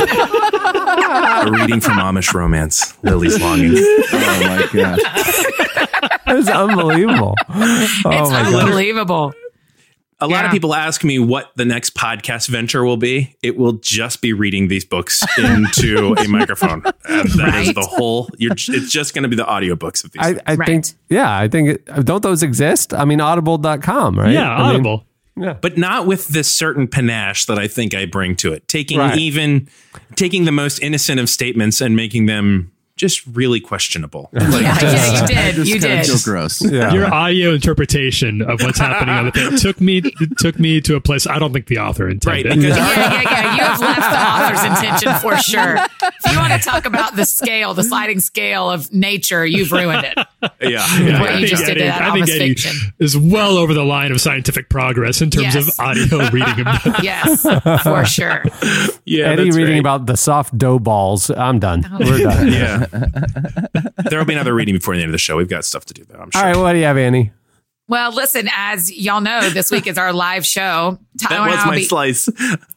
A 0.00 1.50
reading 1.50 1.80
from 1.80 1.98
Amish 1.98 2.32
Romance, 2.32 2.94
Lily's 3.02 3.40
Longing. 3.40 3.72
Oh 3.76 4.40
my 4.42 4.68
god. 4.72 5.00
It's 6.28 6.48
unbelievable. 6.48 7.34
Oh 7.48 7.84
it's 8.12 8.30
my 8.30 8.50
god. 8.50 9.32
Unbelievable. 10.20 10.20
A 10.20 10.26
lot 10.26 10.42
Yeah. 10.42 10.46
of 10.46 10.52
people 10.52 10.74
ask 10.74 11.04
me 11.04 11.18
what 11.18 11.52
the 11.56 11.64
next 11.64 11.94
podcast 11.94 12.48
venture 12.48 12.84
will 12.84 12.96
be. 12.96 13.36
It 13.42 13.56
will 13.56 13.74
just 13.74 14.20
be 14.20 14.32
reading 14.32 14.68
these 14.68 14.84
books 14.84 15.24
into 15.38 16.14
a 16.18 16.28
microphone. 16.28 16.82
And 17.08 17.28
that 17.30 17.54
is 17.54 17.66
Right. 17.68 17.74
the 17.74 17.86
whole. 17.88 18.28
You're, 18.38 18.52
it's 18.52 18.90
just 18.92 19.14
going 19.14 19.22
to 19.22 19.28
be 19.28 19.36
the 19.36 19.44
audiobooks 19.44 20.04
of 20.04 20.12
these. 20.12 20.20
I. 20.22 20.36
I 20.46 20.54
Right. 20.54 20.66
think, 20.66 20.86
yeah, 21.08 21.36
I 21.36 21.48
think, 21.48 21.78
don't 22.04 22.22
those 22.22 22.42
exist? 22.42 22.92
I 22.94 23.04
mean, 23.04 23.20
audible.com, 23.20 24.18
right? 24.18 24.32
Yeah, 24.32 24.50
I 24.52 24.58
mean, 24.72 24.86
Audible. 24.86 25.04
but 25.60 25.78
not 25.78 26.06
with 26.06 26.28
this 26.28 26.50
certain 26.52 26.88
panache 26.88 27.44
that 27.46 27.58
I 27.58 27.68
think 27.68 27.94
I 27.94 28.06
bring 28.06 28.34
to 28.36 28.52
it. 28.52 28.66
Taking 28.66 28.98
Right. 28.98 29.16
even 29.18 29.68
taking 30.16 30.44
the 30.46 30.52
most 30.52 30.80
innocent 30.82 31.20
of 31.20 31.28
statements 31.28 31.80
and 31.80 31.94
making 31.94 32.26
them 32.26 32.72
just 32.98 33.26
really 33.26 33.60
questionable. 33.60 34.28
Like, 34.48 34.62
Yeah, 34.62 34.78
yeah, 34.80 35.20
you 35.20 35.26
did. 35.26 35.68
You 35.68 35.78
did. 35.80 36.06
feel 36.06 36.16
gross. 36.24 36.62
yeah. 36.70 36.92
Your 36.92 37.12
audio 37.12 37.52
interpretation 37.54 38.42
of 38.42 38.60
what's 38.62 38.78
happening 38.78 39.14
on 39.14 39.26
the 39.26 39.32
page 39.32 39.62
took 39.62 39.80
me 39.80 40.02
took 40.38 40.58
me 40.58 40.80
to 40.82 40.96
a 40.96 41.00
place 41.00 41.26
I 41.26 41.38
don't 41.38 41.52
think 41.52 41.66
the 41.66 41.78
author 41.78 42.04
right, 42.06 42.12
intended. 42.14 42.56
because 42.56 42.76
Yeah, 42.76 42.90
yeah, 42.94 43.22
yeah. 43.22 43.54
You 43.54 43.60
have 43.60 43.80
left 43.80 44.00
the 44.00 44.56
author's 44.58 44.76
intention 44.82 45.14
for 45.20 45.36
sure. 45.38 45.76
If 46.24 46.32
you 46.32 46.38
want 46.38 46.52
to 46.52 46.58
talk 46.58 46.86
about 46.86 47.14
the 47.16 47.24
scale, 47.24 47.74
the 47.74 47.84
sliding 47.84 48.20
scale 48.20 48.70
of 48.70 48.92
nature, 48.92 49.44
you've 49.46 49.70
ruined 49.72 50.04
it. 50.04 50.18
yeah, 50.60 50.98
Yeah, 50.98 51.20
What 51.20 51.32
you 51.34 51.46
think 51.46 51.48
just 51.48 51.66
did 51.66 51.74
to 51.74 51.84
that 51.84 52.02
I 52.02 52.12
think 52.12 52.28
Eddie 52.28 52.48
fiction. 52.54 52.92
is 52.98 53.16
well 53.16 53.56
over 53.58 53.74
the 53.74 53.84
line 53.84 54.12
of 54.12 54.20
scientific 54.20 54.68
progress 54.68 55.20
in 55.22 55.30
terms 55.30 55.54
Yes. 55.54 55.68
of 55.78 55.80
audio 55.80 56.30
reading. 56.30 56.64
Yes, 57.02 57.42
for 57.82 58.04
sure. 58.04 58.44
yeah. 59.04 59.26
Eddie 59.26 59.50
reading 59.50 59.74
right. 59.74 59.80
about 59.80 60.06
the 60.06 60.16
soft 60.16 60.56
dough 60.58 60.78
balls. 60.78 61.30
I'm 61.30 61.58
done. 61.58 61.84
Oh. 61.90 61.98
We're 62.00 62.18
done. 62.24 62.48
Yeah, 62.52 62.86
there 64.10 64.18
will 64.18 64.26
be 64.26 64.34
another 64.34 64.54
reading 64.54 64.74
before 64.74 64.94
the 64.94 65.00
end 65.02 65.08
of 65.08 65.12
the 65.12 65.18
show. 65.18 65.36
We've 65.36 65.48
got 65.48 65.64
stuff 65.64 65.84
to 65.86 65.94
do 65.94 66.04
though. 66.04 66.18
I'm 66.18 66.30
sure. 66.30 66.42
All 66.42 66.46
right, 66.48 66.56
what 66.56 66.72
do 66.72 66.78
you 66.78 66.84
have, 66.84 66.98
Annie? 66.98 67.32
Well, 67.88 68.12
listen, 68.12 68.48
as 68.54 68.92
y'all 68.94 69.22
know, 69.22 69.48
this 69.48 69.70
week 69.70 69.86
is 69.86 69.96
our 69.96 70.12
live 70.12 70.44
show. 70.44 70.98
That 71.16 71.28
Tyler 71.28 71.48
and 71.48 71.56
was 71.56 71.64
my 71.64 71.76
be- 71.76 71.84
slice. 71.84 72.28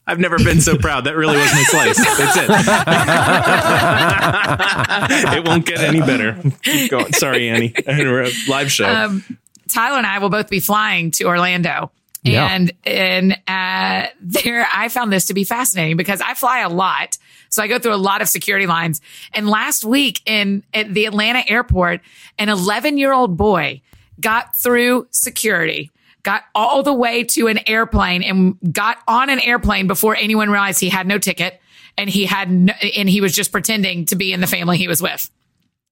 I've 0.08 0.20
never 0.20 0.38
been 0.38 0.62
so 0.62 0.78
proud. 0.78 1.04
That 1.04 1.18
really 1.18 1.36
was 1.38 1.52
my 1.54 1.64
slice. 1.64 1.98
That's 1.98 2.38
it. 2.38 2.50
it 5.38 5.46
won't 5.48 5.66
get 5.66 5.82
any 5.82 6.00
better. 6.00 6.38
Keep 6.64 6.92
going. 6.92 7.12
Sorry, 7.14 7.50
Annie. 7.50 7.74
We're 7.86 8.24
a 8.24 8.30
live 8.48 8.72
show. 8.72 8.86
um, 8.86 9.24
Tyler 9.68 9.98
and 9.98 10.08
I 10.08 10.20
will 10.20 10.30
both 10.30 10.50
be 10.50 10.62
flying 10.62 11.12
to 11.12 11.26
Orlando. 11.26 11.92
Yeah. 12.24 12.48
And 12.52 12.72
and 12.86 13.34
uh, 13.48 14.08
there, 14.22 14.68
I 14.74 14.90
found 14.90 15.12
this 15.12 15.26
to 15.26 15.34
be 15.34 15.44
fascinating 15.44 15.98
because 15.98 16.22
I 16.22 16.34
fly 16.34 16.60
a 16.60 16.70
lot, 16.70 17.18
so 17.50 17.64
I 17.64 17.68
go 17.68 17.80
through 17.80 17.94
a 17.94 17.96
lot 17.96 18.22
of 18.22 18.30
security 18.30 18.68
lines. 18.68 19.02
And 19.34 19.50
last 19.50 19.84
week 19.84 20.22
in 20.26 20.64
at 20.74 20.94
the 20.94 21.06
Atlanta 21.06 21.44
airport, 21.48 22.02
an 22.38 22.50
11 22.50 22.98
year 22.98 23.12
old 23.12 23.38
boy 23.38 23.82
got 24.20 24.56
through 24.56 25.08
security, 25.10 25.90
got 26.24 26.44
all 26.54 26.84
the 26.84 26.94
way 26.94 27.24
to 27.24 27.48
an 27.48 27.60
airplane, 27.68 28.24
and 28.24 28.58
got 28.72 29.00
on 29.08 29.30
an 29.30 29.40
airplane 29.40 29.88
before 29.88 30.16
anyone 30.16 30.50
realized 30.50 30.80
he 30.80 30.90
had 30.90 31.08
no 31.08 31.18
ticket, 31.18 31.60
and 31.98 32.10
he 32.10 32.26
had 32.26 32.52
no, 32.52 32.74
and 32.96 33.10
he 33.10 33.22
was 33.22 33.34
just 33.34 33.52
pretending 33.52 34.06
to 34.06 34.16
be 34.16 34.32
in 34.32 34.42
the 34.42 34.48
family 34.48 34.78
he 34.78 34.88
was 34.88 35.02
with 35.02 35.30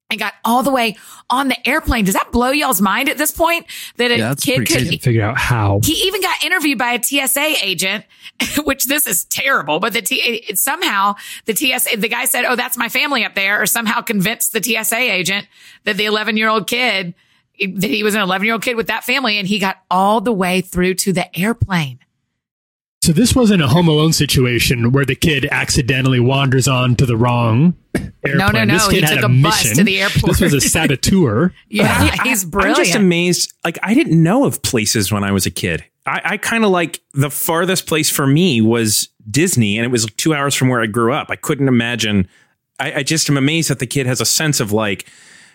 and 0.10 0.20
got 0.20 0.34
all 0.44 0.64
the 0.64 0.72
way 0.72 0.98
on 1.30 1.48
the 1.50 1.68
airplane. 1.68 2.06
Does 2.06 2.16
that 2.16 2.32
blow 2.32 2.50
y'all's 2.50 2.82
mind 2.82 3.10
at 3.10 3.18
this 3.18 3.32
point 3.32 3.68
that 3.98 4.12
a 4.12 4.18
Yeah, 4.18 4.30
that's 4.30 4.44
kid 4.44 4.68
could? 4.68 5.02
Figure 5.02 5.24
out 5.24 5.38
how. 5.38 5.80
He 5.84 5.94
even 6.08 6.22
got 6.22 6.44
interviewed 6.44 6.78
by 6.78 6.94
a 6.94 7.04
TSA 7.04 7.64
agent, 7.64 8.06
which 8.64 8.86
this 8.86 9.06
is 9.06 9.26
terrible. 9.26 9.80
But 9.80 9.94
the 9.94 10.02
T, 10.02 10.44
somehow 10.56 11.16
the 11.46 11.56
TSA, 11.56 11.98
the 11.98 12.10
guy 12.10 12.26
said, 12.26 12.46
"Oh, 12.46 12.56
that's 12.56 12.78
my 12.78 12.90
family 12.90 13.24
up 13.24 13.36
there," 13.36 13.62
or 13.62 13.66
somehow 13.66 14.02
convinced 14.02 14.54
the 14.54 14.64
TSA 14.64 14.98
agent 14.98 15.48
that 15.84 15.98
the 15.98 16.06
11 16.06 16.38
year 16.38 16.50
old 16.50 16.68
kid 16.68 17.14
that 17.60 17.90
he 17.90 18.04
was 18.04 18.16
an 18.16 18.22
11 18.22 18.46
year 18.46 18.54
old 18.54 18.64
kid 18.64 18.78
with 18.78 18.88
that 18.88 19.04
family, 19.04 19.38
and 19.38 19.48
he 19.48 19.60
got 19.60 19.78
all 19.92 20.22
the 20.22 20.34
way 20.34 20.62
through 20.62 20.96
to 20.96 21.14
the 21.14 21.38
airplane. 21.38 22.00
So 23.02 23.14
this 23.14 23.34
wasn't 23.34 23.62
a 23.62 23.68
Home 23.68 23.88
Alone 23.88 24.12
situation 24.12 24.92
where 24.92 25.06
the 25.06 25.16
kid 25.16 25.48
accidentally 25.52 26.20
wanders 26.20 26.68
on 26.68 26.96
to 26.98 27.06
the 27.06 27.16
wrong 27.16 27.76
airplane. 27.96 28.38
No, 28.38 28.50
no, 28.50 28.64
no. 28.66 28.74
This 28.74 28.88
kid 28.88 28.96
He 28.96 29.02
had 29.02 29.22
took 29.22 29.24
a, 29.24 29.34
a 29.34 29.42
bus 29.42 29.64
mission. 29.64 29.78
to 29.78 29.84
the 29.86 30.02
airport. 30.02 30.26
This 30.26 30.42
was 30.42 30.54
a 30.54 30.62
saboteur. 30.70 31.54
Yeah, 31.70 32.12
he's 32.24 32.44
brilliant. 32.44 32.78
I'm 32.78 32.84
just 32.86 32.96
amazed. 32.98 33.54
Like 33.64 33.80
I 33.84 33.94
didn't 33.94 34.22
know 34.22 34.44
of 34.46 34.62
places 34.62 35.12
when 35.12 35.24
I 35.24 35.32
was 35.32 35.46
a 35.46 35.52
kid. 35.52 35.86
I, 36.06 36.22
I 36.26 36.38
kind 36.38 36.64
of 36.66 36.72
like 36.72 37.02
the 37.14 37.30
farthest 37.30 37.88
place 37.88 38.10
for 38.10 38.28
me 38.28 38.62
was 38.62 39.10
Disney, 39.30 39.78
and 39.78 39.86
it 39.86 39.92
was 39.92 40.06
two 40.18 40.34
hours 40.34 40.54
from 40.54 40.68
where 40.68 40.82
I 40.82 40.86
grew 40.88 41.14
up. 41.14 41.28
I 41.30 41.36
couldn't 41.38 41.68
imagine. 41.70 42.28
I, 42.80 42.94
I 42.96 43.04
just 43.04 43.30
am 43.30 43.38
amazed 43.38 43.70
that 43.70 43.80
the 43.80 43.88
kid 43.88 44.08
has 44.08 44.20
a 44.20 44.26
sense 44.26 44.60
of 44.60 44.72
like, 44.74 45.08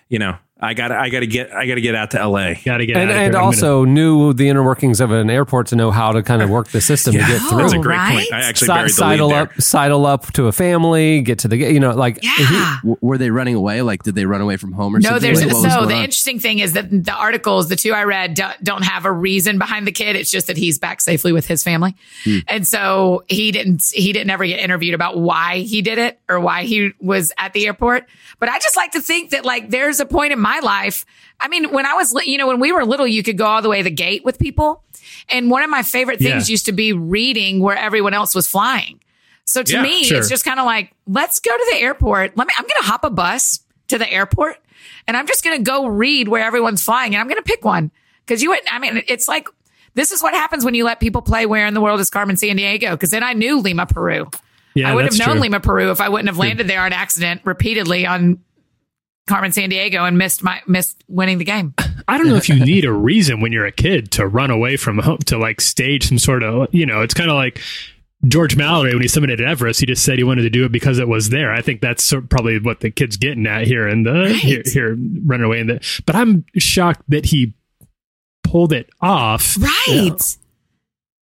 you 0.09 0.18
know, 0.18 0.36
I 0.64 0.74
got 0.74 0.90
I 0.92 1.08
got 1.10 1.20
to 1.20 1.26
get 1.26 1.52
I 1.52 1.66
got 1.66 1.74
to 1.76 1.80
get 1.80 1.94
out 1.94 2.10
to 2.12 2.20
L.A. 2.20 2.60
Gotta 2.64 2.86
get 2.86 2.96
and, 2.96 3.10
out 3.10 3.16
and 3.16 3.32
here. 3.34 3.40
I'm 3.40 3.44
also 3.46 3.84
knew 3.84 4.32
the 4.32 4.48
inner 4.48 4.62
workings 4.62 5.00
of 5.00 5.10
an 5.10 5.28
airport 5.30 5.68
to 5.68 5.76
know 5.76 5.90
how 5.90 6.12
to 6.12 6.22
kind 6.22 6.42
of 6.42 6.50
work 6.50 6.68
the 6.68 6.80
system 6.80 7.12
to 7.12 7.18
get 7.18 7.40
through. 7.42 7.58
That's 7.58 7.72
a 7.74 7.78
Oh, 7.78 7.82
great 7.82 7.96
right? 7.96 8.14
point. 8.28 8.32
I 8.32 8.40
actually 8.48 8.66
Si- 8.66 8.72
buried 8.74 8.90
the 8.90 8.94
sidle 8.94 9.28
lead 9.28 9.34
there. 9.34 9.42
up, 9.42 9.60
sidle 9.60 10.06
up 10.06 10.32
to 10.32 10.46
a 10.46 10.52
family, 10.52 11.20
get 11.22 11.38
to 11.40 11.48
the 11.48 11.56
you 11.56 11.80
know 11.80 11.90
like 11.92 12.18
Yeah. 12.22 12.76
W- 12.82 12.96
were 13.00 13.18
they 13.18 13.30
running 13.30 13.54
away? 13.54 13.82
Like, 13.82 14.02
did 14.02 14.14
they 14.14 14.24
run 14.26 14.40
away 14.40 14.56
from 14.56 14.72
home 14.72 14.96
or 14.96 14.98
No, 15.00 15.10
something? 15.10 15.22
there's 15.34 15.44
Like, 15.44 15.72
so 15.72 15.86
the 15.86 15.94
on? 15.94 16.02
interesting 16.04 16.38
thing 16.38 16.58
is 16.60 16.72
that 16.72 16.88
the 16.90 17.12
articles, 17.14 17.68
the 17.68 17.76
two 17.76 17.92
I 17.92 18.04
read, 18.04 18.34
don't, 18.34 18.64
don't 18.64 18.82
have 18.84 19.04
a 19.04 19.12
reason 19.12 19.58
behind 19.58 19.86
the 19.86 19.92
kid. 19.92 20.16
It's 20.16 20.30
just 20.30 20.46
that 20.46 20.56
he's 20.56 20.78
back 20.78 21.00
safely 21.00 21.32
with 21.32 21.46
his 21.46 21.62
family, 21.62 21.94
Hmm. 22.24 22.38
and 22.48 22.66
so 22.66 23.24
he 23.28 23.52
didn't 23.52 23.82
he 23.92 24.12
didn't 24.12 24.30
ever 24.30 24.46
get 24.46 24.60
interviewed 24.60 24.94
about 24.94 25.18
why 25.18 25.58
he 25.58 25.82
did 25.82 25.98
it 25.98 26.18
or 26.28 26.40
why 26.40 26.64
he 26.64 26.92
was 27.00 27.32
at 27.38 27.52
the 27.52 27.66
airport. 27.66 28.06
But 28.38 28.48
I 28.48 28.58
just 28.58 28.76
like 28.76 28.92
to 28.92 29.00
think 29.00 29.30
that 29.30 29.44
like 29.44 29.70
there's 29.70 30.00
a 30.00 30.06
point 30.06 30.32
in 30.32 30.40
my 30.40 30.53
life. 30.61 31.05
I 31.40 31.48
mean, 31.48 31.70
when 31.72 31.86
I 31.86 31.94
was 31.94 32.14
you 32.26 32.38
know 32.38 32.46
when 32.46 32.61
we 32.61 32.72
were 32.72 32.84
little, 32.84 33.07
you 33.07 33.22
could 33.22 33.38
go 33.38 33.46
all 33.46 33.62
the 33.62 33.68
way 33.68 33.78
to 33.78 33.84
the 33.84 33.90
gate 33.90 34.24
with 34.24 34.38
people, 34.38 34.82
and 35.28 35.50
one 35.50 35.62
of 35.62 35.70
my 35.70 35.82
favorite 35.82 36.18
things 36.20 36.48
Yeah. 36.48 36.52
used 36.52 36.66
to 36.66 36.72
be 36.72 36.92
reading 36.92 37.61
where 37.61 37.76
everyone 37.76 38.14
else 38.14 38.34
was 38.34 38.46
flying. 38.46 39.00
So 39.46 39.62
to 39.62 39.72
Yeah, 39.74 39.82
me, 39.82 40.05
sure. 40.05 40.18
it's 40.18 40.28
just 40.30 40.44
kind 40.44 40.59
of 40.59 40.64
like, 40.64 40.92
let's 41.07 41.38
go 41.38 41.50
to 41.57 41.66
the 41.72 41.78
airport. 41.78 42.34
Let 42.36 42.46
me, 42.46 42.55
I'm 42.57 42.62
going 42.64 42.80
to 42.80 42.86
hop 42.86 43.05
a 43.05 43.11
bus 43.11 43.61
to 43.88 43.98
the 43.98 44.11
airport 44.11 44.57
and 45.07 45.18
I'm 45.18 45.26
just 45.26 45.44
going 45.44 45.59
to 45.59 45.62
go 45.62 45.86
read 45.86 46.28
where 46.28 46.42
everyone's 46.42 46.82
flying 46.82 47.14
and 47.14 47.20
I'm 47.20 47.28
going 47.28 47.36
to 47.36 47.46
pick 47.46 47.62
one. 47.62 47.90
Cause 48.26 48.40
you 48.40 48.48
wouldn't. 48.48 48.72
I 48.74 48.78
mean, 48.78 49.02
it's 49.07 49.28
like, 49.28 49.46
this 49.92 50.12
is 50.12 50.22
what 50.22 50.32
happens 50.32 50.64
when 50.64 50.72
you 50.72 50.84
let 50.84 50.98
people 50.98 51.20
play 51.20 51.44
Where 51.44 51.66
in 51.66 51.74
the 51.74 51.82
World 51.82 52.00
is 52.00 52.09
Carmen 52.09 52.36
Sandiego? 52.36 52.98
Cause 52.98 53.11
then 53.11 53.22
I 53.22 53.34
knew 53.34 53.61
Lima, 53.61 53.84
Peru. 53.84 54.30
yeah, 54.74 54.90
I 54.90 54.94
would 54.94 55.05
have 55.05 55.18
known 55.18 55.32
true. 55.34 55.40
Lima, 55.40 55.61
Peru 55.61 55.90
if 55.90 56.00
I 56.00 56.09
wouldn't 56.09 56.28
have 56.30 56.38
landed 56.38 56.66
there 56.66 56.80
on 56.80 56.94
accident 56.94 57.42
repeatedly 57.44 58.07
on 58.07 58.38
Carmen 59.27 59.51
Sandiego 59.51 60.07
and 60.07 60.18
missed 60.18 60.43
my, 60.43 60.61
missed 60.66 61.03
winning 61.09 61.39
the 61.39 61.45
game. 61.45 61.75
I 62.09 62.18
don't 62.18 62.29
know 62.29 62.37
if 62.37 62.49
you 62.49 62.62
need 62.62 62.85
a 62.85 62.93
reason 62.93 63.41
when 63.41 63.53
you're 63.53 63.66
a 63.66 63.72
kid 63.72 64.11
to 64.12 64.27
run 64.27 64.51
away 64.51 64.77
from 64.77 64.99
home 64.99 65.18
to 65.27 65.39
like 65.39 65.61
stage 65.61 66.09
some 66.09 66.18
sort 66.18 66.43
of, 66.43 66.68
you 66.72 66.85
know, 66.85 67.01
it's 67.01 67.14
kind 67.14 67.31
of 67.31 67.37
like 67.37 67.61
George 68.29 68.57
Mallory 68.57 68.93
when 68.93 69.03
he 69.03 69.09
summited 69.09 69.41
Everest. 69.41 69.81
He 69.81 69.87
just 69.87 70.05
said 70.05 70.18
he 70.18 70.25
wanted 70.25 70.43
to 70.43 70.51
do 70.51 70.64
it 70.64 70.72
because 70.72 70.99
it 70.99 71.09
was 71.09 71.31
there. 71.31 71.53
I 71.53 71.62
think 71.62 71.81
that's 71.81 72.03
sort- 72.03 72.29
probably 72.29 72.59
what 72.59 72.81
the 72.81 72.91
kid's 72.91 73.16
getting 73.16 73.47
at 73.47 73.66
here 73.66 73.89
and 73.89 74.05
the 74.05 74.29
here, 74.35 74.62
here 74.64 74.97
running 75.25 75.47
away 75.47 75.61
in 75.61 75.66
the. 75.68 76.03
But 76.05 76.16
I'm 76.16 76.45
shocked 76.57 77.03
that 77.09 77.27
he 77.27 77.55
pulled 78.43 78.72
it 78.72 78.91
off. 79.01 79.57
Right. 79.59 80.37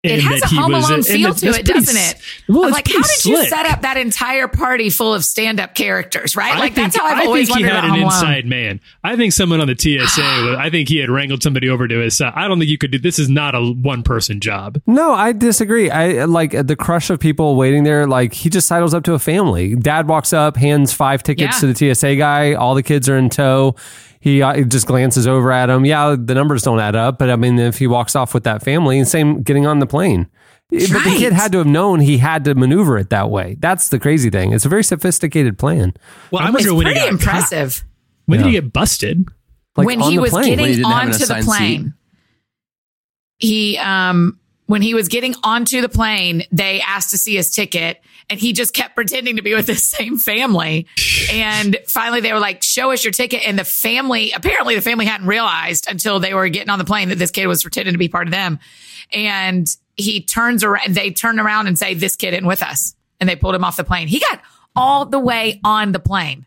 It 0.03 0.21
has 0.21 0.43
a 0.43 0.47
Home 0.57 0.73
was- 0.73 0.85
Alone 0.85 0.95
and 0.99 1.07
feel 1.07 1.33
that's- 1.33 1.41
to 1.43 1.47
it, 1.51 1.53
pretty 1.65 1.73
doesn't 1.75 1.97
it? 1.97 2.17
Well, 2.49 2.65
it's 2.65 2.73
like, 2.73 2.89
how 2.89 2.95
pretty 2.95 3.09
did 3.23 3.25
you 3.25 3.45
set 3.47 3.67
up 3.67 3.83
that 3.83 3.97
entire 3.97 4.49
party 4.49 4.91
full 4.91 5.15
of 5.15 5.25
stand-up 5.25 5.77
characters? 5.77 6.35
Right? 6.35 6.57
I 6.57 6.59
Like 6.59 6.75
think, 6.75 6.87
that's 6.93 6.97
how 6.97 7.07
I've 7.07 7.23
I 7.23 7.27
always 7.27 7.47
think 7.47 7.59
he 7.59 7.65
wondered 7.65 7.77
had 7.77 7.85
about 7.85 7.97
an 7.99 8.03
Home 8.03 8.09
Alone. 8.11 8.13
inside 8.35 8.47
man. 8.47 8.81
I 9.05 9.15
think 9.15 9.33
someone 9.33 9.61
on 9.61 9.69
the 9.69 9.77
TSA. 9.79 10.57
I 10.59 10.71
think 10.71 10.89
he 10.89 10.97
had 10.99 11.09
wrangled 11.09 11.41
somebody 11.45 11.69
over 11.69 11.87
to 11.87 11.99
his 12.01 12.17
side. 12.17 12.33
I 12.35 12.49
don't 12.49 12.59
think 12.59 12.69
you 12.69 12.79
could 12.79 12.91
do. 12.91 12.99
This 12.99 13.21
is 13.21 13.29
not 13.29 13.55
a 13.55 13.61
one 13.61 14.03
person 14.03 14.41
job. 14.41 14.81
No, 14.89 15.13
I 15.13 15.31
disagree. 15.33 15.89
I 15.89 16.25
like 16.25 16.51
the 16.67 16.75
crush 16.75 17.09
of 17.09 17.21
people 17.21 17.55
waiting 17.55 17.85
there. 17.85 18.09
Like 18.09 18.33
he 18.33 18.51
just 18.51 18.67
sidles 18.67 18.95
up 18.95 19.05
to 19.05 19.13
a 19.15 19.21
family. 19.21 19.77
Dad 19.77 20.09
walks 20.09 20.33
up, 20.33 20.57
hands 20.57 20.93
five 20.93 21.23
tickets 21.23 21.55
Yeah. 21.55 21.61
to 21.61 21.73
the 21.73 21.95
TSA 21.95 22.17
guy. 22.17 22.55
All 22.55 22.75
the 22.75 22.83
kids 22.83 23.09
are 23.09 23.17
in 23.17 23.31
tow. 23.31 23.77
He, 24.23 24.41
uh, 24.41 24.62
just 24.62 24.87
glances 24.87 25.27
over 25.27 25.51
at 25.51 25.68
him. 25.68 25.85
Yeah, 25.85 26.14
the 26.18 26.35
numbers 26.35 26.62
don't 26.62 26.79
add 26.79 26.95
up, 26.95 27.18
but 27.18 27.29
I 27.29 27.35
mean, 27.37 27.59
if 27.59 27.79
he 27.79 27.87
walks 27.89 28.14
off 28.14 28.33
with 28.33 28.45
that 28.45 28.62
family, 28.62 28.99
and 28.99 29.07
same 29.09 29.43
getting 29.43 29.66
on 29.66 29.81
the 29.81 29.87
plane. 29.87 30.29
But 30.70 30.79
the 31.05 31.16
kid 31.18 31.33
had 31.35 31.53
to 31.53 31.59
have 31.59 31.66
known 31.66 32.01
he 32.01 32.18
had 32.18 32.45
to 32.45 32.55
maneuver 32.55 32.97
it 32.97 33.11
that 33.11 33.29
way. 33.31 33.57
That's 33.59 33.89
the 33.91 33.99
crazy 33.99 34.31
thing. 34.31 34.53
It's 34.55 34.64
a 34.64 34.68
very 34.70 34.85
sophisticated 34.85 35.59
plan. 35.59 35.93
Well, 36.31 36.41
I 36.43 36.47
It's 36.47 36.55
wonder 36.55 36.75
when 36.75 36.87
he 36.87 36.93
pretty 36.95 37.01
got 37.07 37.12
impressive. 37.12 37.75
caught. 37.81 37.85
When 38.27 38.39
did 38.39 38.47
he 38.47 38.53
get 38.53 38.73
busted? 38.73 39.29
Like 39.77 39.87
when 39.87 40.01
he 40.01 40.18
was 40.18 40.31
plane. 40.31 40.43
When 40.51 40.59
he 40.61 40.77
getting 40.77 40.77
didn't 40.77 40.85
have 40.93 41.03
an 41.03 41.09
onto 41.09 41.18
the 41.18 41.25
assigned 41.25 41.45
plane, 41.45 41.95
he 43.39 43.77
um 43.79 44.39
when 44.73 44.81
he 44.81 44.95
was 44.95 45.09
getting 45.09 45.35
onto 45.43 45.83
the 45.83 45.89
plane, 45.91 46.45
they 46.51 46.81
asked 46.81 47.11
to 47.11 47.18
see 47.18 47.37
his 47.37 47.51
ticket, 47.51 48.01
and 48.31 48.41
he 48.41 48.55
just 48.55 48.73
kept 48.73 48.95
pretending 48.95 49.37
to 49.37 49.43
be 49.43 49.53
with 49.53 49.66
the 49.73 49.75
same 49.75 50.16
family. 50.16 50.87
and 51.31 51.77
finally, 51.87 52.23
they 52.23 52.33
were 52.33 52.39
like, 52.39 52.62
"Show 52.62 52.91
us 52.91 53.05
your 53.05 53.12
ticket." 53.12 53.47
And 53.47 53.59
the 53.59 53.64
family, 53.64 54.33
apparently, 54.33 54.75
the 54.75 54.81
family 54.81 55.05
hadn't 55.05 55.27
realized 55.27 55.89
until 55.91 56.20
they 56.20 56.33
were 56.33 56.49
getting 56.49 56.70
on 56.70 56.79
the 56.79 56.87
plane 56.87 57.11
that 57.11 57.18
this 57.18 57.31
kid 57.31 57.49
was 57.49 57.62
pretending 57.62 57.93
to 57.93 57.99
be 57.99 58.09
part 58.09 58.27
of 58.27 58.31
them. 58.31 58.61
And 59.12 59.66
he 59.99 60.23
turns 60.23 60.64
around, 60.64 60.95
they 60.95 61.11
turn 61.11 61.39
around 61.39 61.66
and 61.66 61.79
say, 61.79 61.93
"This 61.93 62.16
kid 62.16 62.33
isn't 62.33 62.47
with 62.47 62.62
us," 62.62 62.95
and 63.20 63.29
they 63.29 63.37
pulled 63.37 63.55
him 63.55 63.64
off 63.64 63.77
the 63.77 63.85
plane. 63.85 64.09
He 64.09 64.20
got 64.20 64.41
all 64.75 65.05
the 65.05 65.18
way 65.18 65.61
on 65.64 65.93
the 65.93 66.01
plane. 66.01 66.47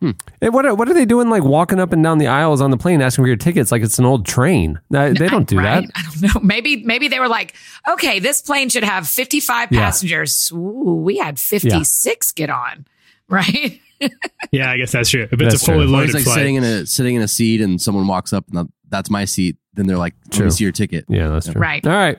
Hmm. 0.00 0.10
Hey, 0.40 0.48
what 0.48 0.64
are, 0.64 0.74
what 0.74 0.88
are 0.88 0.94
they 0.94 1.04
doing? 1.04 1.28
Like 1.28 1.44
walking 1.44 1.78
up 1.78 1.92
and 1.92 2.02
down 2.02 2.16
the 2.18 2.26
aisles 2.26 2.60
on 2.62 2.70
the 2.70 2.78
plane, 2.78 3.02
asking 3.02 3.22
for 3.24 3.28
your 3.28 3.36
tickets, 3.36 3.70
like 3.70 3.82
it's 3.82 3.98
an 3.98 4.06
old 4.06 4.24
train. 4.26 4.80
They 4.88 5.12
don't 5.12 5.46
do 5.46 5.58
Right? 5.58 5.86
that. 5.86 5.90
I 5.94 6.02
don't 6.02 6.34
know. 6.34 6.40
Maybe 6.46 6.82
maybe 6.84 7.08
they 7.08 7.18
were 7.20 7.28
like, 7.28 7.54
okay, 7.88 8.18
this 8.18 8.40
plane 8.40 8.70
should 8.70 8.82
have 8.84 9.06
55 9.06 9.68
Yeah. 9.70 9.80
passengers. 9.80 10.50
Ooh, 10.52 11.02
we 11.04 11.18
had 11.18 11.38
56 11.38 12.32
get 12.32 12.50
on. 12.50 12.86
Right? 13.28 13.80
Yeah, 14.50 14.70
I 14.72 14.78
guess 14.78 14.92
that's 14.92 15.10
true. 15.10 15.24
If 15.24 15.32
it's 15.34 15.42
That's 15.42 15.62
a 15.62 15.66
fully 15.66 15.84
true. 15.84 15.84
Or 15.84 15.98
loaded 15.98 16.06
he's 16.06 16.14
like 16.14 16.24
flight, 16.24 16.34
sitting 16.38 16.54
in 16.56 16.64
a 16.64 16.86
sitting 16.86 17.14
in 17.16 17.22
a 17.22 17.28
seat, 17.28 17.60
and 17.60 17.80
someone 17.80 18.06
walks 18.06 18.32
up, 18.32 18.44
and 18.50 18.68
that's 18.88 19.10
my 19.10 19.26
seat. 19.26 19.56
Then 19.74 19.86
they're 19.86 19.98
like, 19.98 20.14
"Let 20.24 20.32
True. 20.32 20.44
me 20.46 20.50
see 20.50 20.64
your 20.64 20.72
ticket." 20.72 21.04
Yeah, 21.08 21.28
that's 21.28 21.46
true. 21.52 21.60
Right. 21.60 21.86
All 21.86 21.92
right. 21.92 22.18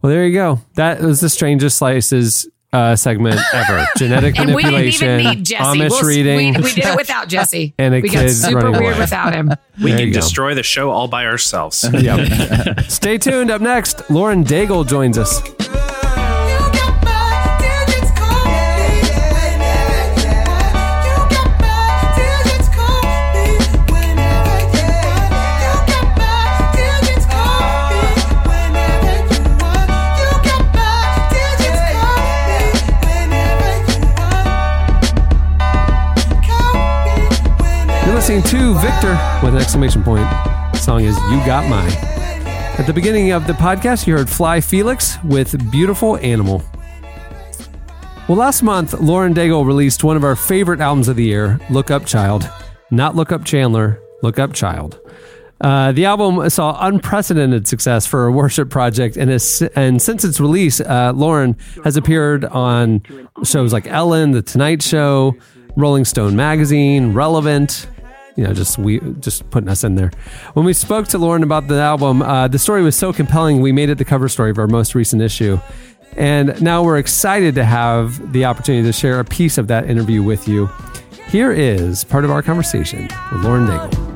Well, 0.00 0.10
there 0.12 0.24
you 0.24 0.32
go. 0.32 0.60
That 0.76 1.00
was 1.00 1.20
the 1.20 1.28
strangest 1.28 1.78
slices 1.78 2.48
uh, 2.76 2.96
segment 2.96 3.40
ever. 3.54 3.86
Genetic 3.96 4.38
And 4.38 4.54
we 4.54 4.62
didn't 4.62 4.72
manipulation, 4.74 5.20
even 5.20 5.34
need 5.38 5.44
Jesse. 5.46 5.64
Amish 5.64 5.90
We'll- 5.90 6.02
reading. 6.08 6.54
We, 6.54 6.60
we 6.62 6.72
did 6.74 6.84
it 6.84 6.96
without 6.96 7.28
Jesse. 7.34 7.74
And 7.78 7.94
a 7.94 8.00
we 8.00 8.08
kid 8.08 8.22
got 8.26 8.30
super 8.30 8.56
running 8.56 8.72
weird 8.72 8.92
away. 8.94 8.98
without 9.00 9.34
him. 9.34 9.50
We 9.82 9.90
There 9.92 9.98
can 10.00 10.12
destroy 10.12 10.54
the 10.54 10.62
show 10.62 10.90
all 10.90 11.08
by 11.08 11.26
ourselves. 11.26 11.84
Yep. 11.92 12.80
Stay 12.90 13.18
tuned. 13.18 13.50
Up 13.50 13.60
next, 13.60 14.08
Lauren 14.10 14.44
Daigle 14.44 14.86
joins 14.86 15.16
us. 15.18 15.40
Listening 38.26 38.60
to 38.60 38.74
Victor 38.80 39.12
with 39.40 39.54
an 39.54 39.60
exclamation 39.60 40.02
point. 40.02 40.28
The 40.72 40.78
song 40.78 41.04
is 41.04 41.16
You 41.30 41.36
Got 41.46 41.70
Mine. 41.70 41.92
At 42.76 42.82
the 42.82 42.92
beginning 42.92 43.30
of 43.30 43.46
the 43.46 43.52
podcast, 43.52 44.08
you 44.08 44.16
heard 44.16 44.28
Fly 44.28 44.60
Felix 44.60 45.16
with 45.22 45.70
Beautiful 45.70 46.16
Animal. 46.16 46.60
Well, 48.26 48.36
last 48.36 48.64
month, 48.64 48.94
Lauren 48.94 49.32
Daigle 49.32 49.64
released 49.64 50.02
one 50.02 50.16
of 50.16 50.24
our 50.24 50.34
favorite 50.34 50.80
albums 50.80 51.06
of 51.06 51.14
the 51.14 51.22
year, 51.22 51.60
Look 51.70 51.92
Up 51.92 52.04
Child. 52.04 52.50
Not 52.90 53.14
Look 53.14 53.30
Up 53.30 53.44
Chandler, 53.44 54.02
Look 54.24 54.40
Up 54.40 54.52
Child. 54.52 54.98
Uh, 55.60 55.92
the 55.92 56.06
album 56.06 56.50
saw 56.50 56.76
unprecedented 56.84 57.68
success 57.68 58.06
for 58.06 58.26
a 58.26 58.32
worship 58.32 58.70
project, 58.70 59.16
and, 59.16 59.30
and 59.76 60.02
since 60.02 60.24
its 60.24 60.40
release, 60.40 60.80
uh, 60.80 61.12
Lauren 61.14 61.56
has 61.84 61.96
appeared 61.96 62.44
on 62.44 63.02
shows 63.44 63.72
like 63.72 63.86
Ellen, 63.86 64.32
The 64.32 64.42
Tonight 64.42 64.82
Show, 64.82 65.36
Rolling 65.76 66.04
Stone 66.04 66.34
Magazine, 66.34 67.12
Relevant, 67.12 67.86
you 68.36 68.44
know, 68.44 68.52
just 68.52 68.78
we 68.78 69.00
just 69.20 69.48
putting 69.50 69.68
us 69.68 69.82
in 69.84 69.94
there. 69.94 70.10
When 70.54 70.64
we 70.64 70.72
spoke 70.72 71.08
to 71.08 71.18
Lauren 71.18 71.42
about 71.42 71.68
the 71.68 71.80
album, 71.80 72.22
uh, 72.22 72.48
the 72.48 72.58
story 72.58 72.82
was 72.82 72.96
so 72.96 73.12
compelling, 73.12 73.60
we 73.60 73.72
made 73.72 73.90
it 73.90 73.98
the 73.98 74.04
cover 74.04 74.28
story 74.28 74.50
of 74.50 74.58
our 74.58 74.66
most 74.66 74.94
recent 74.94 75.22
issue. 75.22 75.58
And 76.16 76.60
now 76.62 76.82
we're 76.82 76.98
excited 76.98 77.54
to 77.56 77.64
have 77.64 78.32
the 78.32 78.44
opportunity 78.44 78.86
to 78.86 78.92
share 78.92 79.20
a 79.20 79.24
piece 79.24 79.58
of 79.58 79.68
that 79.68 79.90
interview 79.90 80.22
with 80.22 80.48
you. 80.48 80.70
Here 81.28 81.52
is 81.52 82.04
part 82.04 82.24
of 82.24 82.30
our 82.30 82.42
conversation 82.42 83.08
with 83.32 83.42
Lauren 83.42 83.66
Daigle. 83.66 84.15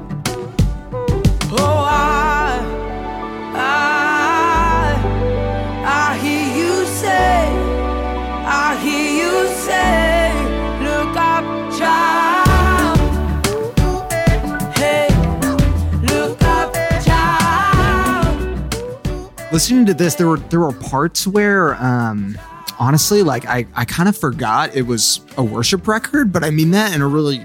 Listening 19.52 19.86
to 19.86 19.94
this 19.94 20.14
there 20.14 20.28
were 20.28 20.36
there 20.38 20.60
were 20.60 20.72
parts 20.72 21.26
where 21.26 21.74
um 21.82 22.38
honestly 22.78 23.22
like 23.22 23.46
i 23.46 23.66
i 23.74 23.84
kind 23.84 24.08
of 24.08 24.16
forgot 24.16 24.74
it 24.74 24.82
was 24.82 25.20
a 25.36 25.42
worship 25.42 25.86
record 25.88 26.32
but 26.32 26.44
i 26.44 26.50
mean 26.50 26.70
that 26.70 26.94
in 26.94 27.02
a 27.02 27.06
really 27.06 27.44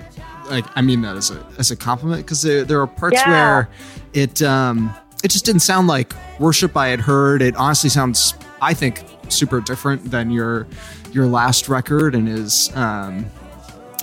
like 0.50 0.66
i 0.76 0.82
mean 0.82 1.02
that 1.02 1.16
as 1.16 1.32
a 1.32 1.46
as 1.58 1.72
a 1.72 1.76
compliment 1.76 2.24
because 2.26 2.42
there, 2.42 2.64
there 2.64 2.78
were 2.80 2.88
parts 2.88 3.16
Yeah. 3.18 3.30
where 3.30 3.70
it 4.14 4.42
um 4.42 4.94
it 5.24 5.30
just 5.32 5.46
didn't 5.46 5.62
sound 5.62 5.88
like 5.88 6.14
worship 6.40 6.78
i 6.78 6.88
had 6.88 7.00
heard 7.02 7.42
it 7.42 7.56
honestly 7.56 7.90
sounds 7.90 8.34
i 8.62 8.74
think 8.74 9.04
super 9.30 9.60
different 9.60 10.12
than 10.12 10.30
your 10.30 10.68
your 11.12 11.26
last 11.26 11.68
record 11.70 12.14
and 12.14 12.30
is 12.30 12.74
um 12.76 13.26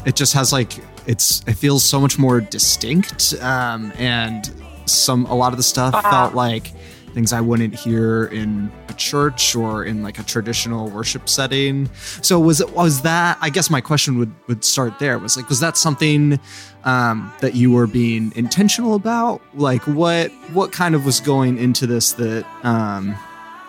it 0.05 0.17
just 0.17 0.33
has 0.33 0.53
like 0.53 0.73
it's 1.07 1.43
it 1.47 1.55
feels 1.55 1.83
so 1.85 2.01
much 2.01 2.17
more 2.19 2.41
distinct, 2.41 3.35
um, 3.41 3.93
and 3.99 4.53
some 4.87 5.27
a 5.27 5.35
lot 5.35 5.53
of 5.53 5.57
the 5.57 5.63
stuff 5.65 6.01
felt 6.03 6.33
like 6.35 6.73
things 7.13 7.33
I 7.33 7.41
wouldn't 7.41 7.75
hear 7.75 8.27
in 8.27 8.71
a 8.89 8.95
church 8.95 9.55
or 9.55 9.85
in 9.85 10.03
like 10.03 10.19
a 10.19 10.23
traditional 10.23 10.89
worship 10.89 11.29
setting. 11.29 11.91
So 12.23 12.41
was 12.41 12.61
it 12.61 12.71
was 12.73 13.03
that? 13.03 13.39
I 13.41 13.51
guess 13.51 13.71
my 13.71 13.81
question 13.81 14.19
would 14.19 14.33
would 14.49 14.65
start 14.65 14.99
there. 14.99 15.19
Was 15.19 15.37
like 15.37 15.49
was 15.49 15.61
that 15.61 15.77
something 15.77 16.41
um, 16.85 17.33
that 17.41 17.55
you 17.55 17.71
were 17.71 17.87
being 17.87 18.33
intentional 18.37 18.95
about? 18.95 19.43
Like 19.55 19.83
what 19.87 20.31
what 20.53 20.73
kind 20.73 20.95
of 20.95 21.05
was 21.05 21.21
going 21.21 21.59
into 21.59 21.87
this 21.87 22.13
that 22.13 22.47
um, 22.65 23.17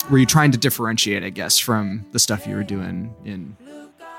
were 0.10 0.18
you 0.18 0.26
trying 0.26 0.52
to 0.52 0.58
differentiate? 0.58 1.24
I 1.24 1.30
guess 1.30 1.60
from 1.60 2.06
the 2.12 2.20
stuff 2.20 2.48
you 2.48 2.56
were 2.56 2.64
doing 2.64 3.14
in 3.26 3.56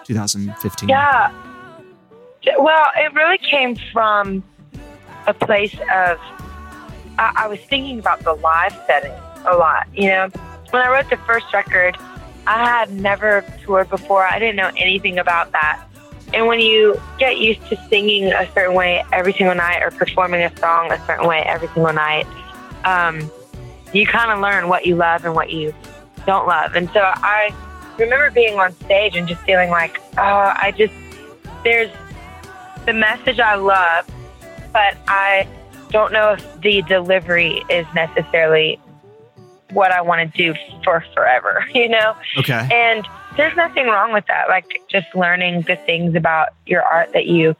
2015. 0.04 0.88
Yeah. 0.88 1.32
Well, 2.58 2.86
it 2.96 3.12
really 3.14 3.38
came 3.38 3.76
from 3.92 4.44
a 5.26 5.32
place 5.32 5.74
of 5.94 6.18
I, 7.18 7.44
I 7.44 7.48
was 7.48 7.60
thinking 7.60 7.98
about 7.98 8.20
the 8.20 8.34
live 8.34 8.78
setting 8.86 9.12
a 9.46 9.56
lot. 9.56 9.86
You 9.94 10.08
know, 10.08 10.28
when 10.70 10.82
I 10.82 10.90
wrote 10.90 11.10
the 11.10 11.16
first 11.18 11.52
record, 11.52 11.96
I 12.46 12.64
had 12.64 12.92
never 12.92 13.44
toured 13.64 13.88
before. 13.90 14.26
I 14.26 14.38
didn't 14.38 14.56
know 14.56 14.70
anything 14.76 15.18
about 15.18 15.52
that. 15.52 15.82
And 16.32 16.46
when 16.46 16.60
you 16.60 17.00
get 17.18 17.38
used 17.38 17.66
to 17.68 17.76
singing 17.88 18.32
a 18.32 18.50
certain 18.52 18.74
way 18.74 19.04
every 19.12 19.32
single 19.32 19.54
night 19.54 19.82
or 19.82 19.90
performing 19.90 20.42
a 20.42 20.56
song 20.56 20.90
a 20.90 21.06
certain 21.06 21.28
way 21.28 21.42
every 21.42 21.68
single 21.68 21.92
night, 21.92 22.26
um, 22.84 23.30
you 23.92 24.06
kind 24.06 24.32
of 24.32 24.40
learn 24.40 24.68
what 24.68 24.84
you 24.84 24.96
love 24.96 25.24
and 25.24 25.34
what 25.34 25.52
you 25.52 25.72
don't 26.26 26.46
love. 26.46 26.74
And 26.74 26.90
so 26.90 27.00
I 27.00 27.54
remember 27.98 28.30
being 28.30 28.58
on 28.58 28.72
stage 28.80 29.14
and 29.14 29.28
just 29.28 29.42
feeling 29.42 29.70
like, 29.70 30.00
oh, 30.18 30.52
I 30.56 30.74
just, 30.76 30.94
there's 31.62 31.90
the 32.84 32.92
message 32.92 33.38
I 33.38 33.54
love, 33.54 34.10
but 34.72 34.96
I 35.06 35.46
don't 35.91 36.12
know 36.12 36.32
if 36.32 36.61
the 36.61 36.82
delivery 36.82 37.62
is 37.68 37.87
necessarily 37.95 38.80
what 39.72 39.91
I 39.93 40.01
want 40.03 40.32
to 40.32 40.37
do 40.37 40.59
for 40.85 41.05
forever, 41.14 41.64
you 41.74 41.89
know? 41.89 42.16
Okay. 42.39 42.68
And 42.72 43.07
there's 43.37 43.57
nothing 43.57 43.87
wrong 43.87 44.12
with 44.12 44.26
that. 44.26 44.49
Like 44.49 44.82
just 44.89 45.07
learning 45.14 45.62
the 45.62 45.76
things 45.76 46.14
about 46.14 46.51
your 46.66 46.82
art 46.82 47.12
that 47.12 47.26
you 47.26 47.57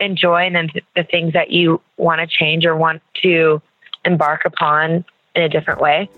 enjoy 0.00 0.42
and 0.42 0.56
then 0.56 0.70
the 0.96 1.04
things 1.04 1.32
that 1.32 1.50
you 1.50 1.80
want 1.96 2.20
to 2.20 2.26
change 2.26 2.66
or 2.66 2.76
want 2.76 3.02
to 3.22 3.62
embark 4.04 4.44
upon 4.44 5.04
in 5.34 5.42
a 5.42 5.48
different 5.48 5.80
way. 5.80 6.08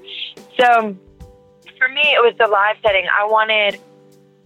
So 0.58 0.96
for 1.78 1.88
me, 1.88 2.02
it 2.02 2.22
was 2.22 2.34
the 2.38 2.46
live 2.46 2.76
setting. 2.82 3.06
I 3.12 3.26
wanted 3.26 3.80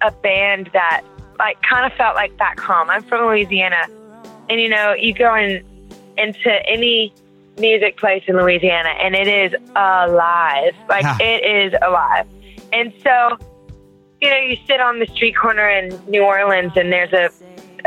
a 0.02 0.10
band 0.10 0.70
that 0.72 1.02
like 1.38 1.60
kind 1.62 1.90
of 1.90 1.96
felt 1.96 2.14
like 2.16 2.36
back 2.36 2.58
home. 2.58 2.90
I'm 2.90 3.02
from 3.02 3.26
Louisiana, 3.26 3.86
and 4.48 4.60
you 4.60 4.68
know, 4.68 4.92
you 4.92 5.14
go 5.14 5.34
in 5.34 5.64
into 6.20 6.50
any 6.68 7.12
music 7.58 7.96
place 7.96 8.22
in 8.26 8.36
Louisiana, 8.36 8.90
and 9.00 9.14
it 9.14 9.28
is 9.28 9.52
alive. 9.76 10.74
Like 10.88 11.02
Yeah. 11.04 11.18
it 11.20 11.44
is 11.44 11.78
alive. 11.82 12.26
And 12.72 12.92
so, 13.02 13.36
you 14.20 14.30
know, 14.30 14.36
you 14.38 14.56
sit 14.66 14.80
on 14.80 14.98
the 14.98 15.06
street 15.06 15.36
corner 15.36 15.68
in 15.68 15.98
New 16.08 16.22
Orleans, 16.22 16.72
and 16.76 16.92
there's 16.92 17.12
a 17.12 17.30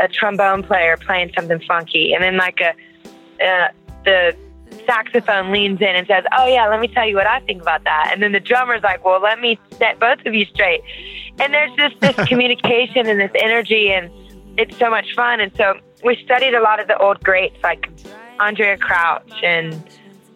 a 0.00 0.08
trombone 0.08 0.62
player 0.64 0.96
playing 0.96 1.30
something 1.36 1.60
funky, 1.60 2.12
and 2.14 2.22
then 2.22 2.36
like 2.36 2.60
a 2.60 2.70
uh, 3.44 3.68
the 4.04 4.36
saxophone 4.86 5.52
leans 5.52 5.80
in 5.80 5.94
and 5.96 6.06
says, 6.06 6.24
"Oh 6.36 6.46
yeah, 6.46 6.66
let 6.68 6.80
me 6.80 6.88
tell 6.88 7.06
you 7.08 7.14
what 7.16 7.26
I 7.26 7.40
think 7.40 7.62
about 7.62 7.84
that." 7.84 8.10
And 8.12 8.22
then 8.22 8.32
the 8.32 8.40
drummer's 8.40 8.82
like, 8.82 9.04
"Well, 9.04 9.20
let 9.20 9.40
me 9.40 9.58
set 9.78 9.98
both 10.00 10.18
of 10.26 10.34
you 10.34 10.44
straight." 10.46 10.82
And 11.40 11.54
there's 11.54 11.72
just 11.76 11.98
this 12.00 12.16
communication 12.28 13.06
and 13.06 13.20
this 13.20 13.30
energy, 13.40 13.92
and 13.92 14.10
it's 14.58 14.76
so 14.78 14.90
much 14.90 15.14
fun. 15.14 15.40
And 15.40 15.52
so 15.56 15.78
we 16.04 16.16
studied 16.24 16.54
a 16.54 16.60
lot 16.60 16.80
of 16.80 16.88
the 16.88 16.98
old 16.98 17.22
greats 17.22 17.56
like 17.62 17.88
Andraé 18.40 18.78
Crouch 18.78 19.42
and 19.42 19.74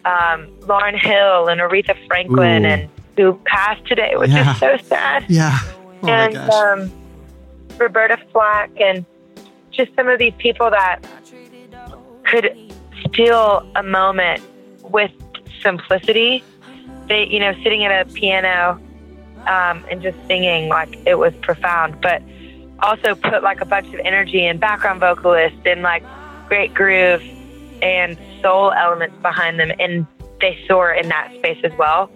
um, 0.05 0.47
Lauryn 0.61 0.97
Hill 0.97 1.47
and 1.47 1.59
Aretha 1.61 1.95
Franklin, 2.07 2.65
Ooh. 2.65 2.69
and 2.69 2.89
who 3.17 3.39
passed 3.45 3.85
today, 3.85 4.13
which 4.15 4.31
Yeah. 4.31 4.51
is 4.53 4.57
so 4.59 4.77
sad 4.77 5.25
Yeah. 5.27 5.57
Oh 5.61 6.07
my 6.07 6.11
and 6.25 6.33
gosh. 6.33 6.53
um, 6.53 6.91
Roberta 7.77 8.17
Flack, 8.31 8.71
and 8.79 9.05
just 9.71 9.93
some 9.95 10.07
of 10.07 10.19
these 10.19 10.33
people 10.37 10.69
that 10.69 10.99
could 12.23 12.55
steal 13.07 13.69
a 13.75 13.83
moment 13.83 14.41
with 14.83 15.11
simplicity. 15.61 16.43
They, 17.07 17.25
you 17.27 17.39
know, 17.39 17.53
sitting 17.63 17.83
at 17.85 18.07
a 18.07 18.11
piano 18.13 18.79
um, 19.47 19.83
and 19.89 20.01
just 20.01 20.17
singing 20.27 20.69
like 20.69 20.95
it 21.05 21.15
was 21.15 21.33
profound, 21.41 21.99
but 22.01 22.21
also 22.81 23.15
put 23.15 23.43
like 23.43 23.61
a 23.61 23.65
bunch 23.65 23.87
of 23.93 23.99
energy 24.01 24.45
and 24.45 24.59
background 24.59 24.99
vocalist 25.01 25.55
and 25.65 25.81
like 25.81 26.03
great 26.47 26.73
groove 26.73 27.21
and 27.81 28.17
soul 28.41 28.71
elements 28.71 29.15
behind 29.21 29.59
them, 29.59 29.71
and 29.79 30.05
they 30.41 30.57
soar 30.67 30.91
in 30.91 31.09
that 31.09 31.33
space 31.37 31.59
as 31.63 31.73
well. 31.77 32.09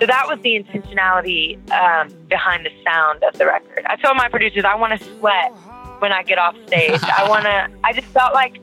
So 0.00 0.06
that 0.06 0.26
was 0.28 0.40
the 0.40 0.62
intentionality 0.62 1.58
um, 1.70 2.08
behind 2.28 2.64
the 2.64 2.70
sound 2.84 3.22
of 3.22 3.36
the 3.36 3.46
record. 3.46 3.84
I 3.86 3.96
told 3.96 4.16
my 4.16 4.28
producers 4.28 4.64
I 4.64 4.74
want 4.74 4.98
to 4.98 5.06
sweat 5.18 5.52
when 5.98 6.10
I 6.10 6.22
get 6.22 6.38
off 6.38 6.56
stage. 6.66 7.00
I 7.02 7.26
want 7.28 7.44
to. 7.44 7.70
I 7.84 7.92
just 7.92 8.06
felt 8.08 8.32
like 8.32 8.60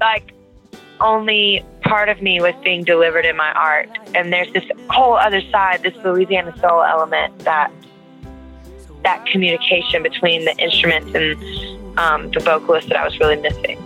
like 0.00 0.32
only 1.00 1.64
part 1.82 2.08
of 2.08 2.22
me 2.22 2.40
was 2.40 2.54
being 2.64 2.84
delivered 2.84 3.26
in 3.26 3.36
my 3.36 3.52
art, 3.52 3.90
and 4.14 4.32
there's 4.32 4.52
this 4.52 4.64
whole 4.88 5.14
other 5.14 5.42
side, 5.50 5.82
this 5.82 5.94
Louisiana 6.04 6.56
soul 6.58 6.82
element 6.82 7.38
that 7.40 7.70
that 9.04 9.26
communication 9.26 10.02
between 10.02 10.44
the 10.44 10.56
instruments 10.56 11.12
and 11.14 11.98
um, 11.98 12.30
the 12.30 12.40
vocalist 12.40 12.88
that 12.88 12.96
I 12.96 13.04
was 13.04 13.18
really 13.18 13.36
missing. 13.36 13.78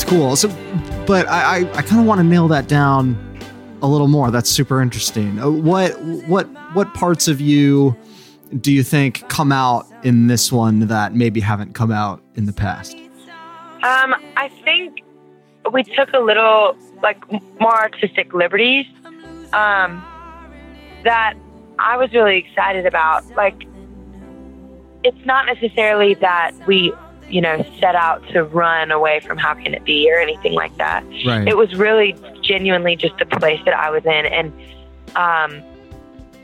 That's 0.00 0.10
cool. 0.10 0.34
So, 0.34 0.48
but 1.06 1.28
I, 1.28 1.58
I, 1.58 1.58
I 1.74 1.82
kind 1.82 2.00
of 2.00 2.06
want 2.06 2.20
to 2.20 2.24
nail 2.24 2.48
that 2.48 2.68
down 2.68 3.18
a 3.82 3.86
little 3.86 4.08
more. 4.08 4.30
That's 4.30 4.48
super 4.48 4.80
interesting. 4.80 5.38
Uh, 5.38 5.50
What, 5.50 6.00
what, 6.26 6.46
what 6.74 6.94
parts 6.94 7.28
of 7.28 7.38
you 7.38 7.94
do 8.62 8.72
you 8.72 8.82
think 8.82 9.28
come 9.28 9.52
out 9.52 9.86
in 10.02 10.26
this 10.26 10.50
one 10.50 10.86
that 10.86 11.14
maybe 11.14 11.38
haven't 11.38 11.74
come 11.74 11.92
out 11.92 12.22
in 12.34 12.46
the 12.46 12.52
past? 12.54 12.96
Um, 12.96 14.14
I 14.38 14.50
think 14.64 15.02
we 15.70 15.82
took 15.82 16.14
a 16.14 16.20
little 16.20 16.78
like 17.02 17.22
more 17.60 17.78
artistic 17.78 18.32
liberties 18.32 18.86
um, 19.52 20.02
that 21.04 21.34
I 21.78 21.98
was 21.98 22.10
really 22.14 22.38
excited 22.38 22.86
about. 22.86 23.26
Like, 23.36 23.64
it's 25.04 25.26
not 25.26 25.44
necessarily 25.44 26.14
that 26.14 26.52
we, 26.66 26.94
you 27.30 27.40
know, 27.40 27.64
set 27.78 27.94
out 27.94 28.26
to 28.28 28.44
run 28.44 28.90
away 28.90 29.20
from 29.20 29.38
how 29.38 29.54
can 29.54 29.74
it 29.74 29.84
be 29.84 30.10
or 30.12 30.18
anything 30.18 30.52
like 30.52 30.76
that. 30.76 31.04
Right. 31.24 31.46
It 31.46 31.56
was 31.56 31.74
really 31.76 32.16
genuinely 32.42 32.96
just 32.96 33.16
the 33.18 33.26
place 33.26 33.60
that 33.64 33.74
I 33.74 33.90
was 33.90 34.04
in, 34.04 34.26
and 34.26 34.52
um, 35.16 35.62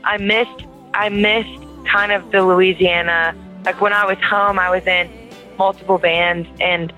I 0.03 0.17
missed 0.19 0.65
I 0.93 1.09
missed 1.09 1.63
kind 1.87 2.11
of 2.11 2.31
the 2.31 2.43
Louisiana. 2.43 3.35
Like 3.65 3.81
when 3.81 3.93
I 3.93 4.05
was 4.05 4.17
home, 4.19 4.59
I 4.59 4.69
was 4.69 4.85
in 4.87 5.09
multiple 5.57 5.97
bands 5.97 6.47
and 6.59 6.93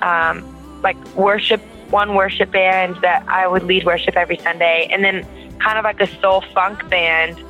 um, 0.00 0.80
like 0.82 0.96
worship 1.14 1.60
one 1.90 2.14
worship 2.14 2.50
band 2.50 2.96
that 3.02 3.26
I 3.28 3.46
would 3.46 3.62
lead 3.62 3.84
worship 3.84 4.16
every 4.16 4.38
Sunday, 4.38 4.88
and 4.90 5.04
then 5.04 5.26
kind 5.58 5.78
of 5.78 5.84
like 5.84 6.00
a 6.00 6.06
soul 6.20 6.42
funk 6.54 6.88
band 6.88 7.42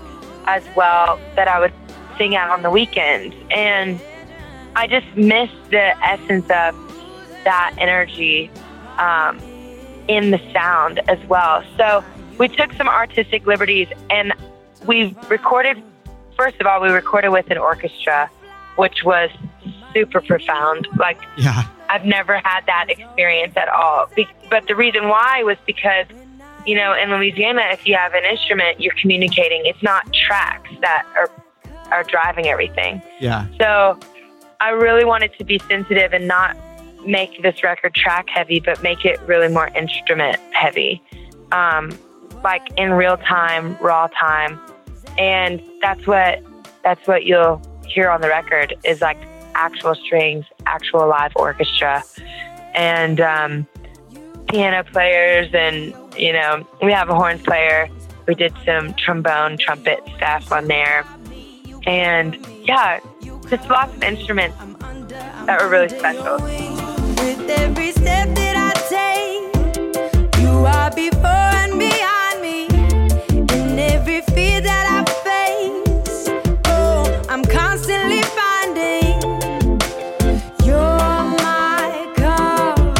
as 0.47 0.64
well 0.74 1.20
that 1.37 1.49
I 1.49 1.61
would 1.61 1.72
sing 2.16 2.35
out 2.35 2.51
on 2.51 2.62
the 2.62 2.70
weekends. 2.70 3.35
And 3.51 4.01
I 4.77 4.87
just 4.87 5.07
missed 5.16 5.71
the 5.71 5.97
essence 6.05 6.45
of 6.51 6.75
that 7.45 7.75
energy 7.79 8.51
um, 8.99 9.39
in 10.09 10.31
the 10.31 10.41
sound 10.53 11.01
as 11.09 11.19
well. 11.29 11.62
So 11.77 12.05
we 12.39 12.49
took 12.49 12.73
some 12.75 12.89
artistic 12.89 13.47
liberties 13.47 13.89
and 14.11 14.33
we 14.87 15.16
recorded, 15.29 15.83
first 16.37 16.61
of 16.61 16.66
all, 16.66 16.81
we 16.81 16.89
recorded 16.89 17.31
with 17.31 17.51
an 17.51 17.59
orchestra, 17.59 18.31
which 18.77 19.05
was 19.05 19.31
super 19.93 20.21
profound. 20.21 20.87
Like, 20.99 21.21
Yeah. 21.37 21.64
I've 21.91 22.05
never 22.05 22.37
had 22.45 22.66
that 22.66 22.87
experience 22.91 23.57
at 23.57 23.69
all. 23.69 24.07
Be- 24.14 24.29
but 24.51 24.66
the 24.69 24.77
reason 24.77 25.09
why 25.09 25.43
was 25.43 25.57
because, 25.66 26.07
you 26.66 26.75
know, 26.77 26.93
in 26.95 27.11
Louisiana, 27.11 27.62
if 27.73 27.87
you 27.87 27.97
have 27.97 28.12
an 28.12 28.25
instrument, 28.25 28.79
you're 28.81 28.95
communicating. 29.01 29.62
It's 29.64 29.83
not 29.83 30.12
tracks 30.12 30.71
that 30.83 31.07
are 31.16 31.31
are 31.91 32.05
driving 32.05 32.47
everything. 32.47 33.01
Yeah. 33.19 33.47
So 33.59 33.99
I 34.61 34.71
really 34.71 35.05
wanted 35.05 35.33
to 35.39 35.45
be 35.45 35.61
sensitive 35.69 36.13
and 36.13 36.27
not 36.27 36.57
make 37.07 37.43
this 37.43 37.63
record 37.63 37.95
track 37.95 38.29
heavy, 38.29 38.59
but 38.59 38.83
make 38.83 39.05
it 39.05 39.21
really 39.23 39.49
more 39.49 39.69
instrument 39.69 40.37
heavy, 40.53 41.01
um, 41.53 41.97
like 42.43 42.63
in 42.77 42.93
real 42.93 43.17
time, 43.19 43.77
raw 43.81 44.09
time, 44.09 44.59
and 45.17 45.63
that's 45.81 46.07
what 46.07 46.43
that's 46.83 47.07
what 47.07 47.25
you'll 47.25 47.63
hear 47.87 48.11
on 48.11 48.21
the 48.21 48.29
record 48.29 48.75
is 48.85 49.01
like 49.01 49.19
actual 49.55 49.95
strings, 49.95 50.45
actual 50.67 51.07
live 51.09 51.33
orchestra, 51.37 52.03
and 52.75 53.21
um, 53.21 53.67
piano 54.49 54.83
players, 54.83 55.49
and 55.55 55.95
you 56.17 56.33
know 56.33 56.67
we 56.83 56.93
have 56.93 57.09
a 57.09 57.15
horn 57.15 57.39
player. 57.39 57.89
We 58.27 58.35
did 58.35 58.53
some 58.67 58.93
trombone, 58.95 59.57
trumpet 59.57 60.01
stuff 60.17 60.51
on 60.51 60.67
there, 60.67 61.05
and 61.87 62.37
yeah, 62.65 62.99
just 63.51 63.69
lots 63.71 63.95
of 63.97 64.03
instruments 64.03 64.59
that 65.47 65.59
were 65.63 65.71
really 65.71 65.89
special. 65.89 66.35
With 66.37 67.49
every 67.49 67.93
step 67.93 68.29
that 68.35 68.57
I 68.59 68.73
take, 68.93 69.57
you 70.43 70.67
are 70.67 70.91
before 70.91 71.25
and 71.25 71.79
behind 71.79 72.43
me. 72.43 72.67
In 73.57 73.79
every 73.79 74.21
fear 74.21 74.61
that 74.61 74.87
I 74.91 75.05
face, 75.25 76.29
oh, 76.67 77.23
I'm 77.31 77.43
constantly 77.45 78.21
finding 78.23 79.19
you're 80.67 80.77
my 80.77 82.13
covering. 82.17 82.93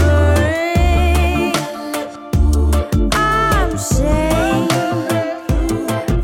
I'm 3.13 3.77
safe. 3.77 4.73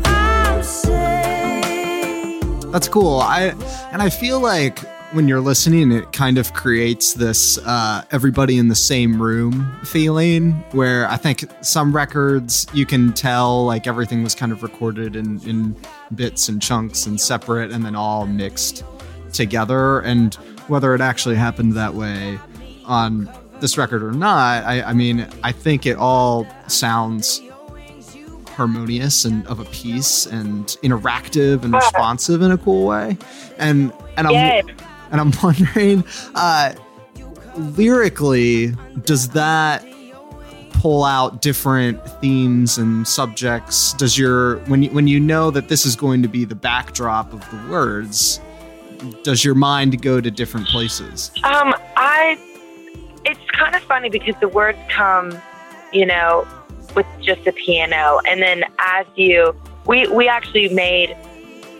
I'm 0.07 0.63
safe. 0.63 2.41
That's 2.71 2.87
cool. 2.87 3.19
I 3.19 3.53
and 3.95 4.01
I 4.01 4.09
feel 4.09 4.41
like 4.41 4.79
when 5.13 5.29
you're 5.29 5.39
listening, 5.39 5.89
it 5.93 6.11
kind 6.11 6.37
of 6.37 6.51
creates 6.51 7.13
this 7.13 7.57
uh, 7.59 8.03
everybody 8.11 8.57
in 8.57 8.67
the 8.67 8.75
same 8.75 9.21
room 9.21 9.73
feeling. 9.85 10.51
Where 10.73 11.07
I 11.07 11.15
think 11.15 11.45
some 11.61 11.95
records 11.95 12.67
you 12.73 12.85
can 12.85 13.13
tell 13.13 13.63
like 13.63 13.87
everything 13.87 14.21
was 14.21 14.35
kind 14.35 14.51
of 14.51 14.63
recorded 14.63 15.15
in 15.15 15.39
in 15.47 15.77
bits 16.13 16.49
and 16.49 16.61
chunks 16.61 17.05
and 17.05 17.21
separate, 17.21 17.71
and 17.71 17.85
then 17.85 17.95
all 17.95 18.27
mixed 18.27 18.83
together. 19.31 20.01
And 20.01 20.35
whether 20.67 20.93
it 20.93 20.99
actually 20.99 21.35
happened 21.35 21.71
that 21.75 21.93
way 21.93 22.37
on 22.83 23.31
this 23.61 23.77
record 23.77 24.03
or 24.03 24.11
not, 24.11 24.65
I, 24.65 24.81
I 24.81 24.91
mean, 24.91 25.25
I 25.41 25.53
think 25.53 25.85
it 25.85 25.95
all 25.95 26.45
sounds 26.67 27.41
harmonious 28.55 29.25
and 29.25 29.45
of 29.47 29.59
a 29.59 29.65
piece 29.65 30.25
and 30.25 30.67
interactive 30.83 31.63
and 31.63 31.73
responsive 31.73 32.41
in 32.41 32.51
a 32.51 32.57
cool 32.57 32.87
way. 32.87 33.17
And 33.57 33.91
and 34.17 34.27
I'm 34.27 34.33
Yes. 34.33 34.65
and 35.11 35.21
I'm 35.21 35.31
wondering, 35.43 36.03
uh, 36.35 36.73
lyrically, 37.57 38.73
does 39.03 39.29
that 39.29 39.85
pull 40.71 41.03
out 41.03 41.41
different 41.41 42.03
themes 42.21 42.77
and 42.77 43.07
subjects? 43.07 43.93
Does 43.93 44.17
your 44.17 44.57
when 44.65 44.83
you 44.83 44.89
when 44.91 45.07
you 45.07 45.19
know 45.19 45.51
that 45.51 45.69
this 45.69 45.85
is 45.85 45.95
going 45.95 46.21
to 46.23 46.27
be 46.27 46.45
the 46.45 46.55
backdrop 46.55 47.33
of 47.33 47.39
the 47.51 47.69
words, 47.71 48.39
does 49.23 49.43
your 49.43 49.55
mind 49.55 50.01
go 50.01 50.21
to 50.21 50.31
different 50.31 50.67
places? 50.67 51.31
Um, 51.43 51.73
I. 51.97 52.39
It's 53.27 53.39
kind 53.53 53.73
of 53.75 53.81
funny 53.81 54.09
because 54.11 54.35
the 54.39 54.47
words 54.47 54.77
come, 54.87 55.35
you 55.91 56.05
know, 56.05 56.47
with 56.95 57.05
just 57.21 57.45
a 57.47 57.51
piano, 57.51 58.19
and 58.27 58.41
then 58.41 58.63
as 58.79 59.05
you, 59.15 59.55
we 59.85 60.07
we 60.07 60.27
actually 60.27 60.69
made 60.69 61.15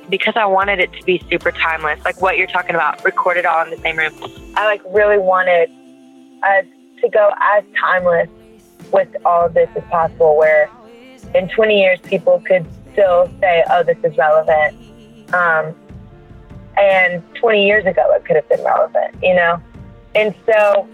because 0.10 0.36
I 0.36 0.46
wanted 0.46 0.80
it 0.80 0.94
to 0.94 1.04
be 1.04 1.24
super 1.32 1.52
timeless, 1.52 2.04
like 2.06 2.22
what 2.22 2.38
you're 2.38 2.48
talking 2.48 2.76
about, 2.76 3.04
recorded 3.04 3.46
all 3.46 3.64
in 3.64 3.72
the 3.72 3.78
same 3.78 3.98
room. 3.98 4.14
I 4.56 4.66
like 4.66 4.82
really 4.90 5.18
wanted 5.18 5.70
uh, 6.44 6.62
to 7.02 7.10
go 7.10 7.32
as 7.42 7.64
timeless 7.80 8.30
with 8.92 9.10
all 9.26 9.48
of 9.48 9.54
this 9.54 9.70
as 9.76 9.84
possible, 9.90 10.38
where 10.38 10.70
in 11.34 11.50
20 11.50 11.82
years 11.82 12.00
people 12.02 12.42
could 12.46 12.66
still 12.94 13.32
say, 13.40 13.64
"Oh, 13.70 13.84
this 13.84 13.98
is 14.04 14.16
relevant." 14.18 14.78
Um, 15.34 15.76
and 16.78 17.24
20 17.36 17.66
years 17.66 17.86
ago 17.86 18.12
it 18.14 18.26
could 18.26 18.36
have 18.36 18.48
been 18.50 18.64
relevant, 18.64 19.16
you 19.22 19.34
know? 19.34 19.62
And 20.14 20.34
so 20.46 20.88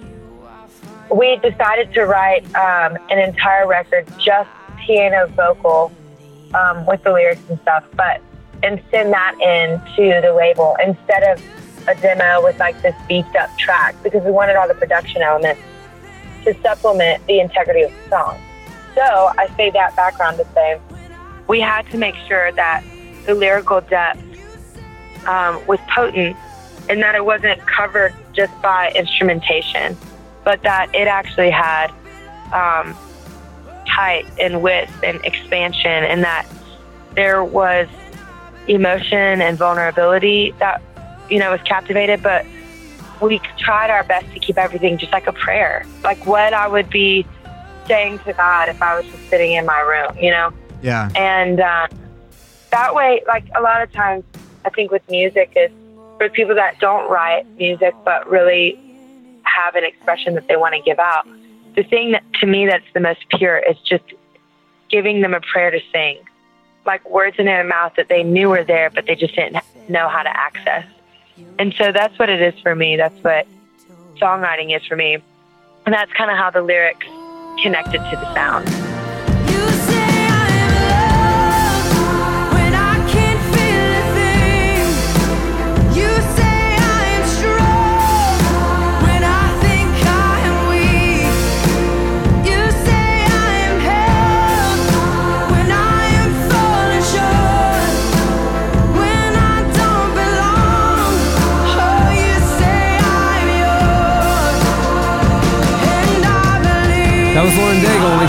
we 1.11 1.35
decided 1.37 1.93
to 1.93 2.05
write 2.05 2.45
um, 2.55 2.97
an 3.09 3.19
entire 3.19 3.67
record 3.67 4.07
just 4.17 4.49
piano 4.85 5.27
vocal 5.27 5.91
um, 6.53 6.85
with 6.85 7.03
the 7.03 7.11
lyrics 7.11 7.41
and 7.49 7.59
stuff, 7.61 7.83
but 7.95 8.21
and 8.63 8.81
send 8.91 9.11
that 9.11 9.35
in 9.41 9.79
to 9.95 10.21
the 10.21 10.33
label 10.33 10.75
instead 10.83 11.23
of 11.23 11.43
a 11.87 11.95
demo 11.95 12.43
with 12.43 12.57
like 12.59 12.79
this 12.81 12.95
beefed 13.07 13.35
up 13.35 13.49
track 13.57 13.95
because 14.03 14.23
we 14.23 14.31
wanted 14.31 14.55
all 14.55 14.67
the 14.67 14.75
production 14.75 15.21
elements 15.21 15.61
to 16.43 16.55
supplement 16.61 17.25
the 17.27 17.39
integrity 17.39 17.81
of 17.81 17.91
the 17.91 18.09
song. 18.09 18.39
So 18.95 19.01
I 19.01 19.47
say 19.57 19.71
that 19.71 19.95
background 19.95 20.37
to 20.37 20.45
say 20.53 20.79
we 21.47 21.59
had 21.59 21.89
to 21.91 21.97
make 21.97 22.15
sure 22.27 22.51
that 22.51 22.83
the 23.25 23.33
lyrical 23.33 23.81
depth 23.81 24.21
um, 25.27 25.65
was 25.67 25.79
potent 25.93 26.35
and 26.89 27.01
that 27.01 27.15
it 27.15 27.25
wasn't 27.25 27.59
covered 27.65 28.13
just 28.33 28.59
by 28.61 28.91
instrumentation, 28.95 29.97
but 30.43 30.61
that 30.63 30.93
it 30.93 31.07
actually 31.07 31.49
had 31.49 31.87
um, 32.53 32.93
height 33.87 34.25
and 34.39 34.61
width 34.61 34.91
and 35.03 35.23
expansion, 35.23 36.03
and 36.03 36.23
that 36.23 36.45
there 37.15 37.43
was 37.43 37.87
emotion 38.67 39.41
and 39.41 39.57
vulnerability 39.57 40.53
that 40.59 40.81
you 41.29 41.39
know 41.39 41.51
was 41.51 41.61
captivated. 41.61 42.23
But 42.23 42.45
we 43.21 43.39
tried 43.57 43.89
our 43.89 44.03
best 44.03 44.31
to 44.33 44.39
keep 44.39 44.57
everything 44.57 44.97
just 44.97 45.13
like 45.13 45.27
a 45.27 45.33
prayer, 45.33 45.85
like 46.03 46.25
what 46.25 46.53
I 46.53 46.67
would 46.67 46.89
be 46.89 47.25
saying 47.87 48.19
to 48.19 48.33
God 48.33 48.69
if 48.69 48.81
I 48.81 48.97
was 48.97 49.05
just 49.05 49.29
sitting 49.29 49.53
in 49.53 49.65
my 49.65 49.79
room, 49.81 50.17
you 50.17 50.31
know. 50.31 50.53
Yeah. 50.81 51.09
And 51.15 51.59
uh, 51.59 51.87
that 52.71 52.95
way, 52.95 53.21
like 53.27 53.45
a 53.55 53.61
lot 53.61 53.81
of 53.81 53.91
times, 53.91 54.23
I 54.65 54.69
think 54.69 54.91
with 54.91 55.07
music 55.09 55.51
is 55.55 55.71
for 56.17 56.29
people 56.29 56.55
that 56.55 56.79
don't 56.79 57.09
write 57.09 57.47
music 57.57 57.95
but 58.05 58.29
really 58.29 58.79
have 59.43 59.75
an 59.75 59.83
expression 59.83 60.35
that 60.35 60.47
they 60.47 60.55
want 60.55 60.75
to 60.75 60.81
give 60.81 60.99
out. 60.99 61.27
The 61.75 61.83
thing 61.83 62.11
that 62.11 62.23
to 62.39 62.47
me 62.47 62.65
that's 62.67 62.85
the 62.93 62.99
most 62.99 63.19
pure 63.29 63.57
is 63.57 63.77
just 63.79 64.03
giving 64.89 65.21
them 65.21 65.33
a 65.33 65.41
prayer 65.41 65.71
to 65.71 65.79
sing, 65.91 66.19
like 66.85 67.07
words 67.09 67.37
in 67.39 67.45
their 67.45 67.63
mouth 67.63 67.93
that 67.97 68.09
they 68.09 68.23
knew 68.23 68.49
were 68.49 68.63
there 68.63 68.89
but 68.89 69.05
they 69.05 69.15
just 69.15 69.35
didn't 69.35 69.63
know 69.87 70.09
how 70.09 70.23
to 70.23 70.29
access. 70.29 70.85
And 71.59 71.73
so 71.77 71.91
that's 71.91 72.17
what 72.19 72.29
it 72.29 72.41
is 72.41 72.59
for 72.61 72.75
me. 72.75 72.97
That's 72.97 73.17
what 73.23 73.47
songwriting 74.15 74.75
is 74.75 74.85
for 74.85 74.95
me. 74.95 75.17
And 75.85 75.93
that's 75.93 76.11
kind 76.13 76.29
of 76.29 76.37
how 76.37 76.51
the 76.51 76.61
lyrics 76.61 77.07
connected 77.61 77.97
to 77.97 78.15
the 78.15 78.33
sound. 78.33 78.90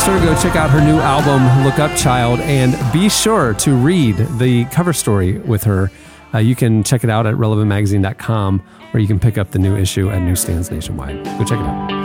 Sure 0.05 0.19
to 0.19 0.25
go 0.25 0.35
check 0.43 0.57
out 0.57 0.69
her 0.71 0.81
new 0.81 0.99
album, 0.99 1.65
Look 1.65 1.79
Up 1.79 1.97
Child, 1.97 2.41
and 2.41 2.75
be 2.93 3.09
sure 3.09 3.55
to 3.55 3.75
read 3.75 4.17
the 4.39 4.65
cover 4.67 4.93
story 4.93 5.39
with 5.39 5.63
her. 5.63 5.93
Uh, 6.35 6.39
you 6.39 6.57
can 6.57 6.83
check 6.83 7.05
it 7.05 7.11
out 7.11 7.25
at 7.25 7.35
relevantmagazine.com 7.37 8.63
or 8.95 9.01
you 9.01 9.07
can 9.07 9.21
pick 9.21 9.39
up 9.39 9.53
the 9.53 9.61
new 9.61 9.77
issue 9.77 10.11
at 10.11 10.21
newsstands 10.21 10.73
nationwide. 10.73 11.25
Go 11.25 11.45
check 11.45 11.61
it 11.61 11.67
out. 11.67 12.02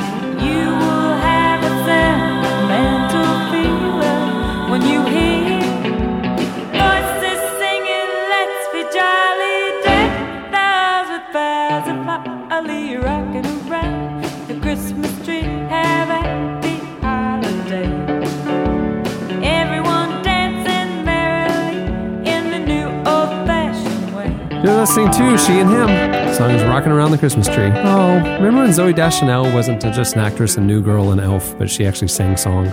Way. 24.77 24.83
You're 24.83 24.85
listening 24.85 25.11
to 25.11 25.37
She 25.39 25.53
and 25.53 25.69
Him. 25.69 25.87
The 25.87 26.35
song 26.35 26.51
is 26.51 26.63
Rocking 26.63 26.91
Around 26.91 27.09
the 27.09 27.17
Christmas 27.17 27.47
Tree. 27.47 27.71
Oh, 27.73 28.17
remember 28.35 28.61
when 28.61 28.69
Zooey 28.69 28.95
Deschanel 28.95 29.51
wasn't 29.51 29.81
just 29.81 30.13
an 30.13 30.19
actress 30.19 30.55
and 30.55 30.67
New 30.67 30.83
Girl 30.83 31.11
and 31.11 31.19
Elf, 31.19 31.57
but 31.57 31.67
she 31.67 31.87
actually 31.87 32.09
sang 32.09 32.37
songs? 32.37 32.69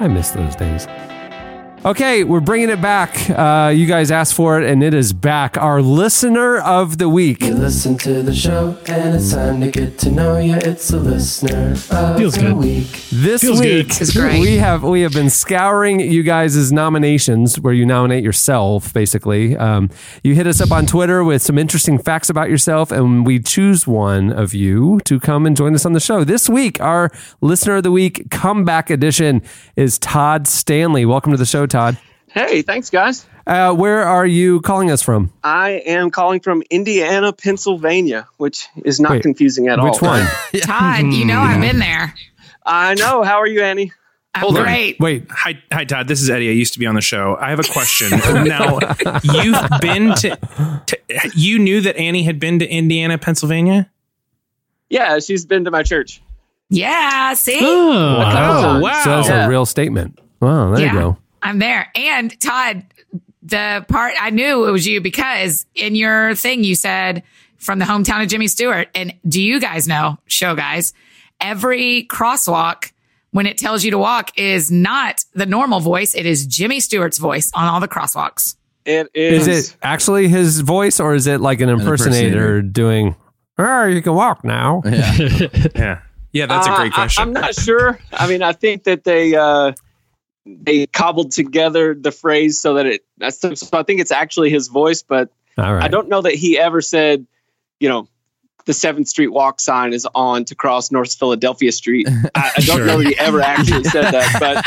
I 0.00 0.08
miss 0.08 0.30
those 0.30 0.56
days. 0.56 0.86
Okay, 1.84 2.22
we're 2.22 2.38
bringing 2.38 2.70
it 2.70 2.80
back. 2.80 3.28
Uh, 3.28 3.70
you 3.74 3.86
guys 3.86 4.12
asked 4.12 4.34
for 4.34 4.60
it, 4.62 4.70
and 4.70 4.84
it 4.84 4.94
is 4.94 5.12
back. 5.12 5.56
Our 5.58 5.82
listener 5.82 6.58
of 6.58 6.98
the 6.98 7.08
week. 7.08 7.42
You 7.42 7.54
Listen 7.54 7.98
to 7.98 8.22
the 8.22 8.32
show, 8.32 8.78
and 8.86 9.16
it's 9.16 9.32
time 9.32 9.60
to 9.62 9.68
get 9.68 9.98
to 9.98 10.12
know 10.12 10.38
you. 10.38 10.54
It's 10.54 10.86
the 10.86 11.00
listener 11.00 11.72
of 11.72 12.16
Feels 12.16 12.34
the 12.36 12.40
good. 12.42 12.56
week. 12.56 12.86
This 13.10 13.40
Feels 13.40 13.58
week, 13.58 13.88
good. 13.88 13.96
This 13.96 14.16
great. 14.16 14.40
we 14.40 14.58
have 14.58 14.84
we 14.84 15.00
have 15.00 15.12
been 15.12 15.28
scouring 15.28 15.98
you 15.98 16.22
guys' 16.22 16.70
nominations, 16.70 17.58
where 17.58 17.74
you 17.74 17.84
nominate 17.84 18.22
yourself. 18.22 18.92
Basically, 18.92 19.56
um, 19.56 19.90
you 20.22 20.36
hit 20.36 20.46
us 20.46 20.60
up 20.60 20.70
on 20.70 20.86
Twitter 20.86 21.24
with 21.24 21.42
some 21.42 21.58
interesting 21.58 21.98
facts 21.98 22.30
about 22.30 22.48
yourself, 22.48 22.92
and 22.92 23.26
we 23.26 23.40
choose 23.40 23.88
one 23.88 24.30
of 24.30 24.54
you 24.54 25.00
to 25.04 25.18
come 25.18 25.46
and 25.46 25.56
join 25.56 25.74
us 25.74 25.84
on 25.84 25.94
the 25.94 26.00
show. 26.00 26.22
This 26.22 26.48
week, 26.48 26.80
our 26.80 27.10
listener 27.40 27.74
of 27.78 27.82
the 27.82 27.90
week 27.90 28.30
comeback 28.30 28.88
edition 28.88 29.42
is 29.74 29.98
Todd 29.98 30.46
Stanley. 30.46 31.04
Welcome 31.04 31.32
to 31.32 31.38
the 31.38 31.44
show, 31.44 31.66
Todd. 31.72 31.98
Hey, 32.28 32.62
thanks, 32.62 32.88
guys. 32.90 33.26
Uh, 33.46 33.74
where 33.74 34.02
are 34.04 34.24
you 34.26 34.60
calling 34.60 34.90
us 34.90 35.02
from? 35.02 35.32
I 35.42 35.82
am 35.86 36.10
calling 36.10 36.40
from 36.40 36.62
Indiana, 36.70 37.32
Pennsylvania, 37.32 38.28
which 38.36 38.68
is 38.84 39.00
not 39.00 39.12
Wait, 39.12 39.22
confusing 39.22 39.68
at 39.68 39.78
all. 39.78 39.90
Which 39.90 40.00
one? 40.00 40.26
Todd, 40.60 41.12
you 41.12 41.24
know 41.24 41.40
I've 41.40 41.60
been 41.60 41.78
there. 41.80 42.14
I 42.64 42.94
know. 42.94 43.22
How 43.24 43.38
are 43.38 43.46
you, 43.46 43.62
Annie? 43.62 43.90
I'm 44.34 44.42
Hold 44.42 44.58
on. 44.58 44.62
great. 44.64 44.98
Wait, 45.00 45.26
Hi, 45.30 45.60
hi, 45.72 45.84
Todd. 45.84 46.08
This 46.08 46.22
is 46.22 46.30
Eddie. 46.30 46.48
I 46.48 46.52
used 46.52 46.72
to 46.74 46.78
be 46.78 46.86
on 46.86 46.94
the 46.94 47.00
show. 47.02 47.36
I 47.38 47.50
have 47.50 47.58
a 47.58 47.64
question. 47.64 48.10
now, 48.44 48.78
you've 49.22 49.80
been 49.80 50.14
to, 50.14 50.38
to. 50.86 50.98
You 51.34 51.58
knew 51.58 51.80
that 51.82 51.96
Annie 51.96 52.22
had 52.22 52.38
been 52.38 52.58
to 52.60 52.66
Indiana, 52.68 53.18
Pennsylvania. 53.18 53.90
Yeah, 54.88 55.18
she's 55.18 55.44
been 55.44 55.64
to 55.64 55.70
my 55.70 55.82
church. 55.82 56.22
Yeah, 56.70 57.34
see? 57.34 57.58
Oh, 57.60 58.22
Oh, 58.24 58.80
wow. 58.80 59.00
so 59.04 59.10
that's 59.16 59.28
Yeah. 59.28 59.44
a 59.46 59.48
real 59.48 59.66
statement. 59.66 60.18
Wow, 60.40 60.70
there 60.74 60.86
yeah, 60.86 60.92
you 60.94 60.98
go. 60.98 61.18
I'm 61.42 61.58
there. 61.58 61.90
And 61.94 62.38
Todd, 62.40 62.84
the 63.42 63.84
part 63.88 64.14
I 64.20 64.30
knew 64.30 64.66
it 64.66 64.70
was 64.70 64.86
you 64.86 65.00
because 65.00 65.66
in 65.74 65.94
your 65.94 66.34
thing 66.34 66.64
you 66.64 66.74
said 66.74 67.22
from 67.58 67.78
the 67.78 67.84
hometown 67.84 68.22
of 68.22 68.28
Jimmy 68.28 68.48
Stewart. 68.48 68.88
And 68.94 69.14
do 69.28 69.40
you 69.42 69.60
guys 69.60 69.86
know, 69.88 70.18
show 70.26 70.54
guys, 70.54 70.92
every 71.40 72.04
crosswalk 72.10 72.92
when 73.30 73.46
it 73.46 73.56
tells 73.58 73.82
you 73.84 73.90
to 73.92 73.98
walk 73.98 74.30
is 74.38 74.70
not 74.70 75.24
the 75.34 75.46
normal 75.46 75.80
voice. 75.80 76.14
It 76.14 76.26
is 76.26 76.46
Jimmy 76.46 76.80
Stewart's 76.80 77.18
voice 77.18 77.50
on 77.54 77.66
all 77.66 77.80
the 77.80 77.88
crosswalks. 77.88 78.56
It 78.84 79.08
Is 79.14 79.46
is. 79.46 79.70
it 79.70 79.76
actually 79.82 80.26
his 80.28 80.58
voice, 80.60 80.98
or 80.98 81.14
is 81.14 81.28
it 81.28 81.40
like 81.40 81.60
an 81.60 81.68
impersonator, 81.68 82.56
impersonator. 82.58 82.62
doing? 82.62 83.16
Oh, 83.56 83.84
you 83.86 84.02
can 84.02 84.14
walk 84.14 84.44
now. 84.44 84.82
Yeah. 84.84 85.12
Yeah, 85.74 86.00
yeah. 86.32 86.46
That's 86.46 86.66
a 86.66 86.72
Uh, 86.72 86.76
great 86.78 86.92
question. 86.92 87.22
I, 87.22 87.26
am 87.26 87.32
not 87.32 87.54
sure. 87.54 87.98
I 88.12 88.26
mean, 88.26 88.42
I 88.42 88.52
think 88.52 88.82
that 88.84 89.04
they 89.04 89.36
uh, 89.36 89.72
they 90.44 90.86
cobbled 90.86 91.32
together 91.32 91.94
the 91.94 92.12
phrase 92.12 92.60
so 92.60 92.74
that 92.74 92.86
it. 92.86 93.04
That's, 93.18 93.40
so 93.40 93.54
I 93.72 93.82
think 93.82 94.00
it's 94.00 94.10
actually 94.10 94.50
his 94.50 94.68
voice, 94.68 95.02
but 95.02 95.30
All 95.58 95.74
right. 95.74 95.84
I 95.84 95.88
don't 95.88 96.08
know 96.08 96.22
that 96.22 96.34
he 96.34 96.58
ever 96.58 96.80
said, 96.80 97.26
you 97.80 97.88
know, 97.88 98.08
the 98.64 98.72
Seventh 98.72 99.08
Street 99.08 99.26
walk 99.28 99.60
sign 99.60 99.92
is 99.92 100.06
on 100.14 100.44
to 100.44 100.54
cross 100.54 100.92
North 100.92 101.14
Philadelphia 101.14 101.72
Street. 101.72 102.08
I, 102.34 102.52
I 102.56 102.60
don't 102.60 102.86
know 102.86 102.98
that 102.98 103.06
he 103.06 103.18
ever 103.18 103.40
actually 103.40 103.84
said 103.84 104.12
that, 104.12 104.36
but 104.38 104.62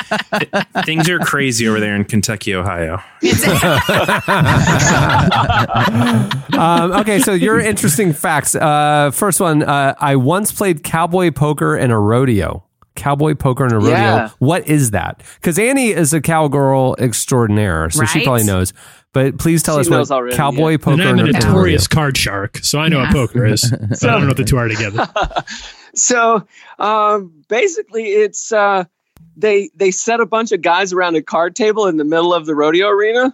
Things 0.85 1.09
are 1.09 1.19
crazy 1.19 1.67
over 1.67 1.79
there 1.79 1.95
in 1.95 2.05
Kentucky, 2.05 2.53
Ohio. 2.53 3.01
um, 6.59 6.91
okay, 7.01 7.19
so 7.19 7.33
your 7.33 7.59
interesting 7.59 8.13
facts. 8.13 8.55
Uh, 8.55 9.11
first 9.11 9.39
one, 9.39 9.63
uh, 9.63 9.95
I 9.99 10.15
once 10.15 10.51
played 10.51 10.83
cowboy 10.83 11.31
poker 11.31 11.77
in 11.77 11.91
a 11.91 11.99
rodeo. 11.99 12.63
Cowboy 12.95 13.35
poker 13.35 13.65
in 13.65 13.73
a 13.73 13.75
rodeo. 13.77 13.91
Yeah. 13.91 14.29
What 14.39 14.67
is 14.67 14.91
that? 14.91 15.21
Because 15.35 15.59
Annie 15.59 15.89
is 15.89 16.13
a 16.13 16.21
cowgirl 16.21 16.95
extraordinaire, 16.99 17.89
so 17.89 18.05
she 18.05 18.23
probably 18.23 18.43
knows. 18.45 18.73
But 19.13 19.37
please 19.37 19.63
tell 19.63 19.75
She 19.75 19.81
us 19.81 20.09
what 20.09 20.11
already, 20.11 20.35
cowboy 20.35 20.71
yeah. 20.71 20.77
poker 20.77 21.01
and 21.01 21.01
I'm 21.03 21.19
in 21.19 21.25
a 21.27 21.29
a 21.29 21.33
rodeo. 21.33 21.47
notorious 21.49 21.87
card 21.87 22.17
shark, 22.17 22.57
so 22.57 22.79
I 22.79 22.89
know 22.89 22.97
Yeah. 22.99 23.13
what 23.13 23.29
poker 23.29 23.45
is. 23.45 23.63
But 23.89 24.03
I 24.03 24.07
don't 24.11 24.21
know 24.21 24.27
what 24.27 24.37
the 24.37 24.43
two 24.43 24.57
are 24.57 24.67
together. 24.67 25.07
so 25.95 26.45
um, 26.79 27.31
basically 27.47 28.05
it's 28.07 28.51
uh, 28.51 28.83
they 29.37 29.69
they 29.75 29.91
set 29.91 30.19
a 30.19 30.25
bunch 30.25 30.51
of 30.51 30.61
guys 30.61 30.93
around 30.93 31.15
a 31.15 31.21
card 31.21 31.55
table 31.55 31.87
in 31.87 31.97
the 31.97 32.03
middle 32.03 32.33
of 32.33 32.45
the 32.45 32.55
rodeo 32.55 32.89
arena 32.89 33.33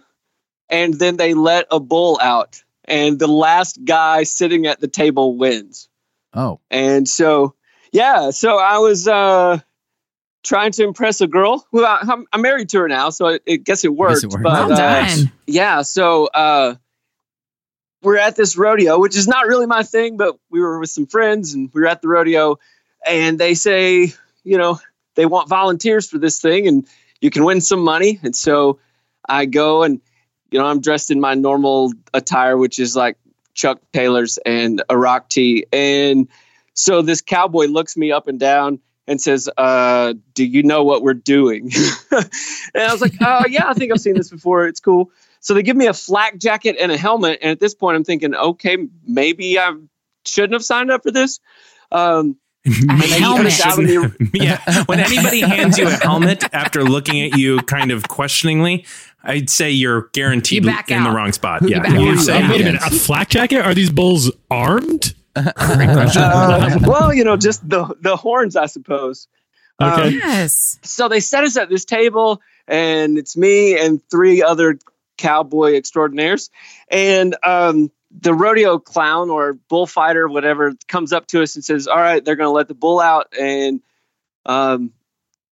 and 0.68 0.94
then 0.94 1.16
they 1.16 1.34
let 1.34 1.66
a 1.70 1.80
bull 1.80 2.18
out 2.22 2.62
and 2.84 3.18
the 3.18 3.26
last 3.28 3.78
guy 3.84 4.22
sitting 4.22 4.66
at 4.66 4.80
the 4.80 4.88
table 4.88 5.36
wins 5.36 5.88
Oh, 6.34 6.60
and 6.70 7.06
so 7.08 7.54
yeah 7.92 8.30
so 8.30 8.58
i 8.58 8.78
was 8.78 9.06
uh, 9.06 9.58
trying 10.42 10.72
to 10.72 10.82
impress 10.82 11.20
a 11.20 11.28
girl. 11.28 11.64
Well 11.70 11.84
I, 11.84 12.00
I'm, 12.12 12.26
I'm 12.32 12.42
married 12.42 12.68
to 12.70 12.78
her 12.80 12.88
now 12.88 13.10
so 13.10 13.28
i, 13.28 13.38
I 13.48 13.56
guess 13.56 13.84
it 13.84 13.94
worked, 13.94 14.24
it 14.24 14.30
worked. 14.30 14.42
but 14.42 14.68
well 14.68 14.72
uh, 14.72 15.16
yeah 15.46 15.82
so 15.82 16.26
uh 16.26 16.74
we're 18.02 18.18
at 18.18 18.34
this 18.34 18.56
rodeo 18.56 18.98
which 18.98 19.16
is 19.16 19.28
not 19.28 19.46
really 19.46 19.66
my 19.66 19.84
thing 19.84 20.16
but 20.16 20.36
we 20.50 20.60
were 20.60 20.78
with 20.80 20.90
some 20.90 21.06
friends 21.06 21.54
and 21.54 21.70
we 21.72 21.80
were 21.80 21.86
at 21.86 22.02
the 22.02 22.08
rodeo 22.08 22.58
and 23.06 23.38
they 23.38 23.54
say 23.54 24.12
you 24.44 24.58
know 24.58 24.80
they 25.14 25.26
want 25.26 25.48
volunteers 25.48 26.08
for 26.08 26.18
this 26.18 26.40
thing 26.40 26.66
and 26.66 26.86
you 27.20 27.30
can 27.30 27.44
win 27.44 27.60
some 27.60 27.80
money. 27.80 28.18
And 28.22 28.34
so 28.36 28.78
i 29.28 29.46
go 29.46 29.84
and 29.84 30.00
you 30.50 30.58
know 30.58 30.66
i'm 30.66 30.80
dressed 30.80 31.12
in 31.12 31.20
my 31.20 31.34
normal 31.34 31.92
attire 32.12 32.56
which 32.56 32.80
is 32.80 32.96
like 32.96 33.16
chuck 33.54 33.80
taylors 33.92 34.38
and 34.44 34.82
a 34.88 34.98
rock 34.98 35.28
tee. 35.28 35.66
And 35.72 36.28
so 36.74 37.02
this 37.02 37.20
cowboy 37.20 37.66
looks 37.66 37.96
me 37.96 38.12
up 38.12 38.28
and 38.28 38.38
down 38.40 38.78
and 39.06 39.20
says, 39.20 39.48
uh, 39.56 40.14
"Do 40.34 40.44
you 40.44 40.62
know 40.62 40.84
what 40.84 41.02
we're 41.02 41.14
doing?" 41.14 41.70
and 42.12 42.24
I 42.74 42.92
was 42.92 43.00
like, 43.00 43.14
"Oh 43.20 43.44
yeah, 43.48 43.68
I 43.68 43.74
think 43.74 43.92
I've 43.92 44.00
seen 44.00 44.14
this 44.14 44.30
before. 44.30 44.66
It's 44.66 44.80
cool." 44.80 45.10
So 45.40 45.54
they 45.54 45.62
give 45.62 45.76
me 45.76 45.86
a 45.86 45.92
flak 45.94 46.38
jacket 46.38 46.76
and 46.80 46.92
a 46.92 46.96
helmet, 46.96 47.38
and 47.42 47.50
at 47.50 47.58
this 47.60 47.74
point, 47.74 47.96
I'm 47.96 48.04
thinking, 48.04 48.34
"Okay, 48.34 48.76
maybe 49.06 49.58
I 49.58 49.72
shouldn't 50.24 50.52
have 50.52 50.64
signed 50.64 50.90
up 50.90 51.02
for 51.02 51.10
this." 51.10 51.40
Um, 51.90 52.36
A 52.64 52.70
helmet. 53.18 53.52
put 53.52 53.66
out 53.66 53.76
the- 53.76 54.30
yeah. 54.34 54.84
When 54.86 55.00
anybody 55.00 55.40
hands 55.40 55.78
you 55.78 55.88
a 55.88 55.90
helmet 55.90 56.44
after 56.54 56.84
looking 56.84 57.20
at 57.22 57.36
you 57.36 57.58
kind 57.62 57.90
of 57.90 58.06
questioningly, 58.06 58.86
I'd 59.24 59.50
say 59.50 59.68
you're 59.72 60.10
guaranteed 60.12 60.64
You 60.64 60.70
back 60.70 60.88
in 60.92 61.02
the 61.02 61.10
wrong 61.10 61.32
spot. 61.32 61.62
You 61.62 61.70
Yeah. 61.70 61.80
back 61.80 61.92
You 61.98 62.10
out. 62.12 62.18
say 62.20 62.40
Uh, 62.40 62.48
wait 62.50 62.60
a 62.60 62.64
yes. 62.64 62.64
minute, 62.64 62.82
a 62.86 62.90
flak 62.90 63.30
jacket? 63.30 63.62
Are 63.66 63.74
these 63.74 63.90
bulls 63.90 64.30
armed? 64.48 65.12
uh, 65.36 66.78
well, 66.82 67.12
you 67.12 67.24
know, 67.24 67.36
just 67.36 67.68
the 67.68 67.94
the 68.00 68.16
horns, 68.16 68.56
I 68.56 68.66
suppose. 68.66 69.28
Okay. 69.80 70.08
Um, 70.08 70.12
yes. 70.12 70.78
so 70.82 71.08
they 71.08 71.20
set 71.20 71.44
us 71.44 71.56
at 71.56 71.68
this 71.68 71.84
table 71.84 72.40
and 72.68 73.18
it's 73.18 73.36
me 73.36 73.78
and 73.78 74.00
three 74.10 74.42
other 74.42 74.78
cowboy 75.16 75.74
extraordinaires 75.74 76.50
and 76.88 77.36
um, 77.42 77.90
the 78.10 78.34
rodeo 78.34 78.78
clown 78.78 79.30
or 79.30 79.54
bullfighter 79.54 80.28
whatever 80.28 80.74
comes 80.88 81.12
up 81.12 81.26
to 81.28 81.42
us 81.42 81.54
and 81.54 81.64
says 81.64 81.86
all 81.86 81.96
right 81.96 82.24
they're 82.24 82.36
going 82.36 82.48
to 82.48 82.52
let 82.52 82.68
the 82.68 82.74
bull 82.74 83.00
out 83.00 83.32
and 83.38 83.80
um, 84.46 84.92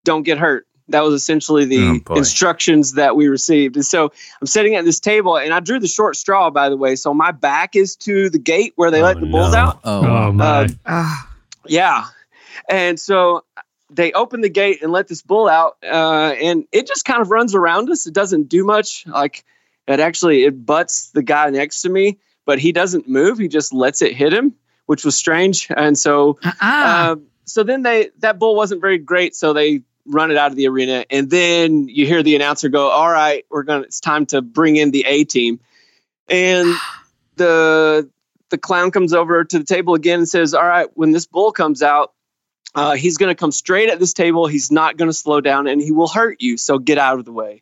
don't 0.04 0.24
get 0.24 0.38
hurt 0.38 0.68
that 0.90 1.04
was 1.04 1.14
essentially 1.14 1.64
Oh, 1.64 1.66
the 1.94 2.00
boy. 2.00 2.16
instructions 2.16 2.94
that 2.94 3.16
we 3.16 3.28
received 3.28 3.76
and 3.76 3.86
so 3.86 4.12
i'm 4.42 4.48
sitting 4.48 4.76
at 4.76 4.86
this 4.86 5.00
table 5.00 5.38
and 5.38 5.54
i 5.54 5.60
drew 5.60 5.80
the 5.80 5.88
short 5.88 6.16
straw 6.16 6.50
by 6.50 6.70
the 6.70 6.78
way 6.78 6.96
so 6.96 7.14
my 7.14 7.32
back 7.32 7.76
is 7.76 7.96
to 7.98 8.30
the 8.30 8.40
gate 8.40 8.74
where 8.76 8.92
they 8.92 9.02
Oh, 9.02 9.06
let 9.06 9.20
the 9.20 9.26
bulls 9.28 9.54
out 9.54 9.80
oh, 9.84 10.06
Oh, 10.06 10.32
my. 10.32 10.68
Ah, 10.86 11.30
yeah. 11.68 12.06
And 12.68 13.00
so 13.00 13.44
they 13.90 14.12
open 14.14 14.42
the 14.42 14.50
gate 14.50 14.84
and 14.84 14.92
let 14.92 15.08
this 15.08 15.22
bull 15.24 15.48
out, 15.50 15.78
uh, 15.84 16.34
and 16.40 16.66
it 16.72 16.86
just 16.88 17.06
kind 17.06 17.22
of 17.22 17.32
runs 17.32 17.56
around 17.56 17.90
us. 17.90 18.06
It 18.06 18.14
doesn't 18.14 18.48
do 18.50 18.64
much. 18.64 19.06
Like 19.08 19.44
it 19.88 20.00
actually 20.00 20.44
it 20.44 20.66
butts 20.66 21.10
the 21.12 21.24
guy 21.24 21.50
next 21.50 21.82
to 21.82 21.90
me, 21.90 22.20
but 22.46 22.60
he 22.60 22.72
doesn't 22.72 23.08
move. 23.10 23.40
He 23.40 23.48
just 23.48 23.74
lets 23.74 24.02
it 24.04 24.16
hit 24.16 24.32
him, 24.34 24.54
which 24.86 25.04
was 25.04 25.16
strange. 25.16 25.68
And 25.76 25.98
so, 25.98 26.38
uh-uh. 26.44 26.54
uh, 26.62 27.16
so 27.46 27.64
then 27.64 27.82
they 27.82 28.10
that 28.20 28.38
bull 28.38 28.56
wasn't 28.56 28.82
very 28.82 29.00
great. 29.00 29.36
So 29.36 29.54
they 29.54 29.82
run 30.10 30.32
it 30.32 30.38
out 30.38 30.52
of 30.52 30.58
the 30.58 30.68
arena, 30.68 31.06
and 31.10 31.30
then 31.30 31.88
you 31.88 32.06
hear 32.06 32.24
the 32.24 32.36
announcer 32.36 32.68
go, 32.70 32.90
"All 32.90 33.10
right, 33.10 33.46
we're 33.50 33.64
gonna. 33.64 33.84
It's 33.84 34.00
time 34.00 34.26
to 34.28 34.42
bring 34.42 34.76
in 34.76 34.92
the 34.92 35.06
A 35.08 35.24
team," 35.24 35.60
and 36.28 36.68
the 37.36 38.10
the 38.50 38.58
clown 38.58 38.92
comes 38.92 39.14
over 39.14 39.44
to 39.44 39.60
the 39.60 39.66
table 39.66 39.94
again 39.94 40.20
and 40.20 40.30
says, 40.30 40.54
"All 40.54 40.66
right, 40.66 40.88
when 40.96 41.12
this 41.12 41.26
bull 41.28 41.52
comes 41.52 41.84
out, 41.84 42.14
uh, 42.76 42.96
he's 42.96 43.18
going 43.18 43.30
to 43.30 43.36
come 43.36 43.52
straight 43.52 43.90
at 43.90 44.00
this 44.00 44.14
table. 44.14 44.48
He's 44.48 44.72
not 44.72 44.98
going 44.98 45.10
to 45.10 45.14
slow 45.14 45.40
down, 45.40 45.68
and 45.68 45.80
he 45.82 45.92
will 45.92 46.08
hurt 46.08 46.42
you. 46.42 46.58
So 46.58 46.80
get 46.80 46.98
out 46.98 47.20
of 47.20 47.26
the 47.26 47.32
way." 47.32 47.62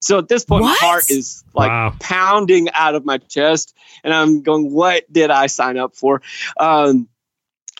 So 0.00 0.18
at 0.18 0.26
this 0.26 0.44
point, 0.44 0.62
What? 0.62 0.80
my 0.80 0.86
heart 0.88 1.10
is 1.10 1.44
like 1.54 1.70
Wow. 1.70 1.94
pounding 2.00 2.68
out 2.72 2.96
of 2.96 3.04
my 3.04 3.18
chest, 3.18 3.74
and 4.02 4.12
I'm 4.12 4.42
going, 4.42 4.72
"What 4.72 5.10
did 5.12 5.30
I 5.30 5.46
sign 5.46 5.76
up 5.76 5.94
for?" 5.94 6.22
Um, 6.56 7.08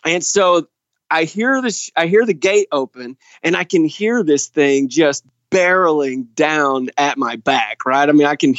and 0.05 0.23
so 0.23 0.67
I 1.13 1.25
hear 1.25 1.61
this. 1.61 1.91
I 1.95 2.07
hear 2.07 2.25
the 2.25 2.33
gate 2.33 2.67
open, 2.71 3.17
and 3.43 3.55
I 3.55 3.63
can 3.63 3.85
hear 3.85 4.23
this 4.23 4.47
thing 4.47 4.89
just 4.89 5.23
barreling 5.51 6.33
down 6.33 6.89
at 6.97 7.19
my 7.19 7.35
back. 7.35 7.85
Right? 7.85 8.09
I 8.09 8.11
mean, 8.11 8.25
I 8.25 8.35
can, 8.35 8.55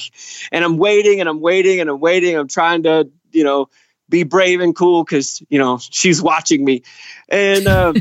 and 0.52 0.64
I'm 0.64 0.76
waiting, 0.78 1.18
and 1.18 1.28
I'm 1.28 1.40
waiting, 1.40 1.80
and 1.80 1.90
I'm 1.90 1.98
waiting. 1.98 2.36
I'm 2.36 2.48
trying 2.48 2.84
to, 2.84 3.10
you 3.32 3.42
know, 3.42 3.68
be 4.08 4.22
brave 4.22 4.60
and 4.60 4.74
cool 4.76 5.02
because 5.02 5.42
you 5.48 5.58
know 5.58 5.78
she's 5.80 6.22
watching 6.22 6.64
me, 6.64 6.82
and 7.28 7.66
um, 7.66 7.96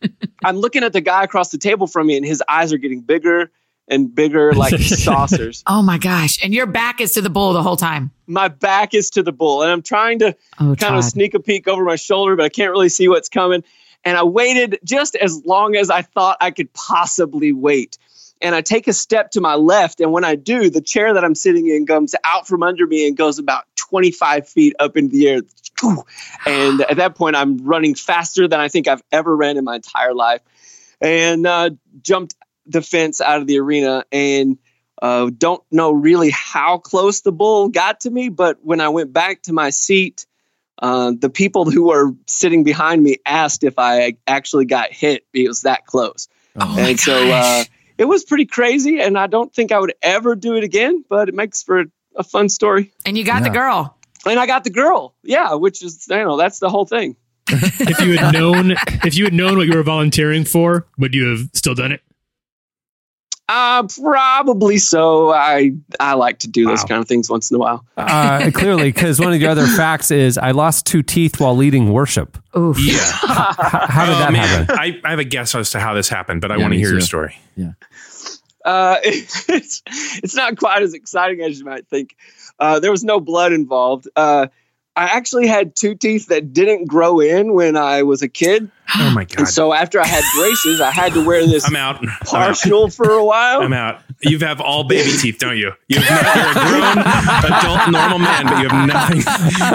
I'm 0.44 0.56
looking 0.56 0.84
at 0.84 0.94
the 0.94 1.02
guy 1.02 1.24
across 1.24 1.50
the 1.50 1.58
table 1.58 1.86
from 1.86 2.06
me, 2.06 2.16
and 2.16 2.24
his 2.24 2.42
eyes 2.48 2.72
are 2.72 2.78
getting 2.78 3.02
bigger 3.02 3.50
and 3.88 4.14
bigger 4.14 4.52
like 4.54 4.78
saucers. 4.80 5.62
Oh 5.66 5.82
my 5.82 5.98
gosh. 5.98 6.42
And 6.42 6.54
your 6.54 6.66
back 6.66 7.00
is 7.00 7.12
to 7.14 7.20
the 7.20 7.30
bull 7.30 7.52
the 7.52 7.62
whole 7.62 7.76
time. 7.76 8.10
My 8.26 8.48
back 8.48 8.94
is 8.94 9.10
to 9.10 9.22
the 9.22 9.32
bull, 9.32 9.62
and 9.62 9.70
I'm 9.70 9.82
trying 9.82 10.20
to 10.20 10.36
Oh, 10.60 10.74
kind 10.76 10.96
of 10.96 11.04
sneak 11.04 11.34
a 11.34 11.40
peek 11.40 11.68
over 11.68 11.84
my 11.84 11.96
shoulder, 11.96 12.36
but 12.36 12.44
I 12.44 12.48
can't 12.48 12.70
really 12.70 12.88
see 12.88 13.08
what's 13.08 13.28
coming. 13.28 13.64
And 14.04 14.16
I 14.16 14.22
waited 14.24 14.78
just 14.84 15.16
as 15.16 15.44
long 15.44 15.76
as 15.76 15.90
I 15.90 16.02
thought 16.02 16.38
I 16.40 16.50
could 16.50 16.72
possibly 16.72 17.52
wait. 17.52 17.98
And 18.40 18.54
I 18.54 18.60
take 18.60 18.86
a 18.86 18.92
step 18.92 19.32
to 19.32 19.40
my 19.40 19.56
left, 19.56 20.00
and 20.00 20.12
when 20.12 20.24
I 20.24 20.36
do, 20.36 20.70
the 20.70 20.80
chair 20.80 21.14
that 21.14 21.24
I'm 21.24 21.34
sitting 21.34 21.66
in 21.66 21.86
comes 21.86 22.14
out 22.22 22.46
from 22.46 22.62
under 22.62 22.86
me 22.86 23.08
and 23.08 23.16
goes 23.16 23.40
about 23.40 23.64
25 23.76 24.48
feet 24.48 24.76
up 24.78 24.96
into 24.96 25.16
the 25.16 25.28
air. 25.28 25.40
And 26.46 26.80
at 26.82 26.96
that 26.96 27.14
point, 27.14 27.36
I'm 27.36 27.58
running 27.58 27.94
faster 27.94 28.48
than 28.48 28.60
I 28.60 28.68
think 28.68 28.88
I've 28.88 29.02
ever 29.10 29.34
ran 29.34 29.56
in 29.56 29.64
my 29.64 29.76
entire 29.76 30.14
life, 30.14 30.40
and 31.00 31.46
uh, 31.46 31.70
jumped 32.02 32.36
the 32.66 32.82
fence 32.82 33.20
out 33.20 33.40
of 33.40 33.46
the 33.46 33.58
arena. 33.58 34.04
And 34.12 34.58
uh, 35.00 35.30
don't 35.36 35.62
know 35.70 35.92
really 35.92 36.30
how 36.30 36.78
close 36.78 37.20
the 37.20 37.32
bull 37.32 37.68
got 37.68 38.00
to 38.00 38.10
me, 38.10 38.28
but 38.28 38.58
when 38.62 38.80
I 38.80 38.88
went 38.88 39.12
back 39.12 39.42
to 39.42 39.52
my 39.52 39.70
seat, 39.70 40.26
uh, 40.80 41.12
the 41.18 41.30
people 41.30 41.70
who 41.70 41.88
were 41.88 42.12
sitting 42.26 42.64
behind 42.64 43.02
me 43.02 43.16
asked 43.26 43.64
if 43.64 43.74
I 43.78 44.14
actually 44.26 44.64
got 44.64 44.92
hit. 44.92 45.24
It 45.32 45.48
was 45.48 45.62
that 45.62 45.86
close. 45.86 46.28
Oh 46.60 46.76
and 46.78 46.98
so 46.98 47.14
uh, 47.14 47.64
it 47.98 48.06
was 48.06 48.24
pretty 48.24 48.46
crazy. 48.46 49.00
And 49.00 49.18
I 49.18 49.26
don't 49.26 49.52
think 49.52 49.72
I 49.72 49.78
would 49.78 49.94
ever 50.02 50.34
do 50.34 50.56
it 50.56 50.64
again, 50.64 51.04
but 51.08 51.28
it 51.28 51.34
makes 51.34 51.62
for 51.62 51.80
a, 51.80 51.84
a 52.16 52.24
fun 52.24 52.48
story. 52.48 52.92
and 53.04 53.18
you 53.18 53.24
got 53.24 53.42
the 53.42 53.50
girl. 53.50 53.96
And 54.26 54.38
I 54.38 54.46
got 54.46 54.64
the 54.64 54.70
girl. 54.70 55.14
Yeah, 55.22 55.54
which 55.54 55.82
is, 55.82 56.06
you 56.08 56.16
know, 56.16 56.36
that's 56.36 56.58
the 56.58 56.68
whole 56.68 56.84
thing. 56.84 57.16
if 57.48 58.00
you 58.00 58.18
had 58.18 58.32
known, 58.32 58.72
if 59.04 59.16
you 59.16 59.24
had 59.24 59.32
known 59.32 59.56
what 59.56 59.66
you 59.66 59.74
were 59.74 59.82
volunteering 59.82 60.44
for, 60.44 60.86
would 60.98 61.14
you 61.14 61.28
have 61.28 61.48
still 61.54 61.74
done 61.74 61.92
it? 61.92 62.02
Uh, 63.48 63.82
probably 64.02 64.76
so. 64.76 65.32
I 65.32 65.72
I 65.98 66.14
like 66.14 66.40
to 66.40 66.48
do 66.48 66.66
those 66.66 66.84
kind 66.84 67.00
of 67.00 67.08
things 67.08 67.30
once 67.30 67.50
in 67.50 67.56
a 67.56 67.58
while. 67.58 67.84
Uh, 67.96 68.50
clearly, 68.54 68.92
because 68.92 69.18
one 69.18 69.32
of 69.32 69.40
the 69.40 69.46
other 69.46 69.66
facts 69.76 70.10
is 70.10 70.36
I 70.36 70.50
lost 70.50 70.84
two 70.84 71.02
teeth 71.02 71.40
while 71.40 71.56
leading 71.56 71.90
worship. 71.92 72.36
Oof. 72.56 72.78
Yeah. 72.78 72.98
How, 73.00 73.86
how 73.88 74.06
did 74.06 74.14
oh, 74.16 74.18
that 74.18 74.32
man. 74.32 74.46
happen? 74.66 74.76
I, 74.78 75.00
I 75.04 75.10
have 75.10 75.18
a 75.18 75.24
guess 75.24 75.54
as 75.54 75.70
to 75.70 75.80
how 75.80 75.94
this 75.94 76.08
happened, 76.08 76.40
but 76.42 76.50
I 76.50 76.56
Yeah, 76.56 76.62
want 76.62 76.72
to 76.72 76.76
me 76.76 76.82
hear 76.82 76.90
your 76.90 77.00
too. 77.00 77.06
story. 77.06 77.38
Uh, 78.64 78.96
it's 79.02 79.82
it's 80.22 80.34
not 80.34 80.58
quite 80.58 80.82
as 80.82 80.92
exciting 80.92 81.40
as 81.40 81.58
you 81.58 81.64
might 81.64 81.86
think. 81.88 82.16
Uh, 82.58 82.80
there 82.80 82.90
was 82.90 83.04
no 83.04 83.18
blood 83.20 83.52
involved. 83.52 84.08
Uh, 84.14 84.48
I 84.98 85.04
actually 85.04 85.46
had 85.46 85.76
two 85.76 85.94
teeth 85.94 86.26
that 86.26 86.52
didn't 86.52 86.86
grow 86.86 87.20
in 87.20 87.54
when 87.54 87.76
I 87.76 88.02
was 88.02 88.20
a 88.20 88.28
kid, 88.28 88.68
Oh 88.96 89.12
my 89.14 89.22
god. 89.24 89.38
and 89.38 89.48
so 89.48 89.72
after 89.72 90.00
I 90.00 90.06
had 90.06 90.24
braces, 90.36 90.80
I 90.80 90.90
had 90.90 91.12
to 91.12 91.24
wear 91.24 91.46
this 91.46 91.64
I'm 91.68 91.76
out. 91.76 91.98
I'm 92.02 92.08
out. 92.08 92.20
partial 92.26 92.88
for 92.90 93.08
a 93.12 93.24
while. 93.24 93.60
I'm 93.62 93.72
out. 93.72 94.00
You 94.22 94.40
have 94.40 94.60
all 94.60 94.82
baby 94.88 95.12
teeth, 95.16 95.38
don't 95.38 95.56
you? 95.56 95.70
You 95.86 96.00
have 96.00 96.24
not, 96.24 96.36
you're 96.36 96.50
a 96.50 96.54
grown 96.82 96.98
adult 97.52 97.90
normal 97.92 98.18
man, 98.18 98.44
but 98.46 98.58
you 98.60 98.68
have 98.68 98.88
nothing. 98.88 99.18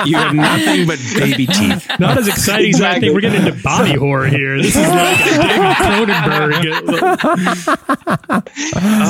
You 0.09 0.17
have 0.17 0.35
nothing 0.35 0.85
but 0.87 0.99
baby 1.15 1.45
teeth. 1.45 1.87
Not 1.99 2.17
as 2.17 2.27
exciting 2.27 2.73
as 2.73 2.81
I 2.81 2.99
think. 2.99 3.13
We're 3.13 3.21
getting 3.21 3.45
into 3.47 3.63
body 3.63 3.93
horror 3.95 4.27
here. 4.27 4.57
This 4.61 4.75
is 4.75 4.85
like 4.89 5.19
David 5.23 5.75
Cronenberg. 5.75 6.53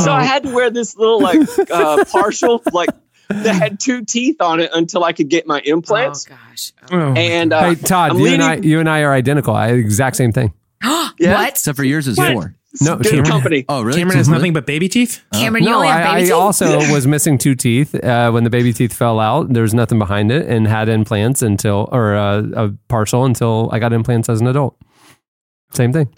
So 0.04 0.12
I 0.12 0.24
had 0.24 0.44
to 0.44 0.54
wear 0.54 0.70
this 0.70 0.96
little 0.96 1.20
like 1.22 1.40
uh, 1.72 2.06
partial 2.12 2.62
like 2.72 2.90
that 3.44 3.56
had 3.56 3.80
two 3.80 4.04
teeth 4.06 4.42
on 4.42 4.60
it 4.60 4.70
until 4.74 5.04
I 5.04 5.14
could 5.14 5.30
get 5.30 5.48
my 5.48 5.60
implants. 5.66 6.28
Oh 6.30 6.36
gosh. 6.50 6.72
Oh, 6.92 7.14
and 7.14 7.52
uh, 7.54 7.62
hey, 7.70 7.76
Todd, 7.76 8.12
I'm 8.12 8.20
you 8.20 8.28
and, 8.28 8.44
I, 8.44 8.56
you 8.56 8.80
and 8.80 8.90
I 8.90 9.02
are 9.02 9.14
identical. 9.14 9.56
I 9.56 9.70
exact 9.70 10.16
same 10.16 10.32
thing. 10.32 10.54
Yeah. 11.20 11.36
What? 11.36 11.50
Except 11.50 11.76
for 11.78 11.84
yours 11.84 12.08
is 12.08 12.18
What? 12.18 12.34
four. 12.34 12.56
No, 12.82 12.96
good 12.96 13.06
Cameron- 13.06 13.26
company. 13.30 13.66
Oh, 13.70 13.84
really? 13.84 14.00
Cameron 14.00 14.18
has 14.18 14.28
nothing 14.28 14.52
but 14.52 14.66
baby 14.66 14.90
teeth. 14.90 15.22
Cameron, 15.32 15.64
you 15.64 15.70
no, 15.70 15.76
only 15.76 15.90
have 15.90 16.08
I, 16.08 16.14
baby 16.16 16.18
I 16.18 16.24
teeth? 16.24 16.34
also 16.34 16.78
was 16.92 17.06
missing 17.06 17.38
two 17.38 17.54
teeth 17.54 17.94
uh, 17.94 18.32
when 18.32 18.44
the 18.44 18.50
baby 18.50 18.74
teeth 18.74 18.94
fell 18.94 19.20
out. 19.20 19.54
There 19.54 19.62
was 19.62 19.76
nothing 19.76 20.00
behind 20.00 20.32
it, 20.32 20.48
and 20.48 20.68
had 20.68 20.90
implants 20.90 21.44
until 21.44 21.88
or 21.92 22.16
uh, 22.16 22.42
a 22.56 22.72
partial 22.88 23.26
until 23.26 23.70
I 23.72 23.78
got 23.78 23.94
implants 23.94 24.28
as 24.28 24.42
an 24.42 24.48
adult. 24.48 24.76
Same 25.72 25.94
thing. 25.94 26.12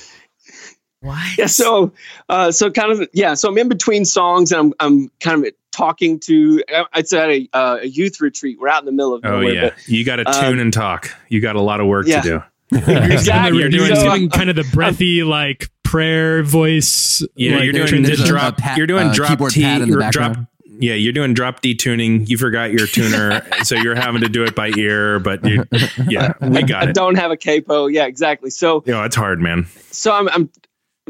What? 1.06 1.38
yeah 1.38 1.46
so 1.46 1.92
uh 2.30 2.52
so 2.52 2.72
kind 2.72 2.92
of 2.92 3.08
yeah 3.14 3.34
so 3.36 3.50
i'm 3.50 3.58
in 3.58 3.70
between 3.70 4.06
songs 4.06 4.52
and 4.52 4.60
i'm 4.60 4.74
i'm 4.80 5.12
kind 5.20 5.46
of 5.46 5.54
talking 5.72 6.20
to 6.22 6.64
it's 6.96 7.12
at 7.14 7.30
a, 7.30 7.50
uh, 7.54 7.80
a 7.82 7.86
youth 7.88 8.22
retreat 8.22 8.58
we're 8.60 8.70
out 8.70 8.82
in 8.82 8.86
the 8.86 8.92
middle 8.92 9.14
of 9.14 9.24
Oh 9.26 9.40
nowhere 9.42 9.54
yeah, 9.54 9.70
you 9.88 10.06
got 10.06 10.16
to 10.18 10.28
um, 10.28 10.34
tune 10.52 10.60
and 10.60 10.72
talk. 10.72 11.10
You 11.28 11.42
got 11.42 11.58
a 11.58 11.62
lot 11.62 11.82
of 11.82 11.88
work 11.88 12.08
yeah. 12.08 12.22
to 12.22 12.30
do. 12.30 12.44
but 12.86 13.12
exactly 13.12 13.60
You're 13.60 13.70
You're 13.70 13.88
doing 13.88 13.96
so, 13.96 14.04
doing 14.06 14.30
kind 14.30 14.50
of 14.50 14.56
the 14.56 14.64
breathy, 14.74 15.24
like 15.24 15.70
prayer 15.84 16.44
voice. 16.44 17.22
Yeah, 17.36 17.56
like, 17.56 17.64
you're 17.66 17.74
doing 17.74 18.04
There's 18.04 18.20
the 18.20 18.24
a- 18.24 18.28
drop. 18.28 18.58
a 18.58 18.62
pat- 18.62 18.78
you're 18.78 18.88
doing 18.88 19.10
uh, 19.10 19.14
drop 19.14 19.30
keyboard 19.32 19.52
T. 19.52 19.64
pad 19.64 19.82
in 19.82 19.90
the 19.92 19.98
or 19.98 20.10
drop. 20.12 20.38
Yeah, 20.80 20.94
you're 20.94 21.14
doing 21.14 21.34
drop 21.34 21.60
D 21.62 21.76
tuning. 21.76 22.26
You 22.26 22.38
forgot 22.38 22.72
your 22.72 22.88
tuner, 22.88 23.46
so 23.64 23.76
you're 23.76 23.96
having 23.96 24.22
to 24.22 24.30
do 24.30 24.44
it 24.44 24.56
by 24.56 24.70
ear. 24.78 25.20
But 25.20 25.44
you, 25.46 25.66
yeah, 26.08 26.34
we 26.42 26.64
got 26.64 26.84
I 26.84 26.90
it. 26.90 26.96
don't 26.96 27.16
have 27.16 27.32
a 27.32 27.38
capo 27.38 27.88
yeah 27.88 28.06
exactly 28.06 28.50
so 28.50 28.82
You 28.86 28.94
know, 28.94 29.04
it's 29.04 29.16
hard, 29.16 29.40
man. 29.42 29.68
so 29.92 30.14
I'm, 30.14 30.28
I'm 30.30 30.50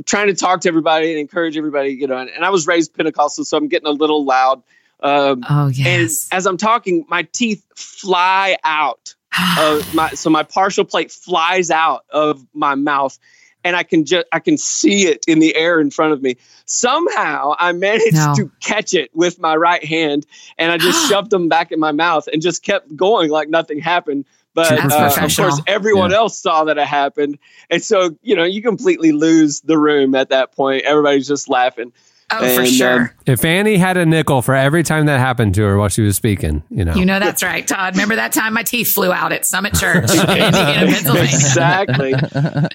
trying 0.06 0.28
to 0.28 0.34
talk 0.34 0.62
to 0.62 0.68
everybody 0.68 1.12
and 1.12 1.20
encourage 1.20 1.58
everybody 1.58 1.90
you 1.90 2.08
know 2.08 2.18
and, 2.18 2.30
and 2.30 2.44
i 2.44 2.50
was 2.50 2.68
raised 2.68 2.94
pentecostal 2.94 3.46
so 3.46 3.58
i'm 3.58 3.68
getting 3.68 3.88
a 3.88 3.92
little 3.92 4.26
loud 4.26 4.62
um 5.02 5.44
Oh 5.50 5.72
and 5.86 6.10
as 6.32 6.46
i'm 6.46 6.58
talking 6.58 7.06
my 7.08 7.24
teeth 7.32 7.66
fly 7.76 8.58
out 8.64 9.16
of 9.60 9.94
my 9.94 10.10
so 10.14 10.30
my 10.30 10.44
partial 10.44 10.86
plate 10.86 11.12
flies 11.12 11.72
out 11.72 12.06
of 12.10 12.46
my 12.54 12.76
mouth 12.76 13.18
and 13.66 13.76
I 13.76 13.82
can 13.84 14.06
just 14.06 14.28
I 14.32 14.40
can 14.40 14.58
see 14.58 15.08
it 15.08 15.26
in 15.28 15.40
the 15.40 15.56
air 15.56 15.80
in 15.82 15.90
front 15.90 16.14
of 16.14 16.22
me. 16.22 16.38
Somehow 16.66 17.56
I 17.58 17.72
managed 17.72 18.14
No. 18.14 18.34
to 18.36 18.52
catch 18.62 18.94
it 18.94 19.10
with 19.16 19.40
my 19.40 19.56
right 19.56 19.84
hand 19.84 20.28
and 20.60 20.72
I 20.72 20.78
just 20.78 21.10
shoved 21.10 21.32
them 21.32 21.50
back 21.50 21.72
in 21.72 21.80
my 21.80 21.92
mouth 21.92 22.30
and 22.32 22.42
just 22.44 22.62
kept 22.64 22.96
going 22.96 23.32
like 23.32 23.50
nothing 23.50 23.80
happened. 23.80 24.26
But 24.56 24.72
uh, 24.92 25.12
of 25.22 25.36
course, 25.36 25.62
everyone 25.68 26.10
Yeah. 26.12 26.18
else 26.18 26.40
saw 26.40 26.64
that 26.64 26.78
it 26.80 26.88
happened, 26.88 27.38
and 27.70 27.84
so 27.84 28.18
you 28.24 28.36
know 28.36 28.44
you 28.46 28.62
completely 28.64 29.12
lose 29.12 29.62
the 29.62 29.78
room 29.78 30.16
at 30.16 30.30
that 30.30 30.54
point. 30.54 30.84
Everybody's 30.86 31.28
just 31.28 31.48
laughing. 31.50 31.92
oh, 32.32 32.56
for 32.56 32.66
sure. 32.66 33.00
um, 33.02 33.10
If 33.28 33.46
Annie 33.46 33.78
had 33.78 33.98
a 33.98 34.06
nickel 34.06 34.42
for 34.42 34.56
every 34.56 34.82
time 34.82 35.06
that 35.06 35.20
happened 35.20 35.54
to 35.56 35.62
her 35.62 35.78
while 35.78 35.90
she 35.90 36.02
was 36.02 36.16
speaking, 36.16 36.64
you 36.72 36.84
know, 36.84 36.96
you 36.96 37.06
know 37.06 37.20
that's 37.20 37.44
right, 37.44 37.68
Todd. 37.68 37.94
Remember 37.94 38.16
that 38.16 38.32
time 38.34 38.54
my 38.56 38.64
teeth 38.64 38.92
flew 38.92 39.12
out 39.14 39.32
at 39.32 39.46
Summit 39.46 39.76
Church 39.76 40.10
in 40.12 40.20
Indiana, 40.22 40.52
Pennsylvania? 40.92 41.24
exactly. 41.24 42.14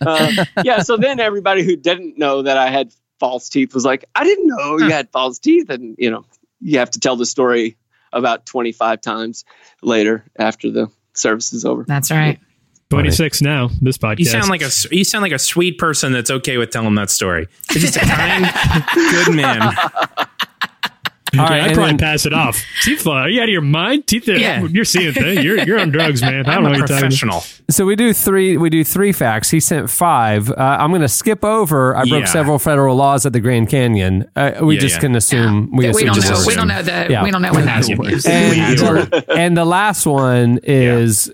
Uh, 0.00 0.44
yeah. 0.62 0.82
So 0.82 0.96
then 0.96 1.18
everybody 1.18 1.64
who 1.64 1.74
didn't 1.76 2.16
know 2.18 2.42
that 2.42 2.56
I 2.58 2.68
had 2.70 2.92
false 3.18 3.48
teeth 3.48 3.74
was 3.74 3.84
like, 3.84 4.04
I 4.14 4.22
didn't 4.24 4.46
know 4.46 4.78
you 4.78 4.90
had 4.90 5.10
false 5.10 5.38
teeth. 5.38 5.68
And, 5.68 5.96
you 5.98 6.10
know, 6.10 6.24
you 6.60 6.78
have 6.78 6.90
to 6.92 7.00
tell 7.00 7.16
the 7.16 7.26
story 7.26 7.76
about 8.12 8.46
25 8.46 9.00
times 9.00 9.44
later 9.82 10.24
after 10.38 10.70
the 10.70 10.90
service 11.20 11.52
is 11.52 11.64
over. 11.64 11.84
That's 11.84 12.10
right. 12.10 12.38
26 12.90 13.40
now, 13.42 13.70
this 13.80 13.96
podcast. 13.98 14.18
You 14.18 14.24
sound 14.24 14.48
like 14.48 14.62
a 14.62 14.70
you 14.90 15.04
sound 15.04 15.22
like 15.22 15.32
a 15.32 15.38
sweet 15.38 15.78
person 15.78 16.12
that's 16.12 16.30
okay 16.30 16.56
with 16.56 16.70
telling 16.70 16.96
that 16.96 17.08
story. 17.08 17.46
You're 17.70 17.80
just 17.80 17.96
a 17.96 18.00
kind, 18.00 18.46
good 18.94 19.34
man. 19.34 19.72
Okay, 21.32 21.38
All 21.42 21.48
right, 21.48 21.60
I'd 21.62 21.74
probably 21.74 21.92
then- 21.92 21.98
pass 21.98 22.26
it 22.26 22.32
off. 22.32 22.60
Teeth 22.82 23.02
fly. 23.02 23.22
Are 23.22 23.28
you 23.28 23.40
out 23.40 23.44
of 23.44 23.50
your 23.50 23.60
mind? 23.62 24.06
Teeth, 24.08 24.28
are- 24.28 24.36
Yeah. 24.36 24.64
you're 24.64 24.84
seeing 24.84 25.12
things. 25.12 25.44
You're, 25.44 25.58
you're 25.64 25.78
on 25.78 25.90
drugs, 25.90 26.22
man. 26.22 26.40
I 26.46 26.54
don't 26.54 26.56
I'm 26.56 26.62
know 26.64 26.68
a 26.68 26.70
what 26.72 26.78
you're 26.78 26.86
professional. 26.98 27.44
So 27.68 27.84
we 27.86 27.94
do 27.94 28.12
three. 28.12 28.56
We 28.56 28.68
do 28.68 28.82
three 28.82 29.12
facts. 29.12 29.50
He 29.50 29.60
sent 29.60 29.90
five. 29.90 30.50
Uh, 30.50 30.54
I'm 30.58 30.90
going 30.90 31.02
to 31.02 31.08
skip 31.08 31.44
over. 31.44 31.94
I 31.96 32.00
broke 32.04 32.22
Yeah. 32.22 32.26
several 32.26 32.58
federal 32.58 32.96
laws 32.96 33.24
at 33.26 33.32
the 33.32 33.38
Grand 33.40 33.68
Canyon. 33.68 34.28
Uh, 34.34 34.52
we 34.62 34.74
Yeah, 34.74 34.80
just 34.80 34.96
yeah. 34.96 35.00
can 35.02 35.14
assume. 35.14 35.70
We, 35.70 35.84
we 35.84 35.86
assume 35.90 36.06
don't 36.06 36.14
just 36.16 36.30
know. 36.32 36.44
We 36.48 36.54
don't 36.56 36.66
know 36.68 36.82
the. 36.82 37.06
Yeah. 37.08 37.22
We 37.22 37.30
don't 37.30 37.42
know 37.42 37.52
when 37.52 37.64
that's 37.64 37.88
used. 37.88 38.26
And, 38.26 39.24
and 39.28 39.56
the 39.56 39.64
last 39.64 40.06
one 40.06 40.58
is 40.64 41.32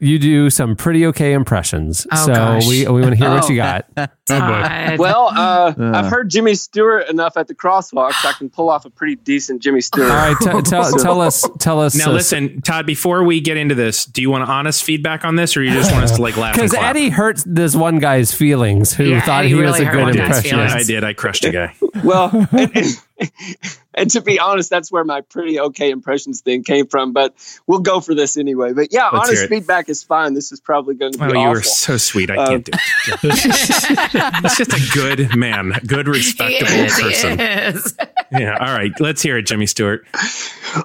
you 0.00 0.18
do 0.18 0.48
some 0.50 0.76
pretty 0.76 1.06
okay 1.06 1.32
impressions. 1.32 2.06
Oh, 2.12 2.26
so 2.26 2.34
gosh. 2.34 2.66
we 2.68 2.86
we 2.86 3.00
want 3.00 3.12
to 3.12 3.16
hear 3.16 3.30
what 3.30 3.44
Oh. 3.44 3.48
you 3.48 3.56
got. 3.56 3.86
Todd. 4.26 4.98
Well, 4.98 5.28
uh, 5.34 5.72
I've 5.78 6.06
heard 6.10 6.28
Jimmy 6.30 6.54
Stewart 6.54 7.08
enough 7.08 7.36
at 7.36 7.46
the 7.48 7.54
crosswalks. 7.54 8.24
I 8.24 8.32
can 8.32 8.50
pull 8.50 8.68
off 8.68 8.84
a 8.84 8.90
pretty 8.90 9.16
decent 9.16 9.62
Jimmy 9.62 9.80
Stewart. 9.80 10.10
All 10.10 10.16
right, 10.16 10.36
t- 10.38 10.44
tell, 10.70 10.90
tell 10.92 11.20
us. 11.20 11.44
Tell 11.58 11.80
us. 11.80 11.94
Now 11.94 12.10
listen, 12.12 12.60
Todd. 12.62 12.84
Before 12.86 13.24
we 13.24 13.40
get 13.40 13.56
into 13.56 13.74
this, 13.74 14.04
do 14.04 14.20
you 14.22 14.30
want 14.30 14.48
honest 14.48 14.84
feedback 14.84 15.24
on 15.24 15.36
this, 15.36 15.56
or 15.56 15.62
you 15.62 15.70
just 15.72 15.90
want 15.92 16.04
us 16.04 16.16
to 16.16 16.22
like 16.22 16.36
laugh? 16.36 16.54
because? 16.54 16.74
Eddie 16.74 17.08
hurt 17.08 17.42
this 17.46 17.74
one 17.74 17.98
guy's 17.98 18.32
feelings 18.32 18.92
who 18.94 19.04
Yeah, 19.04 19.20
thought 19.22 19.44
Eddie 19.44 19.54
he 19.54 19.54
was 19.62 19.78
a 19.80 19.84
good 19.86 20.00
one 20.02 20.12
guy's 20.14 20.36
impressionist. 20.38 20.76
I 20.76 20.82
did. 20.82 21.04
I 21.04 21.12
crushed 21.14 21.44
a 21.44 21.50
guy. 21.50 21.74
well, 22.04 22.30
and, 22.52 22.76
and, 22.76 22.86
and 23.94 24.10
to 24.12 24.20
be 24.20 24.38
honest, 24.38 24.70
that's 24.70 24.92
where 24.92 25.04
my 25.04 25.20
pretty 25.22 25.58
okay 25.58 25.90
impressions 25.90 26.40
thing 26.40 26.62
came 26.64 26.86
from. 26.86 27.12
But 27.12 27.34
we'll 27.66 27.80
go 27.80 28.00
for 28.00 28.14
this 28.14 28.36
anyway. 28.36 28.72
But 28.72 28.88
yeah, 28.92 29.08
Let's 29.12 29.28
honest 29.28 29.48
feedback 29.48 29.88
is 29.88 30.02
fine. 30.02 30.34
This 30.34 30.52
is 30.52 30.60
probably 30.60 30.94
going 30.94 31.12
to 31.12 31.18
be 31.18 31.24
Oh, 31.24 31.28
awful. 31.28 31.40
you 31.42 31.48
are 31.48 31.62
so 31.62 31.96
sweet. 31.96 32.30
I 32.30 32.36
Um, 32.36 32.46
can't 32.46 32.64
do 32.64 32.72
it. 32.74 34.42
He's 34.42 34.56
just 34.56 34.72
a 34.72 34.94
good 34.94 35.34
man, 35.36 35.72
good, 35.86 36.06
He 36.06 36.12
respectable 36.12 36.70
is. 36.72 36.96
He 36.96 37.02
person. 37.04 37.40
is. 37.40 37.96
Yeah. 38.32 38.56
All 38.60 38.74
right. 38.76 38.92
Let's 39.00 39.22
hear 39.22 39.36
it, 39.38 39.42
Jimmy 39.46 39.66
Stewart. 39.66 40.06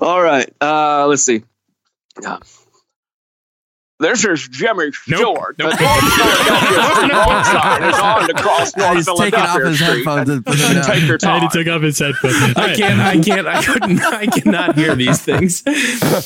All 0.02 0.22
right. 0.22 0.52
Uh, 0.62 1.06
let's 1.08 1.24
see. 1.24 1.44
Uh, 2.26 2.38
This 4.00 4.26
is 4.26 4.48
Jimmy 4.50 4.86
Nope. 5.08 5.20
Stewart. 5.20 5.56
Nope. 5.60 5.78
The 5.78 5.84
North 5.84 6.14
Philadelphia 6.14 6.94
Street 6.96 7.14
Road 7.14 7.44
sign 7.46 7.84
is 7.84 8.00
on 8.00 8.28
to 8.28 8.34
cross 8.34 8.76
North 8.76 8.96
He's 8.98 9.06
taking 9.06 9.40
off 9.40 9.62
his 9.62 9.76
Street. 9.76 9.88
headphones 9.98 10.30
and 10.30 10.46
putting 10.46 10.62
them. 10.74 10.84
Take 10.84 11.04
your 11.04 11.14
And 11.14 11.22
time. 11.22 11.42
he 11.42 11.48
took 11.50 11.68
off 11.68 11.82
his 11.84 12.00
headphones. 12.00 12.36
All 12.36 12.64
I 12.64 12.68
right. 12.68 12.78
can't. 12.78 13.00
I 13.00 13.20
can't. 13.20 13.48
I 13.48 13.64
couldn't. 13.64 14.00
I 14.02 14.26
cannot 14.26 14.76
hear 14.76 14.96
these 14.96 15.22
things. 15.22 15.64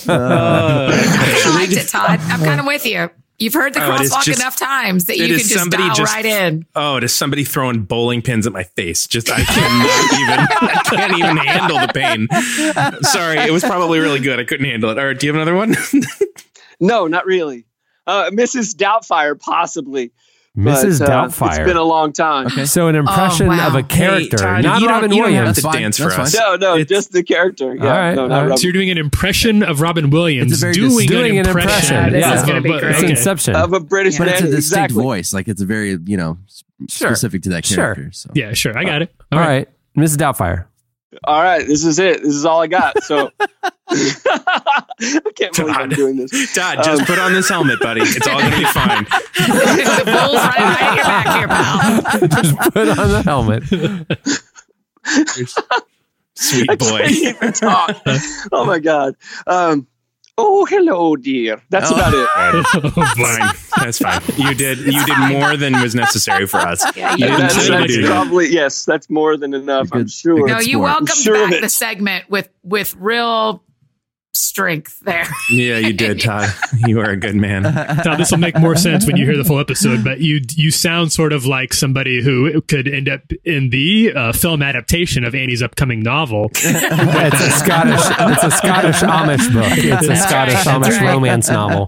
Uh, 0.08 0.90
I 0.92 1.56
liked 1.56 1.74
it, 1.74 1.88
Todd. 1.90 2.20
I'm 2.24 2.40
kind 2.44 2.60
of 2.60 2.66
with 2.66 2.86
you. 2.86 3.10
You've 3.40 3.54
heard 3.54 3.74
the 3.74 3.84
Oh, 3.86 3.92
crosswalk 3.92 4.24
just- 4.24 4.40
enough 4.40 4.58
times 4.58 5.06
that 5.06 5.18
you 5.18 5.28
can 5.28 5.38
just 5.38 5.52
somebody 5.54 5.84
dial 5.84 5.96
just- 5.96 6.14
right 6.16 6.26
in. 6.26 6.66
Oh, 6.76 7.00
does 7.00 7.14
somebody 7.14 7.44
throwing 7.44 7.84
bowling 7.84 8.22
pins 8.22 8.48
at 8.48 8.54
my 8.54 8.64
face? 8.64 9.06
Just 9.08 9.30
I 9.30 9.44
cannot 9.44 10.14
even. 10.22 10.70
I 10.70 10.82
can't 10.86 11.18
even 11.20 11.38
handle 11.38 11.80
the 11.80 11.92
pain. 11.94 13.04
Sorry, 13.04 13.38
it 13.40 13.52
was 13.52 13.64
probably 13.64 14.00
really 14.00 14.20
good. 14.20 14.40
I 14.40 14.44
couldn't 14.46 14.66
handle 14.66 14.90
it. 14.90 14.98
All 14.98 15.06
right, 15.06 15.20
do 15.20 15.28
you 15.28 15.34
have 15.34 15.42
another 15.42 15.56
one? 15.56 15.76
No, 16.80 17.08
not 17.08 17.26
really. 17.26 17.66
Uh, 18.06 18.30
Mrs. 18.32 18.76
Doubtfire, 18.76 19.40
possibly. 19.40 20.12
Mrs. 20.58 21.00
But, 21.00 21.10
uh, 21.10 21.28
Doubtfire. 21.28 21.50
It's 21.50 21.58
been 21.60 21.78
a 21.78 21.84
long 21.84 22.12
time. 22.14 22.48
Okay. 22.48 22.66
So 22.66 22.88
an 22.88 22.96
impression 22.96 23.46
wow. 23.48 23.68
of 23.68 23.76
a 23.76 23.82
Hey, 23.82 23.84
character, 23.84 24.38
Todd, 24.38 24.64
not 24.64 24.82
you 24.82 24.88
don't- 24.88 24.96
Robin 24.96 25.12
you 25.12 25.22
don't 25.22 25.32
have 25.34 25.44
Williams. 25.46 25.62
to 25.62 25.72
dance 25.72 25.98
for 26.00 26.12
us. 26.20 26.34
No, 26.36 26.56
no, 26.56 26.74
It's- 26.78 26.88
just 26.88 27.12
the 27.12 27.22
character. 27.22 27.76
Yeah, 27.76 27.84
All 27.84 27.90
right, 27.92 28.16
no, 28.16 28.22
all 28.24 28.28
not 28.28 28.36
right. 28.38 28.42
Robin. 28.44 28.58
So 28.58 28.64
you're 28.64 28.74
doing 28.74 28.90
an 28.90 28.98
impression 28.98 29.62
of 29.62 29.82
Robin 29.82 30.10
Williams 30.10 30.52
It's 30.54 30.64
a 30.64 30.72
doing, 30.74 31.06
Doing 31.08 31.38
an 31.38 31.46
an 31.46 31.48
impression. 31.50 31.96
impression. 31.98 32.14
This 32.14 32.26
yeah. 32.26 32.34
is 32.40 32.44
gonna 32.44 32.62
be 32.62 32.70
But- 32.70 32.82
great. 32.82 32.96
It's. 32.96 33.04
Inception. 33.04 33.56
of 33.56 33.74
a 33.74 33.80
British 33.80 34.18
But 34.18 34.26
man. 34.26 34.34
it's 34.34 34.42
a 34.42 34.46
distinct 34.46 34.56
exactly. 34.92 35.04
voice. 35.04 35.32
Like 35.34 35.48
it's 35.48 35.62
a 35.62 35.66
very, 35.66 35.98
you 36.06 36.18
know, 36.18 36.38
s- 36.48 36.64
Sure. 36.90 37.10
specific 37.10 37.44
to 37.44 37.50
that 37.50 37.64
Sure. 37.66 37.76
character. 37.94 38.10
So. 38.14 38.32
Yeah, 38.34 38.54
sure. 38.54 38.76
I 38.76 38.84
got 38.84 39.04
it. 39.04 39.14
All 39.32 39.40
right, 39.40 39.68
Mrs. 39.96 40.18
Doubtfire. 40.18 40.66
All 41.24 41.42
right, 41.42 41.66
this 41.66 41.86
is 41.86 42.00
it. 42.00 42.22
This 42.22 42.36
is 42.36 42.46
all 42.46 42.62
I 42.62 42.68
got. 42.68 43.02
So 43.04 43.32
I 43.90 44.84
can't 45.36 45.56
believe 45.56 45.76
I'm 45.78 45.90
doing 45.90 46.18
this. 46.18 46.54
Todd, 46.54 46.80
just 46.84 47.02
Um, 47.02 47.08
put 47.08 47.18
on 47.20 47.32
this 47.34 47.48
helmet, 47.50 47.80
buddy. 47.80 48.02
It's 48.04 48.28
all 48.28 48.40
gonna 48.42 48.58
be 48.58 48.66
fine. 48.74 49.04
the 49.06 50.04
bull's 50.06 50.36
right 50.36 50.58
behind 50.58 50.96
your 50.98 51.06
back 51.06 51.28
here, 51.38 51.48
pal. 51.48 52.28
Just 52.44 52.58
put 52.74 52.90
on 52.90 53.10
the 53.10 53.24
helmet. 53.24 53.64
Sweet 56.36 56.70
I 56.70 56.76
boy. 56.76 57.00
can't 57.00 57.12
even 57.12 57.54
talk. 57.54 58.02
Oh 58.52 58.66
my 58.66 58.80
god. 58.80 59.16
Um, 59.48 59.88
oh, 60.38 60.66
hello, 60.66 61.16
dear. 61.16 61.62
That's 61.70 61.92
Oh. 61.92 61.96
about 61.96 62.14
it. 62.14 62.28
Oh, 62.98 63.14
fine. 63.16 63.56
That's 63.78 64.00
fine. 64.00 64.22
You 64.38 64.54
did. 64.56 64.80
You 64.80 65.04
did 65.06 65.18
more 65.32 65.58
than 65.58 65.80
was 65.82 65.94
necessary 65.96 66.48
for 66.48 66.58
us. 66.58 66.84
Yeah, 66.96 67.16
You 67.16 67.26
you 67.28 67.38
That's, 67.38 67.68
that's 67.68 67.98
probably 68.08 68.48
yes. 68.50 68.86
That's 68.86 69.10
more 69.10 69.38
than 69.38 69.54
enough. 69.54 69.90
I'm 69.92 70.08
sure. 70.08 70.48
No, 70.48 70.60
you 70.60 70.78
sport. 70.78 70.82
welcomed 70.84 71.10
Sure 71.10 71.50
back 71.50 71.62
the 71.62 71.70
segment 71.70 72.30
with 72.30 72.50
with 72.64 72.96
real 72.96 73.64
strength 74.38 75.00
there. 75.02 75.28
Yeah, 75.50 75.78
you 75.78 75.94
did, 75.94 76.20
Todd. 76.22 76.50
You 76.86 77.00
are 77.00 77.10
a 77.10 77.18
good 77.18 77.36
man. 77.36 77.64
Now 77.64 78.16
this 78.16 78.32
will 78.32 78.38
make 78.38 78.58
more 78.60 78.76
sense 78.76 79.06
when 79.06 79.18
you 79.18 79.26
hear 79.26 79.38
the 79.38 79.44
full 79.44 79.60
episode, 79.60 80.04
but 80.04 80.22
you 80.22 80.42
you 80.56 80.72
sound 80.72 81.12
sort 81.12 81.34
of 81.34 81.46
like 81.46 81.74
somebody 81.74 82.22
who 82.22 82.62
could 82.62 82.88
end 82.88 83.10
up 83.10 83.22
in 83.44 83.70
the 83.70 84.14
uh, 84.16 84.32
film 84.34 84.62
adaptation 84.62 85.24
of 85.24 85.36
Annie's 85.36 85.62
upcoming 85.62 86.02
novel. 86.02 86.52
it's 86.56 87.42
a 87.42 87.52
Scottish. 87.52 88.02
It's 88.02 88.44
a 88.44 88.52
Scottish 88.52 88.98
Amish 88.98 89.54
book. 89.54 89.78
It's 89.78 90.04
a 90.04 90.08
That's 90.08 90.24
Scottish 90.24 90.66
right, 90.66 90.82
Amish 90.82 91.02
right. 91.02 91.14
romance 91.14 91.50
novel. 91.50 91.88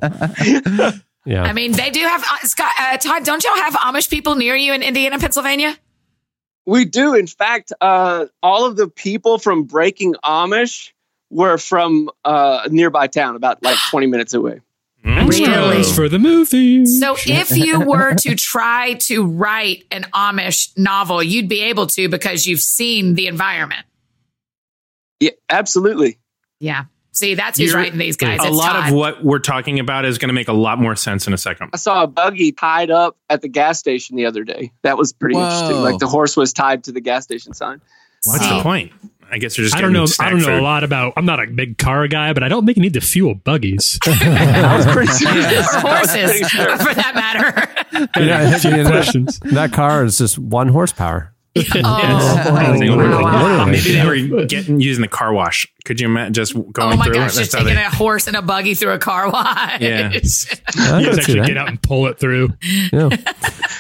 Yeah. 1.26 1.43
I 1.43 1.54
mean, 1.54 1.74
they 1.74 1.91
do 1.91 2.00
have 2.00 2.24
uh, 2.24 2.38
Scott 2.47 2.72
uh, 2.80 2.97
Todd. 2.97 3.24
Don't 3.24 3.43
y'all 3.43 3.56
have 3.56 3.74
Amish 3.74 4.10
people 4.10 4.36
near 4.36 4.56
you 4.56 4.74
in 4.74 4.82
Indiana, 4.82 5.20
Pennsylvania? 5.20 5.78
We 6.66 6.86
do. 6.86 7.14
In 7.16 7.28
fact, 7.28 7.74
uh, 7.82 8.28
all 8.41 8.66
of 8.66 8.76
the 8.78 8.88
people 8.88 9.38
from 9.38 9.64
Breaking 9.64 10.16
Amish 10.24 10.91
were 11.30 11.58
from 11.58 12.10
uh, 12.26 12.62
a 12.66 12.70
nearby 12.70 13.08
town, 13.08 13.36
about 13.36 13.62
like 13.64 13.78
20 13.92 14.08
minutes 14.08 14.34
away. 14.34 14.62
Really? 15.04 15.84
for 15.84 16.10
the 16.10 16.20
movie. 16.20 16.86
So 16.86 17.16
if 17.26 17.52
you 17.56 17.80
were 17.82 18.16
to 18.16 18.36
try 18.36 18.94
to 19.02 19.26
write 19.26 19.86
an 19.92 20.04
Amish 20.14 20.78
novel, 20.78 21.24
you'd 21.24 21.48
be 21.48 21.62
able 21.64 21.88
to 21.88 22.10
because 22.10 22.46
you've 22.46 22.60
seen 22.62 23.14
the 23.16 23.28
environment. 23.28 23.86
Yeah, 25.20 25.32
absolutely. 25.50 26.20
Yeah. 26.60 26.86
See, 27.12 27.36
that's 27.36 27.58
who's 27.58 27.72
You're- 27.72 27.84
writing 27.84 28.00
these 28.00 28.16
guys. 28.18 28.40
a 28.42 28.48
It's 28.48 28.56
lot 28.56 28.74
Todd. 28.74 28.90
of 28.90 28.96
what 28.96 29.24
we're 29.24 29.40
talking 29.40 29.80
about 29.80 30.06
is 30.06 30.18
going 30.18 30.30
to 30.30 30.34
make 30.34 30.48
a 30.48 30.54
lot 30.54 30.80
more 30.80 30.96
sense 30.96 31.28
in 31.28 31.34
a 31.34 31.38
second. 31.38 31.70
I 31.74 31.78
saw 31.78 32.04
a 32.04 32.08
buggy 32.08 32.52
tied 32.52 32.92
up 32.92 33.18
at 33.30 33.42
the 33.42 33.48
gas 33.50 33.80
station 33.80 34.16
the 34.16 34.26
other 34.26 34.44
day. 34.44 34.72
That 34.84 34.98
was 34.98 35.12
pretty 35.14 35.36
Whoa. 35.36 35.44
interesting. 35.46 35.82
Like 35.82 36.00
the 36.00 36.08
horse 36.08 36.38
was 36.38 36.54
tied 36.54 36.84
to 36.86 36.92
the 36.92 37.02
gas 37.02 37.24
station 37.24 37.54
sign. 37.54 37.82
What's 38.26 38.44
See. 38.48 38.56
the 38.56 38.62
point? 38.64 38.92
I 39.32 39.38
guess 39.38 39.56
they're 39.56 39.66
just. 39.66 39.76
I 39.76 39.82
don't 39.82 39.94
know. 39.94 40.06
I 40.20 40.30
don't 40.30 40.40
know 40.40 40.46
food. 40.46 40.60
a 40.60 40.62
lot 40.62 40.84
about. 40.84 41.14
I'm 41.18 41.26
not 41.26 41.42
a 41.44 41.48
big 41.48 41.78
car 41.78 42.08
guy, 42.08 42.34
but 42.34 42.44
I 42.44 42.48
don't 42.48 42.66
think 42.66 42.78
you 42.78 42.84
need 42.84 42.94
to 42.94 43.02
fuel 43.02 43.36
buggies. 43.36 44.00
I 44.06 44.82
sure. 44.84 45.06
horses, 45.82 46.52
for 46.52 46.94
that 46.94 47.12
matter. 47.16 48.10
Yeah, 48.20 48.58
Few 48.58 48.86
questions. 48.86 49.40
that 49.40 49.72
car 49.74 50.04
is 50.06 50.18
just 50.18 50.38
one 50.38 50.70
horsepower. 50.70 51.34
oh, 51.84 52.76
They 52.80 52.89
wow, 52.89 52.97
were- 52.97 53.10
wow, 53.10 53.22
wow. 53.22 53.66
Maybe 53.66 53.91
they 53.93 54.05
were 54.05 54.45
getting 54.45 54.80
using 54.80 55.01
the 55.01 55.07
car 55.07 55.34
wash. 55.34 55.68
Could 55.86 55.99
you 55.99 56.07
imagine 56.07 56.34
just 56.34 56.53
going 56.53 56.93
Oh 56.93 56.97
my 56.97 57.05
through 57.05 57.16
gosh, 57.16 57.36
it? 57.36 57.39
just 57.39 57.51
taking 57.51 57.76
they- 57.76 57.84
a 57.84 57.89
horse 57.89 58.28
and 58.28 58.36
a 58.36 58.41
buggy 58.41 58.74
through 58.74 58.91
a 58.93 58.99
car 58.99 59.30
wash. 59.32 59.82
Yeah. 59.82 60.10
You 60.14 60.20
can 60.20 60.22
just 60.22 61.20
actually 61.20 61.47
get 61.47 61.57
out 61.57 61.68
and 61.70 61.82
pull 61.82 62.07
it 62.07 62.20
through. 62.20 62.49
Yeah. 62.93 63.10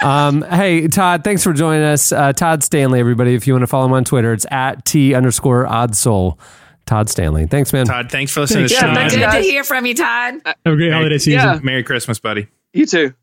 Um, 0.01 0.43
hey, 0.43 0.87
Todd, 0.87 1.25
thanks 1.25 1.43
for 1.43 1.51
joining 1.51 1.83
us. 1.83 2.13
Uh, 2.13 2.31
Todd 2.31 2.63
Stanley, 2.63 3.01
everybody. 3.01 3.33
If 3.35 3.47
you 3.47 3.53
want 3.53 3.63
to 3.63 3.67
follow 3.67 3.85
him 3.85 3.91
on 3.91 4.05
Twitter, 4.05 4.31
it's 4.31 4.45
at 4.49 4.85
T 4.85 5.13
underscore 5.13 5.67
odd 5.67 5.93
soul. 5.93 6.39
Todd 6.85 7.09
Stanley. 7.09 7.47
Thanks, 7.47 7.73
man. 7.73 7.85
Todd, 7.85 8.09
thanks 8.09 8.31
for 8.31 8.39
listening 8.39 8.69
to 8.69 8.69
the 8.69 8.75
Yeah, 8.75 8.79
show. 8.79 8.93
thanks, 8.95 9.13
Good 9.15 9.29
to 9.29 9.39
hear 9.41 9.65
from 9.65 9.85
you, 9.85 9.93
Todd. 9.95 10.35
Have 10.45 10.55
a 10.65 10.75
great 10.77 10.93
holiday 10.93 11.17
season. 11.17 11.33
Yeah. 11.33 11.59
Merry 11.61 11.83
Christmas, 11.83 12.17
buddy. 12.17 12.47
You 12.71 12.85
too. 12.85 13.13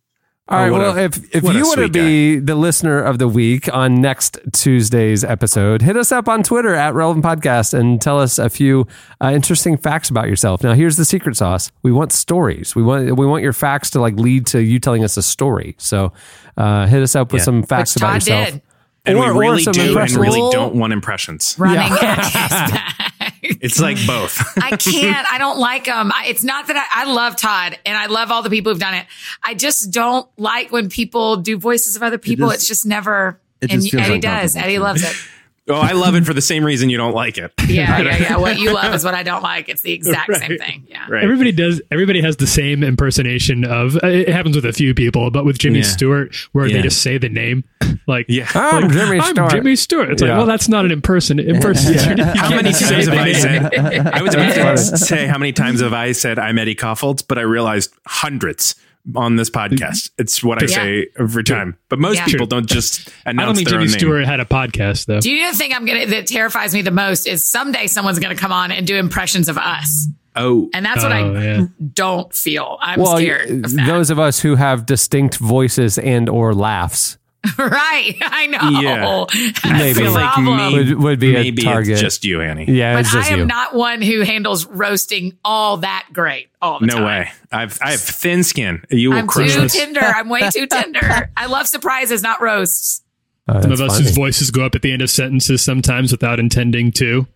All 0.48 0.58
right. 0.58 0.68
Oh, 0.68 0.72
well, 0.78 0.96
a- 0.96 1.02
if 1.02 1.16
if 1.34 1.42
you 1.42 1.64
want 1.64 1.78
to 1.78 1.84
sweet 1.86 1.92
be 1.92 2.36
the 2.38 2.54
listener 2.54 3.02
of 3.02 3.18
the 3.18 3.26
week 3.26 3.68
on 3.74 4.00
next 4.00 4.38
Tuesday's 4.52 5.24
episode, 5.24 5.82
hit 5.82 5.96
us 5.96 6.12
up 6.12 6.28
on 6.28 6.44
Twitter 6.44 6.72
at 6.72 6.94
Relevant 6.94 7.24
Podcast 7.24 7.74
and 7.74 8.00
tell 8.00 8.20
us 8.20 8.38
a 8.38 8.48
few 8.48 8.86
uh, 9.20 9.32
interesting 9.34 9.76
facts 9.76 10.08
about 10.08 10.28
yourself. 10.28 10.62
Now, 10.62 10.74
here's 10.74 10.96
the 10.96 11.04
secret 11.04 11.36
sauce: 11.36 11.72
we 11.82 11.90
want 11.90 12.12
stories. 12.12 12.76
We 12.76 12.84
want 12.84 13.16
we 13.16 13.26
want 13.26 13.42
your 13.42 13.52
facts 13.52 13.90
to 13.90 14.00
like 14.00 14.14
lead 14.14 14.46
to 14.48 14.62
you 14.62 14.78
telling 14.78 15.02
us 15.02 15.16
a 15.16 15.22
story. 15.22 15.74
So, 15.78 16.12
uh, 16.56 16.86
hit 16.86 17.02
us 17.02 17.16
up 17.16 17.32
with 17.32 17.40
Yeah. 17.40 17.44
some 17.46 17.62
facts 17.64 17.94
Which 17.96 18.02
about 18.02 18.12
Todd 18.12 18.14
yourself. 18.28 18.50
did. 18.52 18.62
And 19.04 19.18
Or- 19.18 19.30
or 19.30 19.34
we 19.34 19.38
really 19.48 19.64
do, 19.64 19.98
and 19.98 20.10
really 20.16 20.48
don't 20.52 20.74
want 20.76 20.92
impressions. 20.92 21.56
Running 21.58 21.76
Yeah. 21.76 22.92
at 23.50 23.62
his 23.62 23.78
back. 23.80 23.92
It's 23.92 24.00
like 24.00 24.06
both. 24.06 24.58
I 24.62 24.76
can't. 24.76 25.26
I 25.32 25.38
don't 25.38 25.58
like 25.58 25.84
them. 25.86 26.12
It's 26.26 26.44
not 26.44 26.66
that 26.68 26.76
I, 26.76 27.02
I 27.02 27.12
love 27.12 27.36
Todd 27.36 27.78
and 27.86 27.96
I 27.96 28.06
love 28.06 28.30
all 28.30 28.42
the 28.42 28.50
people 28.50 28.72
who've 28.72 28.80
done 28.80 28.94
it. 28.94 29.06
I 29.42 29.54
just 29.54 29.90
don't 29.90 30.28
like 30.36 30.72
when 30.72 30.88
people 30.88 31.36
do 31.36 31.56
voices 31.58 31.96
of 31.96 32.02
other 32.02 32.18
people. 32.18 32.48
just- 32.48 32.58
it's 32.60 32.68
just 32.68 32.86
never. 32.86 33.40
it 33.60 33.72
and 33.72 33.80
just 33.82 33.92
feels 33.92 34.02
Eddie 34.08 34.18
does. 34.20 34.56
Eddie 34.56 34.78
loves 34.78 35.02
it. 35.02 35.14
oh, 35.68 35.74
I 35.74 35.92
love 35.92 36.14
it 36.14 36.24
for 36.24 36.32
the 36.34 36.40
same 36.40 36.64
reason 36.64 36.90
you 36.90 36.96
don't 36.96 37.14
like 37.14 37.38
it. 37.38 37.52
Yeah, 37.68 37.98
yeah, 38.02 38.16
yeah. 38.18 38.36
What 38.36 38.58
you 38.58 38.72
love 38.72 38.94
is 38.94 39.04
what 39.04 39.14
I 39.14 39.22
don't 39.22 39.42
like. 39.42 39.68
It's 39.68 39.82
the 39.82 39.92
exact 39.92 40.34
same 40.36 40.58
thing. 40.58 40.86
Yeah. 40.88 41.06
Right. 41.08 41.22
Everybody 41.24 41.52
does. 41.52 41.80
Everybody 41.90 42.20
has 42.22 42.36
the 42.36 42.46
same 42.46 42.82
impersonation 42.82 43.64
of. 43.64 43.96
uh, 43.96 44.06
It 44.06 44.28
happens 44.28 44.56
with 44.56 44.64
a 44.64 44.72
few 44.72 44.94
people, 44.94 45.30
but 45.30 45.44
with 45.44 45.58
Jimmy 45.58 45.78
Yeah. 45.80 45.84
Stewart, 45.86 46.34
where 46.52 46.66
Yeah. 46.66 46.76
they 46.76 46.82
just 46.82 47.02
say 47.02 47.18
the 47.18 47.28
name, 47.28 47.64
like 48.06 48.26
Yeah. 48.28 48.48
I'm 48.54 48.82
like, 48.84 48.92
Jimmy 48.92 49.20
I'm 49.20 49.34
Stewart. 49.34 49.50
Jimmy 49.50 49.76
Stewart. 49.76 50.10
It's 50.10 50.22
Yeah. 50.22 50.28
like, 50.30 50.36
well, 50.38 50.46
that's 50.46 50.68
not 50.68 50.84
an 50.84 50.92
imperson. 51.00 51.44
Impersonation. 51.44 52.18
You 52.18 52.24
How 52.24 52.50
many 52.50 52.72
times 52.72 53.06
have 53.06 53.18
I 53.18 53.24
name. 53.24 53.34
said? 53.34 53.74
I 54.08 54.22
was 54.22 54.34
about 54.34 54.54
to 54.54 54.76
say 54.98 55.26
how 55.26 55.38
many 55.38 55.52
times 55.52 55.80
have 55.80 55.92
I 55.92 56.12
said 56.12 56.38
I'm 56.38 56.58
Eddie 56.58 56.74
Kaufholz, 56.74 57.22
but 57.26 57.38
I 57.38 57.42
realized 57.42 57.92
hundreds 58.06 58.74
on 59.14 59.36
this 59.36 59.50
podcast. 59.50 59.78
Mm-hmm. 59.78 60.22
It's 60.22 60.42
what 60.42 60.62
I 60.62 60.66
Yeah. 60.66 60.74
say 60.74 61.06
every 61.18 61.44
time. 61.44 61.76
But 61.88 61.98
most 61.98 62.16
Yeah. 62.16 62.24
people 62.26 62.46
don't 62.46 62.66
just 62.68 63.08
announce 63.08 63.14
I 63.24 63.30
don't 63.30 63.38
announce 63.38 63.58
think 63.58 63.68
their 63.68 63.78
Jimmy 63.78 63.84
own 63.84 63.90
name. 63.92 63.98
Stewart 63.98 64.24
had 64.26 64.40
a 64.40 64.44
podcast 64.44 65.06
though. 65.06 65.20
Do 65.20 65.30
you 65.30 65.42
know 65.42 65.52
the 65.52 65.58
thing 65.58 65.72
I'm 65.72 65.84
gonna 65.84 66.06
that 66.06 66.26
terrifies 66.26 66.74
me 66.74 66.82
the 66.82 66.90
most 66.90 67.26
is 67.28 67.44
someday 67.44 67.86
someone's 67.86 68.18
gonna 68.18 68.34
come 68.34 68.52
on 68.52 68.72
and 68.72 68.86
do 68.86 68.96
impressions 68.96 69.48
of 69.48 69.58
us, 69.58 70.08
Oh, 70.34 70.68
and 70.74 70.84
that's 70.84 71.02
what 71.02 71.12
Oh, 71.12 71.14
I 71.34 71.42
yeah. 71.44 71.66
don't 71.94 72.34
feel. 72.34 72.78
I'm 72.82 73.00
Well, 73.00 73.16
scared 73.16 73.64
of 73.64 73.72
that. 73.74 73.86
those 73.86 74.10
of 74.10 74.18
us 74.18 74.40
who 74.40 74.56
have 74.56 74.84
distinct 74.86 75.36
voices 75.38 75.98
and 75.98 76.28
or 76.28 76.52
laughs 76.54 77.16
right? 77.58 78.14
I 78.22 78.46
know. 78.46 78.80
Yeah. 78.80 79.24
That's 79.30 79.64
Maybe. 79.64 80.02
the 80.04 80.10
like 80.10 80.32
problem. 80.34 80.56
me, 80.56 80.78
would, 80.94 80.98
would 81.02 81.18
be 81.20 81.32
maybe 81.32 81.62
a 81.62 81.64
target. 81.64 81.92
it's 81.92 82.00
just 82.00 82.24
you, 82.24 82.40
Annie. 82.40 82.64
yeah, 82.70 82.94
But 82.94 83.00
it's 83.00 83.12
just 83.12 83.30
I 83.30 83.34
am 83.34 83.38
you. 83.40 83.46
not 83.46 83.74
one 83.74 84.02
who 84.02 84.22
handles 84.22 84.66
roasting 84.66 85.36
all 85.44 85.78
that 85.78 86.06
great 86.12 86.48
all 86.62 86.80
the 86.80 86.86
No 86.86 86.94
time. 86.94 87.04
way. 87.04 87.30
I've 87.52 87.78
I 87.82 87.92
have 87.92 88.00
thin 88.00 88.42
skin. 88.44 88.82
You 88.90 89.10
will 89.10 89.18
I'm 89.18 89.26
crush 89.26 89.54
too 89.54 89.60
this. 89.62 89.74
tender. 89.76 90.00
I'm 90.00 90.28
way 90.28 90.48
too 90.50 90.66
tender. 90.70 91.30
I 91.36 91.46
love 91.46 91.66
surprises, 91.66 92.22
not 92.22 92.40
roasts. 92.40 93.02
Uh, 93.48 93.62
Some 93.62 93.70
of 93.72 93.80
us 93.80 93.92
funny. 93.92 94.04
whose 94.04 94.14
voices 94.16 94.50
go 94.50 94.64
up 94.66 94.74
at 94.74 94.82
the 94.82 94.92
end 94.92 95.02
of 95.02 95.10
sentences 95.10 95.62
sometimes 95.62 96.10
without 96.10 96.40
intending 96.40 96.90
to. 96.92 97.26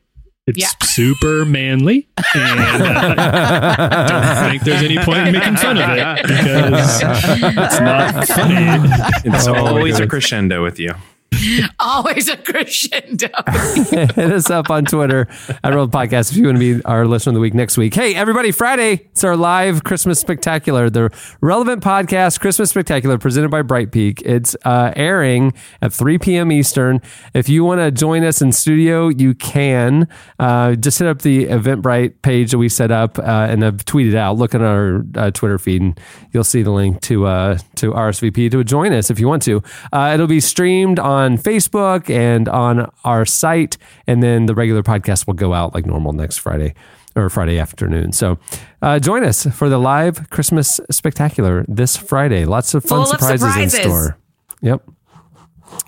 It's 0.47 0.59
Yeah. 0.59 0.69
super 0.83 1.45
manly, 1.45 2.09
and 2.35 2.61
uh, 2.61 3.15
I 3.19 4.07
don't 4.43 4.51
think 4.51 4.63
there's 4.65 4.83
any 4.83 4.99
point 4.99 5.29
in 5.29 5.33
making 5.35 5.57
fun 5.57 5.77
of 5.79 5.89
it 5.91 6.23
because 6.27 7.03
it's 7.03 7.81
not 7.81 8.27
funny. 8.27 9.31
It's 9.37 9.47
Oh, 9.47 9.55
always 9.55 10.01
a 10.01 10.07
crescendo 10.07 10.63
with 10.65 10.81
you. 10.81 10.93
Always 11.81 12.29
a 12.29 12.37
crescendo. 12.37 13.29
Hit 13.91 14.19
us 14.19 14.51
up 14.51 14.71
on 14.71 14.85
Twitter 14.85 15.29
at 15.63 15.73
Relevant 15.73 15.93
Podcast 15.93 16.33
if 16.33 16.37
you 16.37 16.45
want 16.47 16.59
to 16.59 16.79
be 16.79 16.85
our 16.85 17.07
listener 17.07 17.31
of 17.31 17.35
the 17.35 17.41
week 17.41 17.55
next 17.55 17.77
week. 17.79 17.95
Hey, 17.95 18.15
everybody, 18.15 18.51
Friday, 18.51 19.07
it's 19.13 19.25
our 19.25 19.37
live 19.37 19.85
Christmas 19.85 20.19
Spectacular, 20.21 20.91
the 20.91 21.11
Relevant 21.41 21.83
Podcast 21.83 22.41
Christmas 22.41 22.71
Spectacular 22.71 23.17
presented 23.17 23.51
by 23.51 23.63
Bright 23.63 23.93
Peak. 23.93 24.23
It's 24.25 24.57
uh, 24.65 24.93
airing 24.97 25.55
at 25.81 25.93
3 25.93 26.19
p.m. 26.19 26.51
Eastern. 26.53 27.01
If 27.33 27.49
you 27.49 27.65
want 27.65 27.81
to 27.81 27.91
join 27.91 28.25
us 28.25 28.43
in 28.43 28.53
studio, 28.53 29.09
you 29.09 29.35
can. 29.35 30.09
Uh, 30.39 30.75
just 30.75 30.99
hit 30.99 31.09
up 31.09 31.23
the 31.23 31.47
Eventbrite 31.47 32.23
page 32.23 32.51
that 32.51 32.59
we 32.59 32.69
set 32.69 32.91
up 32.91 33.19
uh, 33.19 33.23
and 33.23 33.65
I've 33.65 33.85
tweeted 33.85 34.15
out. 34.15 34.37
Look 34.37 34.55
at 34.55 34.63
our 34.63 35.05
uh, 35.15 35.31
Twitter 35.31 35.59
feed 35.59 35.81
and 35.81 36.01
you'll 36.33 36.45
see 36.45 36.63
the 36.63 36.73
link 36.73 37.01
to, 37.03 37.27
uh, 37.27 37.59
to 37.81 37.93
RSVP 37.93 38.51
to 38.53 38.65
join 38.65 38.93
us 38.93 39.11
if 39.11 39.19
you 39.21 39.29
want 39.29 39.43
to. 39.43 39.63
Uh, 39.93 40.13
it'll 40.15 40.27
be 40.27 40.41
streamed 40.41 40.99
on 40.99 41.37
Facebook 41.37 42.09
and 42.09 42.49
on 42.49 42.91
our 43.05 43.25
site, 43.27 43.77
and 44.07 44.23
then 44.23 44.47
the 44.47 44.55
regular 44.55 44.83
podcast 44.83 45.27
will 45.27 45.35
go 45.35 45.53
out 45.53 45.75
like 45.75 45.87
normal 45.87 46.13
next 46.13 46.39
Friday 46.39 46.75
or 47.17 47.29
Friday 47.29 47.59
afternoon. 47.59 48.13
So 48.13 48.39
uh, 48.83 48.99
join 49.01 49.25
us 49.25 49.47
for 49.47 49.69
the 49.69 49.79
live 49.79 50.31
Christmas 50.31 50.81
spectacular 50.91 51.65
this 51.69 51.97
Friday. 51.97 52.45
Lots 52.45 52.75
of 52.75 52.85
fun 52.85 53.05
Full 53.05 53.13
of 53.13 53.21
surprises, 53.21 53.57
in 53.57 53.71
store. 53.83 54.17
Yep. 54.63 54.83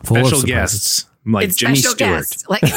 Full 0.04 0.16
of 0.16 0.26
Special 0.26 0.40
surprises. 0.40 0.44
guests 0.44 1.06
like 1.24 1.48
It's 1.48 1.56
Jimmy 1.56 1.76
Stewart 1.76 1.98
guests. 1.98 2.48
Like, 2.48 2.62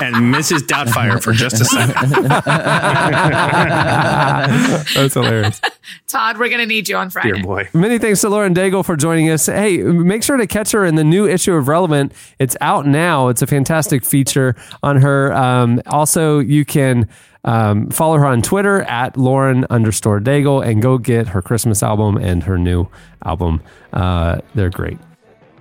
and 0.00 0.34
Mrs. 0.34 0.60
Doubtfire 0.60 1.22
for 1.22 1.32
just 1.32 1.60
a 1.60 1.64
second. 1.64 2.10
That's 4.94 5.14
hilarious. 5.14 5.60
Todd, 6.06 6.38
we're 6.38 6.48
going 6.48 6.60
to 6.60 6.66
need 6.66 6.88
you 6.88 6.96
on 6.96 7.10
Friday. 7.10 7.32
Dear 7.32 7.42
boy. 7.42 7.68
Many 7.72 7.98
thanks 7.98 8.20
to 8.20 8.28
Lauren 8.28 8.54
Daigle 8.54 8.84
for 8.84 8.96
joining 8.96 9.30
us. 9.30 9.46
Hey, 9.46 9.78
make 9.78 10.22
sure 10.22 10.36
to 10.36 10.46
catch 10.46 10.72
her 10.72 10.84
in 10.84 10.96
the 10.96 11.04
new 11.04 11.26
issue 11.26 11.54
of 11.54 11.68
Relevant. 11.68 12.12
It's 12.38 12.56
out 12.60 12.86
now. 12.86 13.28
It's 13.28 13.42
a 13.42 13.46
fantastic 13.46 14.04
feature 14.04 14.54
on 14.82 15.00
her. 15.00 15.32
Um, 15.32 15.80
also, 15.86 16.40
you 16.40 16.64
can 16.64 17.08
um, 17.44 17.88
follow 17.90 18.18
her 18.18 18.26
on 18.26 18.42
Twitter 18.42 18.82
at 18.82 19.16
Lauren 19.16 19.64
underscore 19.70 20.20
Daigle 20.20 20.66
and 20.66 20.82
go 20.82 20.98
get 20.98 21.28
her 21.28 21.40
Christmas 21.40 21.82
album 21.82 22.16
and 22.16 22.42
her 22.42 22.58
new 22.58 22.88
album. 23.24 23.62
Uh, 23.92 24.40
they're 24.54 24.70
great. 24.70 24.98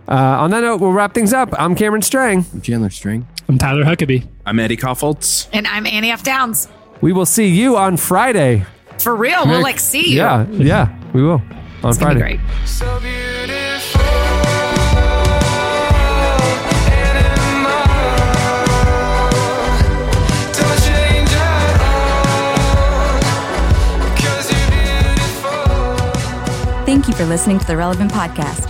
Uh, 0.07 0.11
on 0.41 0.51
that 0.51 0.61
note, 0.61 0.81
we'll 0.81 0.91
wrap 0.91 1.13
things 1.13 1.33
up. 1.33 1.49
I'm 1.57 1.75
Cameron 1.75 2.01
Strang. 2.01 2.45
I'm 2.53 2.61
Chandler 2.61 2.89
Strang. 2.89 3.25
I'm 3.47 3.57
Tyler 3.57 3.83
Huckabee. 3.83 4.27
I'm 4.45 4.59
Eddie 4.59 4.77
Kaufholz. 4.77 5.47
And 5.53 5.65
I'm 5.67 5.85
Annie 5.85 6.11
F. 6.11 6.23
Downs. 6.23 6.67
We 7.01 7.13
will 7.13 7.25
see 7.25 7.47
you 7.47 7.77
on 7.77 7.97
Friday. 7.97 8.65
For 8.99 9.15
real, 9.15 9.45
we'll 9.47 9.61
like 9.61 9.79
see 9.79 10.11
you. 10.11 10.17
Yeah, 10.17 10.45
yeah, 10.51 10.97
we 11.13 11.21
will 11.23 11.41
on 11.83 11.89
It's 11.89 11.97
gonna 11.97 12.19
Friday. 12.19 12.37
be 12.37 12.37
great. 12.37 13.53
Thank 26.85 27.07
you 27.07 27.13
for 27.13 27.25
listening 27.25 27.59
to 27.59 27.65
the 27.65 27.75
Relevant 27.77 28.11
Podcast. 28.11 28.69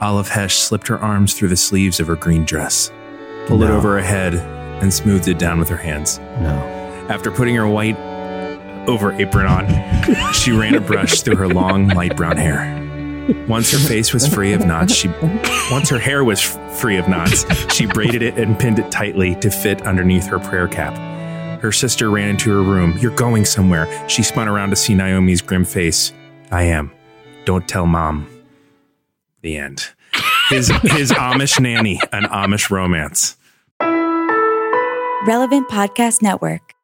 Olive 0.00 0.28
Hesh 0.28 0.56
slipped 0.56 0.88
her 0.88 0.98
arms 0.98 1.34
through 1.34 1.48
the 1.48 1.56
sleeves 1.56 2.00
of 2.00 2.06
her 2.06 2.16
green 2.16 2.44
dress, 2.46 2.90
pulled 3.46 3.62
it 3.62 3.70
over 3.70 3.98
her 3.98 4.02
head, 4.02 4.34
and 4.82 4.92
smoothed 4.92 5.28
it 5.28 5.38
down 5.38 5.58
with 5.58 5.68
her 5.68 5.76
hands. 5.76 6.18
No. 6.40 7.06
After 7.10 7.30
putting 7.30 7.54
her 7.56 7.68
white 7.68 7.98
over 8.88 9.12
apron 9.12 9.46
on, 9.46 10.32
she 10.32 10.52
ran 10.52 10.74
a 10.74 10.80
brush 10.80 11.20
through 11.20 11.36
her 11.36 11.48
long, 11.48 11.88
light 11.88 12.16
brown 12.16 12.38
hair. 12.38 12.78
Once 13.46 13.70
her 13.72 13.78
face 13.78 14.14
was 14.14 14.26
free 14.26 14.54
of 14.54 14.64
knots, 14.64 14.94
she 14.94 15.08
once 15.70 15.90
her 15.90 15.98
hair 15.98 16.24
was 16.24 16.40
free 16.40 16.96
of 16.96 17.06
knots, 17.06 17.44
she 17.72 17.84
braided 17.84 18.22
it 18.22 18.38
and 18.38 18.58
pinned 18.58 18.78
it 18.78 18.90
tightly 18.90 19.34
to 19.36 19.50
fit 19.50 19.82
underneath 19.82 20.26
her 20.26 20.38
prayer 20.38 20.66
cap. 20.66 20.96
Her 21.60 21.72
sister 21.72 22.10
ran 22.10 22.30
into 22.30 22.50
her 22.50 22.62
room. 22.62 22.96
You're 22.98 23.14
going 23.14 23.44
somewhere. 23.44 23.86
She 24.08 24.22
spun 24.22 24.48
around 24.48 24.70
to 24.70 24.76
see 24.76 24.94
Naomi's 24.94 25.42
grim 25.42 25.66
face. 25.66 26.14
I 26.50 26.62
am. 26.62 26.90
Don't 27.44 27.68
tell 27.68 27.86
mom. 27.86 28.39
The 29.42 29.56
end. 29.56 29.88
His 30.48 30.68
his 30.82 31.12
Amish 31.12 31.60
nanny, 31.60 32.00
an 32.12 32.24
Amish 32.24 32.70
romance. 32.70 33.36
Relevant 35.26 35.68
Podcast 35.68 36.22
Network. 36.22 36.74